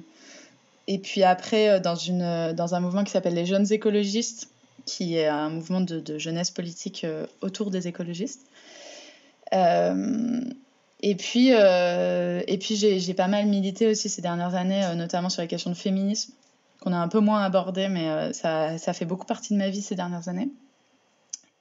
et 0.88 0.98
puis 0.98 1.24
après, 1.24 1.70
euh, 1.70 1.80
dans, 1.80 1.96
une, 1.96 2.54
dans 2.54 2.74
un 2.74 2.80
mouvement 2.80 3.04
qui 3.04 3.12
s'appelle 3.12 3.36
les 3.36 3.46
Jeunes 3.46 3.72
écologistes, 3.72 4.50
qui 4.86 5.16
est 5.18 5.28
un 5.28 5.50
mouvement 5.50 5.82
de, 5.82 6.00
de 6.00 6.18
jeunesse 6.18 6.50
politique 6.50 7.06
autour 7.42 7.70
des 7.70 7.88
écologistes. 7.88 8.48
et 9.52 11.16
puis, 11.16 11.50
et 11.50 12.58
puis 12.60 12.76
j'ai 12.76 13.14
pas 13.14 13.28
mal 13.28 13.46
milité 13.46 13.86
aussi 13.86 14.10
ces 14.10 14.24
dernières 14.24 14.56
années, 14.56 14.82
notamment 14.96 15.30
sur 15.30 15.44
les 15.44 15.48
questions 15.48 15.70
de 15.70 15.76
féminisme, 15.76 16.34
qu'on 16.82 16.94
a 16.94 16.98
un 16.98 17.08
peu 17.08 17.20
moins 17.20 17.44
abordé, 17.44 17.88
mais 17.88 18.34
ça, 18.34 18.80
ça, 18.80 18.94
fait 18.94 19.06
beaucoup 19.06 19.28
partie 19.28 19.54
de 19.54 19.60
ma 19.60 19.70
vie 19.70 19.84
ces 19.84 19.96
dernières 19.96 20.28
années. 20.28 20.50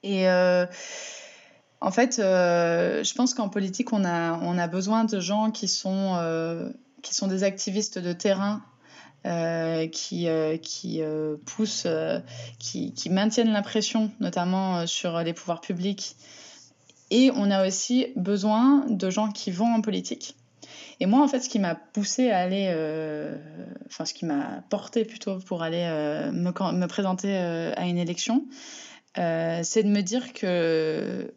Et 0.01 0.25
en 1.81 1.91
fait, 1.91 2.19
euh, 2.19 3.03
je 3.03 3.13
pense 3.13 3.33
qu'en 3.33 3.47
politique, 3.47 3.93
on 3.93 4.03
a, 4.03 4.67
besoin 4.67 5.05
de 5.05 5.19
gens 5.19 5.49
qui 5.49 5.67
sont, 5.67 6.15
euh, 6.17 6.69
des 7.27 7.43
activistes 7.43 7.99
de 7.99 8.11
terrain, 8.11 8.61
euh, 9.25 9.87
qui, 9.87 10.27
poussent, 11.45 11.87
qui, 12.59 13.09
maintiennent 13.09 13.51
la 13.51 13.61
pression, 13.61 14.11
notamment 14.19 14.85
sur 14.87 15.19
les 15.19 15.33
pouvoirs 15.33 15.61
publics. 15.61 16.15
Et 17.11 17.31
on 17.33 17.49
a 17.49 17.65
aussi 17.65 18.07
besoin 18.15 18.85
de 18.87 19.09
gens 19.09 19.31
qui 19.31 19.49
vont 19.49 19.73
en 19.73 19.81
politique. 19.81 20.35
Et 20.99 21.05
moi, 21.05 21.23
en 21.23 21.29
fait, 21.29 21.39
ce 21.39 21.47
qui 21.47 21.59
m'a 21.59 21.75
poussé 21.75 22.29
à 22.29 22.39
aller, 22.39 22.67
enfin, 23.87 24.03
ce 24.03 24.13
qui 24.13 24.25
m'a 24.25 24.63
porté 24.69 25.05
plutôt 25.05 25.39
pour 25.39 25.63
aller 25.63 25.85
me, 26.33 26.85
présenter 26.87 27.37
à 27.37 27.85
une 27.85 27.97
élection, 27.97 28.43
c'est 29.15 29.83
de 29.83 29.89
me 29.89 30.01
dire 30.01 30.33
que 30.33 31.33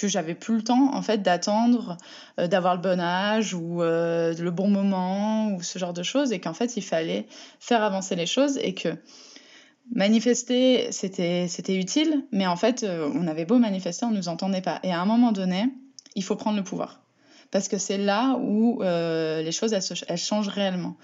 que 0.00 0.08
j'avais 0.08 0.34
plus 0.34 0.56
le 0.56 0.62
temps 0.62 0.94
en 0.94 1.02
fait 1.02 1.22
d'attendre 1.22 1.96
euh, 2.38 2.46
d'avoir 2.46 2.74
le 2.74 2.80
bon 2.80 3.00
âge 3.00 3.54
ou 3.54 3.82
euh, 3.82 4.34
le 4.34 4.50
bon 4.50 4.68
moment 4.68 5.52
ou 5.52 5.62
ce 5.62 5.78
genre 5.78 5.92
de 5.92 6.02
choses 6.02 6.32
et 6.32 6.40
qu'en 6.40 6.54
fait 6.54 6.76
il 6.76 6.82
fallait 6.82 7.26
faire 7.60 7.82
avancer 7.82 8.14
les 8.16 8.26
choses 8.26 8.58
et 8.58 8.74
que 8.74 8.88
manifester 9.94 10.92
c'était 10.92 11.46
c'était 11.48 11.76
utile 11.76 12.24
mais 12.32 12.46
en 12.46 12.56
fait 12.56 12.82
euh, 12.82 13.10
on 13.14 13.26
avait 13.26 13.44
beau 13.44 13.58
manifester 13.58 14.06
on 14.06 14.10
nous 14.10 14.28
entendait 14.28 14.62
pas. 14.62 14.80
Et 14.82 14.92
à 14.92 15.00
un 15.00 15.06
moment 15.06 15.32
donné 15.32 15.64
il 16.14 16.24
faut 16.24 16.36
prendre 16.36 16.56
le 16.56 16.64
pouvoir. 16.64 17.00
Parce 17.50 17.68
que 17.68 17.78
c'est 17.78 17.96
là 17.96 18.36
où 18.42 18.82
les 18.82 19.52
choses 19.52 19.72
elles, 19.72 19.82
elles 20.08 20.18
changent 20.18 20.48
réellement. 20.48 20.96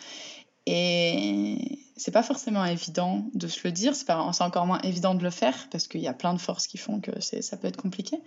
Et 0.67 1.79
c'est 1.97 2.11
pas 2.11 2.23
forcément 2.23 2.65
évident 2.65 3.25
de 3.35 3.47
se 3.47 3.61
le 3.65 3.73
dire, 3.73 3.95
c'est 3.95 4.11
encore 4.11 4.67
moins 4.67 4.81
évident 4.81 5.15
de 5.15 5.23
le 5.23 5.31
faire 5.31 5.69
parce 5.71 5.87
qu'il 5.87 6.01
y 6.01 6.09
a 6.09 6.13
plein 6.13 6.35
de 6.35 6.41
forces 6.41 6.67
qui 6.67 6.77
font 6.77 7.01
que 7.01 7.21
ça 7.21 7.57
peut 7.57 7.69
être 7.69 7.81
compliqué. 7.81 8.19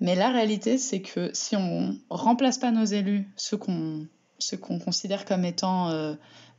Mais 0.00 0.16
la 0.16 0.30
réalité, 0.30 0.78
c'est 0.78 1.00
que 1.00 1.30
si 1.32 1.54
on 1.56 1.96
remplace 2.10 2.58
pas 2.58 2.72
nos 2.72 2.84
élus, 2.84 3.28
ceux 3.36 3.56
qu'on 3.56 4.06
qu'on 4.60 4.78
considère 4.78 5.24
comme 5.24 5.44
étant 5.44 5.88
euh, 5.90 6.14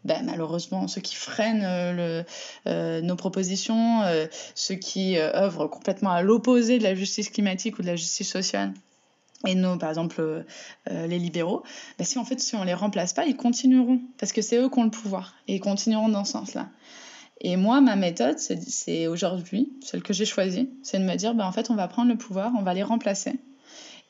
ben, 0.05 0.25
malheureusement 0.25 0.87
ceux 0.87 1.01
qui 1.01 1.15
freinent 1.15 1.63
euh, 1.63 2.23
euh, 2.67 3.01
nos 3.01 3.15
propositions, 3.15 4.01
ceux 4.55 4.75
qui 4.75 5.17
œuvrent 5.17 5.69
complètement 5.69 6.11
à 6.11 6.21
l'opposé 6.21 6.79
de 6.79 6.83
la 6.83 6.95
justice 6.95 7.29
climatique 7.29 7.77
ou 7.79 7.81
de 7.81 7.87
la 7.87 7.95
justice 7.95 8.29
sociale, 8.29 8.73
et 9.45 9.55
nous, 9.55 9.77
par 9.77 9.89
exemple, 9.89 10.15
euh, 10.19 10.43
euh, 10.89 11.07
les 11.07 11.19
libéraux, 11.19 11.63
bah, 11.97 12.05
si 12.05 12.17
en 12.19 12.25
fait, 12.25 12.39
si 12.39 12.55
on 12.55 12.63
les 12.63 12.73
remplace 12.73 13.13
pas, 13.13 13.25
ils 13.25 13.35
continueront 13.35 14.01
parce 14.17 14.31
que 14.31 14.41
c'est 14.41 14.57
eux 14.57 14.69
qui 14.69 14.79
ont 14.79 14.83
le 14.83 14.89
pouvoir 14.89 15.35
et 15.47 15.55
ils 15.55 15.59
continueront 15.59 16.09
dans 16.09 16.25
ce 16.25 16.33
sens-là. 16.33 16.69
Et 17.41 17.57
moi, 17.57 17.81
ma 17.81 17.95
méthode, 17.95 18.39
c'est 18.39 19.07
aujourd'hui, 19.07 19.73
celle 19.81 20.01
que 20.01 20.13
j'ai 20.13 20.25
choisie, 20.25 20.69
c'est 20.83 20.99
de 20.99 21.03
me 21.03 21.15
dire, 21.15 21.35
bah, 21.35 21.45
en 21.45 21.51
fait, 21.51 21.69
on 21.69 21.75
va 21.75 21.87
prendre 21.87 22.09
le 22.09 22.17
pouvoir, 22.17 22.51
on 22.57 22.61
va 22.61 22.73
les 22.73 22.83
remplacer. 22.83 23.33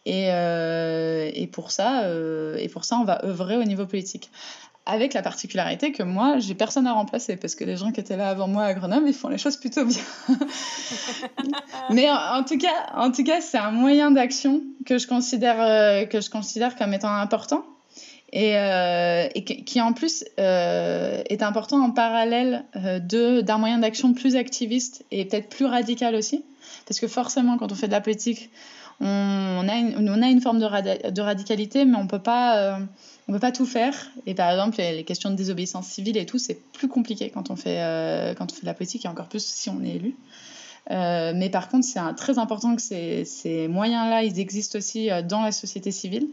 Et, 0.06 0.32
euh, 0.32 1.32
et, 1.34 1.48
pour 1.48 1.72
ça, 1.72 2.08
et 2.60 2.70
pour 2.70 2.86
ça, 2.86 2.98
on 2.98 3.04
va 3.04 3.26
œuvrer 3.26 3.58
au 3.58 3.64
niveau 3.64 3.88
politique 3.88 4.30
avec 4.86 5.14
la 5.14 5.24
particularité 5.24 5.92
que 5.92 6.04
moi, 6.04 6.38
j'ai 6.40 6.54
personne 6.54 6.86
à 6.86 6.94
remplacer 6.94 7.38
parce 7.38 7.56
que 7.56 7.64
les 7.64 7.76
gens 7.76 7.92
qui 7.92 8.00
étaient 8.00 8.18
là 8.18 8.30
avant 8.30 8.48
moi 8.48 8.66
à 8.66 8.74
Grenoble, 8.74 9.08
ils 9.08 9.16
font 9.16 9.30
les 9.30 9.40
choses 9.40 9.58
plutôt 9.58 9.84
bien. 9.84 10.04
Mais 11.90 12.08
en, 12.10 12.44
tout 12.44 12.58
cas, 12.58 12.94
en 12.96 13.12
tout 13.12 13.24
cas, 13.24 13.42
c'est 13.42 13.58
un 13.58 13.72
moyen 13.72 14.12
d'action 14.12 14.62
que 14.86 15.00
je 15.00 15.08
considère 15.08 15.60
euh, 15.60 16.06
que 16.06 16.22
je 16.22 16.30
considère 16.30 16.76
comme 16.76 16.94
étant 16.94 17.14
important 17.14 17.66
et, 18.32 18.58
euh, 18.58 19.28
et 19.34 19.44
qui 19.44 19.82
en 19.82 19.94
plus 19.94 20.24
euh, 20.40 21.24
est 21.30 21.42
important 21.42 21.84
en 21.84 21.90
parallèle 21.90 22.66
de 22.76 23.42
d'un 23.42 23.58
moyen 23.58 23.80
d'action 23.80 24.14
plus 24.14 24.36
activiste 24.36 25.04
et 25.10 25.26
peut-être 25.26 25.50
plus 25.50 25.66
radical 25.66 26.14
aussi, 26.14 26.44
parce 26.86 27.00
que 27.00 27.08
forcément, 27.08 27.58
quand 27.58 27.72
on 27.72 27.76
fait 27.76 27.88
de 27.88 27.94
la 27.94 28.02
politique, 28.02 28.52
on, 29.02 29.68
a, 29.68 29.76
une, 29.76 30.10
on 30.10 30.22
a 30.22 30.28
une 30.28 30.42
forme 30.42 30.60
de, 30.60 31.10
de 31.10 31.22
radicalité, 31.22 31.86
mais 31.86 31.98
on 31.98 32.08
peut 32.08 32.20
pas 32.20 32.80
on 33.28 33.34
peut 33.34 33.40
pas 33.40 33.52
tout 33.52 33.66
faire. 33.66 34.12
Et 34.26 34.36
par 34.36 34.52
exemple, 34.52 34.78
les, 34.78 35.04
questions 35.04 35.30
de 35.30 35.36
désobéissance 35.36 35.88
civile 35.88 36.18
et 36.18 36.26
tout, 36.26 36.38
c'est 36.38 36.62
plus 36.72 36.88
compliqué 36.88 37.30
quand 37.30 37.50
on 37.50 37.56
fait 37.56 37.82
euh, 37.82 38.34
quand 38.36 38.52
on 38.52 38.56
fait 38.56 38.62
de 38.62 38.68
la 38.68 38.74
politique 38.74 39.06
et 39.06 39.08
encore 39.08 39.28
plus 39.28 39.44
si 39.44 39.70
on 39.70 39.84
est 39.84 39.96
élu. 39.96 40.16
Euh, 40.92 41.34
mais 41.36 41.50
par 41.50 41.70
contre, 41.70 41.86
c'est 41.86 42.00
très 42.16 42.38
important 42.38 42.76
que 42.76 42.82
ces, 42.82 43.26
ces 43.26 43.68
moyens-là, 43.68 44.24
ils 44.24 44.40
existent 44.40 44.78
aussi 44.78 45.10
euh, 45.10 45.24
dans 45.24 45.42
la 45.42 45.52
société 45.52 45.92
civile. 45.92 46.28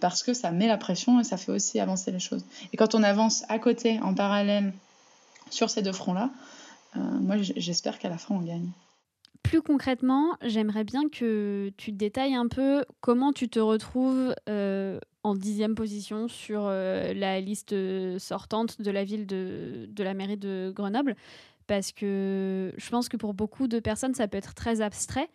parce 0.00 0.22
que 0.22 0.34
ça 0.34 0.50
met 0.50 0.66
la 0.66 0.76
pression 0.76 1.20
et 1.20 1.24
ça 1.24 1.38
fait 1.38 1.52
aussi 1.52 1.80
avancer 1.80 2.12
les 2.12 2.20
choses. 2.20 2.44
Et 2.74 2.76
quand 2.76 2.94
on 2.94 3.02
avance 3.02 3.44
à 3.48 3.58
côté, 3.58 3.98
en 4.02 4.12
parallèle, 4.12 4.74
sur 5.48 5.70
ces 5.70 5.80
deux 5.80 5.92
fronts-là, 5.92 6.28
moi 6.94 7.36
j'espère 7.38 7.98
qu'à 7.98 8.10
la 8.10 8.18
fin 8.18 8.34
on 8.34 8.42
gagne. 8.42 8.68
Plus 9.42 9.62
concrètement, 9.62 10.36
j'aimerais 10.42 10.84
bien 10.84 11.08
que 11.08 11.72
tu 11.78 11.92
détailles 11.92 12.34
un 12.34 12.48
peu 12.48 12.84
comment 13.00 13.32
tu 13.32 13.48
te 13.48 13.58
retrouves 13.58 14.34
en 15.28 15.34
dixième 15.34 15.74
position 15.74 16.28
sur 16.28 16.62
euh, 16.64 17.12
la 17.14 17.40
liste 17.40 17.74
sortante 18.18 18.80
de 18.80 18.90
la 18.90 19.04
ville 19.04 19.26
de, 19.26 19.86
de 19.88 20.02
la 20.04 20.14
mairie 20.14 20.36
de 20.36 20.72
Grenoble. 20.74 21.14
Parce 21.68 21.92
que 21.92 22.72
je 22.76 22.90
pense 22.90 23.08
que 23.08 23.16
pour 23.18 23.34
beaucoup 23.34 23.68
de 23.68 23.78
personnes, 23.78 24.14
ça 24.14 24.26
peut 24.26 24.38
être 24.38 24.54
très 24.54 24.80
abstrait. 24.80 25.28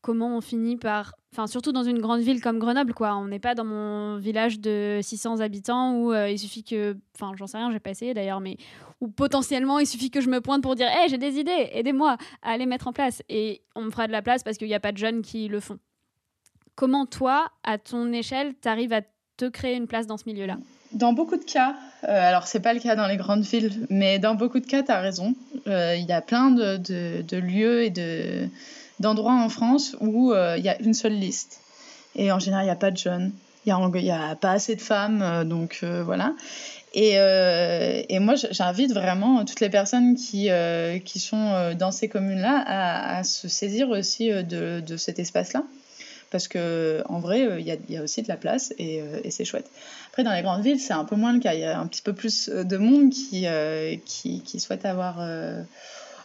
comment 0.00 0.36
on 0.36 0.40
finit 0.40 0.76
par. 0.76 1.14
Enfin, 1.32 1.46
surtout 1.46 1.72
dans 1.72 1.82
une 1.82 1.98
grande 1.98 2.20
ville 2.20 2.40
comme 2.40 2.58
Grenoble, 2.58 2.94
quoi. 2.94 3.16
On 3.16 3.26
n'est 3.26 3.38
pas 3.38 3.54
dans 3.54 3.64
mon 3.64 4.16
village 4.16 4.60
de 4.60 5.00
600 5.02 5.40
habitants 5.40 5.96
où 5.96 6.12
euh, 6.12 6.30
il 6.30 6.38
suffit 6.38 6.64
que. 6.64 6.96
Enfin, 7.14 7.32
j'en 7.36 7.46
sais 7.46 7.58
rien, 7.58 7.70
j'ai 7.70 7.80
pas 7.80 7.90
essayé 7.90 8.14
d'ailleurs, 8.14 8.40
mais 8.40 8.56
où 9.02 9.08
potentiellement 9.08 9.78
il 9.78 9.86
suffit 9.86 10.10
que 10.10 10.22
je 10.22 10.30
me 10.30 10.40
pointe 10.40 10.62
pour 10.62 10.74
dire 10.74 10.88
Hé, 10.88 11.08
j'ai 11.08 11.18
des 11.18 11.38
idées, 11.38 11.68
aidez-moi 11.72 12.16
à 12.40 12.56
les 12.56 12.66
mettre 12.66 12.88
en 12.88 12.94
place. 12.94 13.22
Et 13.28 13.62
on 13.74 13.82
me 13.82 13.90
fera 13.90 14.06
de 14.06 14.12
la 14.12 14.22
place 14.22 14.42
parce 14.42 14.56
qu'il 14.56 14.68
n'y 14.68 14.74
a 14.74 14.80
pas 14.80 14.92
de 14.92 14.98
jeunes 14.98 15.20
qui 15.20 15.48
le 15.48 15.60
font. 15.60 15.78
Comment 16.76 17.04
toi, 17.04 17.50
à 17.62 17.76
ton 17.76 18.10
échelle, 18.12 18.54
tu 18.60 18.68
arrives 18.68 18.94
à 18.94 19.02
te 19.36 19.48
créer 19.48 19.74
une 19.74 19.86
place 19.86 20.06
dans 20.06 20.16
ce 20.16 20.24
milieu-là 20.26 20.56
dans 20.94 21.12
beaucoup 21.12 21.36
de 21.36 21.44
cas, 21.44 21.74
euh, 22.04 22.28
alors 22.28 22.46
c'est 22.46 22.60
pas 22.60 22.72
le 22.72 22.80
cas 22.80 22.96
dans 22.96 23.06
les 23.06 23.16
grandes 23.16 23.42
villes, 23.42 23.86
mais 23.90 24.18
dans 24.18 24.34
beaucoup 24.34 24.60
de 24.60 24.66
cas, 24.66 24.82
tu 24.82 24.92
as 24.92 25.00
raison. 25.00 25.34
Euh, 25.66 25.96
il 25.96 26.06
y 26.06 26.12
a 26.12 26.20
plein 26.20 26.50
de, 26.50 26.76
de, 26.76 27.36
lieux 27.36 27.82
et 27.82 27.90
de, 27.90 28.48
d'endroits 29.00 29.34
en 29.34 29.48
France 29.48 29.96
où 30.00 30.32
euh, 30.32 30.54
il 30.56 30.64
y 30.64 30.68
a 30.68 30.80
une 30.80 30.94
seule 30.94 31.14
liste. 31.14 31.60
Et 32.14 32.30
en 32.30 32.38
général, 32.38 32.64
il 32.64 32.68
n'y 32.68 32.72
a 32.72 32.76
pas 32.76 32.92
de 32.92 32.96
jeunes, 32.96 33.32
il 33.66 33.74
n'y 33.74 34.10
a, 34.10 34.36
pas 34.36 34.52
assez 34.52 34.76
de 34.76 34.80
femmes, 34.80 35.20
euh, 35.22 35.44
donc 35.44 35.84
voilà. 36.04 36.34
Et, 36.96 37.14
et, 38.08 38.18
moi, 38.20 38.36
j'invite 38.52 38.92
vraiment 38.92 39.44
toutes 39.44 39.58
les 39.58 39.68
personnes 39.68 40.14
qui, 40.14 40.48
qui 41.04 41.18
sont 41.18 41.74
dans 41.76 41.90
ces 41.90 42.08
communes-là 42.08 42.62
à, 42.64 43.16
à, 43.16 43.24
se 43.24 43.48
saisir 43.48 43.88
aussi 43.88 44.28
de, 44.28 44.78
de 44.78 44.96
cet 44.96 45.18
espace-là 45.18 45.64
parce 46.34 46.48
que 46.48 47.04
en 47.08 47.20
vrai, 47.20 47.46
il 47.60 47.66
y, 47.66 47.96
a, 47.96 48.02
aussi 48.02 48.20
de 48.22 48.28
la 48.28 48.36
place 48.36 48.74
et, 48.76 49.00
et 49.22 49.30
c'est 49.30 49.44
chouette. 49.44 49.70
Après, 50.08 50.24
dans 50.24 50.32
les 50.32 50.42
grandes 50.42 50.62
villes, 50.62 50.80
c'est 50.80 50.92
un 50.92 51.04
peu 51.04 51.14
moins 51.14 51.32
le 51.32 51.38
cas. 51.38 51.54
Il 51.54 51.60
y 51.60 51.64
a 51.64 51.78
un 51.78 51.86
petit 51.86 52.02
peu 52.02 52.12
plus 52.12 52.48
de 52.48 52.76
monde 52.76 53.10
qui, 53.10 53.46
qui, 54.04 54.60
souhaite 54.60 54.84
avoir, 54.84 55.24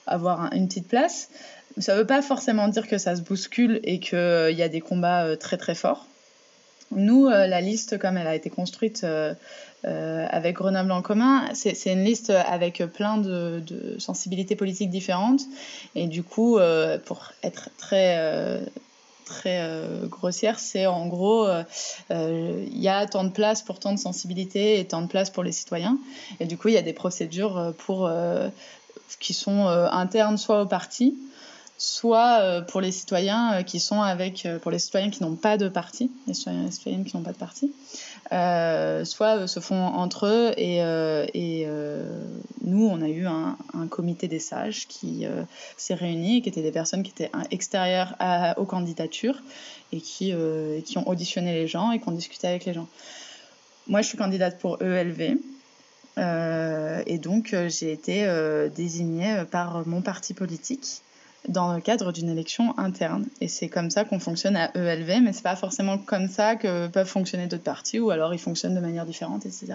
avoir 0.07 0.51
une 0.53 0.67
petite 0.67 0.87
place. 0.87 1.29
Ça 1.77 1.93
ne 1.93 1.99
veut 1.99 2.07
pas 2.07 2.21
forcément 2.21 2.67
dire 2.67 2.87
que 2.87 2.97
ça 2.97 3.15
se 3.15 3.21
bouscule 3.21 3.79
et 3.83 3.99
qu'il 3.99 4.17
euh, 4.17 4.51
y 4.51 4.63
a 4.63 4.69
des 4.69 4.81
combats 4.81 5.25
euh, 5.25 5.35
très 5.35 5.57
très 5.57 5.75
forts. 5.75 6.05
Nous, 6.91 7.27
euh, 7.27 7.45
la 7.45 7.61
liste, 7.61 7.99
comme 7.99 8.17
elle 8.17 8.27
a 8.27 8.35
été 8.35 8.49
construite 8.49 9.05
avec 9.83 10.55
Grenoble 10.55 10.91
en 10.91 11.01
commun, 11.01 11.45
c'est 11.53 11.93
une 11.93 12.03
liste 12.03 12.31
avec 12.31 12.83
plein 12.93 13.17
de, 13.17 13.63
sensibilités 13.97 14.55
politiques 14.55 14.89
différentes. 14.89 15.41
Et 15.95 16.07
du 16.07 16.23
coup, 16.23 16.59
pour 17.05 17.31
être 17.43 17.69
très, 17.77 18.59
très 19.29 19.63
grossière, 20.05 20.59
c'est 20.59 20.85
en 20.85 21.07
gros, 21.07 21.47
il 22.09 22.79
y 22.79 22.87
a 22.87 23.05
tant 23.05 23.23
de 23.23 23.29
place 23.29 23.61
pour 23.61 23.79
tant 23.79 23.93
de 23.93 23.99
sensibilités 23.99 24.79
et 24.79 24.85
tant 24.85 25.01
de 25.01 25.07
place 25.07 25.29
pour 25.29 25.43
les 25.43 25.51
citoyens. 25.51 25.97
Et 26.39 26.45
du 26.45 26.57
coup, 26.57 26.67
il 26.67 26.73
y 26.73 26.77
a 26.77 26.81
des 26.81 26.93
procédures 26.93 27.73
pour, 27.77 28.11
qui 29.19 29.33
sont 29.33 29.67
internes 29.67 30.37
soit 30.37 30.63
au 30.63 30.65
parti, 30.65 31.15
soit 31.79 32.41
euh, 32.41 32.61
pour 32.61 32.81
les 32.81 32.91
citoyens 32.91 33.53
euh, 33.53 33.63
qui 33.63 33.79
sont 33.79 34.01
avec, 34.01 34.45
euh, 34.45 34.59
pour 34.59 34.69
les 34.69 34.79
citoyens 34.79 35.09
qui 35.09 35.23
n'ont 35.23 35.35
pas 35.35 35.57
de 35.57 35.69
parti, 35.69 36.11
les 36.27 36.33
citoyens 36.33 36.67
et 36.67 36.71
citoyennes 36.71 37.05
qui 37.05 37.15
n'ont 37.15 37.23
pas 37.23 37.31
de 37.31 37.37
parti, 37.37 37.71
soit 38.31 39.47
se 39.47 39.59
font 39.59 39.83
entre 39.83 40.27
eux 40.27 40.51
et, 40.57 40.77
et 41.33 41.67
nous, 42.61 42.85
on 42.87 43.01
a 43.01 43.07
eu 43.07 43.25
un, 43.25 43.57
un 43.73 43.87
comité 43.87 44.27
des 44.27 44.39
sages 44.39 44.87
qui 44.87 45.25
s'est 45.77 45.95
réuni, 45.95 46.41
qui 46.41 46.49
étaient 46.49 46.61
des 46.61 46.71
personnes 46.71 47.03
qui 47.03 47.11
étaient 47.11 47.31
extérieures 47.51 48.15
aux 48.57 48.65
candidatures 48.65 49.41
et 49.91 50.01
qui, 50.01 50.33
qui 50.85 50.97
ont 50.97 51.07
auditionné 51.07 51.53
les 51.53 51.67
gens 51.67 51.91
et 51.91 51.99
qui 51.99 52.07
ont 52.07 52.13
discuté 52.13 52.47
avec 52.47 52.65
les 52.65 52.73
gens. 52.73 52.87
Moi, 53.87 54.03
je 54.03 54.07
suis 54.07 54.17
candidate 54.17 54.59
pour 54.59 54.81
ELV. 54.81 55.37
Euh, 56.19 57.01
et 57.05 57.17
donc, 57.17 57.55
j'ai 57.67 57.91
été 57.91 58.25
euh, 58.25 58.69
désignée 58.69 59.43
par 59.49 59.87
mon 59.87 60.01
parti 60.01 60.33
politique 60.33 61.01
dans 61.49 61.73
le 61.73 61.81
cadre 61.81 62.11
d'une 62.11 62.29
élection 62.29 62.77
interne. 62.77 63.25
Et 63.41 63.47
c'est 63.47 63.67
comme 63.67 63.89
ça 63.89 64.05
qu'on 64.05 64.19
fonctionne 64.19 64.55
à 64.55 64.71
ELV, 64.75 65.21
mais 65.21 65.33
c'est 65.33 65.43
pas 65.43 65.55
forcément 65.55 65.97
comme 65.97 66.27
ça 66.27 66.55
que 66.55 66.87
peuvent 66.87 67.07
fonctionner 67.07 67.47
d'autres 67.47 67.63
partis, 67.63 67.99
ou 67.99 68.11
alors 68.11 68.33
ils 68.33 68.39
fonctionnent 68.39 68.75
de 68.75 68.79
manière 68.79 69.05
différente, 69.05 69.45
etc. 69.45 69.73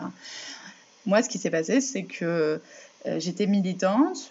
Moi, 1.06 1.22
ce 1.22 1.28
qui 1.28 1.38
s'est 1.38 1.50
passé, 1.50 1.80
c'est 1.80 2.04
que 2.04 2.60
euh, 3.06 3.20
j'étais 3.20 3.46
militante 3.46 4.30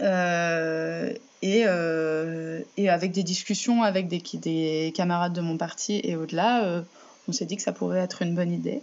euh, 0.00 1.12
et, 1.42 1.64
euh, 1.66 2.60
et, 2.76 2.88
avec 2.88 3.12
des 3.12 3.24
discussions 3.24 3.82
avec 3.82 4.08
des, 4.08 4.22
des, 4.34 4.92
camarades 4.94 5.32
de 5.32 5.40
mon 5.40 5.56
parti 5.56 6.00
et 6.04 6.16
au-delà, 6.16 6.84
on 7.26 7.32
s'est 7.32 7.46
dit 7.46 7.56
que 7.56 7.62
ça 7.62 7.72
pourrait 7.72 7.98
être 7.98 8.22
une 8.22 8.34
bonne 8.34 8.52
idée. 8.52 8.80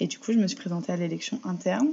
Et 0.00 0.06
du 0.06 0.18
coup, 0.18 0.32
je 0.32 0.38
me 0.38 0.46
suis 0.46 0.56
présentée 0.56 0.92
à 0.92 0.96
l'élection 0.96 1.40
interne. 1.44 1.90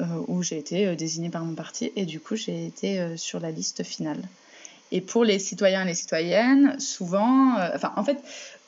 Euh, 0.00 0.04
où 0.26 0.42
j'ai 0.42 0.56
été 0.56 0.86
euh, 0.86 0.94
désignée 0.94 1.28
par 1.28 1.44
mon 1.44 1.54
parti 1.54 1.92
et 1.96 2.06
du 2.06 2.18
coup 2.18 2.34
j'ai 2.34 2.64
été 2.66 2.98
euh, 2.98 3.18
sur 3.18 3.40
la 3.40 3.50
liste 3.50 3.82
finale. 3.82 4.22
Et 4.90 5.02
pour 5.02 5.22
les 5.22 5.38
citoyens 5.38 5.82
et 5.82 5.88
les 5.88 5.94
citoyennes, 5.94 6.80
souvent, 6.80 7.56
enfin 7.74 7.92
en 7.96 8.04
fait, 8.04 8.18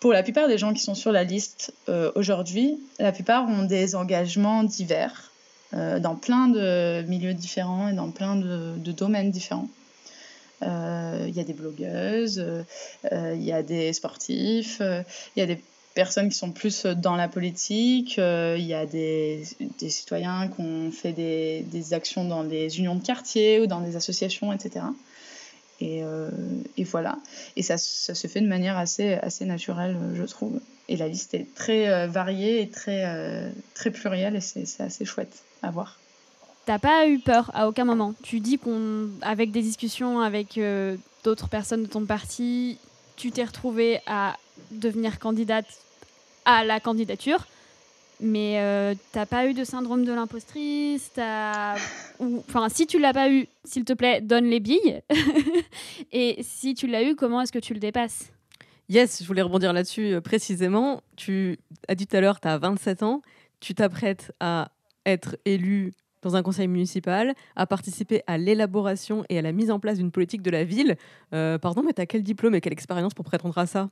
pour 0.00 0.12
la 0.12 0.22
plupart 0.22 0.48
des 0.48 0.56
gens 0.56 0.72
qui 0.72 0.82
sont 0.82 0.94
sur 0.94 1.12
la 1.12 1.22
liste 1.22 1.74
aujourd'hui, 2.14 2.80
la 2.98 3.12
plupart 3.12 3.46
ont 3.46 3.64
des 3.64 3.94
engagements 3.94 4.62
divers 4.62 5.30
dans 5.72 6.14
plein 6.14 6.48
de 6.48 7.02
milieux 7.02 7.34
différents 7.34 7.88
et 7.88 7.92
dans 7.92 8.10
plein 8.10 8.36
de, 8.36 8.72
de 8.78 8.92
domaines 8.92 9.30
différents. 9.32 9.68
Il 10.62 11.34
y 11.34 11.40
a 11.40 11.44
des 11.44 11.52
blogueuses, 11.52 12.42
il 13.12 13.44
y 13.44 13.52
a 13.52 13.62
des 13.62 13.92
sportifs, 13.92 14.80
il 14.80 15.40
y 15.40 15.42
a 15.42 15.46
des 15.46 15.60
personnes 15.95 16.28
qui 16.28 16.36
sont 16.36 16.53
plus 16.53 16.86
dans 16.86 17.16
la 17.16 17.28
politique. 17.28 18.18
Euh, 18.18 18.57
il 18.59 18.66
y 18.66 18.74
a 18.74 18.86
des, 18.86 19.45
des, 19.78 19.90
citoyens 19.90 20.49
qui 20.49 20.61
ont 20.61 20.90
fait 20.90 21.12
des, 21.12 21.64
des, 21.70 21.95
actions 21.95 22.24
dans 22.24 22.45
des 22.45 22.78
unions 22.78 22.97
de 22.97 23.03
quartier 23.03 23.61
ou 23.61 23.66
dans 23.66 23.80
des 23.80 23.97
associations, 23.97 24.53
etc. 24.53 24.86
Et, 25.80 26.03
euh, 26.03 26.30
et 26.76 26.84
voilà. 26.84 27.18
Et 27.57 27.62
ça, 27.62 27.78
ça, 27.78 28.14
se 28.14 28.26
fait 28.26 28.40
de 28.40 28.49
manière 28.49 28.76
assez, 28.76 29.14
assez 29.14 29.45
naturelle, 29.45 29.97
je 30.14 30.24
trouve. 30.24 30.61
Et 30.88 30.97
la 30.97 31.09
liste 31.09 31.34
est 31.34 31.47
très 31.55 31.88
euh, 31.88 32.07
variée 32.07 32.61
et 32.61 32.68
très, 32.68 33.05
euh, 33.07 33.51
très 33.74 33.90
plurielle 33.90 34.36
et 34.36 34.40
c'est 34.40 34.82
assez 34.82 35.05
chouette 35.05 35.42
à 35.62 35.70
voir. 35.70 35.99
T'as 36.66 36.78
pas 36.78 37.09
eu 37.09 37.18
peur 37.18 37.51
à 37.55 37.68
aucun 37.68 37.84
moment? 37.84 38.14
Tu 38.22 38.40
dis 38.40 38.59
qu'avec 38.59 39.51
des 39.51 39.62
discussions 39.62 40.20
avec 40.20 40.59
euh, 40.59 40.97
d'autres 41.22 41.49
personnes 41.49 41.82
de 41.82 41.88
ton 41.88 42.05
parti, 42.05 42.78
tu 43.16 43.30
t'es 43.30 43.45
retrouvée 43.45 44.01
à 44.07 44.36
devenir 44.70 45.18
candidate 45.18 45.66
à 46.44 46.64
la 46.64 46.80
candidature. 46.80 47.46
Mais 48.20 48.61
euh, 48.61 48.94
t'as 49.12 49.26
pas 49.26 49.46
eu 49.46 49.55
de 49.55 49.64
syndrome 49.64 50.05
de 50.05 50.12
l'impostrice 50.12 51.11
Enfin, 51.18 52.68
si 52.68 52.86
tu 52.86 52.98
l'as 52.98 53.12
pas 53.12 53.28
eu, 53.30 53.48
s'il 53.64 53.84
te 53.84 53.92
plaît, 53.92 54.20
donne 54.20 54.46
les 54.46 54.61
billes. 54.61 55.02
Et 56.12 56.38
si 56.42 56.74
tu 56.74 56.86
l'as 56.86 57.02
eu, 57.02 57.16
comment 57.16 57.40
est-ce 57.40 57.52
que 57.52 57.59
tu 57.59 57.74
le 57.74 57.80
dépasses? 57.80 58.30
Yes, 58.88 59.22
je 59.22 59.26
voulais 59.26 59.42
rebondir 59.42 59.72
là-dessus 59.72 60.14
euh, 60.14 60.20
précisément. 60.20 61.02
Tu 61.16 61.59
as 61.88 61.94
dit 61.94 62.07
tout 62.07 62.16
à 62.16 62.20
l'heure, 62.20 62.40
tu 62.40 62.48
as 62.48 62.59
27 62.59 63.02
ans, 63.02 63.22
tu 63.61 63.74
t'apprêtes 63.74 64.32
à 64.40 64.70
être 65.07 65.36
élu 65.44 65.92
dans 66.24 66.36
un 66.36 66.42
conseil 66.42 66.66
municipal, 66.66 67.34
à 67.54 67.66
participer 67.66 68.22
à 68.26 68.38
l'élaboration 68.38 69.24
et 69.28 69.38
à 69.38 69.42
la 69.42 69.52
mise 69.52 69.70
en 69.70 69.78
place 69.78 69.98
d'une 69.98 70.10
politique 70.10 70.42
de 70.42 70.50
la 70.50 70.64
ville. 70.64 70.96
Euh, 71.32 71.58
pardon, 71.58 71.82
mais 71.84 71.92
tu 71.92 72.00
as 72.00 72.06
quel 72.06 72.22
diplôme 72.22 72.54
et 72.54 72.60
quelle 72.60 72.72
expérience 72.72 73.14
pour 73.14 73.24
prétendre 73.24 73.56
à 73.58 73.66
ça? 73.66 73.90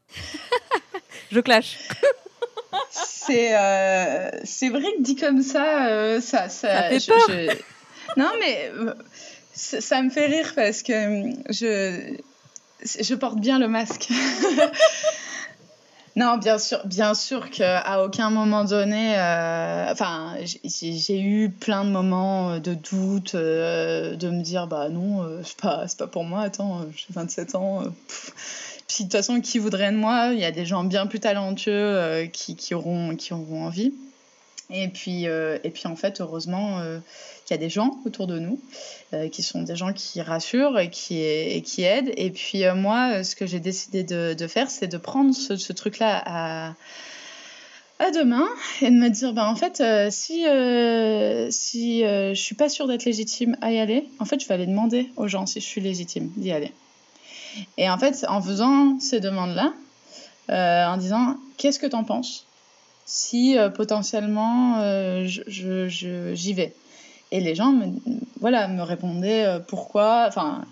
Je 1.30 1.40
clash 1.40 1.78
c'est 2.92 3.56
euh, 3.56 4.30
c'est 4.44 4.68
vrai 4.68 4.82
que 4.96 5.02
dit 5.02 5.16
comme 5.16 5.42
ça, 5.42 5.86
euh, 5.86 6.20
ça, 6.20 6.48
ça, 6.48 6.90
ça, 6.90 6.98
fait 6.98 7.06
peur. 7.06 7.18
Je, 7.28 7.56
Non, 8.16 8.30
mais 8.40 8.70
ça 9.54 10.02
me 10.02 10.10
fait 10.10 10.26
rire 10.26 10.52
parce 10.56 10.82
que 10.82 10.92
je, 11.50 12.16
je 13.00 13.14
porte 13.14 13.38
bien 13.38 13.58
le 13.58 13.68
masque. 13.68 14.08
Non, 16.16 16.36
bien 16.36 16.58
sûr, 16.58 16.80
bien 16.86 17.14
sûr 17.14 17.50
qu'à 17.50 18.04
aucun 18.04 18.30
moment 18.30 18.64
donné, 18.64 19.14
euh, 19.16 19.90
enfin, 19.90 20.36
j'ai 20.64 21.20
eu 21.20 21.50
plein 21.50 21.84
de 21.84 21.90
moments 21.90 22.58
de 22.58 22.74
doute, 22.74 23.34
euh, 23.34 24.14
de 24.16 24.28
me 24.28 24.42
dire, 24.42 24.66
bah 24.66 24.88
non, 24.88 25.26
c'est 25.42 25.56
pas, 25.56 25.86
pas 25.98 26.06
pour 26.06 26.24
moi, 26.24 26.42
attends, 26.42 26.82
j'ai 26.94 27.06
27 27.10 27.54
ans. 27.54 27.82
Puis 28.92 29.04
de 29.04 29.08
toute 29.08 29.16
façon, 29.16 29.40
qui 29.40 29.58
voudrait 29.58 29.90
de 29.90 29.96
moi? 29.96 30.30
Il 30.34 30.38
y 30.38 30.44
a 30.44 30.50
des 30.50 30.66
gens 30.66 30.84
bien 30.84 31.06
plus 31.06 31.20
talentueux 31.20 31.72
euh, 31.72 32.26
qui, 32.26 32.56
qui, 32.56 32.74
auront, 32.74 33.16
qui 33.16 33.32
auront 33.32 33.64
envie. 33.64 33.94
Et 34.72 34.88
puis, 34.88 35.26
euh, 35.26 35.58
et 35.64 35.70
puis 35.70 35.86
en 35.86 35.96
fait, 35.96 36.20
heureusement, 36.20 36.78
euh, 36.80 36.98
qu'il 37.44 37.54
y 37.54 37.58
a 37.58 37.62
des 37.62 37.68
gens 37.68 37.98
autour 38.06 38.26
de 38.26 38.38
nous 38.38 38.58
euh, 39.12 39.28
qui 39.28 39.42
sont 39.42 39.62
des 39.62 39.76
gens 39.76 39.92
qui 39.92 40.22
rassurent 40.22 40.78
et 40.78 40.88
qui, 40.88 41.20
et 41.20 41.60
qui 41.62 41.82
aident. 41.82 42.12
Et 42.16 42.30
puis 42.30 42.64
moi, 42.74 43.22
ce 43.22 43.36
que 43.36 43.46
j'ai 43.46 43.60
décidé 43.60 44.02
de, 44.02 44.46
faire, 44.46 44.70
c'est 44.70 44.88
de 44.88 44.96
prendre 44.96 45.34
ce, 45.34 45.72
truc-là 45.72 46.22
à 46.24 46.74
à 47.98 48.10
demain 48.10 48.48
et 48.80 48.90
de 48.90 48.96
me 48.96 49.08
dire 49.10 49.32
bah 49.32 49.48
en 49.48 49.54
fait 49.54 49.80
si 50.10 50.42
si 51.52 52.00
je 52.00 52.34
suis 52.34 52.56
pas 52.56 52.68
sûre 52.68 52.88
d'être 52.88 53.04
légitime 53.04 53.56
à 53.60 53.70
y 53.70 53.78
aller 53.78 54.08
en 54.18 54.24
fait 54.24 54.40
je 54.42 54.48
vais 54.48 54.54
aller 54.54 54.66
demander 54.66 55.08
aux 55.16 55.28
gens 55.28 55.46
si 55.46 55.60
je 55.60 55.66
suis 55.66 55.80
légitime 55.80 56.32
d'y 56.36 56.50
aller 56.50 56.72
et 57.78 57.88
en 57.88 57.98
fait, 57.98 58.26
en 58.28 58.42
faisant 58.42 58.98
ces 58.98 59.20
demandes-là, 59.20 59.72
en 60.48 60.96
disant 60.96 61.36
qu'est-ce 61.58 61.78
que 61.78 61.86
tu 61.86 61.94
en 61.94 62.02
penses? 62.02 62.46
Si 63.04 63.58
euh, 63.58 63.68
potentiellement 63.68 64.78
euh, 64.80 65.24
j'y 65.24 65.42
je, 65.46 65.88
je, 65.88 66.52
vais. 66.52 66.74
Et 67.30 67.40
les 67.40 67.54
gens 67.54 67.72
me, 67.72 67.86
voilà, 68.40 68.68
me 68.68 68.82
répondaient 68.82 69.44
euh, 69.44 69.58
pourquoi, 69.58 70.26
enfin, 70.28 70.64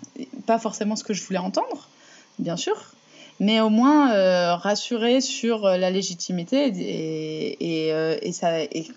pas 0.45 0.59
forcément 0.59 0.95
ce 0.95 1.03
que 1.03 1.13
je 1.13 1.23
voulais 1.23 1.39
entendre, 1.39 1.87
bien 2.39 2.55
sûr, 2.55 2.93
mais 3.39 3.59
au 3.61 3.69
moins 3.69 4.13
euh, 4.13 4.55
rassurer 4.55 5.21
sur 5.21 5.61
la 5.61 5.89
légitimité 5.89 6.67
et, 6.67 7.87
et, 7.87 7.93
euh, 7.93 8.17
et, 8.21 8.31
ça, 8.31 8.61
et 8.61 8.87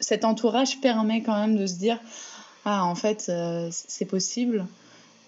cet 0.00 0.24
entourage 0.24 0.80
permet 0.80 1.22
quand 1.22 1.38
même 1.38 1.56
de 1.56 1.66
se 1.66 1.74
dire 1.74 1.98
ah 2.64 2.84
en 2.84 2.94
fait 2.94 3.26
euh, 3.28 3.68
c'est 3.70 4.04
possible 4.04 4.66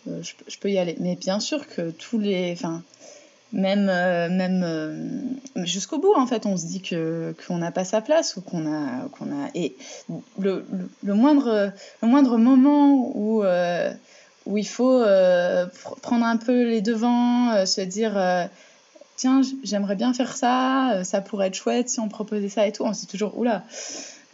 euh, 0.09 0.23
je, 0.23 0.59
peux 0.59 0.71
y 0.71 0.79
aller. 0.79 0.97
Mais 1.01 1.17
bien 1.17 1.41
sûr 1.41 1.67
que 1.67 1.91
tous 1.91 2.19
les 2.19 2.53
enfin 2.53 2.83
même 3.55 3.89
euh, 3.89 4.29
même 4.29 5.39
jusqu'au 5.65 5.99
bout 5.99 6.13
en 6.15 6.27
fait 6.27 6.45
on 6.45 6.57
se 6.57 6.67
dit 6.67 6.83
que 6.83 7.35
qu'on 7.47 7.57
n'a 7.57 7.71
pas 7.71 7.85
sa 7.85 8.03
place 8.03 8.37
ou 8.37 8.43
qu'on 8.43 8.67
a 8.67 9.09
qu'on 9.13 9.27
a 9.27 9.49
et 9.55 9.77
le, 10.39 10.67
le, 11.03 11.15
moindre 11.15 11.73
le 12.03 12.09
moindre 12.09 12.37
moment 12.37 13.11
où 13.15 13.43
où 14.47 14.59
il 14.59 14.67
faut 14.67 15.01
euh, 15.01 15.67
prendre 16.03 16.25
un 16.25 16.37
peu 16.37 16.65
les 16.65 16.81
devants, 16.81 17.51
euh, 17.53 17.67
se 17.67 17.81
dire 17.81 18.17
euh, 18.17 18.45
tiens, 19.17 19.41
j'aimerais 19.63 19.97
bien 19.97 20.13
faire 20.13 20.37
ça, 20.37 21.01
ça 21.05 21.21
pourrait 21.21 21.49
être 21.49 21.55
chouette 21.55 21.89
si 21.89 22.01
on 22.01 22.09
proposait 22.09 22.49
ça 22.49 22.67
et 22.67 22.73
tout. 22.73 22.85
On 22.85 22.93
se 22.93 23.01
dit 23.01 23.07
toujours 23.07 23.39
oula. 23.39 23.63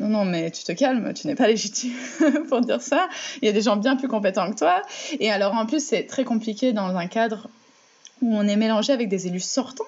Non, 0.00 0.08
non, 0.08 0.24
mais 0.24 0.50
tu 0.50 0.64
te 0.64 0.72
calmes, 0.72 1.12
tu 1.12 1.26
n'es 1.26 1.34
pas 1.34 1.46
légitime 1.46 1.92
pour 2.48 2.60
dire 2.62 2.80
ça. 2.80 3.08
Il 3.42 3.46
y 3.46 3.48
a 3.48 3.52
des 3.52 3.60
gens 3.60 3.76
bien 3.76 3.96
plus 3.96 4.08
compétents 4.08 4.50
que 4.50 4.58
toi. 4.58 4.82
Et 5.20 5.30
alors, 5.30 5.54
en 5.54 5.66
plus, 5.66 5.84
c'est 5.84 6.04
très 6.04 6.24
compliqué 6.24 6.72
dans 6.72 6.96
un 6.96 7.06
cadre 7.06 7.48
où 8.22 8.34
on 8.34 8.46
est 8.46 8.56
mélangé 8.56 8.92
avec 8.92 9.08
des 9.08 9.26
élus 9.26 9.40
sortants. 9.40 9.84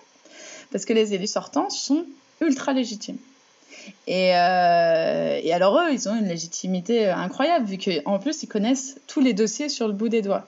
Parce 0.70 0.84
que 0.84 0.92
les 0.92 1.14
élus 1.14 1.26
sortants 1.26 1.70
sont 1.70 2.04
ultra 2.40 2.72
légitimes. 2.72 3.18
Et, 4.06 4.36
euh, 4.36 5.40
et, 5.42 5.52
alors 5.52 5.78
eux, 5.78 5.92
ils 5.92 6.08
ont 6.08 6.14
une 6.14 6.28
légitimité 6.28 7.08
incroyable 7.08 7.66
vu 7.66 7.78
qu'en 7.78 8.18
plus 8.18 8.42
ils 8.42 8.46
connaissent 8.46 8.96
tous 9.06 9.20
les 9.20 9.32
dossiers 9.32 9.68
sur 9.68 9.88
le 9.88 9.92
bout 9.92 10.08
des 10.08 10.22
doigts. 10.22 10.46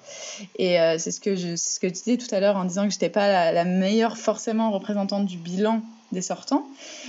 Et 0.57 0.81
euh, 0.81 0.99
c'est 0.99 1.11
ce 1.11 1.21
que 1.21 1.35
je, 1.35 1.57
ce 1.57 1.81
que 1.81 1.87
tu 1.87 1.95
disais 1.95 2.17
tout 2.17 2.33
à 2.33 2.41
l'heure 2.41 2.57
en 2.57 2.65
disant 2.65 2.85
que 2.85 2.91
j'étais 2.91 3.09
pas 3.09 3.27
la, 3.27 3.53
la, 3.53 3.65
meilleure 3.65 4.17
forcément 4.17 4.71
représentante 4.71 5.27
du 5.27 5.37
bilan 5.37 5.83
des 6.13 6.23
sortants. 6.23 6.67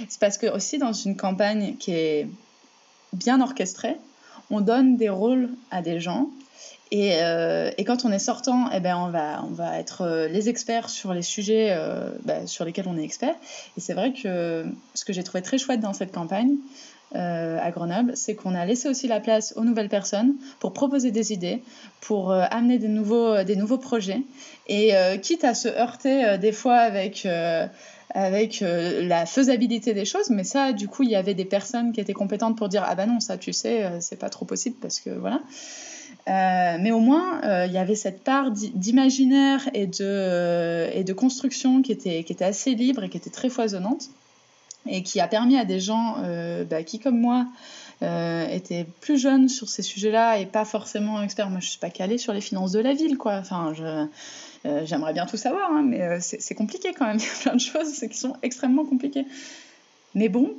C'est 0.10 0.20
parce 0.20 0.38
que 0.38 0.48
aussi 0.48 0.78
dans 0.78 0.94
une 0.94 1.16
campagne 1.16 1.76
qui 1.78 1.92
est 1.92 2.28
bien 3.14 3.40
orchestrée, 3.42 3.98
on 4.50 4.62
donne 4.62 4.98
des 4.98 5.10
rôles 5.10 5.50
à 5.72 5.82
des 5.82 6.00
gens 6.00 6.30
et, 6.92 7.14
euh, 7.22 7.72
et, 7.78 7.84
quand 7.84 8.06
on 8.06 8.12
est 8.12 8.20
sortant, 8.20 8.70
eh 8.72 8.80
ben 8.80 8.96
on, 8.98 9.10
va, 9.10 9.44
on 9.44 9.54
va 9.54 9.80
être 9.80 10.02
euh, 10.02 10.28
les 10.28 10.50
experts 10.50 10.90
sur 10.90 11.14
les 11.14 11.24
sujets 11.24 11.70
euh, 11.72 12.10
bah, 12.24 12.46
sur 12.46 12.64
lesquels 12.64 12.88
on 12.88 12.98
est 12.98 13.04
expert. 13.04 13.36
Et 13.78 13.82
c'est 13.82 13.94
vrai 13.94 14.14
que 14.14 14.66
ce 14.94 15.04
que 15.04 15.12
j'ai 15.12 15.24
trouvé 15.24 15.42
très 15.42 15.58
chouette 15.58 15.80
dans 15.80 15.94
cette 15.94 16.12
campagne 16.12 16.56
euh, 17.16 17.58
à 17.60 17.72
Grenoble, 17.72 18.16
c'est 18.16 18.36
qu'on 18.36 18.54
a 18.54 18.66
laissé 18.66 18.88
aussi 18.88 19.08
la 19.08 19.20
place 19.20 19.54
aux 19.56 19.64
nouvelles 19.64 19.90
personnes 19.90 20.36
pour 20.60 20.74
proposer 20.74 21.12
des 21.12 21.34
idées, 21.34 21.64
pour 22.02 22.32
euh, 22.32 22.44
amener 22.52 22.78
des 22.78 22.88
nouveaux, 22.88 23.44
des 23.44 23.56
nouveaux 23.56 23.80
projets. 23.80 24.22
Et 24.68 24.96
euh, 24.96 25.18
quitte 25.18 25.44
à 25.44 25.56
se 25.56 25.68
heurter 25.68 26.38
des 26.38 26.52
fois 26.52 26.76
avec 26.76 27.26
avec 28.16 28.62
euh, 28.62 29.06
la 29.06 29.26
faisabilité 29.26 29.94
des 29.94 30.06
choses, 30.06 30.30
mais 30.30 30.46
ça, 30.46 30.72
du 30.72 30.88
coup, 30.88 31.04
il 31.04 31.10
y 31.10 31.18
avait 31.18 31.34
des 31.34 31.44
personnes 31.44 31.92
qui 31.92 32.00
étaient 32.00 32.14
compétentes 32.14 32.58
pour 32.58 32.70
dire 32.70 32.84
ah 32.88 32.96
ben 32.96 33.08
non, 33.08 33.20
ça, 33.20 33.38
tu 33.38 33.52
sais, 33.52 33.84
euh, 33.84 33.98
c'est 34.00 34.18
pas 34.18 34.30
trop 34.30 34.46
possible 34.46 34.78
parce 34.82 35.02
que 35.02 35.10
voilà. 35.10 35.42
Euh, 36.28 36.78
mais 36.80 36.92
au 36.92 37.00
moins, 37.00 37.66
il 37.66 37.72
y 37.72 37.78
avait 37.78 37.96
cette 37.96 38.24
part 38.24 38.52
d'imaginaire 38.52 39.70
et 39.74 39.88
de, 39.88 41.04
de 41.04 41.14
construction 41.14 41.82
qui 41.82 41.92
était, 41.92 42.44
assez 42.44 42.74
libre 42.74 43.04
et 43.04 43.10
qui 43.10 43.18
était 43.18 43.30
très 43.30 43.50
foisonnante 43.50 44.10
et 44.88 45.04
qui 45.04 45.20
a 45.20 45.28
permis 45.28 45.58
à 45.58 45.66
des 45.66 45.80
gens 45.80 46.18
bah, 46.70 46.84
qui, 46.84 47.00
comme 47.00 47.20
moi, 47.20 47.48
euh, 48.02 48.46
étaient 48.50 48.86
plus 49.00 49.18
jeunes 49.18 49.48
sur 49.48 49.70
ces 49.70 49.82
sujets-là 49.82 50.40
et 50.40 50.46
pas 50.46 50.66
forcément 50.66 51.22
experts. 51.22 51.50
Moi, 51.50 51.62
je 51.62 51.70
suis 51.70 51.80
pas 51.80 51.90
calée 51.90 52.18
sur 52.18 52.34
les 52.34 52.42
finances 52.42 52.74
de 52.74 52.80
la 52.80 52.94
ville, 52.94 53.18
quoi. 53.18 53.36
Enfin, 53.36 53.74
euh, 53.80 54.82
j'aimerais 54.86 55.14
bien 55.14 55.26
tout 55.26 55.38
savoir, 55.38 55.72
hein, 55.72 55.82
mais 55.82 56.02
euh, 56.02 56.18
c'est 56.20 56.56
compliqué 56.56 56.94
quand 56.94 57.06
même. 57.06 57.18
Il 57.20 57.24
y 57.24 57.30
a 57.30 57.42
plein 57.42 57.56
de 57.56 57.62
choses 57.62 58.00
qui 58.00 58.18
sont 58.18 58.36
extrêmement 58.44 58.86
compliquées. 58.86 59.26
Mais 60.14 60.28
bon, 60.28 60.52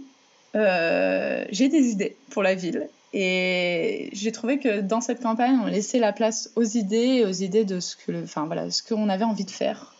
j'ai 0.54 1.68
des 1.68 1.90
idées 1.90 2.16
pour 2.30 2.42
la 2.42 2.54
ville 2.54 2.88
et 3.18 4.10
j'ai 4.12 4.30
trouvé 4.30 4.58
que 4.58 4.82
dans 4.82 5.00
cette 5.00 5.22
campagne, 5.22 5.58
on 5.64 5.68
laissait 5.68 5.98
la 5.98 6.12
place 6.12 6.50
aux 6.54 6.64
idées, 6.64 7.24
aux 7.24 7.32
idées 7.32 7.64
de 7.64 7.80
ce 7.80 7.96
que, 7.96 8.22
enfin 8.22 8.44
voilà, 8.44 8.70
ce 8.70 8.82
qu'on 8.82 9.08
avait 9.08 9.24
envie 9.24 9.46
de 9.46 9.50
faire. 9.50 9.94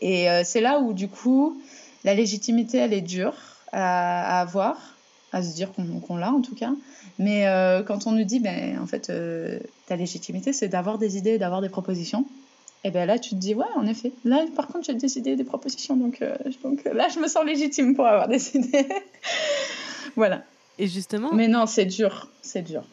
Et 0.00 0.30
euh, 0.30 0.40
c'est 0.46 0.62
là 0.62 0.78
où 0.80 0.94
du 0.94 1.08
coup, 1.08 1.60
la 2.04 2.14
légitimité, 2.14 2.78
elle 2.78 2.94
est 2.94 3.02
dure 3.02 3.34
à, 3.72 4.40
avoir, 4.40 4.96
à 5.32 5.42
se 5.42 5.54
dire 5.54 5.72
qu'on 5.74 5.84
qu 6.00 6.18
l'a 6.18 6.32
en 6.32 6.40
tout 6.40 6.54
cas. 6.54 6.72
Mais 7.18 7.46
euh, 7.46 7.82
quand 7.82 8.06
on 8.06 8.12
nous 8.12 8.24
dit, 8.24 8.40
ben 8.40 8.78
en 8.82 8.86
fait, 8.86 9.10
euh, 9.10 9.58
ta 9.84 9.96
légitimité, 9.96 10.54
c'est 10.54 10.68
d'avoir 10.68 10.96
des 10.96 11.18
idées, 11.18 11.36
d'avoir 11.36 11.60
des 11.60 11.68
propositions. 11.68 12.24
Et 12.82 12.90
bien 12.90 13.04
là, 13.04 13.18
tu 13.18 13.30
te 13.30 13.34
dis, 13.34 13.54
ouais, 13.54 13.66
en 13.76 13.86
effet. 13.86 14.12
Là, 14.24 14.46
par 14.56 14.68
contre, 14.68 14.86
j'ai 14.86 14.94
des 14.94 15.18
idées, 15.18 15.36
des 15.36 15.44
propositions. 15.44 15.96
Donc, 15.96 16.24
donc 16.64 16.82
là, 16.84 17.08
je 17.14 17.18
me 17.18 17.28
sens 17.28 17.44
légitime 17.44 17.94
pour 17.94 18.06
avoir 18.06 18.26
des 18.26 18.56
idées. 18.56 18.88
voilà. 20.16 20.44
Et 20.78 20.86
justement. 20.86 21.32
Mais 21.32 21.48
non, 21.48 21.66
c'est 21.66 21.86
dur. 21.86 22.28
C'est 22.42 22.62
dur. 22.62 22.84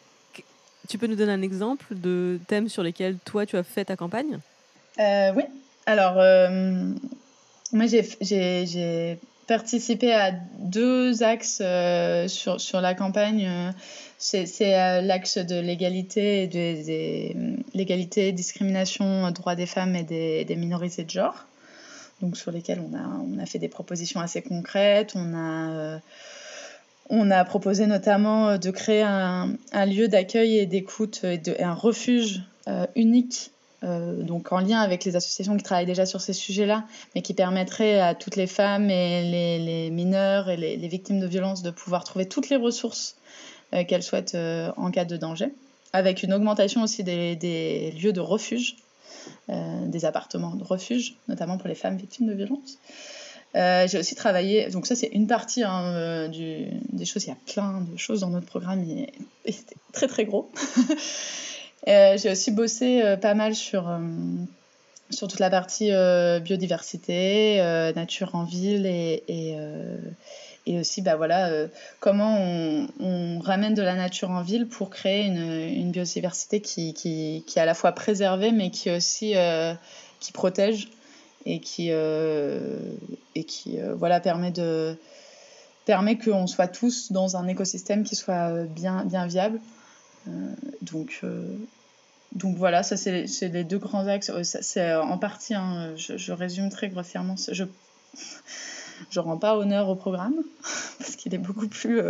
Tu 0.88 0.98
peux 0.98 1.06
nous 1.06 1.16
donner 1.16 1.32
un 1.32 1.42
exemple 1.42 1.86
de 1.90 2.38
thèmes 2.46 2.68
sur 2.68 2.82
lesquels 2.82 3.16
toi, 3.24 3.46
tu 3.46 3.56
as 3.56 3.62
fait 3.62 3.86
ta 3.86 3.96
campagne? 3.96 4.38
Euh, 4.98 5.32
Oui. 5.34 5.42
Alors, 5.86 6.18
euh, 6.18 6.90
moi, 7.72 7.86
j'ai 7.86 9.18
participé 9.46 10.12
à 10.12 10.32
deux 10.58 11.22
axes 11.22 11.60
euh, 11.64 12.26
sur, 12.26 12.60
sur 12.60 12.80
la 12.80 12.94
campagne. 12.94 13.72
C'est 14.18 14.46
euh, 14.60 15.00
l'axe 15.00 15.38
de 15.38 15.60
l'égalité, 15.60 16.48
des, 16.48 16.82
des, 16.82 17.36
l'égalité, 17.74 18.32
discrimination, 18.32 19.30
droits 19.30 19.54
des 19.54 19.66
femmes 19.66 19.94
et 19.94 20.02
des, 20.02 20.44
des, 20.44 20.56
minorités 20.56 21.04
de 21.04 21.10
genre. 21.10 21.46
Donc, 22.20 22.36
sur 22.36 22.50
lesquels 22.50 22.80
on 22.80 22.94
a, 22.96 23.06
on 23.06 23.38
a 23.38 23.46
fait 23.46 23.60
des 23.60 23.68
propositions 23.68 24.20
assez 24.20 24.42
concrètes. 24.42 25.12
On 25.14 25.34
a. 25.34 26.00
Euh, 27.10 27.16
on 27.16 27.30
a 27.30 27.44
proposé 27.44 27.86
notamment 27.86 28.58
de 28.58 28.70
créer 28.70 29.02
un, 29.02 29.56
lieu 29.86 30.08
d'accueil 30.08 30.58
et 30.58 30.66
d'écoute 30.66 31.24
et, 31.24 31.38
de, 31.38 31.52
et, 31.52 31.62
un 31.62 31.74
refuge 31.74 32.42
euh, 32.68 32.86
unique, 32.94 33.50
euh, 33.84 34.22
donc 34.22 34.52
en 34.52 34.60
lien 34.60 34.80
avec 34.80 35.04
les 35.04 35.16
associations 35.16 35.56
qui 35.56 35.62
travaillent 35.62 35.86
déjà 35.86 36.06
sur 36.06 36.20
ces 36.20 36.32
sujets-là, 36.32 36.84
mais 37.14 37.22
qui 37.22 37.34
permettrait 37.34 38.00
à 38.00 38.14
toutes 38.14 38.36
les 38.36 38.46
femmes 38.46 38.90
et 38.90 39.58
les, 39.58 39.90
mineurs 39.90 40.48
et 40.48 40.56
les, 40.56 40.88
victimes 40.88 41.20
de 41.20 41.26
violences 41.26 41.62
de 41.62 41.70
pouvoir 41.70 42.04
trouver 42.04 42.26
toutes 42.26 42.48
les 42.48 42.56
ressources 42.56 43.16
euh, 43.74 43.84
qu'elles 43.84 44.02
souhaitent 44.02 44.34
euh, 44.34 44.72
en 44.76 44.90
cas 44.90 45.04
de 45.04 45.16
danger, 45.16 45.52
avec 45.92 46.22
une 46.22 46.32
augmentation 46.32 46.82
aussi 46.82 47.04
des, 47.04 47.36
des 47.36 47.92
lieux 47.92 48.12
de 48.12 48.20
refuge, 48.20 48.76
euh, 49.50 49.86
des 49.86 50.04
appartements 50.04 50.54
de 50.54 50.64
refuge, 50.64 51.16
notamment 51.28 51.58
pour 51.58 51.68
les 51.68 51.74
femmes 51.74 51.96
victimes 51.96 52.26
de 52.26 52.34
violences. 52.34 52.78
Euh, 53.56 53.88
j'ai 53.88 53.98
aussi 53.98 54.14
travaillé, 54.14 54.68
donc 54.68 54.86
ça 54.86 54.94
c'est 54.94 55.06
une 55.06 55.26
partie 55.26 55.62
hein, 55.62 55.84
euh, 55.94 56.28
des 56.28 57.04
choses, 57.06 57.24
il 57.24 57.28
y 57.28 57.32
a 57.32 57.38
plein 57.52 57.80
de 57.90 57.96
choses 57.96 58.20
dans 58.20 58.28
notre 58.28 58.44
programme, 58.46 58.84
il 58.84 59.08
est, 59.46 59.64
très 59.92 60.08
très 60.08 60.26
gros. 60.26 60.50
euh, 61.88 62.18
j'ai 62.18 62.30
aussi 62.30 62.50
bossé 62.50 63.16
pas 63.22 63.32
mal 63.32 63.54
sur, 63.54 63.98
sur 65.08 65.26
toute 65.26 65.40
la 65.40 65.48
partie 65.48 65.90
biodiversité, 66.42 67.56
nature 67.96 68.34
en 68.34 68.44
ville 68.44 68.84
et, 68.84 69.24
et, 70.66 70.78
aussi 70.78 71.00
bah, 71.00 71.16
voilà, 71.16 71.50
comment 72.00 72.36
on, 73.00 73.38
ramène 73.40 73.72
de 73.72 73.82
la 73.82 73.94
nature 73.94 74.30
en 74.30 74.42
ville 74.42 74.66
pour 74.66 74.90
créer 74.90 75.24
une, 75.24 75.38
une 75.38 75.92
biodiversité 75.92 76.60
qui, 76.60 76.92
qui, 76.92 77.42
qui, 77.46 77.58
est 77.58 77.62
à 77.62 77.66
la 77.66 77.74
fois 77.74 77.92
préservée 77.92 78.52
mais 78.52 78.70
qui 78.70 78.90
aussi 78.90 79.32
qui 80.20 80.32
protège 80.32 80.88
et 81.46 81.60
qui, 81.60 81.88
euh, 81.90 82.80
et 83.36 83.44
qui 83.44 83.80
euh, 83.80 83.94
voilà, 83.94 84.20
permet, 84.20 84.52
permet 85.86 86.18
qu'on 86.18 86.46
soit 86.48 86.66
tous 86.66 87.12
dans 87.12 87.36
un 87.36 87.46
écosystème 87.46 88.02
qui 88.02 88.16
soit 88.16 88.64
bien, 88.64 89.04
bien 89.04 89.26
viable. 89.26 89.60
Euh, 90.28 90.30
donc, 90.82 91.22
donc 92.32 92.56
voilà, 92.56 92.82
ça 92.82 92.96
c'est 92.96 93.26
les 93.42 93.64
deux 93.64 93.78
grands 93.78 94.08
axes. 94.08 94.32
C'est 94.42 94.94
en 94.96 95.16
partie, 95.18 95.54
hein, 95.54 95.94
je, 95.96 96.16
je, 96.18 96.32
résume 96.32 96.68
très 96.68 96.88
grossièrement. 96.88 97.36
Je 97.50 97.64
ne 99.16 99.20
rends 99.20 99.38
pas 99.38 99.56
honneur 99.56 99.88
au 99.88 99.94
programme 99.94 100.34
parce 100.98 101.14
qu'il 101.14 101.32
est 101.32 101.38
beaucoup 101.38 101.68
plus 101.68 102.02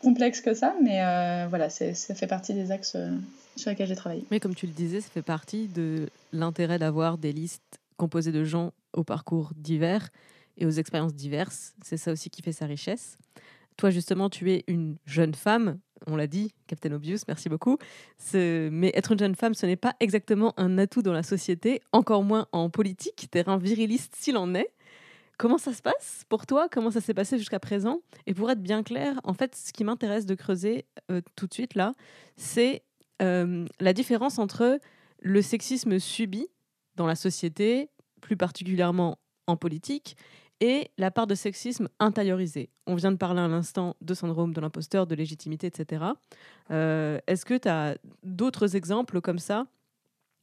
complexe 0.00 0.40
que 0.40 0.54
ça, 0.54 0.74
mais 0.82 1.02
euh, 1.02 1.46
voilà, 1.48 1.70
ça 1.70 2.14
fait 2.14 2.26
partie 2.26 2.54
des 2.54 2.70
axes 2.70 2.94
euh, 2.96 3.16
sur 3.56 3.70
lesquels 3.70 3.88
j'ai 3.88 3.96
travaillé. 3.96 4.24
Mais 4.30 4.40
comme 4.40 4.54
tu 4.54 4.66
le 4.66 4.72
disais, 4.72 5.00
ça 5.00 5.08
fait 5.08 5.22
partie 5.22 5.68
de 5.68 6.08
l'intérêt 6.32 6.78
d'avoir 6.78 7.18
des 7.18 7.32
listes 7.32 7.78
composées 7.96 8.32
de 8.32 8.44
gens 8.44 8.72
au 8.92 9.04
parcours 9.04 9.52
divers 9.56 10.08
et 10.56 10.66
aux 10.66 10.70
expériences 10.70 11.14
diverses. 11.14 11.74
C'est 11.82 11.96
ça 11.96 12.12
aussi 12.12 12.30
qui 12.30 12.42
fait 12.42 12.52
sa 12.52 12.66
richesse. 12.66 13.18
Toi, 13.76 13.90
justement, 13.90 14.28
tu 14.28 14.52
es 14.52 14.64
une 14.66 14.96
jeune 15.06 15.34
femme, 15.34 15.78
on 16.06 16.16
l'a 16.16 16.26
dit, 16.26 16.52
Captain 16.66 16.92
Obvious, 16.92 17.18
merci 17.28 17.48
beaucoup. 17.48 17.78
Mais 18.34 18.90
être 18.94 19.12
une 19.12 19.18
jeune 19.18 19.36
femme, 19.36 19.54
ce 19.54 19.66
n'est 19.66 19.76
pas 19.76 19.94
exactement 20.00 20.52
un 20.56 20.78
atout 20.78 21.02
dans 21.02 21.12
la 21.12 21.22
société, 21.22 21.80
encore 21.92 22.24
moins 22.24 22.48
en 22.50 22.70
politique, 22.70 23.28
terrain 23.30 23.56
viriliste 23.56 24.14
s'il 24.16 24.36
en 24.36 24.54
est. 24.54 24.70
Comment 25.38 25.58
ça 25.58 25.72
se 25.72 25.82
passe 25.82 26.24
pour 26.28 26.46
toi? 26.46 26.68
Comment 26.68 26.90
ça 26.90 27.00
s'est 27.00 27.14
passé 27.14 27.38
jusqu'à 27.38 27.60
présent? 27.60 28.00
Et 28.26 28.34
pour 28.34 28.50
être 28.50 28.60
bien 28.60 28.82
clair, 28.82 29.20
en 29.22 29.34
fait, 29.34 29.54
ce 29.54 29.72
qui 29.72 29.84
m'intéresse 29.84 30.26
de 30.26 30.34
creuser 30.34 30.84
euh, 31.12 31.20
tout 31.36 31.46
de 31.46 31.54
suite 31.54 31.76
là, 31.76 31.94
c'est 32.36 32.82
euh, 33.22 33.64
la 33.78 33.92
différence 33.92 34.40
entre 34.40 34.80
le 35.20 35.40
sexisme 35.40 36.00
subi 36.00 36.48
dans 36.96 37.06
la 37.06 37.14
société, 37.14 37.88
plus 38.20 38.36
particulièrement 38.36 39.18
en 39.46 39.56
politique, 39.56 40.16
et 40.60 40.90
la 40.98 41.12
part 41.12 41.28
de 41.28 41.36
sexisme 41.36 41.88
intériorisé. 42.00 42.68
On 42.88 42.96
vient 42.96 43.12
de 43.12 43.16
parler 43.16 43.40
à 43.40 43.46
l'instant 43.46 43.94
de 44.00 44.14
syndrome 44.14 44.52
de 44.52 44.60
l'imposteur, 44.60 45.06
de 45.06 45.14
légitimité, 45.14 45.68
etc. 45.68 46.04
Euh, 46.72 47.20
Est-ce 47.28 47.44
que 47.44 47.54
tu 47.56 47.68
as 47.68 47.96
d'autres 48.24 48.74
exemples 48.74 49.20
comme 49.20 49.38
ça? 49.38 49.68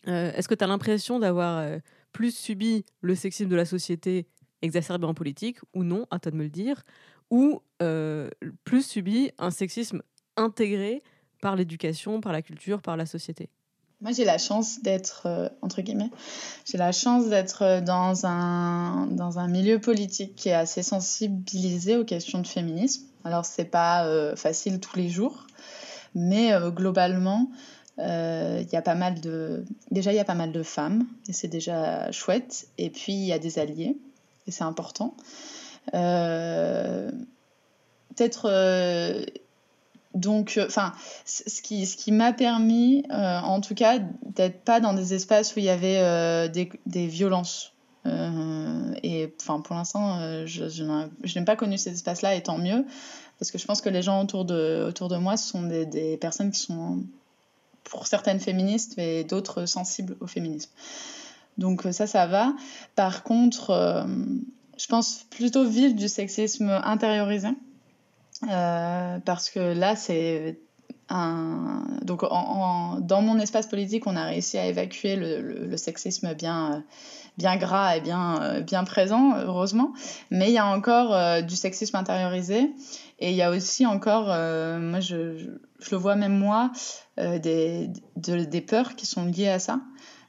Est-ce 0.07 0.47
que 0.47 0.53
tu 0.53 0.63
as 0.63 0.67
l'impression 0.67 1.17
d'avoir 1.17 1.67
plus 2.13 2.33
subi 2.33 2.85
le 3.01 3.15
sexisme 3.15 3.49
de 3.49 3.55
la 3.55 3.65
société 3.65 4.27
exacerbé 4.65 5.05
en 5.05 5.13
politique, 5.13 5.59
ou 5.73 5.83
non, 5.83 6.05
à 6.11 6.19
toi 6.19 6.31
de 6.31 6.37
me 6.37 6.43
le 6.43 6.49
dire, 6.49 6.83
ou 7.29 7.61
euh, 7.81 8.29
plus 8.63 8.85
subi 8.85 9.31
un 9.37 9.51
sexisme 9.51 10.01
intégré 10.37 11.01
par 11.41 11.55
l'éducation, 11.55 12.21
par 12.21 12.33
la 12.33 12.41
culture, 12.41 12.81
par 12.81 12.97
la 12.97 13.05
société 13.05 13.49
Moi, 14.01 14.11
j'ai 14.11 14.25
la 14.25 14.37
chance 14.37 14.81
d'être, 14.81 15.23
euh, 15.25 15.49
entre 15.61 15.81
guillemets, 15.81 16.11
j'ai 16.65 16.77
la 16.77 16.91
chance 16.91 17.27
d'être 17.27 17.81
dans 17.81 18.25
un, 18.25 19.07
dans 19.07 19.39
un 19.39 19.47
milieu 19.47 19.79
politique 19.79 20.35
qui 20.35 20.49
est 20.49 20.53
assez 20.53 20.83
sensibilisé 20.83 21.97
aux 21.97 22.05
questions 22.05 22.39
de 22.39 22.47
féminisme. 22.47 23.03
Alors, 23.23 23.45
c'est 23.45 23.65
pas 23.65 24.05
euh, 24.05 24.35
facile 24.35 24.79
tous 24.79 24.97
les 24.97 25.09
jours, 25.09 25.47
mais 26.13 26.51
globalement, 26.71 27.49
il 27.97 28.67
y 28.71 28.75
a 28.75 28.81
pas 28.81 28.95
mal 28.95 29.19
de... 29.19 29.65
Déjà, 29.91 30.13
il 30.13 30.15
y 30.15 30.19
a 30.19 30.25
pas 30.25 30.35
mal 30.35 30.51
de 30.51 30.63
femmes, 30.63 31.05
et 31.27 31.33
c'est 31.33 31.47
déjà 31.47 32.11
chouette. 32.11 32.67
Et 32.77 32.89
puis, 32.89 33.13
il 33.13 33.25
y 33.25 33.33
a 33.33 33.39
des 33.39 33.57
alliés, 33.57 33.97
et 34.47 34.51
c'est 34.51 34.63
important. 34.63 35.15
Euh, 35.93 37.11
Peut-être... 38.15 38.49
euh, 38.49 39.25
donc, 40.13 40.57
enfin, 40.65 40.93
ce 41.25 41.61
qui, 41.61 41.85
ce 41.85 41.97
qui 41.97 42.13
m'a 42.13 42.31
permis, 42.31 43.03
euh, 43.11 43.39
en 43.41 43.59
tout 43.59 43.75
cas, 43.75 43.99
d'être 44.23 44.61
pas 44.61 44.79
dans 44.79 44.93
des 44.93 45.13
espaces 45.13 45.55
où 45.55 45.59
il 45.59 45.65
y 45.65 45.69
avait 45.69 45.97
euh, 45.97 46.47
des, 46.47 46.71
des 46.85 47.05
violences. 47.05 47.73
Euh, 48.05 48.93
et 49.03 49.33
enfin, 49.41 49.59
pour 49.59 49.75
l'instant, 49.75 50.19
euh, 50.19 50.45
je, 50.45 50.69
je 50.69 50.83
n'ai- 51.39 51.45
pas 51.45 51.57
connu 51.57 51.77
ces 51.77 51.91
espaces-là, 51.91 52.35
et 52.35 52.43
tant 52.43 52.57
mieux, 52.57 52.85
parce 53.39 53.51
que 53.51 53.57
je 53.57 53.65
pense 53.65 53.81
que 53.81 53.89
les 53.89 54.01
gens 54.01 54.21
autour 54.21 54.45
de, 54.45 54.85
autour 54.87 55.09
de 55.09 55.17
moi 55.17 55.35
sont 55.35 55.63
des, 55.63 56.15
personnes 56.15 56.51
qui 56.51 56.61
sont, 56.61 57.03
pour 57.83 58.07
certaines 58.07 58.39
féministes, 58.39 58.97
et 58.97 59.25
d'autres 59.25 59.65
sensibles 59.65 60.15
au 60.21 60.27
féminisme. 60.27 60.71
Donc 61.57 61.85
euh, 61.85 61.91
ça, 61.91 62.07
ça 62.07 62.27
va. 62.27 62.53
Par 62.95 63.23
contre, 63.23 63.69
euh, 63.71 64.03
je 64.77 64.87
pense 64.87 65.23
plutôt 65.29 65.63
vivre 65.65 65.95
du 65.95 66.07
sexisme 66.09 66.69
intériorisé. 66.83 67.49
Euh, 68.49 69.19
parce 69.19 69.49
que 69.49 69.59
là, 69.59 69.95
c'est 69.95 70.59
un... 71.09 71.85
Donc, 72.01 72.23
en, 72.23 72.99
dans 72.99 73.21
mon 73.21 73.39
espace 73.39 73.67
politique, 73.67 74.07
on 74.07 74.15
a 74.15 74.25
réussi 74.25 74.57
à 74.57 74.65
évacuer 74.65 75.15
le, 75.15 75.41
le- 75.67 75.77
sexisme 75.77 76.33
bien, 76.33 76.83
bien 77.37 77.55
gras 77.57 77.95
et 77.95 78.01
bien, 78.01 78.61
bien 78.61 78.83
présent, 78.83 79.37
heureusement. 79.37 79.93
Mais 80.31 80.49
il 80.49 80.53
y 80.53 80.57
a 80.57 80.65
encore 80.65 81.43
du 81.43 81.55
sexisme 81.55 81.95
intériorisé. 81.95 82.71
Et 83.19 83.29
il 83.29 83.35
y 83.35 83.41
a 83.41 83.51
aussi 83.51 83.85
encore, 83.85 84.25
moi, 84.25 84.99
je, 84.99 85.37
je, 85.79 85.91
le 85.91 85.97
vois 85.97 86.15
même 86.15 86.37
moi, 86.37 86.71
des, 87.17 87.89
de- 88.17 88.43
des 88.43 88.61
peurs 88.61 88.95
qui 88.95 89.05
sont 89.05 89.25
liées 89.25 89.47
à 89.49 89.59
ça. 89.59 89.79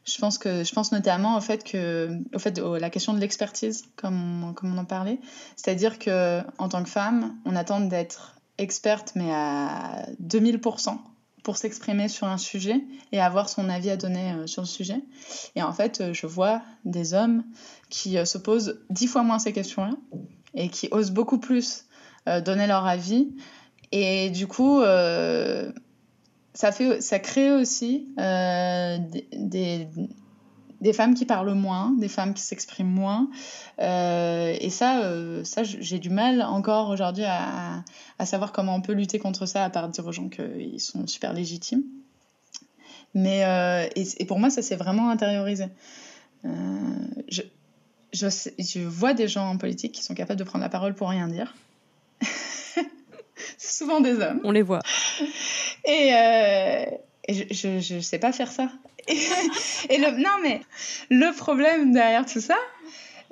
Je 0.07 0.19
pense, 0.19 0.39
que, 0.39 0.63
je 0.65 0.73
pense 0.73 0.93
notamment 0.93 1.37
au 1.37 1.41
fait 1.41 1.65
que, 1.65 2.11
au 2.35 2.39
fait, 2.39 2.59
au- 2.61 2.77
la 2.77 2.91
question 2.91 3.13
de 3.13 3.19
l'expertise, 3.19 3.85
comme 3.97 4.45
on, 4.45 4.53
comme 4.53 4.73
on 4.73 4.79
en 4.79 4.85
parlait. 4.85 5.19
C'est-à-dire 5.57 5.99
que 5.99 6.41
en 6.59 6.69
tant 6.69 6.83
que 6.85 6.89
femme, 6.89 7.37
on 7.45 7.57
attend 7.57 7.81
d'être 7.81 8.37
experte, 8.59 9.13
mais 9.17 9.33
à 9.33 10.07
2000% 10.21 10.99
pour 11.43 11.57
s'exprimer 11.57 12.09
sur 12.09 12.27
un 12.27 12.39
sujet 12.39 12.81
et 13.13 13.21
avoir 13.21 13.49
son 13.49 13.69
avis 13.69 13.91
à 13.91 13.97
donner 13.97 14.33
euh, 14.33 14.47
sur 14.47 14.63
le 14.63 14.67
sujet. 14.67 15.01
Et 15.55 15.63
en 15.63 15.73
fait, 15.73 16.01
euh, 16.01 16.13
je 16.13 16.27
vois 16.27 16.63
des 16.85 17.13
hommes 17.15 17.45
qui 17.89 18.17
euh, 18.19 18.25
se 18.25 18.39
posent 18.39 18.81
dix 18.91 19.07
fois 19.09 19.23
moins 19.23 19.39
ces 19.39 19.53
questions-là 19.53 19.93
et 20.55 20.69
qui 20.69 20.89
osent 20.93 21.11
beaucoup 21.11 21.39
plus 21.39 21.85
donner 22.45 22.67
leur 22.67 22.85
avis. 22.87 23.29
Et 23.93 24.31
du 24.31 24.49
coup, 24.49 24.81
euh, 24.81 25.71
ça, 26.57 26.73
fait, 26.73 27.03
ça 27.03 27.19
crée 27.19 27.53
aussi 27.53 28.09
euh, 28.19 28.97
des, 29.33 30.93
femmes 30.95 31.15
qui 31.15 31.27
parlent 31.27 31.53
moins, 31.53 31.93
des 31.99 32.09
femmes 32.09 32.33
qui 32.33 32.43
s'expriment 32.43 32.89
moins. 32.89 33.29
Euh, 33.79 34.57
et 34.59 34.71
ça, 34.71 35.03
euh, 35.03 35.45
ça 35.45 35.65
j'ai 35.65 35.99
du 35.99 36.09
mal 36.09 36.41
encore 36.41 36.89
aujourd'hui 36.89 37.25
à, 37.27 37.85
savoir 38.25 38.53
comment 38.53 38.75
on 38.75 38.81
peut 38.81 38.95
lutter 38.95 39.19
contre 39.19 39.45
ça, 39.45 39.65
à 39.65 39.71
part 39.71 39.91
dire 39.91 40.07
aux 40.07 40.13
gens 40.13 40.31
qu'ils 40.31 40.81
sont 40.81 41.07
super 41.07 41.35
légitimes. 41.35 41.85
Mais, 43.13 43.91
et, 43.95 44.25
pour 44.25 44.39
moi, 44.39 44.49
ça 44.49 44.63
s'est 44.63 44.77
vraiment 44.77 45.11
intériorisé. 45.11 45.67
Je, 46.43 47.43
je, 48.15 48.29
je 48.59 48.81
vois 48.81 49.13
des 49.13 49.29
gens 49.29 49.47
en 49.47 49.59
politique 49.59 49.93
qui 49.93 50.03
sont 50.03 50.15
capables 50.15 50.39
de 50.39 50.45
prendre 50.45 50.63
la 50.63 50.71
parole 50.71 50.95
pour 50.95 51.11
rien 51.11 51.29
dire. 51.29 51.55
C'est 53.59 53.79
souvent 53.79 54.01
des 54.01 54.21
hommes. 54.21 54.41
On 54.45 54.51
les 54.51 54.63
voit. 54.63 54.81
Et, 55.87 56.11
euh, 56.12 56.84
et 57.28 57.55
je, 57.55 57.80
je 57.80 58.01
sais 58.01 58.18
pas 58.18 58.32
faire 58.32 58.51
ça. 58.51 58.68
Et, 59.89 59.99
le, 59.99 60.11
non, 60.20 60.30
mais 60.43 60.61
le 61.11 61.34
problème 61.37 61.93
derrière 61.93 62.26
tout 62.26 62.41
ça, 62.41 62.57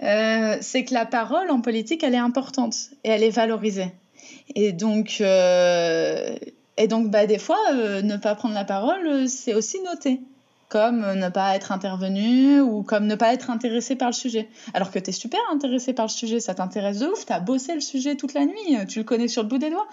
euh, 0.02 0.56
c'est 0.60 0.84
que 0.84 0.94
la 0.94 1.06
parole 1.06 1.50
en 1.50 1.60
politique, 1.60 2.02
elle 2.02 2.14
est 2.14 2.18
importante 2.18 2.76
et 3.02 3.10
elle 3.10 3.22
est 3.22 3.30
valorisée. 3.30 3.92
Et 4.54 4.72
donc, 4.72 5.18
euh, 5.20 6.36
et 6.76 6.88
donc 6.88 7.10
bah, 7.10 7.26
des 7.26 7.38
fois, 7.38 7.58
euh, 7.72 8.02
ne 8.02 8.16
pas 8.16 8.34
prendre 8.34 8.54
la 8.54 8.64
parole, 8.64 9.28
c'est 9.28 9.54
aussi 9.54 9.80
noté. 9.82 10.20
Comme 10.68 11.12
ne 11.14 11.28
pas 11.28 11.54
être 11.54 11.70
intervenu 11.70 12.60
ou 12.60 12.82
comme 12.82 13.06
ne 13.06 13.14
pas 13.14 13.32
être 13.32 13.50
intéressé 13.50 13.94
par 13.94 14.08
le 14.08 14.14
sujet. 14.14 14.48
Alors 14.72 14.90
que 14.90 14.98
tu 14.98 15.10
es 15.10 15.12
super 15.12 15.40
intéressé 15.52 15.92
par 15.92 16.06
le 16.06 16.10
sujet, 16.10 16.40
ça 16.40 16.54
t'intéresse 16.54 16.98
de 16.98 17.06
ouf, 17.06 17.26
tu 17.26 17.32
as 17.32 17.38
bossé 17.38 17.74
le 17.74 17.80
sujet 17.80 18.16
toute 18.16 18.34
la 18.34 18.44
nuit, 18.44 18.78
tu 18.88 19.00
le 19.00 19.04
connais 19.04 19.28
sur 19.28 19.42
le 19.42 19.48
bout 19.48 19.58
des 19.58 19.70
doigts. 19.70 19.86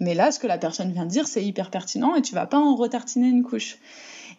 Mais 0.00 0.14
là, 0.14 0.32
ce 0.32 0.38
que 0.38 0.46
la 0.46 0.58
personne 0.58 0.90
vient 0.92 1.04
de 1.04 1.10
dire, 1.10 1.26
c'est 1.28 1.44
hyper 1.44 1.70
pertinent 1.70 2.14
et 2.14 2.22
tu 2.22 2.34
vas 2.34 2.46
pas 2.46 2.58
en 2.58 2.74
retartiner 2.74 3.28
une 3.28 3.42
couche. 3.42 3.76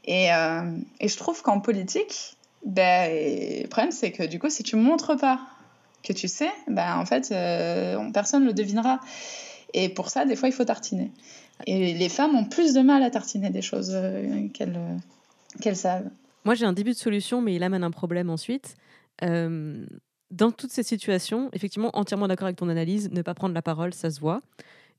Et, 0.06 0.34
euh, 0.34 0.76
et 1.00 1.08
je 1.08 1.18
trouve 1.18 1.42
qu'en 1.44 1.60
politique, 1.60 2.36
ben, 2.66 3.10
le 3.62 3.68
problème, 3.68 3.92
c'est 3.92 4.12
que 4.12 4.24
du 4.24 4.40
coup, 4.40 4.50
si 4.50 4.64
tu 4.64 4.76
montres 4.76 5.16
pas 5.18 5.40
que 6.04 6.14
tu 6.14 6.28
sais, 6.28 6.50
ben, 6.68 6.98
en 6.98 7.06
fait, 7.06 7.32
euh, 7.32 7.96
on- 7.98 8.12
personne 8.12 8.42
ne 8.44 8.48
le 8.48 8.54
devinera. 8.54 9.00
Et 9.74 9.90
pour 9.90 10.10
ça, 10.10 10.26
des 10.26 10.36
fois, 10.36 10.50
il 10.50 10.52
faut 10.52 10.66
tartiner. 10.66 11.12
Et 11.68 11.94
les 11.94 12.10
femmes 12.10 12.36
ont 12.36 12.46
plus 12.46 12.74
de 12.74 12.82
mal 12.82 13.04
à 13.04 13.12
tartiner 13.12 13.52
des 13.52 13.62
choses 13.62 13.92
euh, 13.94 14.48
qu'elles 14.50 14.76
euh, 14.76 15.74
savent. 15.76 16.10
Moi, 16.44 16.56
j'ai 16.56 16.66
un 16.66 16.74
début 16.74 16.92
de 16.92 16.98
solution, 16.98 17.40
mais 17.40 17.54
il 17.54 17.62
amène 17.62 17.84
un 17.84 17.92
problème 17.92 18.32
ensuite. 18.32 18.76
Dans 19.22 20.50
toutes 20.52 20.72
ces 20.72 20.84
situations, 20.84 21.50
effectivement, 21.54 21.92
entièrement 21.94 22.28
d'accord 22.28 22.46
avec 22.46 22.56
ton 22.58 22.70
analyse, 22.70 23.12
ne 23.12 23.22
pas 23.22 23.34
prendre 23.34 23.54
la 23.54 23.62
parole, 23.62 23.94
ça 23.94 24.10
se 24.10 24.20
voit. 24.20 24.42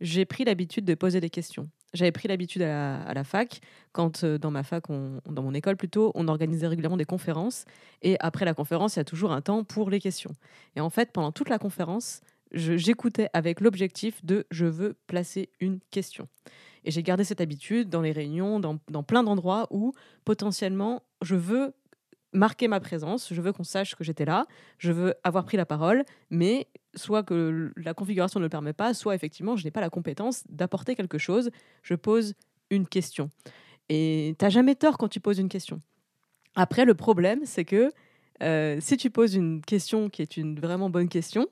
J'ai 0.02 0.24
pris 0.24 0.44
l'habitude 0.44 0.84
de 0.84 0.94
poser 0.94 1.20
des 1.20 1.30
questions. 1.30 1.68
J'avais 1.94 2.10
pris 2.10 2.26
l'habitude 2.26 2.62
à 2.62 3.14
la, 3.14 3.22
fac, 3.22 3.60
quand 3.92 4.24
euh, 4.24 4.36
dans 4.36 4.50
ma 4.50 4.64
fac, 4.64 4.84
dans 4.88 5.42
mon 5.42 5.54
école 5.54 5.76
plutôt, 5.76 6.10
on 6.16 6.26
organisait 6.26 6.66
régulièrement 6.66 6.96
des 6.96 7.04
conférences. 7.04 7.66
Et 8.02 8.16
après 8.18 8.44
la 8.44 8.52
conférence, 8.52 8.96
il 8.96 8.98
y 8.98 9.00
a 9.00 9.04
toujours 9.04 9.30
un 9.30 9.42
temps 9.42 9.62
pour 9.62 9.90
les 9.90 10.00
questions. 10.00 10.32
Et 10.74 10.80
en 10.80 10.90
fait, 10.90 11.12
pendant 11.12 11.30
toute 11.30 11.48
la 11.48 11.58
conférence, 11.58 12.20
j'écoutais 12.50 13.28
avec 13.32 13.60
l'objectif 13.60 14.24
de 14.24 14.44
je 14.50 14.66
veux 14.66 14.96
placer 15.06 15.50
une 15.60 15.78
question. 15.92 16.26
Et 16.84 16.90
j'ai 16.90 17.04
gardé 17.04 17.22
cette 17.22 17.40
habitude 17.40 17.88
dans 17.88 18.00
les 18.00 18.12
réunions, 18.12 18.58
dans, 18.58 18.78
dans 18.90 19.04
plein 19.04 19.22
d'endroits 19.22 19.68
où 19.70 19.92
potentiellement 20.24 21.04
je 21.22 21.36
veux 21.36 21.74
marquer 22.32 22.68
ma 22.68 22.80
présence, 22.80 23.32
je 23.32 23.40
veux 23.40 23.52
qu'on 23.52 23.64
sache 23.64 23.94
que 23.94 24.04
j'étais 24.04 24.24
là, 24.24 24.46
je 24.78 24.92
veux 24.92 25.14
avoir 25.24 25.44
pris 25.44 25.56
la 25.56 25.66
parole, 25.66 26.04
mais 26.30 26.68
soit 26.94 27.22
que 27.22 27.72
la 27.76 27.94
configuration 27.94 28.40
ne 28.40 28.44
le 28.44 28.48
permet 28.48 28.72
pas, 28.72 28.94
soit 28.94 29.14
effectivement 29.14 29.56
je 29.56 29.64
n'ai 29.64 29.70
pas 29.70 29.80
la 29.80 29.90
compétence 29.90 30.44
d'apporter 30.48 30.94
quelque 30.94 31.18
chose, 31.18 31.50
je 31.82 31.94
pose 31.94 32.34
une 32.70 32.86
question. 32.86 33.30
Et 33.88 34.34
t'as 34.38 34.48
jamais 34.48 34.74
tort 34.74 34.96
quand 34.96 35.08
tu 35.08 35.20
poses 35.20 35.38
une 35.38 35.48
question. 35.48 35.80
Après, 36.54 36.84
le 36.84 36.94
problème, 36.94 37.40
c'est 37.44 37.64
que 37.64 37.92
euh, 38.42 38.78
si 38.80 38.96
tu 38.96 39.10
poses 39.10 39.34
une 39.34 39.62
question 39.62 40.08
qui 40.08 40.22
est 40.22 40.36
une 40.36 40.58
vraiment 40.58 40.90
bonne 40.90 41.08
question, 41.08 41.46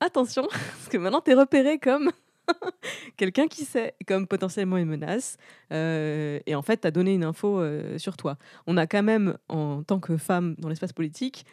attention, 0.00 0.46
parce 0.50 0.88
que 0.90 0.98
maintenant 0.98 1.20
tu 1.20 1.30
es 1.30 1.34
repéré 1.34 1.78
comme 1.78 2.10
quelqu'un 3.16 3.46
qui 3.46 3.64
sait, 3.64 3.94
comme 4.06 4.26
potentiellement 4.26 4.76
une 4.76 4.88
menace, 4.88 5.36
euh, 5.72 6.40
et 6.46 6.54
en 6.54 6.62
fait, 6.62 6.80
tu 6.82 6.86
as 6.86 6.90
donné 6.90 7.14
une 7.14 7.24
info 7.24 7.60
euh, 7.60 7.98
sur 7.98 8.16
toi. 8.16 8.36
On 8.66 8.76
a 8.76 8.86
quand 8.86 9.02
même, 9.02 9.36
en 9.48 9.82
tant 9.82 10.00
que 10.00 10.16
femme 10.16 10.54
dans 10.58 10.68
l'espace 10.68 10.92
politique, 10.92 11.44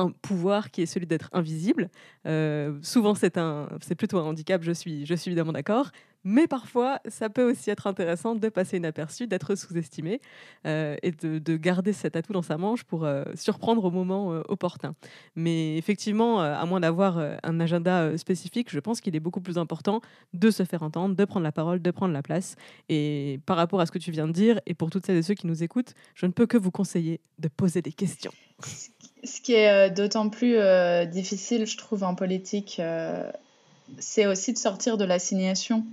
un 0.00 0.10
pouvoir 0.10 0.70
qui 0.70 0.82
est 0.82 0.86
celui 0.86 1.06
d'être 1.06 1.28
invisible. 1.32 1.90
Euh, 2.26 2.78
souvent, 2.82 3.14
c'est 3.14 3.38
un, 3.38 3.68
c'est 3.80 3.94
plutôt 3.94 4.18
un 4.18 4.24
handicap, 4.24 4.62
je 4.62 4.72
suis, 4.72 5.06
je 5.06 5.14
suis 5.14 5.30
évidemment 5.30 5.52
d'accord. 5.52 5.90
Mais 6.22 6.46
parfois, 6.46 7.00
ça 7.08 7.30
peut 7.30 7.50
aussi 7.50 7.70
être 7.70 7.86
intéressant 7.86 8.34
de 8.34 8.48
passer 8.50 8.76
inaperçu, 8.76 9.26
d'être 9.26 9.54
sous-estimé 9.54 10.20
euh, 10.66 10.94
et 11.02 11.12
de, 11.12 11.38
de 11.38 11.56
garder 11.56 11.94
cet 11.94 12.14
atout 12.14 12.34
dans 12.34 12.42
sa 12.42 12.58
manche 12.58 12.84
pour 12.84 13.06
euh, 13.06 13.24
surprendre 13.34 13.82
au 13.86 13.90
moment 13.90 14.28
opportun. 14.48 14.94
Mais 15.34 15.78
effectivement, 15.78 16.40
à 16.40 16.62
moins 16.66 16.80
d'avoir 16.80 17.18
un 17.42 17.60
agenda 17.60 18.18
spécifique, 18.18 18.68
je 18.70 18.80
pense 18.80 19.00
qu'il 19.00 19.16
est 19.16 19.20
beaucoup 19.20 19.40
plus 19.40 19.56
important 19.56 20.02
de 20.34 20.50
se 20.50 20.64
faire 20.64 20.82
entendre, 20.82 21.16
de 21.16 21.24
prendre 21.24 21.44
la 21.44 21.52
parole, 21.52 21.80
de 21.80 21.90
prendre 21.90 22.12
la 22.12 22.22
place. 22.22 22.56
Et 22.90 23.40
par 23.46 23.56
rapport 23.56 23.80
à 23.80 23.86
ce 23.86 23.92
que 23.92 23.98
tu 23.98 24.10
viens 24.10 24.26
de 24.26 24.32
dire, 24.32 24.60
et 24.66 24.74
pour 24.74 24.90
toutes 24.90 25.06
celles 25.06 25.16
et 25.16 25.22
ceux 25.22 25.34
qui 25.34 25.46
nous 25.46 25.62
écoutent, 25.62 25.94
je 26.14 26.26
ne 26.26 26.32
peux 26.32 26.46
que 26.46 26.58
vous 26.58 26.70
conseiller 26.70 27.20
de 27.38 27.48
poser 27.48 27.80
des 27.80 27.92
questions. 27.92 28.32
Ce 29.24 29.40
qui 29.40 29.54
est 29.54 29.90
d'autant 29.90 30.28
plus 30.28 30.56
difficile, 31.08 31.66
je 31.66 31.76
trouve, 31.76 32.04
en 32.04 32.14
politique, 32.14 32.80
c'est 33.98 34.26
aussi 34.26 34.52
de 34.52 34.58
sortir 34.58 34.96
de 34.96 35.04
l'assignation 35.04 35.84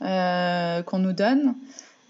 qu'on 0.00 0.98
nous 0.98 1.12
donne, 1.12 1.54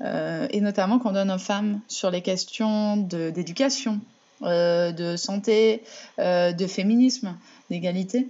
et 0.05 0.61
notamment 0.61 0.99
qu'on 0.99 1.13
donne 1.13 1.31
aux 1.31 1.39
femmes 1.39 1.81
sur 1.89 2.11
les 2.11 2.21
questions 2.21 2.97
d'éducation, 2.99 4.01
de, 4.43 5.15
santé, 5.17 5.83
de 6.19 6.67
féminisme, 6.67 7.35
d'égalité. 7.71 8.29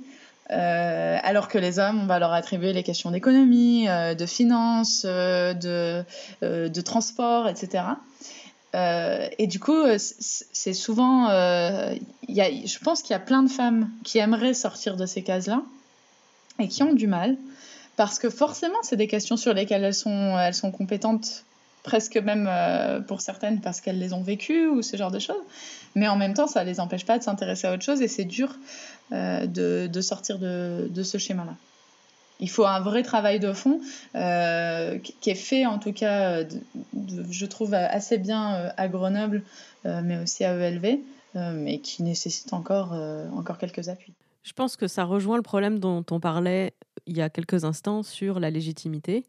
Euh, 0.50 1.18
alors 1.22 1.48
que 1.48 1.58
les 1.58 1.78
hommes, 1.78 2.00
on 2.02 2.06
va 2.06 2.18
leur 2.18 2.32
attribuer 2.32 2.72
les 2.72 2.82
questions 2.82 3.10
d'économie, 3.10 3.86
euh, 3.88 4.14
de 4.14 4.24
finances, 4.24 5.02
euh, 5.04 5.52
de, 5.52 6.80
transport, 6.80 7.48
etc. 7.48 7.84
et 8.74 9.46
du 9.46 9.60
coup, 9.60 9.76
c'est 9.96 10.74
souvent. 10.74 11.28
Y 12.28 12.40
a, 12.40 12.50
je 12.66 12.78
pense 12.80 13.02
qu'il 13.02 13.12
y 13.12 13.16
a 13.16 13.20
plein 13.20 13.42
de 13.42 13.50
femmes 13.50 13.90
qui 14.04 14.18
aimeraient 14.18 14.54
sortir 14.54 14.96
de 14.96 15.06
ces 15.06 15.22
cases-là 15.22 15.62
et 16.58 16.68
qui 16.68 16.82
ont 16.82 16.92
du 16.92 17.06
mal. 17.06 17.36
Parce 17.96 18.18
que 18.18 18.30
forcément, 18.30 18.78
c'est 18.82 18.96
des 18.96 19.08
questions 19.08 19.36
sur 19.36 19.54
lesquelles 19.54 19.82
elles 19.82 19.94
sont, 19.94 20.38
elles 20.38 20.54
sont 20.54 20.70
compétentes 20.70 21.44
presque 21.82 22.16
même 22.16 22.50
pour 23.06 23.20
certaines 23.20 23.60
parce 23.60 23.80
qu'elles 23.80 23.98
les 23.98 24.12
ont 24.12 24.22
vécues 24.22 24.66
ou 24.66 24.82
ce 24.82 24.96
genre 24.96 25.10
de 25.10 25.18
choses. 25.18 25.42
Mais 25.94 26.08
en 26.08 26.16
même 26.16 26.34
temps, 26.34 26.46
ça 26.46 26.64
ne 26.64 26.70
les 26.70 26.80
empêche 26.80 27.04
pas 27.04 27.18
de 27.18 27.22
s'intéresser 27.22 27.66
à 27.66 27.72
autre 27.72 27.82
chose 27.82 28.02
et 28.02 28.08
c'est 28.08 28.24
dur 28.24 28.54
euh, 29.12 29.46
de, 29.46 30.00
sortir 30.00 30.38
de, 30.38 31.02
ce 31.02 31.18
schéma-là. 31.18 31.54
Il 32.40 32.50
faut 32.50 32.66
un 32.66 32.80
vrai 32.80 33.02
travail 33.02 33.40
de 33.40 33.52
fond 33.52 33.80
euh, 34.14 34.98
qui 34.98 35.30
est 35.30 35.34
fait 35.34 35.66
en 35.66 35.78
tout 35.78 35.92
cas, 35.92 36.44
je 37.30 37.46
trouve, 37.46 37.74
assez 37.74 38.18
bien 38.18 38.54
euh, 38.54 38.70
à 38.76 38.88
Grenoble, 38.88 39.42
mais 39.84 40.18
aussi 40.18 40.44
à 40.44 40.54
ELV, 40.54 40.98
mais 41.34 41.78
qui 41.78 42.02
nécessite 42.02 42.52
encore, 42.52 42.92
encore 43.34 43.58
quelques 43.58 43.88
appuis. 43.88 44.12
Je 44.42 44.52
pense 44.52 44.76
que 44.76 44.86
ça 44.86 45.04
rejoint 45.04 45.36
le 45.36 45.42
problème 45.42 45.78
dont 45.78 46.04
on 46.10 46.20
parlait 46.20 46.74
il 47.06 47.16
y 47.16 47.22
a 47.22 47.30
quelques 47.30 47.64
instants 47.64 48.02
sur 48.02 48.40
la 48.40 48.50
légitimité. 48.50 49.24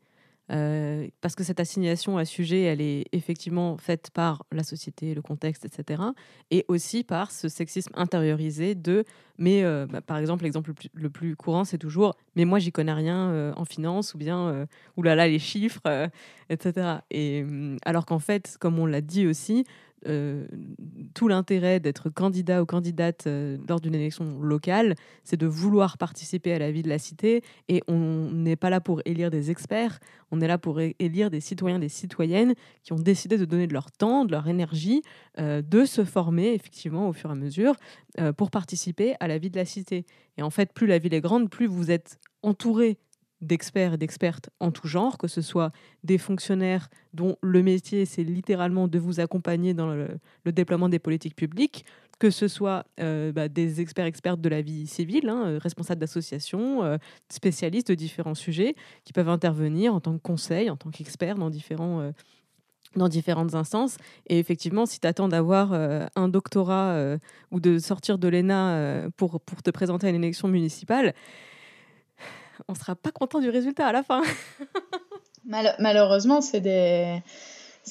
Euh, 0.52 1.08
parce 1.22 1.36
que 1.36 1.44
cette 1.44 1.60
assignation 1.60 2.18
à 2.18 2.26
sujet, 2.26 2.64
elle 2.64 2.82
est 2.82 3.06
effectivement 3.12 3.78
faite 3.78 4.10
par 4.14 4.46
la 4.52 4.64
société, 4.64 5.14
le 5.14 5.22
contexte, 5.22 5.66
etc. 5.66 6.02
Et 6.50 6.66
aussi 6.68 7.04
par 7.04 7.32
ce 7.32 7.50
sexisme 7.50 7.92
intériorisé 7.96 8.74
de, 8.74 9.06
mais 9.38 9.64
euh, 9.64 9.86
bah, 9.86 10.02
par 10.02 10.18
exemple, 10.18 10.44
l'exemple 10.44 10.72
le, 10.94 11.10
plus 11.10 11.36
courant, 11.36 11.66
c'est 11.66 11.78
toujours, 11.78 12.16
mais 12.36 12.46
moi, 12.46 12.60
j'y 12.60 12.72
connais 12.72 12.94
rien 12.94 13.30
euh, 13.30 13.54
en 13.56 13.66
finance, 13.66 14.14
ou 14.14 14.18
bien, 14.18 14.68
oulala, 14.98 15.28
les 15.28 15.40
chiffres, 15.40 16.10
etc. 16.50 17.00
Et 17.12 17.44
hum, 17.44 17.78
alors 17.86 18.06
qu'en 18.06 18.20
fait, 18.20 18.58
comme 18.60 18.80
on 18.80 18.86
l'a 18.86 19.02
dit 19.02 19.28
aussi, 19.28 19.66
euh, 20.08 20.48
tout 21.14 21.28
l'intérêt 21.28 21.80
d'être 21.80 22.10
candidat 22.10 22.62
ou 22.62 22.66
candidate 22.66 23.28
euh, 23.28 23.58
lors 23.68 23.82
d'une 23.82 23.96
élection 23.96 24.40
locale, 24.42 24.96
c'est 25.24 25.38
de 25.38 25.46
vouloir 25.46 25.98
participer 25.98 26.54
à 26.54 26.60
la 26.60 26.72
vie 26.72 26.84
de 26.84 26.90
la 26.90 27.00
cité. 27.00 27.44
Et 27.68 27.82
on 27.88 28.30
n'est 28.32 28.56
pas 28.56 28.70
là 28.70 28.80
pour 28.80 29.02
élire 29.06 29.30
des 29.30 29.52
experts, 29.52 30.00
on 30.32 30.42
est 30.42 30.48
là 30.48 30.58
pour 30.58 30.80
élire 30.80 31.30
des 31.30 31.42
citoyens, 31.42 31.80
des 31.80 31.90
citoyennes 31.90 32.54
qui 32.84 32.94
ont 32.94 33.00
décidé 33.00 33.38
de 33.38 33.46
donner 33.46 33.68
de 33.68 33.74
leur 33.74 33.92
temps, 33.92 34.26
de 34.26 34.32
leur 34.32 34.48
énergie, 34.48 35.02
euh, 35.40 35.62
de 35.62 35.86
se 35.86 36.04
former 36.04 36.54
effectivement 36.54 37.10
au 37.10 37.14
fur 37.14 37.30
et 37.30 37.34
à 37.34 37.36
mesure 37.36 37.76
pour 38.36 38.52
participer 38.52 39.14
à 39.20 39.28
la 39.28 39.38
vie 39.38 39.50
de 39.50 39.56
la 39.56 39.66
cité. 39.66 40.06
Et 40.38 40.42
en 40.42 40.50
fait, 40.50 40.74
plus 40.74 40.88
la 40.88 40.98
ville 40.98 41.14
est 41.14 41.22
grande, 41.22 41.50
plus 41.50 41.68
vous 41.68 41.90
êtes 41.92 42.20
entouré 42.42 42.98
d'experts 43.42 43.94
et 43.94 43.98
d'expertes 43.98 44.50
en 44.60 44.72
tout 44.72 44.88
genre, 44.88 45.18
que 45.18 45.28
ce 45.28 45.42
soit 45.42 45.72
des 46.04 46.18
fonctionnaires 46.18 46.90
dont 47.14 47.38
le 47.42 47.64
métier, 47.64 48.06
c'est 48.06 48.24
littéralement 48.24 48.88
de 48.88 49.00
vous 49.00 49.20
accompagner 49.20 49.74
dans 49.74 49.94
le, 49.94 50.20
déploiement 50.46 50.90
des 50.90 51.00
politiques 51.00 51.36
publiques, 51.36 51.86
que 52.20 52.30
ce 52.30 52.48
soit 52.50 52.86
euh, 53.00 53.32
bah, 53.32 53.48
des 53.48 53.80
experts 53.80 54.06
expertes 54.06 54.42
de 54.42 54.50
la 54.50 54.62
vie 54.62 54.88
civile, 54.88 55.30
hein, 55.30 55.46
euh, 55.48 55.60
responsables 55.62 56.02
d'associations, 56.02 56.84
euh, 56.84 56.98
spécialistes 57.30 57.88
de 57.90 57.96
différents 57.96 58.36
sujets, 58.36 58.76
qui 59.06 59.14
peuvent 59.14 59.30
intervenir 59.30 59.96
en 59.96 60.02
tant 60.02 60.14
que 60.14 60.22
conseil, 60.22 60.70
en 60.70 60.76
tant 60.76 60.90
qu'experts 60.90 61.38
dans 61.38 61.50
différents 61.50 62.12
dans 62.96 63.08
différentes 63.08 63.54
instances. 63.54 63.98
Et 64.26 64.40
effectivement, 64.40 64.88
si 64.88 65.00
tu 65.00 65.06
attends 65.06 65.28
d'avoir 65.28 65.74
un 65.74 66.28
doctorat 66.28 67.18
ou 67.52 67.60
de 67.60 67.78
sortir 67.78 68.18
de 68.18 68.28
l'ENA 68.28 69.12
pour, 69.16 69.40
pour 69.42 69.62
te 69.62 69.70
présenter 69.70 70.08
à 70.08 70.10
une 70.10 70.24
élection 70.24 70.48
municipale, 70.48 71.14
on 72.70 72.76
sera 72.76 72.96
pas 72.96 73.12
content 73.12 73.40
du 73.40 73.50
résultat 73.50 73.88
à 73.88 73.92
la 73.92 74.04
fin. 74.04 74.22
malheureusement, 75.80 76.40
c'est 76.40 76.62
des, 76.62 77.22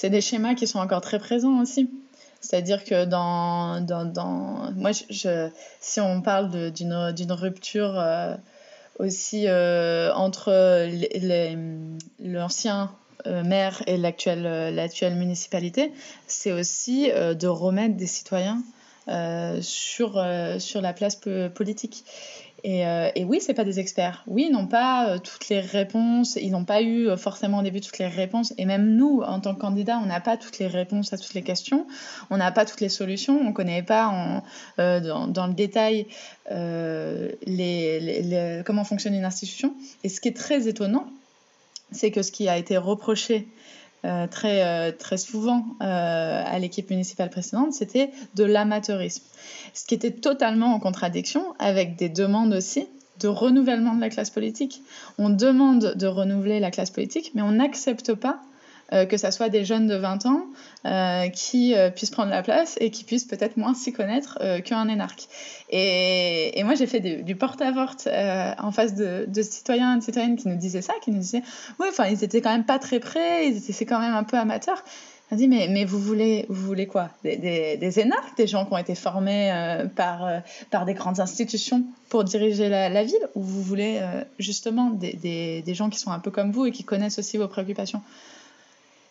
des 0.02 0.20
schémas 0.20 0.54
qui 0.54 0.66
sont 0.66 0.78
encore 0.78 1.00
très 1.00 1.18
présents 1.18 1.60
aussi. 1.60 1.90
C'est-à-dire 2.40 2.84
que 2.84 3.04
dans, 3.04 3.80
dans, 3.80 4.72
moi, 4.76 4.92
je, 4.92 5.50
si 5.80 6.00
on 6.00 6.22
parle 6.22 6.70
d'une 6.70 7.32
rupture 7.32 7.98
euh, 7.98 8.36
aussi 9.00 9.46
euh, 9.48 10.12
entre 10.14 10.88
l'ancien 12.20 12.92
euh, 13.26 13.42
maire 13.42 13.82
et 13.88 13.96
l'actuelle 13.96 15.16
municipalité, 15.16 15.92
c'est 16.28 16.52
aussi 16.52 17.10
de 17.10 17.46
remettre 17.48 17.96
des 17.96 18.06
citoyens 18.06 18.62
sur, 19.60 20.24
sur 20.60 20.80
la 20.80 20.92
place 20.92 21.18
politique. 21.54 22.04
Et, 22.64 22.86
euh, 22.86 23.11
et, 23.14 23.24
oui, 23.24 23.40
c'est 23.40 23.54
pas 23.54 23.64
des 23.64 23.78
experts. 23.78 24.24
Oui, 24.26 24.46
ils 24.48 24.52
n'ont 24.52 24.66
pas 24.66 25.09
euh, 25.09 25.18
toutes 25.18 25.48
les 25.48 25.61
réponses. 25.61 26.36
Ils 26.40 26.50
n'ont 26.50 26.64
pas 26.64 26.82
eu 26.82 27.09
euh, 27.09 27.16
forcément 27.16 27.59
au 27.59 27.62
début 27.62 27.80
toutes 27.80 27.98
les 27.98 28.09
réponses. 28.09 28.52
Et 28.59 28.64
même 28.64 28.96
nous, 28.96 29.20
en 29.22 29.38
tant 29.40 29.54
que 29.54 29.61
candidats, 29.61 30.00
on 30.02 30.06
n'a 30.06 30.20
pas 30.20 30.36
toutes 30.36 30.59
les 30.59 30.66
réponses 30.66 31.12
à 31.12 31.18
toutes 31.18 31.34
les 31.34 31.42
questions. 31.42 31.86
On 32.30 32.36
n'a 32.36 32.50
pas 32.50 32.64
toutes 32.64 32.80
les 32.80 32.88
solutions. 32.88 33.38
On 33.40 33.50
ne 33.50 33.52
connaît 33.52 33.82
pas 33.82 34.09
en, 34.09 34.42
dans, 34.76 35.28
dans, 35.28 35.46
le 35.46 35.54
détail 35.54 36.06
les, 37.46 38.62
comment 38.66 38.84
fonctionne 38.84 39.14
une 39.14 39.24
institution. 39.24 39.74
Et 40.02 40.09
ce 40.09 40.20
qui 40.20 40.28
est 40.28 40.36
très 40.36 40.66
étonnant, 40.66 41.06
c'est 41.92 42.11
que 42.11 42.22
ce 42.22 42.32
qui 42.32 42.48
a 42.48 42.59
été 42.59 42.76
reproché 42.76 43.46
euh, 44.05 44.26
très, 44.28 44.64
euh, 44.64 44.92
très 44.96 45.16
souvent 45.16 45.66
euh, 45.82 46.42
à 46.46 46.59
l'équipe 46.59 46.88
municipale 46.90 47.30
précédente, 47.30 47.72
c'était 47.72 48.11
de 48.36 48.44
l'amateurisme. 48.44 49.24
Ce 49.74 49.84
qui 49.86 49.94
était 49.94 50.12
totalement 50.12 50.72
en 50.74 50.78
contradiction 50.78 51.42
avec 51.59 51.96
des 51.96 52.09
demandes 52.09 52.55
aussi 52.55 52.86
de 53.18 53.26
renouvellement 53.26 53.94
de 53.94 54.01
la 54.01 54.11
classe 54.11 54.30
politique. 54.30 54.82
On 55.18 55.30
demande 55.30 55.94
de 55.96 56.07
renouveler 56.07 56.61
la 56.61 56.70
classe 56.70 56.90
politique, 56.90 57.32
mais 57.34 57.42
on 57.42 57.53
n'accepte 57.53 58.14
pas 58.14 58.40
euh, 58.95 59.05
que 59.05 59.18
ce 59.18 59.30
soit 59.30 59.51
des 59.51 59.66
jeunes 59.66 59.86
de 59.86 59.97
20 59.97 60.24
ans 60.24 60.47
euh, 60.86 61.28
qui 61.28 61.74
euh, 61.74 61.91
puissent 61.91 62.11
prendre 62.11 62.30
la 62.30 62.43
place 62.43 62.78
et 62.80 62.91
qui 62.91 63.05
puissent 63.05 63.26
peut-être 63.26 63.59
moins 63.59 63.74
s'y 63.74 63.93
connaître 63.93 64.39
qu'un 64.64 64.89
énarque. 64.89 65.28
Et, 65.68 66.59
et 66.59 66.64
moi, 66.64 66.74
j'ai 66.74 66.86
fait 66.86 67.01
du, 67.01 67.36
porte-à-porte 67.36 68.09
en 68.09 68.72
face 68.72 68.95
de, 68.95 69.26
de, 69.28 69.43
citoyens 69.43 69.97
et 69.97 69.99
de 69.99 70.05
citoyennes 70.05 70.36
qui 70.36 70.49
nous 70.49 70.57
disaient 70.57 70.80
ça, 70.80 70.95
qui 71.03 71.11
nous 71.11 71.18
disaient, 71.18 71.43
oui, 71.78 71.89
enfin, 71.91 72.07
ils 72.07 72.24
étaient 72.24 72.41
quand 72.41 72.53
même 72.53 72.64
pas 72.64 72.78
très 72.78 72.99
près, 72.99 73.49
ils 73.49 73.70
étaient 73.70 73.84
quand 73.84 74.01
même 74.01 74.14
un 74.14 74.24
peu 74.24 74.39
amateurs. 74.39 74.82
On 75.30 75.36
dit, 75.36 75.49
mais, 75.49 75.68
mais 75.68 75.84
vous, 75.84 75.99
voulez, 75.99 76.47
vous 76.49 76.66
voulez 76.66 76.86
quoi? 76.86 77.11
Des, 77.22 77.36
des, 77.76 78.01
énarques, 78.01 78.39
des 78.39 78.47
gens 78.47 78.64
qui 78.64 78.72
ont 78.72 78.78
été 78.78 78.95
formés 78.95 79.53
par, 79.97 80.26
par 80.70 80.86
des 80.86 80.95
grandes 80.95 81.20
institutions 81.20 81.84
pour 82.09 82.24
diriger 82.24 82.70
la, 82.70 83.05
ville 83.05 83.28
Ou 83.34 83.43
vous 83.43 83.62
voulez 83.62 84.01
justement 84.39 84.89
des, 84.89 85.12
des, 85.62 85.74
gens 85.74 85.91
qui 85.91 85.99
sont 85.99 86.11
un 86.11 86.18
peu 86.20 86.30
comme 86.30 86.53
vous 86.53 86.64
et 86.64 86.70
qui 86.70 86.84
connaissent 86.84 87.18
aussi 87.18 87.36
vos 87.36 87.49
préoccupations? 87.49 88.01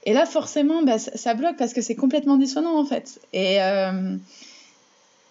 Et 0.08 0.14
là, 0.14 0.26
forcément, 0.26 0.84
bah, 0.84 1.00
ça, 1.00 1.34
bloque 1.34 1.58
parce 1.58 1.74
que 1.74 1.82
c'est 1.82 1.96
complètement 1.96 2.38
dissonant, 2.38 2.80
en 2.80 2.86
fait. 2.86 3.20
Et, 3.34 3.62
euh, 3.62 4.16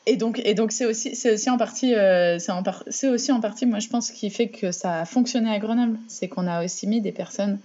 et 0.05 0.17
donc, 0.17 0.39
et 0.45 0.53
donc 0.53 0.71
c'est 0.71 0.85
aussi, 0.85 1.17
c'est 1.17 1.33
aussi 1.33 1.49
en 1.49 1.57
partie, 1.57 1.95
euh, 1.95 2.39
c'est, 2.91 3.09
aussi 3.09 3.33
en 3.33 3.41
partie, 3.41 3.65
moi, 3.65 3.79
je 3.79 3.89
pense, 3.89 4.11
qui 4.11 4.29
fait 4.29 4.49
que 4.49 4.73
ça 4.73 5.01
a 5.01 5.05
fonctionné 5.07 5.49
à 5.51 5.59
Grenoble. 5.61 5.99
C'est 6.09 6.29
qu'on 6.29 6.47
a 6.47 6.63
aussi 6.63 6.87
mis 6.87 7.01
des 7.01 7.11
personnes 7.11 7.59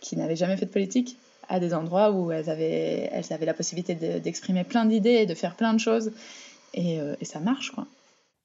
qui 0.00 0.16
n'avaient 0.16 0.34
jamais 0.34 0.56
fait 0.56 0.66
de 0.66 0.72
politique 0.72 1.16
à 1.48 1.60
des 1.60 1.72
endroits 1.74 2.10
où 2.10 2.32
elles 2.32 2.50
avaient, 2.50 3.08
elles 3.12 3.32
avaient 3.32 3.46
la 3.46 3.54
possibilité 3.54 3.94
d'exprimer 4.18 4.64
plein 4.64 4.84
d'idées 4.84 5.10
et 5.10 5.26
de 5.26 5.34
faire 5.34 5.54
plein 5.54 5.74
de 5.74 5.78
choses. 5.78 6.10
Et, 6.74 6.98
euh, 6.98 7.14
et 7.20 7.24
ça 7.24 7.38
marche, 7.38 7.70
quoi. 7.70 7.86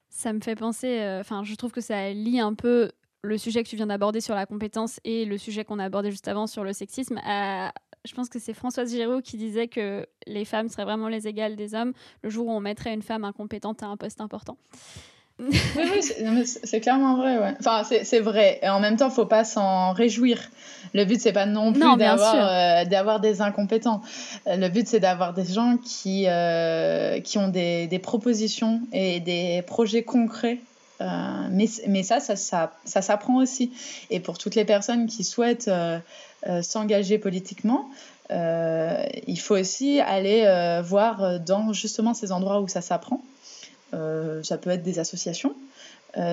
Ça 0.08 0.32
me 0.32 0.40
fait 0.40 0.54
penser, 0.54 1.04
enfin, 1.18 1.42
je 1.42 1.56
trouve 1.56 1.72
que 1.72 1.80
ça 1.80 2.12
lie 2.12 2.38
un 2.38 2.54
peu 2.54 2.92
le 3.24 3.38
sujet 3.38 3.62
que 3.64 3.68
tu 3.68 3.76
viens 3.76 3.86
d'aborder 3.86 4.20
sur 4.20 4.34
la 4.34 4.46
compétence 4.46 5.00
et 5.04 5.24
le 5.24 5.38
sujet 5.38 5.64
qu'on 5.64 5.78
a 5.78 5.84
abordé 5.84 6.10
juste 6.10 6.28
avant 6.28 6.46
sur 6.46 6.62
le 6.62 6.72
sexisme 6.72 7.18
je 8.04 8.14
pense 8.14 8.28
que 8.28 8.38
c'est 8.38 8.54
Françoise 8.54 8.90
Giraud 8.90 9.22
qui 9.22 9.36
disait 9.36 9.68
que 9.68 10.06
les 10.26 10.44
femmes 10.44 10.68
seraient 10.68 10.84
vraiment 10.84 11.08
les 11.08 11.26
égales 11.26 11.56
des 11.56 11.74
hommes 11.74 11.92
le 12.22 12.30
jour 12.30 12.46
où 12.46 12.52
on 12.52 12.60
mettrait 12.60 12.92
une 12.92 13.02
femme 13.02 13.24
incompétente 13.24 13.82
à 13.82 13.86
un 13.86 13.96
poste 13.96 14.20
important. 14.20 14.56
oui, 15.40 15.50
oui 15.76 16.44
c'est 16.44 16.80
clairement 16.80 17.16
vrai. 17.16 17.38
Ouais. 17.38 17.54
Enfin, 17.58 17.82
c'est 17.82 18.20
vrai. 18.20 18.60
Et 18.62 18.68
en 18.68 18.78
même 18.78 18.96
temps, 18.96 19.06
il 19.06 19.10
ne 19.10 19.14
faut 19.14 19.26
pas 19.26 19.44
s'en 19.44 19.92
réjouir. 19.92 20.38
Le 20.92 21.04
but, 21.04 21.20
c'est 21.20 21.32
pas 21.32 21.46
non 21.46 21.72
plus 21.72 21.82
euh, 21.82 22.84
d'avoir 22.84 23.18
des 23.20 23.40
incompétents. 23.40 24.00
Euh, 24.46 24.56
le 24.56 24.68
but, 24.68 24.86
c'est 24.86 25.00
d'avoir 25.00 25.34
des 25.34 25.44
gens 25.44 25.76
qui, 25.76 26.26
euh, 26.28 27.20
qui 27.20 27.38
ont 27.38 27.48
des, 27.48 27.88
des, 27.88 27.98
propositions 27.98 28.80
et 28.92 29.18
des 29.18 29.62
projets 29.66 30.04
concrets. 30.04 30.60
mais, 31.00 31.66
mais 31.88 32.04
ça, 32.04 32.20
ça, 32.20 32.36
ça, 32.36 32.72
ça 32.84 33.02
s'apprend 33.02 33.38
aussi. 33.38 33.72
Et 34.10 34.20
pour 34.20 34.38
toutes 34.38 34.54
les 34.54 34.64
personnes 34.64 35.06
qui 35.06 35.24
souhaitent 35.24 35.68
euh, 35.68 35.98
s'engager 36.62 37.18
politiquement, 37.18 37.88
euh, 38.30 39.04
il 39.26 39.38
faut 39.38 39.56
aussi 39.56 40.00
aller 40.00 40.44
euh, 40.46 40.82
voir 40.82 41.40
dans 41.40 41.72
justement 41.72 42.14
ces 42.14 42.32
endroits 42.32 42.60
où 42.60 42.68
ça 42.68 42.80
s'apprend. 42.80 43.20
ça 44.42 44.58
peut 44.58 44.70
être 44.70 44.82
des 44.82 44.98
associations, 44.98 45.54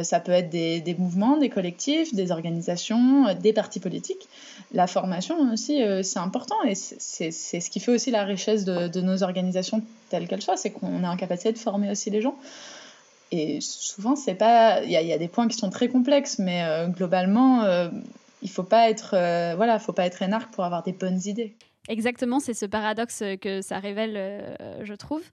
ça 0.04 0.20
peut 0.20 0.32
être 0.32 0.50
des, 0.50 0.96
mouvements, 0.98 1.38
des 1.38 1.50
collectifs, 1.50 2.14
des 2.14 2.32
organisations, 2.32 3.34
des 3.36 3.54
partis 3.54 3.80
politiques. 3.80 4.28
La 4.74 4.88
formation 4.88 5.36
aussi, 5.54 5.84
c'est 6.04 6.20
important 6.20 6.56
et 6.64 6.74
c'est 6.76 7.32
ce 7.32 7.70
qui 7.70 7.80
fait 7.80 7.92
aussi 7.92 8.10
la 8.10 8.24
richesse 8.24 8.66
de, 8.66 8.88
de 8.88 9.02
nos 9.02 9.22
organisations 9.22 9.84
telles 10.10 10.28
qu'elles 10.28 10.42
soient, 10.42 10.58
c'est 10.58 10.72
qu'on 10.72 11.04
est 11.04 11.08
en 11.08 11.18
capacité 11.18 11.52
de 11.52 11.60
former 11.60 11.92
aussi 11.92 12.10
les 12.10 12.22
gens. 12.22 12.36
Et 13.32 13.60
souvent, 13.62 14.16
c'est 14.16 14.34
pas. 14.34 14.82
Il 14.84 14.90
y, 14.90 14.94
y, 14.94 15.14
a 15.14 15.18
des 15.18 15.28
points 15.28 15.48
qui 15.48 15.58
sont 15.58 15.70
très 15.70 15.88
complexes, 15.88 16.40
mais 16.40 16.64
globalement, 16.90 17.64
il 18.42 18.50
faut 18.50 18.64
pas 18.64 18.90
être 18.90 19.16
euh, 19.16 19.56
voilà, 19.56 19.80
faut 19.80 19.94
pas 19.94 20.06
être 20.06 20.22
énarque 20.22 20.54
pour 20.54 20.64
avoir 20.64 20.84
des 20.84 20.94
bonnes 20.94 21.20
idées. 21.26 21.56
Exactement, 21.88 22.40
c'est 22.40 22.54
ce 22.54 22.66
paradoxe 22.66 23.24
que 23.42 23.62
ça 23.62 23.80
révèle, 23.80 24.14
euh, 24.16 24.84
je 24.84 24.94
trouve. 24.94 25.24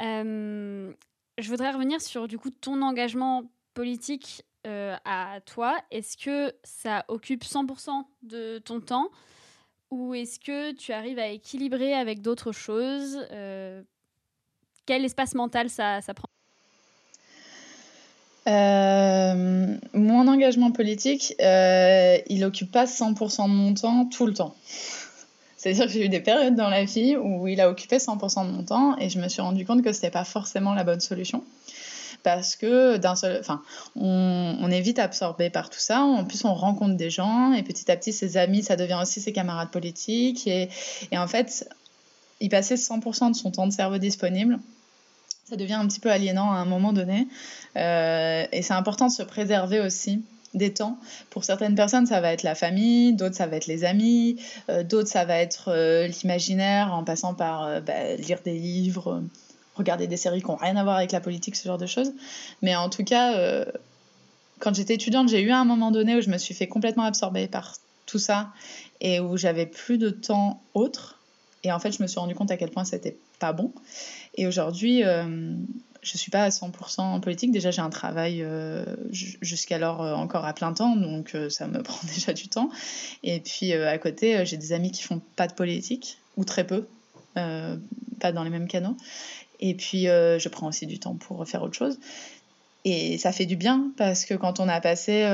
Euh, 0.00 0.92
je 1.38 1.48
voudrais 1.48 1.70
revenir 1.70 2.00
sur 2.00 2.28
du 2.28 2.38
coup 2.38 2.50
ton 2.50 2.82
engagement 2.82 3.44
politique 3.74 4.44
à 4.64 5.40
toi. 5.44 5.76
Est-ce 5.90 6.16
que 6.16 6.54
ça 6.62 7.04
occupe 7.08 7.42
100% 7.42 8.04
de 8.22 8.58
ton 8.58 8.80
temps 8.80 9.10
ou 9.90 10.14
est-ce 10.14 10.38
que 10.38 10.72
tu 10.72 10.92
arrives 10.92 11.18
à 11.18 11.26
équilibrer 11.26 11.94
avec 11.94 12.22
d'autres 12.22 12.52
choses 12.52 13.18
Quel 14.86 15.04
espace 15.04 15.34
mental 15.34 15.68
ça, 15.68 16.00
ça 16.00 16.14
prend? 16.14 16.31
Euh, 18.48 19.76
mon 19.94 20.26
engagement 20.26 20.72
politique, 20.72 21.34
euh, 21.40 22.18
il 22.28 22.44
occupe 22.44 22.72
pas 22.72 22.86
100% 22.86 23.44
de 23.44 23.54
mon 23.54 23.74
temps 23.74 24.06
tout 24.06 24.26
le 24.26 24.34
temps. 24.34 24.54
C'est-à-dire 25.56 25.86
que 25.86 25.92
j'ai 25.92 26.04
eu 26.04 26.08
des 26.08 26.20
périodes 26.20 26.56
dans 26.56 26.68
la 26.68 26.84
vie 26.84 27.16
où 27.16 27.46
il 27.46 27.60
a 27.60 27.70
occupé 27.70 27.98
100% 27.98 28.46
de 28.46 28.52
mon 28.52 28.64
temps 28.64 28.98
et 28.98 29.08
je 29.08 29.20
me 29.20 29.28
suis 29.28 29.40
rendu 29.42 29.64
compte 29.64 29.82
que 29.82 29.92
c'était 29.92 30.10
pas 30.10 30.24
forcément 30.24 30.74
la 30.74 30.82
bonne 30.82 31.00
solution. 31.00 31.44
Parce 32.24 32.56
que 32.56 32.96
d'un 32.96 33.14
seul, 33.14 33.38
enfin, 33.40 33.62
on, 33.96 34.70
est 34.70 34.80
vite 34.80 34.98
absorbé 34.98 35.50
par 35.50 35.70
tout 35.70 35.80
ça. 35.80 36.02
En 36.02 36.24
plus, 36.24 36.44
on 36.44 36.54
rencontre 36.54 36.96
des 36.96 37.10
gens 37.10 37.52
et 37.52 37.62
petit 37.62 37.90
à 37.90 37.96
petit, 37.96 38.12
ses 38.12 38.36
amis, 38.36 38.62
ça 38.62 38.76
devient 38.76 38.98
aussi 39.00 39.20
ses 39.20 39.32
camarades 39.32 39.70
politiques. 39.70 40.46
Et, 40.46 40.68
et 41.10 41.18
en 41.18 41.26
fait, 41.26 41.68
il 42.40 42.48
passait 42.48 42.76
100% 42.76 43.30
de 43.30 43.36
son 43.36 43.50
temps 43.50 43.66
de 43.66 43.72
cerveau 43.72 43.98
disponible 43.98 44.58
ça 45.44 45.56
devient 45.56 45.74
un 45.74 45.86
petit 45.86 46.00
peu 46.00 46.10
aliénant 46.10 46.52
à 46.52 46.56
un 46.56 46.64
moment 46.64 46.92
donné. 46.92 47.28
Euh, 47.76 48.46
et 48.52 48.62
c'est 48.62 48.74
important 48.74 49.06
de 49.08 49.12
se 49.12 49.22
préserver 49.22 49.80
aussi 49.80 50.24
des 50.54 50.72
temps. 50.72 50.98
Pour 51.30 51.44
certaines 51.44 51.74
personnes, 51.74 52.06
ça 52.06 52.20
va 52.20 52.32
être 52.32 52.42
la 52.42 52.54
famille, 52.54 53.14
d'autres, 53.14 53.36
ça 53.36 53.46
va 53.46 53.56
être 53.56 53.66
les 53.66 53.84
amis, 53.84 54.36
euh, 54.68 54.82
d'autres, 54.82 55.08
ça 55.08 55.24
va 55.24 55.38
être 55.38 55.68
euh, 55.68 56.06
l'imaginaire 56.06 56.92
en 56.92 57.04
passant 57.04 57.34
par 57.34 57.80
bah, 57.80 58.14
lire 58.16 58.38
des 58.44 58.58
livres, 58.58 59.22
regarder 59.76 60.06
des 60.06 60.18
séries 60.18 60.42
qui 60.42 60.48
n'ont 60.48 60.56
rien 60.56 60.76
à 60.76 60.84
voir 60.84 60.96
avec 60.96 61.12
la 61.12 61.20
politique, 61.20 61.56
ce 61.56 61.66
genre 61.66 61.78
de 61.78 61.86
choses. 61.86 62.12
Mais 62.60 62.76
en 62.76 62.90
tout 62.90 63.04
cas, 63.04 63.64
quand 64.58 64.74
j'étais 64.74 64.94
étudiante, 64.94 65.28
j'ai 65.28 65.40
eu 65.40 65.50
un 65.50 65.64
moment 65.64 65.90
donné 65.90 66.16
où 66.16 66.20
je 66.20 66.30
me 66.30 66.38
suis 66.38 66.54
fait 66.54 66.68
complètement 66.68 67.04
absorber 67.04 67.48
par 67.48 67.76
tout 68.06 68.18
ça 68.18 68.50
et 69.00 69.20
où 69.20 69.36
j'avais 69.36 69.66
plus 69.66 69.98
de 69.98 70.10
temps 70.10 70.62
autre. 70.74 71.18
Et 71.64 71.72
en 71.72 71.78
fait, 71.78 71.92
je 71.92 72.02
me 72.02 72.08
suis 72.08 72.18
rendu 72.18 72.34
compte 72.34 72.50
à 72.50 72.56
quel 72.56 72.70
point 72.70 72.84
c'était 72.84 73.16
pas 73.38 73.52
bon. 73.52 73.72
Et 74.34 74.46
aujourd'hui, 74.46 75.04
euh, 75.04 75.54
je 76.02 76.16
suis 76.16 76.30
pas 76.30 76.44
à 76.44 76.48
100% 76.48 77.00
en 77.00 77.20
politique. 77.20 77.52
Déjà, 77.52 77.70
j'ai 77.70 77.82
un 77.82 77.90
travail 77.90 78.42
euh, 78.42 78.84
jusqu'alors 79.10 80.02
euh, 80.02 80.14
encore 80.14 80.44
à 80.44 80.54
plein 80.54 80.72
temps, 80.72 80.96
donc 80.96 81.36
ça 81.50 81.68
me 81.68 81.82
prend 81.82 82.04
déjà 82.06 82.32
du 82.32 82.48
temps. 82.48 82.70
Et 83.22 83.40
puis 83.40 83.72
à 83.72 83.98
côté, 83.98 84.44
j'ai 84.44 84.56
des 84.56 84.72
amis 84.72 84.90
qui 84.90 85.02
font 85.02 85.20
pas 85.36 85.46
de 85.46 85.54
politique, 85.54 86.18
ou 86.36 86.44
très 86.44 86.66
peu, 86.66 86.86
pas 87.34 88.32
dans 88.32 88.42
les 88.42 88.50
mêmes 88.50 88.68
canaux. 88.68 88.96
Et 89.60 89.74
puis 89.74 90.04
je 90.04 90.48
prends 90.48 90.68
aussi 90.68 90.86
du 90.86 90.98
temps 90.98 91.14
pour 91.14 91.46
faire 91.46 91.62
autre 91.62 91.76
chose. 91.76 91.98
Et 92.84 93.16
ça 93.18 93.30
fait 93.30 93.46
du 93.46 93.54
bien 93.54 93.92
parce 93.96 94.24
que 94.24 94.34
quand 94.34 94.58
on 94.58 94.68
a 94.68 94.80
passé, 94.80 95.24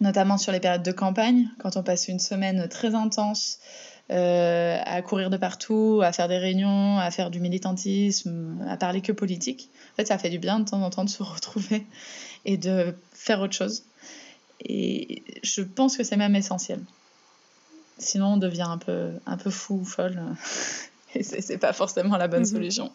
notamment 0.00 0.36
sur 0.36 0.50
les 0.50 0.58
périodes 0.58 0.82
de 0.82 0.90
campagne, 0.90 1.48
quand 1.60 1.76
on 1.76 1.84
passe 1.84 2.08
une 2.08 2.18
semaine 2.18 2.68
très 2.68 2.94
intense, 2.96 3.60
euh, 4.10 4.78
à 4.84 5.00
courir 5.02 5.30
de 5.30 5.36
partout, 5.36 6.00
à 6.02 6.12
faire 6.12 6.28
des 6.28 6.36
réunions, 6.36 6.98
à 6.98 7.10
faire 7.10 7.30
du 7.30 7.40
militantisme, 7.40 8.62
à 8.68 8.76
parler 8.76 9.00
que 9.00 9.12
politique. 9.12 9.70
En 9.92 9.96
fait, 9.96 10.06
ça 10.06 10.18
fait 10.18 10.30
du 10.30 10.38
bien 10.38 10.60
de 10.60 10.68
temps 10.68 10.82
en 10.82 10.90
temps 10.90 11.04
de 11.04 11.10
se 11.10 11.22
retrouver 11.22 11.86
et 12.44 12.56
de 12.56 12.94
faire 13.12 13.40
autre 13.40 13.54
chose. 13.54 13.84
Et 14.60 15.22
je 15.42 15.62
pense 15.62 15.96
que 15.96 16.04
c'est 16.04 16.16
même 16.16 16.36
essentiel. 16.36 16.80
Sinon, 17.98 18.34
on 18.34 18.36
devient 18.36 18.66
un 18.68 18.78
peu, 18.78 19.12
un 19.24 19.36
peu 19.36 19.50
fou 19.50 19.80
ou 19.80 19.84
folle. 19.84 20.20
Et 21.14 21.22
c'est 21.22 21.58
pas 21.58 21.72
forcément 21.72 22.16
la 22.16 22.26
bonne 22.26 22.40
mhm. 22.40 22.46
solution. 22.46 22.92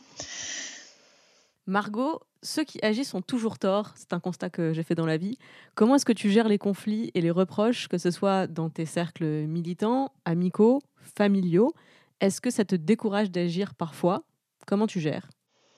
Margot, 1.67 2.19
ceux 2.43 2.63
qui 2.63 2.79
agissent 2.83 3.13
ont 3.13 3.21
toujours 3.21 3.59
tort, 3.59 3.93
c'est 3.95 4.11
un 4.13 4.19
constat 4.19 4.49
que 4.49 4.73
j'ai 4.73 4.83
fait 4.83 4.95
dans 4.95 5.05
la 5.05 5.17
vie. 5.17 5.37
Comment 5.75 5.95
est-ce 5.95 6.05
que 6.05 6.11
tu 6.11 6.29
gères 6.29 6.49
les 6.49 6.57
conflits 6.57 7.11
et 7.13 7.21
les 7.21 7.31
reproches, 7.31 7.87
que 7.87 7.97
ce 7.97 8.11
soit 8.11 8.47
dans 8.47 8.69
tes 8.69 8.85
cercles 8.85 9.45
militants, 9.45 10.11
amicaux, 10.25 10.81
familiaux 11.15 11.73
Est-ce 12.21 12.41
que 12.41 12.49
ça 12.49 12.65
te 12.65 12.75
décourage 12.75 13.31
d'agir 13.31 13.75
parfois? 13.75 14.23
Comment 14.65 14.87
tu 14.87 14.99
gères? 14.99 15.29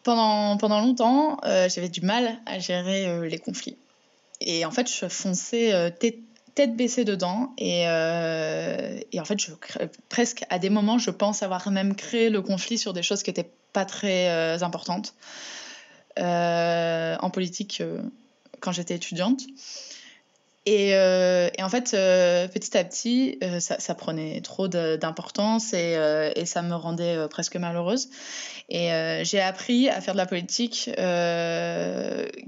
Pendant, 0.03 0.57
pendant 0.57 0.81
longtemps, 0.81 1.37
euh, 1.45 1.69
j'avais 1.69 1.89
du 1.89 2.01
mal 2.01 2.39
à 2.45 2.59
gérer 2.59 3.07
euh, 3.07 3.27
les 3.27 3.37
conflits. 3.37 3.77
Et 4.39 4.65
en 4.65 4.71
fait, 4.71 4.91
je 4.91 5.07
fonçais 5.07 5.73
euh, 5.73 5.91
tête, 5.91 6.75
baissée 6.75 7.05
dedans. 7.05 7.53
Et, 7.57 7.81
et 7.83 9.19
en 9.19 9.25
fait, 9.25 9.39
je, 9.39 9.51
presque 10.09 10.43
à 10.49 10.59
des 10.59 10.69
moments, 10.69 10.97
je 10.97 11.09
pense 11.09 11.41
avoir 11.43 11.71
même 11.71 11.95
créé 11.95 12.29
le 12.29 12.41
conflit 12.41 12.77
sur 12.77 12.93
des 12.93 13.01
choses 13.01 13.23
qui 13.23 13.29
n'étaient 13.29 13.51
pas 13.73 13.85
très 13.85 14.61
importantes. 14.61 15.15
En 16.17 17.29
politique 17.31 17.81
quand 18.59 18.71
j'étais 18.71 18.95
étudiante. 18.95 19.41
Et, 20.65 20.95
euh, 20.95 21.49
et, 21.57 21.63
en 21.63 21.69
fait, 21.69 21.91
petit 21.91 22.77
à 22.77 22.83
petit, 22.83 23.39
ça, 23.59 23.79
ça, 23.79 23.95
prenait 23.95 24.41
trop 24.41 24.67
d'importance 24.67 25.73
et, 25.73 26.45
ça 26.45 26.61
me 26.61 26.75
rendait 26.75 27.27
presque 27.29 27.55
malheureuse. 27.55 28.09
Et 28.69 28.89
j'ai 29.23 29.41
appris 29.41 29.89
à 29.89 30.01
faire 30.01 30.13
de 30.13 30.19
la 30.19 30.25
politique 30.25 30.89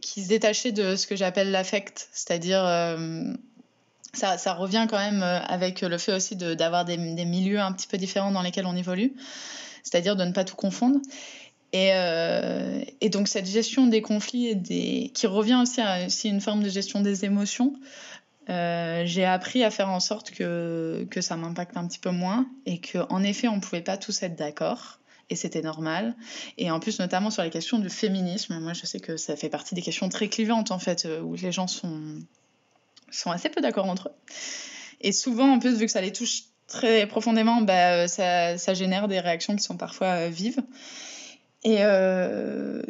qui 0.02 0.24
se 0.24 0.28
détachait 0.28 0.72
de 0.72 0.96
ce 0.96 1.08
que 1.08 1.16
j'appelle 1.16 1.52
l'affect, 1.52 2.10
c'est-à-dire 2.14 2.64
ça, 4.14 4.54
revient 4.54 4.86
quand 4.90 5.00
même 5.00 5.24
avec 5.24 5.82
le 5.82 5.98
fait 5.98 6.14
aussi 6.14 6.36
d'avoir 6.36 6.86
des, 6.86 6.98
milieux 6.98 7.60
un 7.60 7.72
petit 7.72 7.88
peu 7.88 7.98
différents 7.98 8.32
dans 8.32 8.44
lesquels 8.44 8.68
on 8.68 8.76
évolue, 8.76 9.14
c'est-à-dire 9.84 10.16
de 10.16 10.24
ne 10.24 10.32
pas 10.32 10.44
tout 10.44 10.56
confondre. 10.56 11.00
Et, 11.74 11.90
euh, 11.92 12.84
et, 13.02 13.10
donc 13.10 13.28
cette 13.28 13.48
gestion 13.48 13.88
des 13.88 14.04
conflits 14.04 14.48
et 14.48 14.56
des... 14.56 15.12
qui 15.14 15.26
revient 15.26 15.58
aussi 15.62 15.82
à 15.82 16.06
aussi 16.06 16.30
une 16.30 16.40
forme 16.40 16.62
de 16.62 16.70
gestion 16.70 17.02
des 17.02 17.26
émotions, 17.26 17.74
euh, 18.50 19.04
j'ai 19.06 19.26
appris 19.26 19.64
à 19.64 19.72
faire 19.72 19.90
en 19.90 20.00
sorte 20.00 20.30
que, 20.32 21.08
que 21.10 21.20
ça 21.20 21.36
m'impacte 21.36 21.76
un 21.76 21.88
petit 21.88 21.98
peu 21.98 22.12
moins 22.12 22.48
et 22.68 22.80
qu'en 22.80 23.24
effet 23.24 23.48
on 23.48 23.56
ne 23.56 23.62
pouvait 23.62 23.82
pas 23.82 23.98
tous 23.98 24.22
être 24.22 24.36
d'accord 24.36 25.00
et 25.32 25.36
c'était 25.36 25.64
normal. 25.64 26.16
Et 26.60 26.70
en 26.70 26.80
plus 26.80 27.00
notamment 27.00 27.32
sur 27.32 27.42
les 27.42 27.50
questions 27.50 27.80
du 27.80 27.90
féminisme, 27.90 28.60
moi 28.60 28.74
je 28.74 28.86
sais 28.86 29.00
que 29.00 29.18
ça 29.18 29.36
fait 29.36 29.50
partie 29.50 29.74
des 29.74 29.82
questions 29.82 30.10
très 30.10 30.28
clivantes 30.28 30.70
en 30.70 30.80
fait 30.80 31.06
euh, 31.06 31.22
où 31.22 31.36
les 31.36 31.52
gens 31.52 31.68
sont, 31.68 32.20
sont 33.10 33.32
assez 33.32 33.50
peu 33.50 33.62
d'accord 33.62 33.88
entre 33.88 34.10
eux. 34.10 34.34
Et 35.02 35.12
souvent 35.12 35.52
en 35.52 35.58
plus 35.58 35.78
vu 35.78 35.88
que 35.88 35.92
ça 35.92 36.02
les 36.02 36.14
touche 36.14 36.44
très 36.68 37.08
profondément, 37.08 37.62
bah, 37.62 38.08
ça, 38.08 38.60
ça 38.60 38.74
génère 38.76 39.08
des 39.08 39.20
réactions 39.20 39.56
qui 39.56 39.64
sont 39.64 39.78
parfois 39.78 40.28
vives. 40.28 40.62
Et, 41.64 41.78
euh, 41.80 42.82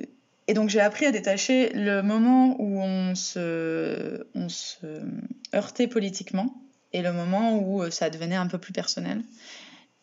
et 0.47 0.53
donc 0.53 0.69
j'ai 0.69 0.79
appris 0.79 1.05
à 1.05 1.11
détacher 1.11 1.69
le 1.73 2.01
moment 2.01 2.55
où 2.59 2.81
on 2.81 3.15
se, 3.15 4.25
heurtait 5.53 5.87
politiquement 5.87 6.53
et 6.91 7.01
le 7.01 7.13
moment 7.13 7.59
où 7.59 7.89
ça 7.91 8.09
devenait 8.09 8.35
un 8.35 8.47
peu 8.47 8.57
plus 8.57 8.73
personnel. 8.73 9.21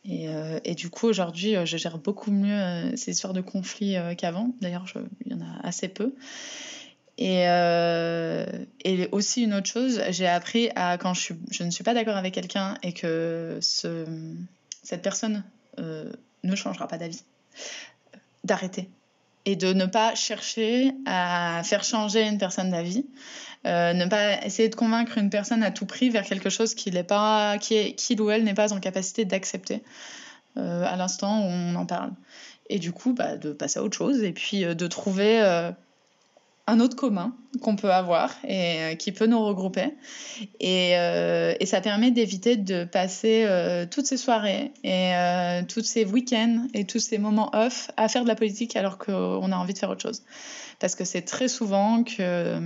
Et, 0.04 0.28
euh, 0.28 0.58
du 0.74 0.88
coup, 0.88 1.06
aujourd'hui, 1.06 1.54
je 1.64 1.76
gère 1.76 1.98
beaucoup 1.98 2.30
mieux 2.30 2.58
euh, 2.58 2.96
ces 2.96 3.10
histoires 3.10 3.34
de 3.34 3.42
conflits 3.42 3.96
qu'avant. 4.16 4.54
D'ailleurs, 4.60 4.86
il 5.26 5.32
y 5.32 5.34
en 5.34 5.42
a 5.42 5.60
assez 5.62 5.88
peu. 5.88 6.14
Et, 7.18 7.46
aussi 9.12 9.42
une 9.42 9.52
autre 9.52 9.66
chose, 9.66 10.00
j'ai 10.08 10.26
appris 10.26 10.70
à 10.74 10.96
quand 10.96 11.12
je, 11.12 11.34
ne 11.62 11.70
suis 11.70 11.84
pas 11.84 11.92
d'accord 11.92 12.16
avec 12.16 12.32
quelqu'un 12.32 12.78
et 12.82 12.94
que 12.94 13.58
ce, 13.60 14.06
cette 14.82 15.02
personne 15.02 15.44
ne 15.76 16.56
changera 16.56 16.88
pas 16.88 16.96
d'avis, 16.96 17.22
d'arrêter 18.44 18.90
et 19.46 19.56
de 19.56 19.72
ne 19.72 19.86
pas 19.86 20.14
chercher 20.14 20.92
à 21.06 21.62
faire 21.64 21.82
changer 21.82 22.26
une 22.26 22.38
personne 22.38 22.70
d'avis, 22.70 23.06
euh, 23.66 23.92
ne 23.92 24.06
pas 24.06 24.44
essayer 24.44 24.68
de 24.68 24.74
convaincre 24.74 25.18
une 25.18 25.30
personne 25.30 25.62
à 25.62 25.70
tout 25.70 25.86
prix 25.86 26.10
vers 26.10 26.24
quelque 26.24 26.50
chose 26.50 26.74
qu'il 26.74 26.94
n'est 26.94 27.04
pas, 27.04 27.58
qui 27.58 27.74
est, 27.74 28.20
ou 28.20 28.30
elle 28.30 28.44
n'est 28.44 28.54
pas 28.54 28.72
en 28.72 28.80
capacité 28.80 29.24
d'accepter 29.24 29.82
euh, 30.56 30.84
à 30.84 30.96
l'instant 30.96 31.40
où 31.40 31.48
on 31.48 31.74
en 31.74 31.86
parle. 31.86 32.12
Et 32.68 32.78
du 32.78 32.92
coup, 32.92 33.14
bah, 33.14 33.36
de 33.36 33.52
passer 33.52 33.78
à 33.78 33.82
autre 33.82 33.96
chose 33.96 34.22
et 34.22 34.32
puis 34.32 34.64
euh, 34.64 34.74
de 34.74 34.86
trouver 34.86 35.40
un 36.70 36.78
autre 36.80 36.96
commun 36.96 37.34
qu'on 37.60 37.74
peut 37.74 37.92
avoir 37.92 38.32
et 38.44 38.80
euh, 38.80 38.94
qui 38.94 39.10
peut 39.10 39.26
nous 39.26 39.44
regrouper. 39.44 39.96
Et, 40.60 40.96
euh, 40.96 41.54
et 41.58 41.66
ça 41.66 41.80
permet 41.80 42.12
d'éviter 42.12 42.56
de 42.56 42.84
passer 42.84 43.44
euh, 43.44 43.86
toutes 43.90 44.06
ces 44.06 44.16
soirées 44.16 44.72
et 44.84 45.12
tous 45.68 45.82
ces 45.82 46.04
week-ends 46.04 46.66
et 46.74 46.84
tous 46.84 47.00
ces 47.00 47.18
moments 47.18 47.50
off 47.52 47.90
à 47.96 48.08
faire 48.08 48.22
de 48.22 48.28
la 48.28 48.36
politique 48.36 48.76
alors 48.76 48.98
qu'on 48.98 49.52
a 49.52 49.56
envie 49.56 49.74
de 49.74 49.78
faire 49.78 49.90
autre 49.90 50.02
chose. 50.02 50.22
Parce 50.78 50.94
que 50.94 51.04
c'est 51.04 51.22
très 51.22 51.48
souvent 51.48 52.04
que 52.04 52.60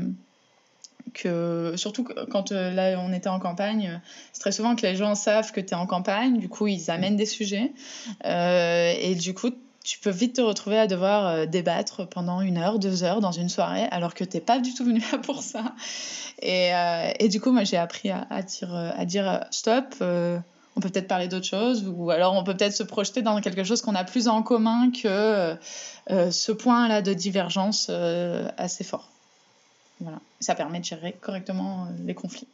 que 1.12 1.74
surtout 1.76 2.02
quand 2.30 2.50
là 2.50 2.98
on 2.98 3.12
était 3.12 3.28
en 3.28 3.38
campagne, 3.38 4.00
c'est 4.32 4.40
très 4.40 4.52
souvent 4.52 4.74
que 4.74 4.82
les 4.82 4.96
gens 4.96 5.14
savent 5.14 5.52
que 5.52 5.60
tu 5.60 5.68
es 5.68 5.74
en 5.74 5.86
campagne, 5.86 6.38
du 6.38 6.48
coup 6.48 6.66
ils 6.66 6.90
amènent 6.90 7.16
des 7.16 7.26
sujets 7.26 7.72
et 8.24 9.14
du 9.14 9.34
coup 9.34 9.50
tu 9.84 9.98
peux 9.98 10.10
vite 10.10 10.36
te 10.36 10.40
retrouver 10.40 10.78
à 10.78 10.86
devoir 10.86 11.26
euh, 11.26 11.46
débattre 11.46 12.08
pendant 12.08 12.40
une 12.40 12.56
heure, 12.56 12.78
deux 12.78 13.04
heures 13.04 13.20
dans 13.20 13.32
une 13.32 13.50
soirée 13.50 13.86
alors 13.90 14.14
que 14.14 14.24
t'es 14.24 14.40
pas 14.40 14.58
du 14.58 14.74
tout 14.74 14.84
venu 14.84 15.00
là 15.12 15.18
pour 15.18 15.42
ça. 15.42 15.74
Et, 16.40 16.74
euh, 16.74 17.12
et 17.20 17.28
du 17.28 17.40
coup 17.40 17.52
moi 17.52 17.64
j'ai 17.64 17.76
appris 17.76 18.10
à, 18.10 18.42
dire, 18.42 18.74
à 18.74 19.04
dire 19.04 19.44
stop. 19.50 19.94
Euh, 20.00 20.38
on 20.76 20.80
peut 20.80 20.88
peut-être 20.88 21.06
parler 21.06 21.28
d'autre 21.28 21.46
chose, 21.46 21.86
ou 21.86 22.10
alors 22.10 22.34
on 22.34 22.42
peut 22.42 22.56
peut-être 22.56 22.72
se 22.72 22.82
projeter 22.82 23.22
dans 23.22 23.40
quelque 23.40 23.62
chose 23.62 23.80
qu'on 23.80 23.94
a 23.94 24.02
plus 24.02 24.26
en 24.26 24.42
commun 24.42 24.90
que 24.90 25.56
ce 26.08 26.50
point-là 26.50 27.00
de 27.00 27.14
divergence 27.14 27.90
assez 28.58 28.82
fort. 28.82 29.08
Voilà. 30.00 30.18
Ça 30.40 30.56
permet 30.56 30.80
de 30.80 30.84
gérer 30.84 31.12
correctement 31.12 31.86
les 32.04 32.14
conflits. 32.14 32.48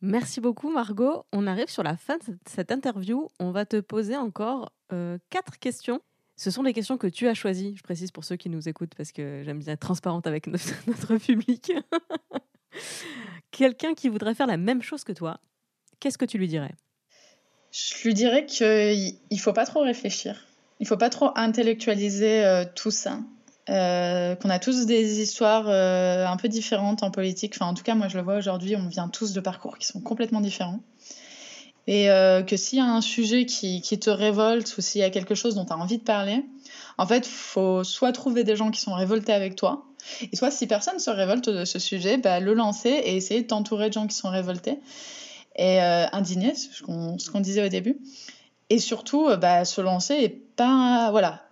Merci 0.00 0.40
beaucoup 0.40 0.70
Margot. 0.70 1.26
On 1.30 1.46
arrive 1.46 1.68
sur 1.68 1.82
la 1.82 1.98
fin 1.98 2.16
de 2.16 2.38
cette 2.46 2.72
interview. 2.72 3.28
On 3.38 3.50
va 3.50 3.66
te 3.66 3.80
poser 3.80 4.16
encore 4.16 4.72
euh, 4.92 5.18
quatre 5.30 5.58
questions. 5.58 6.00
Ce 6.36 6.50
sont 6.50 6.64
des 6.64 6.72
questions 6.72 6.98
que 6.98 7.06
tu 7.06 7.28
as 7.28 7.34
choisies, 7.34 7.74
je 7.76 7.82
précise 7.82 8.10
pour 8.10 8.24
ceux 8.24 8.36
qui 8.36 8.48
nous 8.48 8.68
écoutent 8.68 8.94
parce 8.96 9.12
que 9.12 9.42
j'aime 9.44 9.60
bien 9.60 9.74
être 9.74 9.80
transparente 9.80 10.26
avec 10.26 10.46
notre, 10.46 10.72
notre 10.86 11.16
public. 11.16 11.72
Quelqu'un 13.50 13.94
qui 13.94 14.08
voudrait 14.08 14.34
faire 14.34 14.48
la 14.48 14.56
même 14.56 14.82
chose 14.82 15.04
que 15.04 15.12
toi, 15.12 15.40
qu'est-ce 16.00 16.18
que 16.18 16.24
tu 16.24 16.38
lui 16.38 16.48
dirais? 16.48 16.74
Je 17.70 18.04
lui 18.04 18.14
dirais 18.14 18.46
qu'il 18.46 19.16
ne 19.30 19.36
faut 19.36 19.52
pas 19.52 19.66
trop 19.66 19.82
réfléchir. 19.82 20.46
Il 20.80 20.84
ne 20.84 20.88
faut 20.88 20.96
pas 20.96 21.10
trop 21.10 21.30
intellectualiser 21.36 22.44
euh, 22.44 22.64
tout 22.74 22.90
ça. 22.90 23.20
Euh, 23.70 24.34
qu'on 24.36 24.50
a 24.50 24.58
tous 24.58 24.84
des 24.84 25.22
histoires 25.22 25.68
euh, 25.68 26.26
un 26.26 26.36
peu 26.36 26.48
différentes 26.48 27.02
en 27.02 27.10
politique. 27.10 27.54
Enfin, 27.56 27.70
en 27.70 27.74
tout 27.74 27.82
cas, 27.82 27.94
moi, 27.94 28.08
je 28.08 28.18
le 28.18 28.22
vois 28.22 28.36
aujourd'hui, 28.36 28.76
on 28.76 28.88
vient 28.88 29.08
tous 29.08 29.32
de 29.32 29.40
parcours 29.40 29.78
qui 29.78 29.86
sont 29.86 30.00
complètement 30.00 30.42
différents. 30.42 30.80
Et 31.86 32.10
euh, 32.10 32.42
que 32.42 32.56
s'il 32.56 32.78
y 32.78 32.82
a 32.82 32.86
un 32.86 33.00
sujet 33.00 33.44
qui, 33.46 33.80
te 33.82 34.10
révolte 34.10 34.76
ou 34.76 34.80
s'il 34.80 35.00
y 35.00 35.04
a 35.04 35.10
quelque 35.10 35.34
chose 35.34 35.54
dont 35.54 35.64
tu 35.64 35.72
as 35.72 35.76
envie 35.76 35.98
de 35.98 36.02
parler, 36.02 36.44
en 36.98 37.06
fait, 37.06 37.26
faut 37.26 37.84
soit 37.84 38.12
trouver 38.12 38.44
des 38.44 38.56
gens 38.56 38.70
qui 38.70 38.80
sont 38.80 38.94
révoltés 38.94 39.32
avec 39.32 39.56
toi, 39.56 39.84
et 40.32 40.36
soit 40.36 40.50
si 40.50 40.66
personne 40.66 40.98
se 40.98 41.10
révolte 41.10 41.48
de 41.48 41.64
ce 41.64 41.78
sujet, 41.78 42.16
bah, 42.16 42.40
le 42.40 42.54
lancer 42.54 42.90
et 42.90 43.16
essayer 43.16 43.42
de 43.42 43.46
t'entourer 43.46 43.88
de 43.88 43.94
gens 43.94 44.06
qui 44.06 44.16
sont 44.16 44.30
révoltés 44.30 44.78
et 45.56 45.80
euh, 45.82 46.06
indignés, 46.12 46.54
ce 46.54 46.82
qu'on 47.30 47.40
disait 47.40 47.64
au 47.64 47.68
début. 47.68 47.98
Et 48.70 48.78
surtout, 48.78 49.28
euh, 49.28 49.36
bah, 49.36 49.64
se 49.64 49.80
lancer 49.80 50.14
et 50.14 50.28
pas, 50.28 51.10
voilà, 51.10 51.42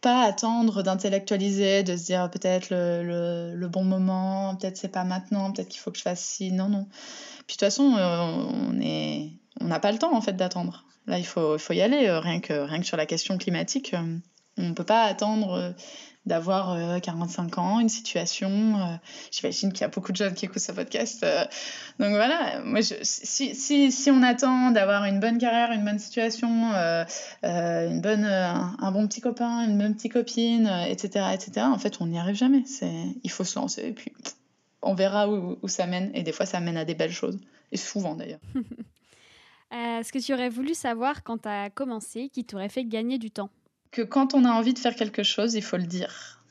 pas 0.00 0.22
attendre 0.22 0.82
d'intellectualiser, 0.82 1.82
de 1.82 1.96
se 1.96 2.04
dire 2.06 2.30
peut-être 2.30 2.68
le, 2.70 3.66
bon 3.66 3.84
moment, 3.84 4.54
peut-être 4.56 4.76
c'est 4.76 4.88
pas 4.88 5.04
maintenant, 5.04 5.52
peut-être 5.52 5.68
qu'il 5.68 5.80
faut 5.80 5.90
que 5.90 5.98
je 5.98 6.02
fasse 6.02 6.20
ci. 6.20 6.52
Non, 6.52 6.68
non. 6.68 6.86
Puis 7.46 7.56
de 7.56 7.58
toute 7.58 7.60
façon, 7.60 7.96
euh, 7.96 8.20
on 8.20 8.80
est, 8.80 9.32
on 9.60 9.66
n'a 9.66 9.80
pas 9.80 9.92
le 9.92 9.98
temps 9.98 10.14
en 10.14 10.20
fait 10.20 10.34
d'attendre. 10.34 10.84
Là, 11.06 11.18
il 11.18 11.26
faut, 11.26 11.58
faut 11.58 11.72
y 11.72 11.80
aller. 11.80 12.06
Euh, 12.06 12.20
rien 12.20 12.40
que, 12.40 12.52
rien 12.52 12.80
que 12.80 12.86
sur 12.86 12.96
la 12.96 13.06
question 13.06 13.38
climatique, 13.38 13.94
euh, 13.94 14.18
on 14.58 14.68
ne 14.68 14.74
peut 14.74 14.84
pas 14.84 15.04
attendre 15.04 15.52
euh, 15.52 15.70
d'avoir 16.24 16.72
euh, 16.72 16.98
45 16.98 17.58
ans, 17.58 17.78
une 17.78 17.88
situation. 17.88 18.98
J'imagine 19.30 19.72
qu'il 19.72 19.82
y 19.82 19.84
a 19.84 19.88
beaucoup 19.88 20.10
de 20.10 20.16
jeunes 20.16 20.34
qui 20.34 20.46
écoutent 20.46 20.58
ce 20.58 20.72
podcast. 20.72 21.24
donc 22.00 22.10
voilà, 22.10 22.60
moi, 22.64 22.80
si, 22.82 23.54
si, 23.54 23.92
si 23.92 24.10
on 24.10 24.22
attend 24.24 24.72
d'avoir 24.72 25.04
une 25.04 25.20
bonne 25.20 25.38
carrière, 25.38 25.70
une 25.70 25.84
bonne 25.84 26.00
situation, 26.00 26.72
une 27.44 28.00
bonne, 28.00 28.24
un, 28.24 28.90
bon 28.90 29.06
petit 29.06 29.20
copain, 29.20 29.68
une 29.68 29.78
bonne 29.78 29.94
petite 29.94 30.14
copine, 30.14 30.66
etc., 30.88 31.26
etc., 31.32 31.66
en 31.70 31.78
fait, 31.78 32.00
on 32.00 32.06
n'y 32.06 32.18
arrive 32.18 32.34
jamais. 32.34 32.64
Il 33.22 33.30
faut 33.30 33.44
se 33.44 33.56
lancer 33.56 33.82
et 33.82 33.92
puis 33.92 34.12
on 34.82 34.94
verra 34.94 35.28
où, 35.28 35.58
où 35.62 35.68
ça 35.68 35.86
mène. 35.86 36.10
Et 36.14 36.24
des 36.24 36.32
fois, 36.32 36.46
ça 36.46 36.58
mène 36.58 36.76
à 36.76 36.84
des 36.84 36.94
belles 36.94 37.12
choses. 37.12 37.38
Et 37.70 37.76
souvent 37.76 38.16
d'ailleurs. 38.16 38.40
Euh, 39.76 40.02
ce 40.02 40.10
que 40.10 40.18
tu 40.18 40.32
aurais 40.32 40.48
voulu 40.48 40.74
savoir 40.74 41.22
quand 41.22 41.42
tu 41.42 41.48
as 41.48 41.70
commencé, 41.70 42.30
qui 42.30 42.44
t'aurait 42.44 42.68
fait 42.68 42.84
gagner 42.84 43.18
du 43.18 43.30
temps 43.30 43.50
que 43.96 44.02
quand 44.02 44.34
on 44.34 44.44
a 44.44 44.50
envie 44.50 44.74
de 44.74 44.78
faire 44.78 44.94
quelque 44.94 45.22
chose, 45.22 45.54
il 45.54 45.62
faut 45.62 45.78
le 45.78 45.86
dire. 45.86 46.42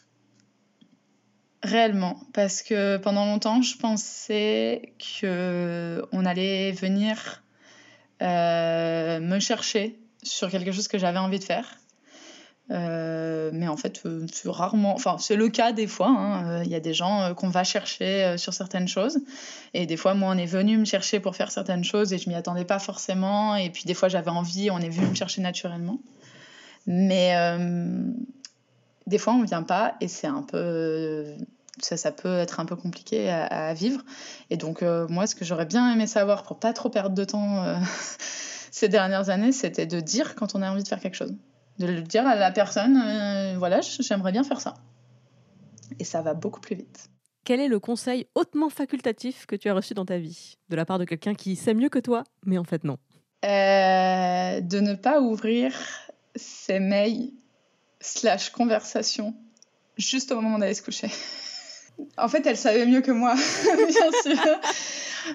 Réellement. 1.62 2.20
Parce 2.34 2.64
que 2.64 2.98
pendant 2.98 3.26
longtemps, 3.26 3.62
je 3.62 3.78
pensais 3.78 4.94
que 4.98 6.04
on 6.12 6.26
allait 6.26 6.72
venir 6.72 7.44
euh, 8.24 9.20
me 9.20 9.40
chercher 9.40 10.00
sur 10.24 10.50
quelque 10.50 10.72
chose 10.72 10.88
que 10.88 10.98
j'avais 10.98 11.20
envie 11.20 11.38
de 11.38 11.44
faire. 11.44 11.78
Euh, 12.72 13.52
mais 13.54 13.68
en 13.68 13.78
fait, 13.78 14.02
euh, 14.06 14.26
c'est 14.32 14.50
rarement, 14.50 14.96
enfin, 14.96 15.18
c'est 15.20 15.36
le 15.36 15.50
cas 15.50 15.72
des 15.72 15.86
fois. 15.86 16.08
hein. 16.10 16.64
Il 16.64 16.70
y 16.70 16.76
a 16.76 16.80
des 16.80 16.94
gens 16.96 17.22
euh, 17.22 17.34
qu'on 17.34 17.50
va 17.50 17.64
chercher 17.64 18.24
euh, 18.24 18.38
sur 18.38 18.54
certaines 18.54 18.88
choses. 18.88 19.20
Et 19.76 19.86
des 19.86 19.98
fois, 19.98 20.16
moi, 20.16 20.34
on 20.34 20.38
est 20.38 20.48
venu 20.48 20.78
me 20.78 20.86
chercher 20.86 21.20
pour 21.20 21.36
faire 21.36 21.52
certaines 21.52 21.84
choses 21.84 22.12
et 22.12 22.18
je 22.18 22.28
m'y 22.28 22.36
attendais 22.36 22.66
pas 22.66 22.80
forcément. 22.80 23.56
Et 23.56 23.70
puis, 23.70 23.84
des 23.86 23.94
fois, 23.94 24.10
j'avais 24.10 24.32
envie, 24.32 24.72
on 24.72 24.80
est 24.80 24.90
venu 24.90 25.08
me 25.08 25.16
chercher 25.16 25.42
naturellement. 25.42 26.00
Mais 26.88 27.36
euh, 27.38 28.04
des 29.08 29.18
fois, 29.20 29.34
on 29.34 29.44
vient 29.44 29.64
pas 29.64 29.96
et 30.02 30.08
c'est 30.08 30.28
un 30.28 30.42
peu. 30.42 31.26
Ça, 31.82 31.98
ça 31.98 32.12
peut 32.12 32.38
être 32.40 32.60
un 32.62 32.66
peu 32.66 32.76
compliqué 32.78 33.30
à, 33.30 33.46
à 33.46 33.74
vivre. 33.74 34.02
Et 34.50 34.58
donc, 34.58 34.82
euh, 34.82 35.08
moi, 35.10 35.28
ce 35.28 35.36
que 35.36 35.44
j'aurais 35.46 35.66
bien 35.66 35.92
aimé 35.94 36.08
savoir 36.08 36.44
pour 36.44 36.58
pas 36.58 36.74
trop 36.74 36.90
perdre 36.90 37.14
de 37.16 37.26
temps 37.26 37.64
euh, 37.64 37.76
ces 38.72 38.88
dernières 38.90 39.30
années, 39.30 39.52
c'était 39.52 39.86
de 39.86 40.00
dire 40.00 40.36
quand 40.36 40.56
on 40.56 40.62
a 40.62 40.72
envie 40.72 40.84
de 40.84 40.88
faire 40.88 41.00
quelque 41.02 41.18
chose. 41.18 41.36
De 41.80 41.88
le 41.88 42.02
dire 42.02 42.26
à 42.26 42.36
la 42.36 42.52
personne 42.52 42.98
euh, 42.98 43.58
voilà, 43.58 43.82
j'aimerais 43.82 44.32
bien 44.32 44.44
faire 44.44 44.62
ça. 44.62 44.76
Et 46.00 46.04
ça 46.04 46.22
va 46.22 46.34
beaucoup 46.34 46.62
plus 46.62 46.76
vite. 46.76 47.10
Quel 47.44 47.60
est 47.60 47.68
le 47.68 47.80
conseil 47.80 48.28
hautement 48.34 48.70
facultatif 48.70 49.46
que 49.46 49.56
tu 49.56 49.70
as 49.70 49.74
reçu 49.74 49.94
dans 49.94 50.06
ta 50.06 50.18
vie? 50.18 50.58
De 50.70 50.76
la 50.76 50.86
part 50.86 50.98
de 50.98 51.06
quelqu'un 51.06 51.36
qui 51.36 51.56
sait 51.56 51.74
mieux 51.74 51.90
que 51.90 52.00
toi, 52.00 52.24
mais 52.46 52.58
en 52.58 52.64
fait 52.64 52.84
non. 52.84 52.98
Euh, 53.46 54.62
de 54.62 54.80
ne 54.80 54.96
pas 54.96 55.22
ouvrir 55.22 55.74
ses 56.36 56.80
mails 56.80 57.32
slash 58.00 58.50
conversations 58.50 59.36
juste 59.98 60.32
au 60.32 60.42
moment 60.42 60.60
d'aller 60.60 60.74
se 60.74 60.84
coucher. 60.84 61.10
En 62.18 62.28
fait, 62.28 62.46
elle 62.46 62.58
savait 62.58 62.86
mieux 62.86 63.00
que 63.00 63.12
moi, 63.12 63.36
bien 63.64 64.12
sûr. 64.22 64.60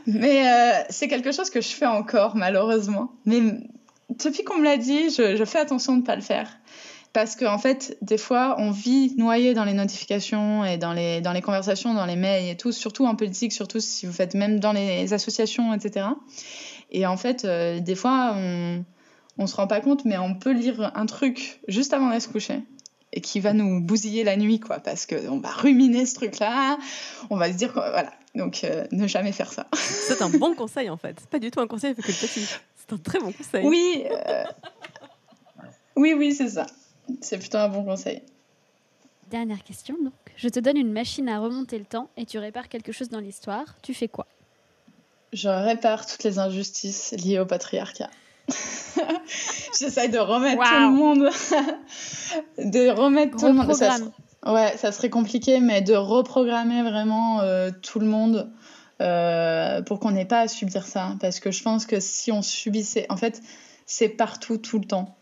Mais 0.04 0.46
euh, 0.46 0.84
c'est 0.90 1.08
quelque 1.08 1.32
chose 1.32 1.48
que 1.48 1.62
je 1.62 1.68
fais 1.68 1.86
encore, 1.86 2.36
malheureusement. 2.36 3.12
Mais 3.24 3.40
depuis 4.10 4.44
qu'on 4.44 4.58
me 4.58 4.64
l'a 4.64 4.76
dit, 4.76 5.10
je, 5.10 5.44
fais 5.44 5.58
attention 5.58 5.94
de 5.94 6.00
ne 6.00 6.06
pas 6.06 6.16
le 6.16 6.22
faire. 6.22 6.48
Parce 7.12 7.34
qu'en 7.34 7.54
en 7.54 7.58
fait, 7.58 7.98
des 8.02 8.18
fois, 8.18 8.54
on 8.58 8.70
vit 8.70 9.14
noyé 9.16 9.52
dans 9.52 9.64
les 9.64 9.72
notifications 9.72 10.64
et 10.64 10.76
dans 10.76 10.92
les, 10.92 11.20
dans 11.20 11.32
les 11.32 11.42
conversations, 11.42 11.92
dans 11.92 12.06
les 12.06 12.14
mails 12.14 12.48
et 12.48 12.56
tout, 12.56 12.70
surtout 12.70 13.04
en 13.06 13.16
politique, 13.16 13.52
surtout 13.52 13.80
si 13.80 14.06
vous 14.06 14.12
faites 14.12 14.34
même 14.34 14.60
dans 14.60 14.72
les 14.72 15.12
associations, 15.12 15.74
etc. 15.74 16.06
Et 16.92 17.06
en 17.06 17.16
fait, 17.16 17.44
euh, 17.44 17.80
des 17.80 17.96
fois, 17.96 18.34
on 18.36 18.84
on 19.40 19.46
se 19.46 19.56
rend 19.56 19.66
pas 19.66 19.80
compte, 19.80 20.04
mais 20.04 20.18
on 20.18 20.34
peut 20.34 20.52
lire 20.52 20.92
un 20.94 21.06
truc 21.06 21.60
juste 21.66 21.94
avant 21.94 22.08
d'aller 22.08 22.20
se 22.20 22.28
coucher 22.28 22.60
et 23.12 23.20
qui 23.20 23.40
va 23.40 23.52
nous 23.52 23.80
bousiller 23.80 24.22
la 24.22 24.36
nuit, 24.36 24.60
quoi, 24.60 24.78
parce 24.78 25.06
qu'on 25.06 25.40
va 25.40 25.48
ruminer 25.48 26.06
ce 26.06 26.14
truc-là, 26.14 26.78
on 27.28 27.36
va 27.36 27.50
se 27.50 27.56
dire, 27.56 27.72
voilà, 27.72 28.12
donc 28.36 28.62
euh, 28.62 28.86
ne 28.92 29.08
jamais 29.08 29.32
faire 29.32 29.52
ça. 29.52 29.66
C'est 29.72 30.22
un 30.22 30.28
bon 30.28 30.54
conseil 30.54 30.90
en 30.90 30.96
fait, 30.96 31.18
pas 31.28 31.40
du 31.40 31.50
tout 31.50 31.58
un 31.58 31.66
conseil 31.66 31.94
facultatif, 31.94 32.62
c'est 32.90 32.94
un 32.94 32.98
très 32.98 33.18
bon 33.20 33.32
conseil. 33.32 33.66
Oui, 33.66 34.04
euh... 34.10 34.44
oui, 35.96 36.14
oui, 36.14 36.34
c'est 36.34 36.48
ça, 36.48 36.66
c'est 37.20 37.38
plutôt 37.38 37.58
un 37.58 37.68
bon 37.68 37.84
conseil. 37.84 38.22
Dernière 39.30 39.62
question, 39.62 39.96
donc. 40.02 40.12
Je 40.36 40.48
te 40.48 40.58
donne 40.58 40.76
une 40.76 40.92
machine 40.92 41.28
à 41.28 41.38
remonter 41.38 41.78
le 41.78 41.84
temps 41.84 42.08
et 42.16 42.24
tu 42.24 42.38
répares 42.38 42.68
quelque 42.68 42.92
chose 42.92 43.10
dans 43.10 43.20
l'histoire, 43.20 43.76
tu 43.82 43.94
fais 43.94 44.08
quoi? 44.08 44.26
Je 45.32 45.48
répare 45.48 46.06
toutes 46.06 46.24
les 46.24 46.38
injustices 46.38 47.12
liées 47.12 47.38
au 47.38 47.46
patriarcat. 47.46 48.10
J'essaye 49.78 50.08
de 50.08 50.18
remettre 50.18 50.58
wow. 50.58 50.64
tout 50.64 50.80
le 50.80 50.90
monde. 50.90 51.30
de 52.72 52.88
remettre 52.88 53.36
tout 53.36 53.46
le 53.46 53.52
monde. 53.52 53.72
Ça 53.74 53.98
serait... 53.98 54.10
Ouais, 54.46 54.76
ça 54.78 54.90
serait 54.90 55.10
compliqué, 55.10 55.60
mais 55.60 55.82
de 55.82 55.94
reprogrammer 55.94 56.82
vraiment 56.82 57.42
euh, 57.42 57.70
tout 57.82 58.00
le 58.00 58.06
monde 58.06 58.50
euh, 59.00 59.82
pour 59.82 60.00
qu'on 60.00 60.10
n'ait 60.10 60.24
pas 60.24 60.40
à 60.40 60.48
subir 60.48 60.86
ça. 60.86 61.16
Parce 61.20 61.40
que 61.40 61.50
je 61.50 61.62
pense 61.62 61.86
que 61.86 62.00
si 62.00 62.32
on 62.32 62.42
subissait. 62.42 63.06
En 63.08 63.16
fait, 63.16 63.42
c'est 63.86 64.08
partout, 64.08 64.58
tout 64.58 64.78
le 64.78 64.84
temps. 64.84 65.16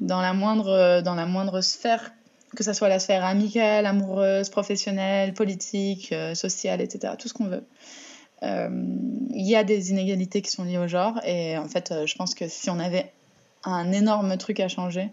Dans 0.00 0.20
la 0.20 0.32
moindre, 0.32 1.00
dans 1.02 1.14
la 1.14 1.26
moindre 1.26 1.60
sphère, 1.60 2.12
que 2.56 2.64
ce 2.64 2.72
soit 2.72 2.88
la 2.88 2.98
sphère 2.98 3.24
amicale, 3.24 3.86
amoureuse, 3.86 4.48
professionnelle, 4.48 5.34
politique, 5.34 6.12
euh, 6.12 6.34
sociale, 6.34 6.80
etc. 6.80 7.14
Tout 7.18 7.28
ce 7.28 7.34
qu'on 7.34 7.46
veut. 7.46 7.64
Il 8.44 8.48
euh, 8.48 8.68
y 9.32 9.56
a 9.56 9.64
des 9.64 9.90
inégalités 9.90 10.42
qui 10.42 10.50
sont 10.50 10.64
liées 10.64 10.78
au 10.78 10.86
genre 10.86 11.18
et 11.24 11.56
en 11.56 11.68
fait 11.68 11.92
euh, 11.92 12.06
je 12.06 12.14
pense 12.16 12.34
que 12.34 12.46
si 12.48 12.68
on 12.68 12.78
avait 12.78 13.12
un 13.64 13.90
énorme 13.92 14.36
truc 14.36 14.60
à 14.60 14.68
changer 14.68 15.12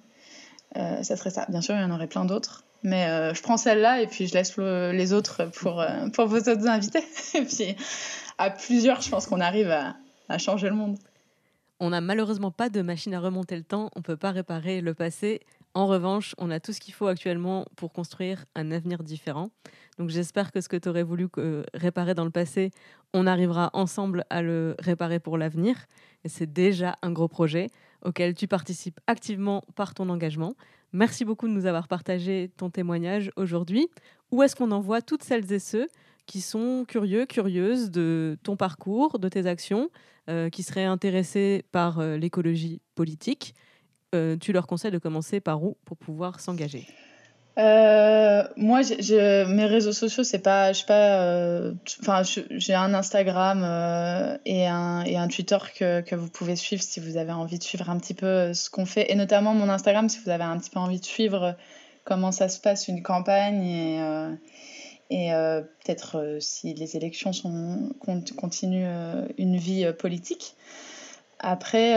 euh, 0.76 1.02
ça 1.04 1.16
serait 1.16 1.30
ça 1.30 1.46
bien 1.48 1.62
sûr 1.62 1.76
il 1.76 1.82
y 1.82 1.84
en 1.84 1.92
aurait 1.92 2.08
plein 2.08 2.26
d'autres 2.26 2.66
Mais 2.84 3.06
euh, 3.08 3.34
je 3.34 3.42
prends 3.42 3.58
celle-là 3.58 4.02
et 4.02 4.08
puis 4.08 4.28
je 4.28 4.34
laisse 4.34 4.58
le- 4.58 4.92
les 4.92 5.14
autres 5.14 5.46
pour, 5.60 5.80
euh, 5.82 6.10
pour 6.10 6.26
vos 6.28 6.38
autres 6.38 6.68
invités. 6.68 7.04
et 7.36 7.42
puis 7.44 7.76
à 8.38 8.50
plusieurs, 8.50 9.02
je 9.02 9.10
pense 9.10 9.28
qu'on 9.28 9.40
arrive 9.40 9.70
à, 9.70 9.96
à 10.30 10.38
changer 10.38 10.68
le 10.70 10.76
monde. 10.76 10.98
On 11.80 11.90
n'a 11.90 12.02
malheureusement 12.02 12.52
pas 12.52 12.70
de 12.70 12.82
machine 12.82 13.14
à 13.14 13.20
remonter 13.20 13.56
le 13.56 13.64
temps, 13.64 13.90
on 13.96 14.00
ne 14.00 14.04
peut 14.04 14.18
pas 14.18 14.32
réparer 14.32 14.82
le 14.82 14.94
passé. 14.94 15.42
En 15.74 15.88
revanche, 15.88 16.36
on 16.38 16.52
a 16.52 16.60
tout 16.60 16.74
ce 16.74 16.80
qu'il 16.82 16.94
faut 16.94 17.08
actuellement 17.08 17.66
pour 17.76 17.94
construire 17.94 18.46
un 18.56 18.72
avenir 18.72 19.04
différent. 19.04 19.52
Donc 19.98 20.10
j'espère 20.10 20.52
que 20.52 20.60
ce 20.62 20.68
que 20.70 20.76
tu 20.78 20.90
aurais 20.90 21.02
voulu 21.04 21.28
euh, 21.38 21.64
réparer 21.74 22.14
dans 22.14 22.26
le 22.26 22.30
passé, 22.32 22.72
on 23.14 23.26
arrivera 23.26 23.70
ensemble 23.74 24.26
à 24.30 24.42
le 24.42 24.76
réparer 24.80 25.20
pour 25.20 25.38
l'avenir. 25.38 25.76
Et 26.24 26.30
c'est 26.30 26.52
déjà 26.52 26.96
un 27.02 27.12
gros 27.12 27.28
projet 27.28 27.70
auquel 28.04 28.34
tu 28.36 28.48
participes 28.48 29.00
activement 29.08 29.64
par 29.76 29.94
ton 29.94 30.10
engagement. 30.10 30.54
Merci 30.94 31.24
beaucoup 31.24 31.48
de 31.48 31.54
nous 31.54 31.66
avoir 31.66 31.88
partagé 31.88 32.52
ton 32.58 32.70
témoignage 32.70 33.32
aujourd'hui. 33.38 33.88
Où 34.32 34.44
est-ce 34.44 34.56
qu'on 34.56 34.72
envoie 34.72 35.02
toutes 35.02 35.24
celles 35.24 35.52
et 35.54 35.60
ceux 35.60 35.88
qui 36.26 36.42
sont 36.42 36.86
curieux, 36.88 37.26
curieuses 37.26 37.92
de 37.92 38.38
ton 38.44 38.58
parcours, 38.58 39.18
de 39.18 39.30
tes 39.30 39.46
actions, 39.46 39.90
euh, 40.30 40.50
qui 40.50 40.64
seraient 40.64 40.86
intéressés 40.86 41.64
par 41.72 42.00
euh, 42.00 42.18
l'écologie 42.18 42.82
politique? 42.96 43.56
Euh, 44.14 44.36
Tu 44.38 44.52
leur 44.52 44.68
conseilles 44.68 44.92
de 44.92 44.98
commencer 44.98 45.40
par 45.40 45.64
où 45.64 45.78
pour 45.86 45.98
pouvoir 45.98 46.40
s'engager? 46.42 46.86
Euh, 47.58 48.44
moi, 48.56 48.82
j'ai- 48.82 49.44
mes 49.46 49.66
réseaux 49.66 49.92
sociaux, 49.92 50.24
c'est 50.24 50.40
pas, 50.40 50.72
je 50.72 50.80
sais 50.80 50.86
pas, 50.86 51.22
euh, 51.24 51.74
enfin, 52.02 52.24
je- 52.24 52.40
j'ai 52.52 52.74
un 52.74 52.94
Instagram 52.94 53.62
euh, 53.64 54.38
et 54.46 54.66
un 54.68 55.04
et 55.04 55.18
un 55.18 55.28
Twitter 55.28 55.58
que, 55.76 56.00
que 56.02 56.16
vous 56.16 56.30
pouvez 56.30 56.56
suivre 56.56 56.82
si 56.82 57.02
vous 57.02 57.18
avez 57.18 57.34
envie 57.34 57.58
de 57.60 57.64
suivre 57.64 57.90
un 57.90 57.98
petit 57.98 58.14
peu 58.14 58.54
ce 58.54 58.70
qu'on 58.70 58.86
fait, 58.86 59.12
et 59.12 59.16
notamment 59.16 59.54
mon 59.54 59.68
Instagram 59.70 60.08
si 60.08 60.20
vous 60.24 60.30
avez 60.30 60.46
un 60.46 60.58
petit 60.60 60.70
peu 60.70 60.80
envie 60.80 61.00
de 61.02 61.06
suivre 61.06 61.56
comment 62.06 62.32
ça 62.32 62.48
se 62.48 62.60
passe 62.60 62.88
une 62.88 63.04
campagne 63.04 63.64
et 63.66 64.00
et 65.14 65.32
peut-être 65.84 66.38
si 66.40 66.74
les 66.74 66.96
élections 66.96 67.34
sont 67.34 67.90
con- 68.00 68.24
continuent 68.38 68.88
une 69.38 69.58
vie 69.58 69.92
politique. 70.00 70.56
Après, 71.40 71.96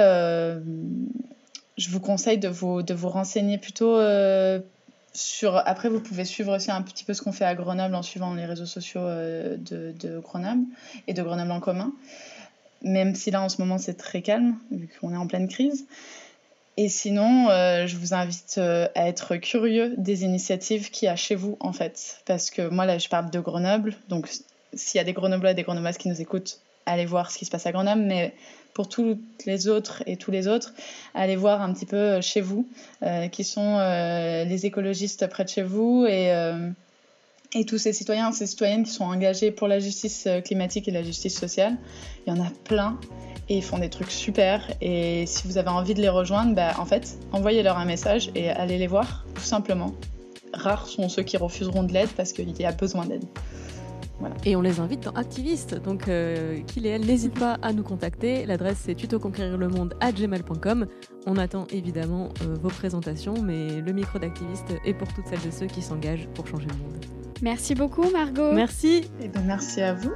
je 1.77 1.91
vous 1.91 2.01
conseille 2.01 2.39
de 2.39 2.49
vous, 2.49 2.83
de 2.83 2.93
vous 2.93 3.09
renseigner 3.09 3.57
plutôt 3.59 3.97
sur. 5.15 5.57
Après, 5.57 5.89
vous 5.89 6.01
pouvez 6.01 6.25
suivre 6.25 6.55
aussi 6.57 6.71
un 6.71 6.83
petit 6.83 7.05
peu 7.05 7.15
ce 7.15 7.23
qu'on 7.23 7.33
fait 7.33 7.45
à 7.45 7.55
Grenoble 7.55 7.95
en 7.95 8.03
suivant 8.03 8.35
les 8.35 8.45
réseaux 8.45 8.67
sociaux 8.67 9.01
euh, 9.01 9.57
de, 9.57 9.95
de 9.99 10.19
Grenoble 10.19 10.65
et 11.07 11.15
de 11.15 11.23
Grenoble 11.23 11.53
en 11.53 11.61
commun. 11.61 11.93
Même 12.83 13.15
si 13.15 13.31
là, 13.31 13.41
en 13.41 13.49
ce 13.49 13.61
moment, 13.61 13.79
c'est 13.79 13.95
très 13.95 14.21
calme, 14.21 14.59
vu 14.71 14.89
qu'on 15.01 15.13
est 15.13 15.17
en 15.17 15.27
pleine 15.27 15.49
crise. 15.49 15.87
Et 16.77 16.89
sinon, 16.89 17.49
euh, 17.51 17.87
je 17.87 17.97
vous 17.97 18.15
invite 18.15 18.57
euh, 18.59 18.89
à 18.95 19.09
être 19.09 19.37
curieux 19.37 19.95
des 19.97 20.25
initiatives 20.25 20.91
qu'il 20.91 21.07
y 21.07 21.09
a 21.09 21.17
chez 21.17 21.37
vous, 21.37 21.57
en 21.61 21.73
fait. 21.73 22.21
Parce 22.27 22.51
que 22.51 22.69
moi, 22.69 22.85
là, 22.85 22.99
je 22.99 23.09
parle 23.09 23.31
de 23.31 23.39
Grenoble. 23.39 23.95
Donc, 24.09 24.29
s'il 24.73 24.99
y 24.99 25.01
a 25.01 25.05
des 25.05 25.13
Grenoblois 25.13 25.53
et 25.53 25.55
des 25.55 25.63
Grenobloises 25.63 25.99
qui 25.99 26.09
nous 26.09 26.21
écoutent, 26.21 26.61
allez 26.85 27.07
voir 27.07 27.31
ce 27.31 27.39
qui 27.39 27.45
se 27.45 27.51
passe 27.51 27.67
à 27.67 27.73
Grenoble. 27.73 28.03
Mais 28.03 28.35
pour 28.75 28.89
toutes 28.89 29.21
les 29.47 29.69
autres 29.69 30.03
et 30.07 30.17
tous 30.17 30.33
les 30.33 30.49
autres, 30.49 30.75
allez 31.15 31.37
voir 31.37 31.63
un 31.63 31.73
petit 31.73 31.87
peu 31.87 31.97
euh, 31.97 32.21
chez 32.21 32.41
vous, 32.41 32.69
euh, 33.03 33.29
qui 33.29 33.45
sont 33.45 33.79
euh, 33.79 34.45
les 34.45 34.67
écologistes 34.67 35.27
près 35.29 35.45
de 35.45 35.49
chez 35.49 35.63
vous 35.63 36.05
et, 36.07 36.33
et 37.55 37.65
tous 37.65 37.79
ces 37.79 37.93
citoyens, 37.93 38.33
ces 38.33 38.47
citoyennes 38.47 38.83
qui 38.83 38.91
sont 38.91 39.05
engagés 39.05 39.53
pour 39.53 39.69
la 39.69 39.79
justice 39.79 40.29
climatique 40.45 40.89
et 40.89 40.91
la 40.91 41.05
justice 41.05 41.39
sociale. 41.39 41.77
Il 42.27 42.35
y 42.35 42.37
en 42.37 42.45
a 42.45 42.51
plein 42.65 42.99
et 43.49 43.57
ils 43.57 43.63
font 43.63 43.79
des 43.79 43.91
trucs 43.91 44.11
super. 44.11 44.69
Et 44.81 45.25
si 45.27 45.47
vous 45.47 45.57
avez 45.57 45.69
envie 45.69 45.95
de 45.95 46.03
les 46.03 46.09
rejoindre, 46.09 46.55
bah, 46.55 46.73
en 46.79 46.85
fait, 46.85 47.17
envoyez-leur 47.31 47.79
un 47.79 47.85
message 47.85 48.31
et 48.35 48.51
allez 48.51 48.79
les 48.79 48.89
voir, 48.89 49.25
tout 49.35 49.43
simplement. 49.43 49.95
Rares 50.53 50.89
sont 50.89 51.09
ceux 51.09 51.23
qui 51.23 51.37
refuseront 51.37 51.85
de 51.85 51.93
l'aide 51.93 52.11
parce 52.17 52.33
qu'il 52.33 52.61
y 52.61 52.65
a 52.65 52.73
besoin 52.73 53.07
d'aide. 53.07 53.25
Voilà. 54.25 54.41
Et 54.47 54.57
on 54.57 54.63
les 54.63 54.81
invite 54.81 55.01
dans 55.01 55.11
Activiste. 55.11 55.75
Donc, 55.75 56.09
euh, 56.09 56.63
qu'il 56.63 56.87
et 56.87 56.89
elle, 56.89 57.05
n'hésite 57.05 57.39
pas 57.39 57.59
à 57.61 57.75
nous 57.75 57.83
contacter. 57.83 58.47
L'adresse, 58.47 58.79
c'est 58.83 58.95
tutoconquérirlemonde.gmail.com. 58.95 60.87
On 61.27 61.37
attend 61.37 61.67
évidemment 61.71 62.31
euh, 62.41 62.55
vos 62.59 62.71
présentations, 62.71 63.35
mais 63.43 63.83
le 63.83 63.93
micro 63.93 64.19
d'Activiste 64.19 64.73
est 64.87 64.95
pour 64.95 65.13
toutes 65.13 65.27
celles 65.27 65.47
et 65.47 65.51
ceux 65.51 65.67
qui 65.67 65.83
s'engagent 65.83 66.27
pour 66.29 66.47
changer 66.47 66.69
le 66.69 66.77
monde. 66.79 67.05
Merci 67.43 67.75
beaucoup, 67.75 68.11
Margot. 68.11 68.53
Merci. 68.53 69.11
Et 69.21 69.29
ben, 69.29 69.43
merci 69.45 69.83
à 69.83 69.93
vous. 69.93 70.13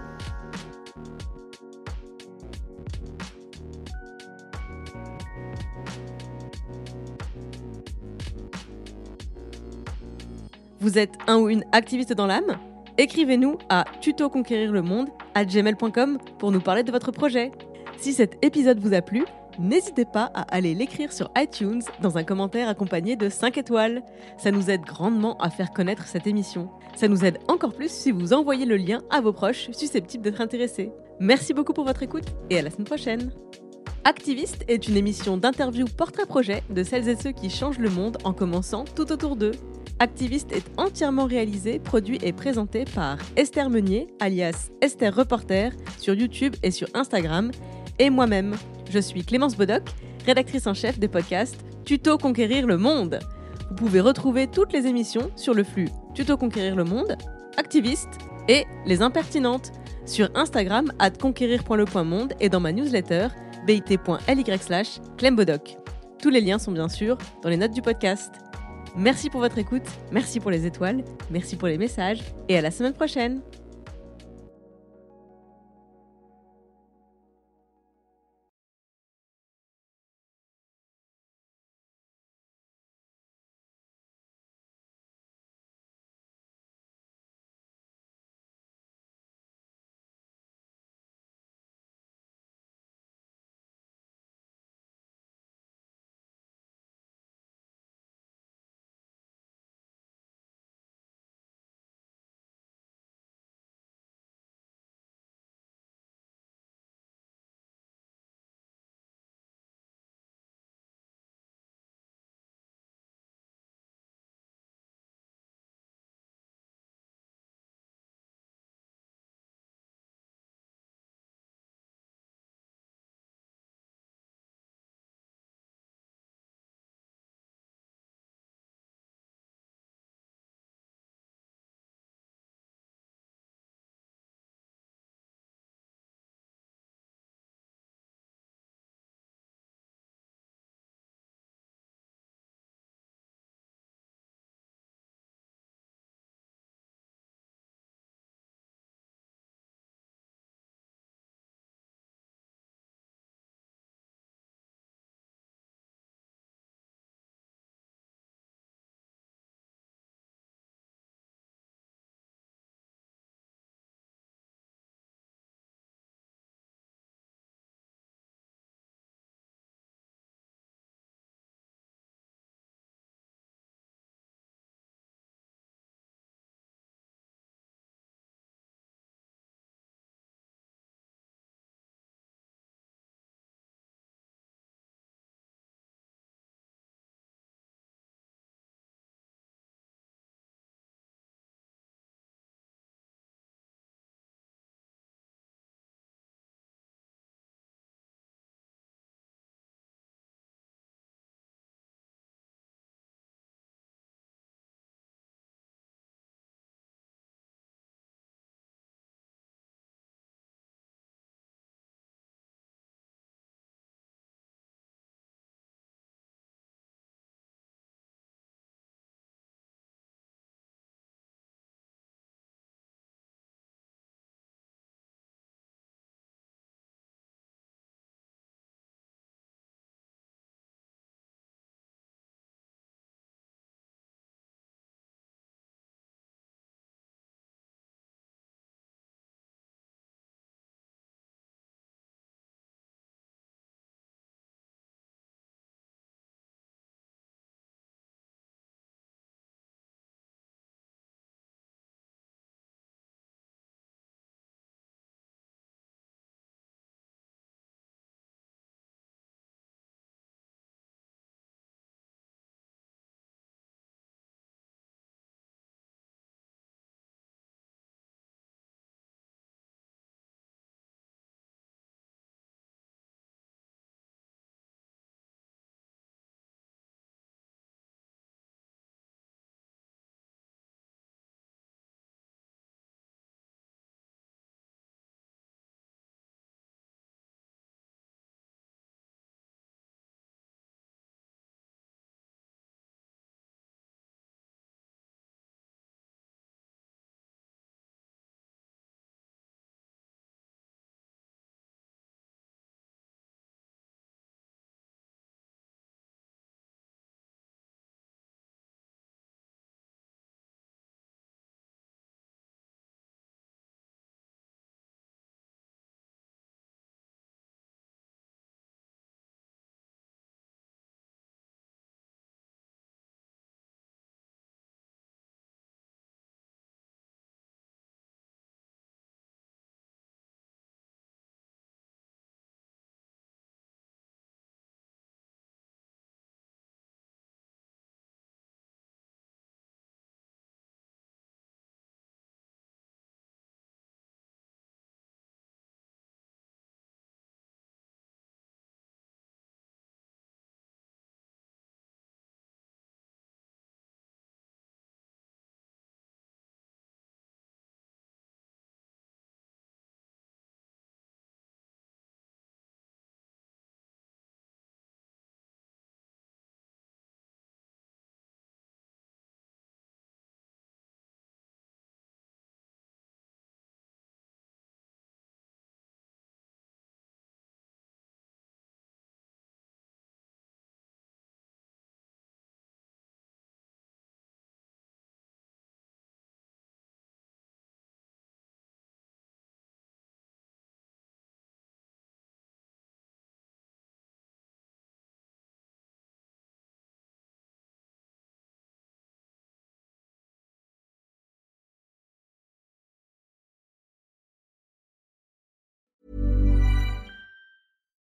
Vous 10.81 10.97
êtes 10.97 11.13
un 11.27 11.37
ou 11.37 11.51
une 11.51 11.65
activiste 11.73 12.15
dans 12.15 12.27
l'âme? 12.27 12.57
Écrivez-nous 13.01 13.59
à 13.69 13.85
tutoconquérirlemonde 14.01 15.09
à 15.37 15.45
gmail.com 15.45 16.19
pour 16.41 16.51
nous 16.51 16.61
parler 16.61 16.83
de 16.83 16.91
votre 16.91 17.13
projet. 17.13 17.53
Si 17.97 18.13
cet 18.13 18.45
épisode 18.45 18.81
vous 18.81 18.93
a 18.93 19.03
plu, 19.03 19.25
n'hésitez 19.61 20.05
pas 20.05 20.33
à 20.35 20.43
aller 20.53 20.75
l'écrire 20.75 21.13
sur 21.13 21.31
iTunes 21.39 21.81
dans 22.03 22.19
un 22.19 22.25
commentaire 22.25 22.69
accompagné 22.69 23.15
de 23.15 23.29
5 23.29 23.57
étoiles. 23.57 24.03
Ça 24.37 24.51
nous 24.51 24.69
aide 24.69 24.83
grandement 24.83 25.37
à 25.39 25.49
faire 25.49 25.71
connaître 25.71 26.09
cette 26.09 26.27
émission. 26.27 26.71
Ça 26.97 27.07
nous 27.07 27.25
aide 27.25 27.39
encore 27.47 27.73
plus 27.73 27.89
si 27.89 28.11
vous 28.11 28.33
envoyez 28.33 28.67
le 28.67 28.77
lien 28.77 29.01
à 29.11 29.21
vos 29.21 29.33
proches 29.33 29.71
susceptibles 29.71 30.25
d'être 30.25 30.41
intéressés. 30.41 30.91
Merci 31.21 31.55
beaucoup 31.55 31.75
pour 31.75 31.85
votre 31.85 32.03
écoute 32.03 32.27
et 32.51 32.59
à 32.59 32.63
la 32.63 32.71
semaine 32.71 32.85
prochaine. 32.85 33.31
Activiste 34.05 34.65
est 34.67 34.89
une 34.89 34.97
émission 34.97 35.37
d'interview 35.37 35.87
portrait-projet 35.87 36.65
de 36.69 36.83
celles 36.83 37.09
et 37.09 37.17
ceux 37.17 37.33
qui 37.33 37.49
changent 37.49 37.79
le 37.79 37.91
monde 37.91 38.19
en 38.25 38.33
commençant 38.33 38.85
tout 38.85 39.13
autour 39.13 39.37
d'eux. 39.37 39.53
Activiste 40.01 40.53
est 40.53 40.65
entièrement 40.77 41.27
réalisé, 41.27 41.81
produit 41.81 42.19
et 42.23 42.33
présenté 42.33 42.85
par 42.85 43.19
Esther 43.35 43.69
Meunier, 43.69 44.07
alias 44.21 44.71
Esther 44.81 45.15
Reporter, 45.15 45.73
sur 45.99 46.15
YouTube 46.15 46.55
et 46.63 46.71
sur 46.71 46.87
Instagram, 46.95 47.51
et 47.99 48.09
moi-même. 48.09 48.55
Je 48.91 49.01
suis 49.01 49.25
Clémence 49.25 49.57
Bodoc, 49.57 49.83
rédactrice 50.25 50.69
en 50.69 50.75
chef 50.75 51.01
des 51.01 51.09
podcasts 51.09 51.65
Tuto 51.85 52.17
Conquérir 52.17 52.67
le 52.67 52.77
Monde. 52.77 53.19
Vous 53.71 53.75
pouvez 53.75 54.01
retrouver 54.01 54.47
toutes 54.47 54.73
les 54.73 54.87
émissions 54.87 55.33
sur 55.35 55.53
le 55.53 55.65
flux 55.65 55.89
Tuto 56.15 56.37
Conquérir 56.37 56.77
le 56.77 56.85
Monde, 56.85 57.17
Activiste 57.57 58.19
et 58.47 58.67
Les 58.87 59.03
Impertinentes 59.03 59.73
sur 60.07 60.31
Instagram 60.37 60.93
at 61.01 61.11
conquérir.le.monde 61.11 62.35
et 62.39 62.49
dans 62.49 62.61
ma 62.61 62.71
newsletter 62.71 63.29
bit.ly 63.67 64.59
slash. 64.61 65.01
Tous 66.23 66.31
les 66.31 66.41
liens 66.41 66.59
sont 66.59 66.73
bien 66.73 66.89
sûr 66.89 67.19
dans 67.43 67.49
les 67.49 67.57
notes 67.57 67.75
du 67.75 67.83
podcast. 67.83 68.31
Merci 68.99 69.31
pour 69.31 69.41
votre 69.41 69.59
écoute, 69.59 69.87
merci 70.11 70.41
pour 70.41 70.51
les 70.51 70.67
étoiles, 70.67 71.05
merci 71.31 71.55
pour 71.55 71.69
les 71.69 71.79
messages 71.79 72.19
et 72.49 72.59
à 72.59 72.61
la 72.61 72.73
semaine 72.73 72.95
prochaine 72.95 73.41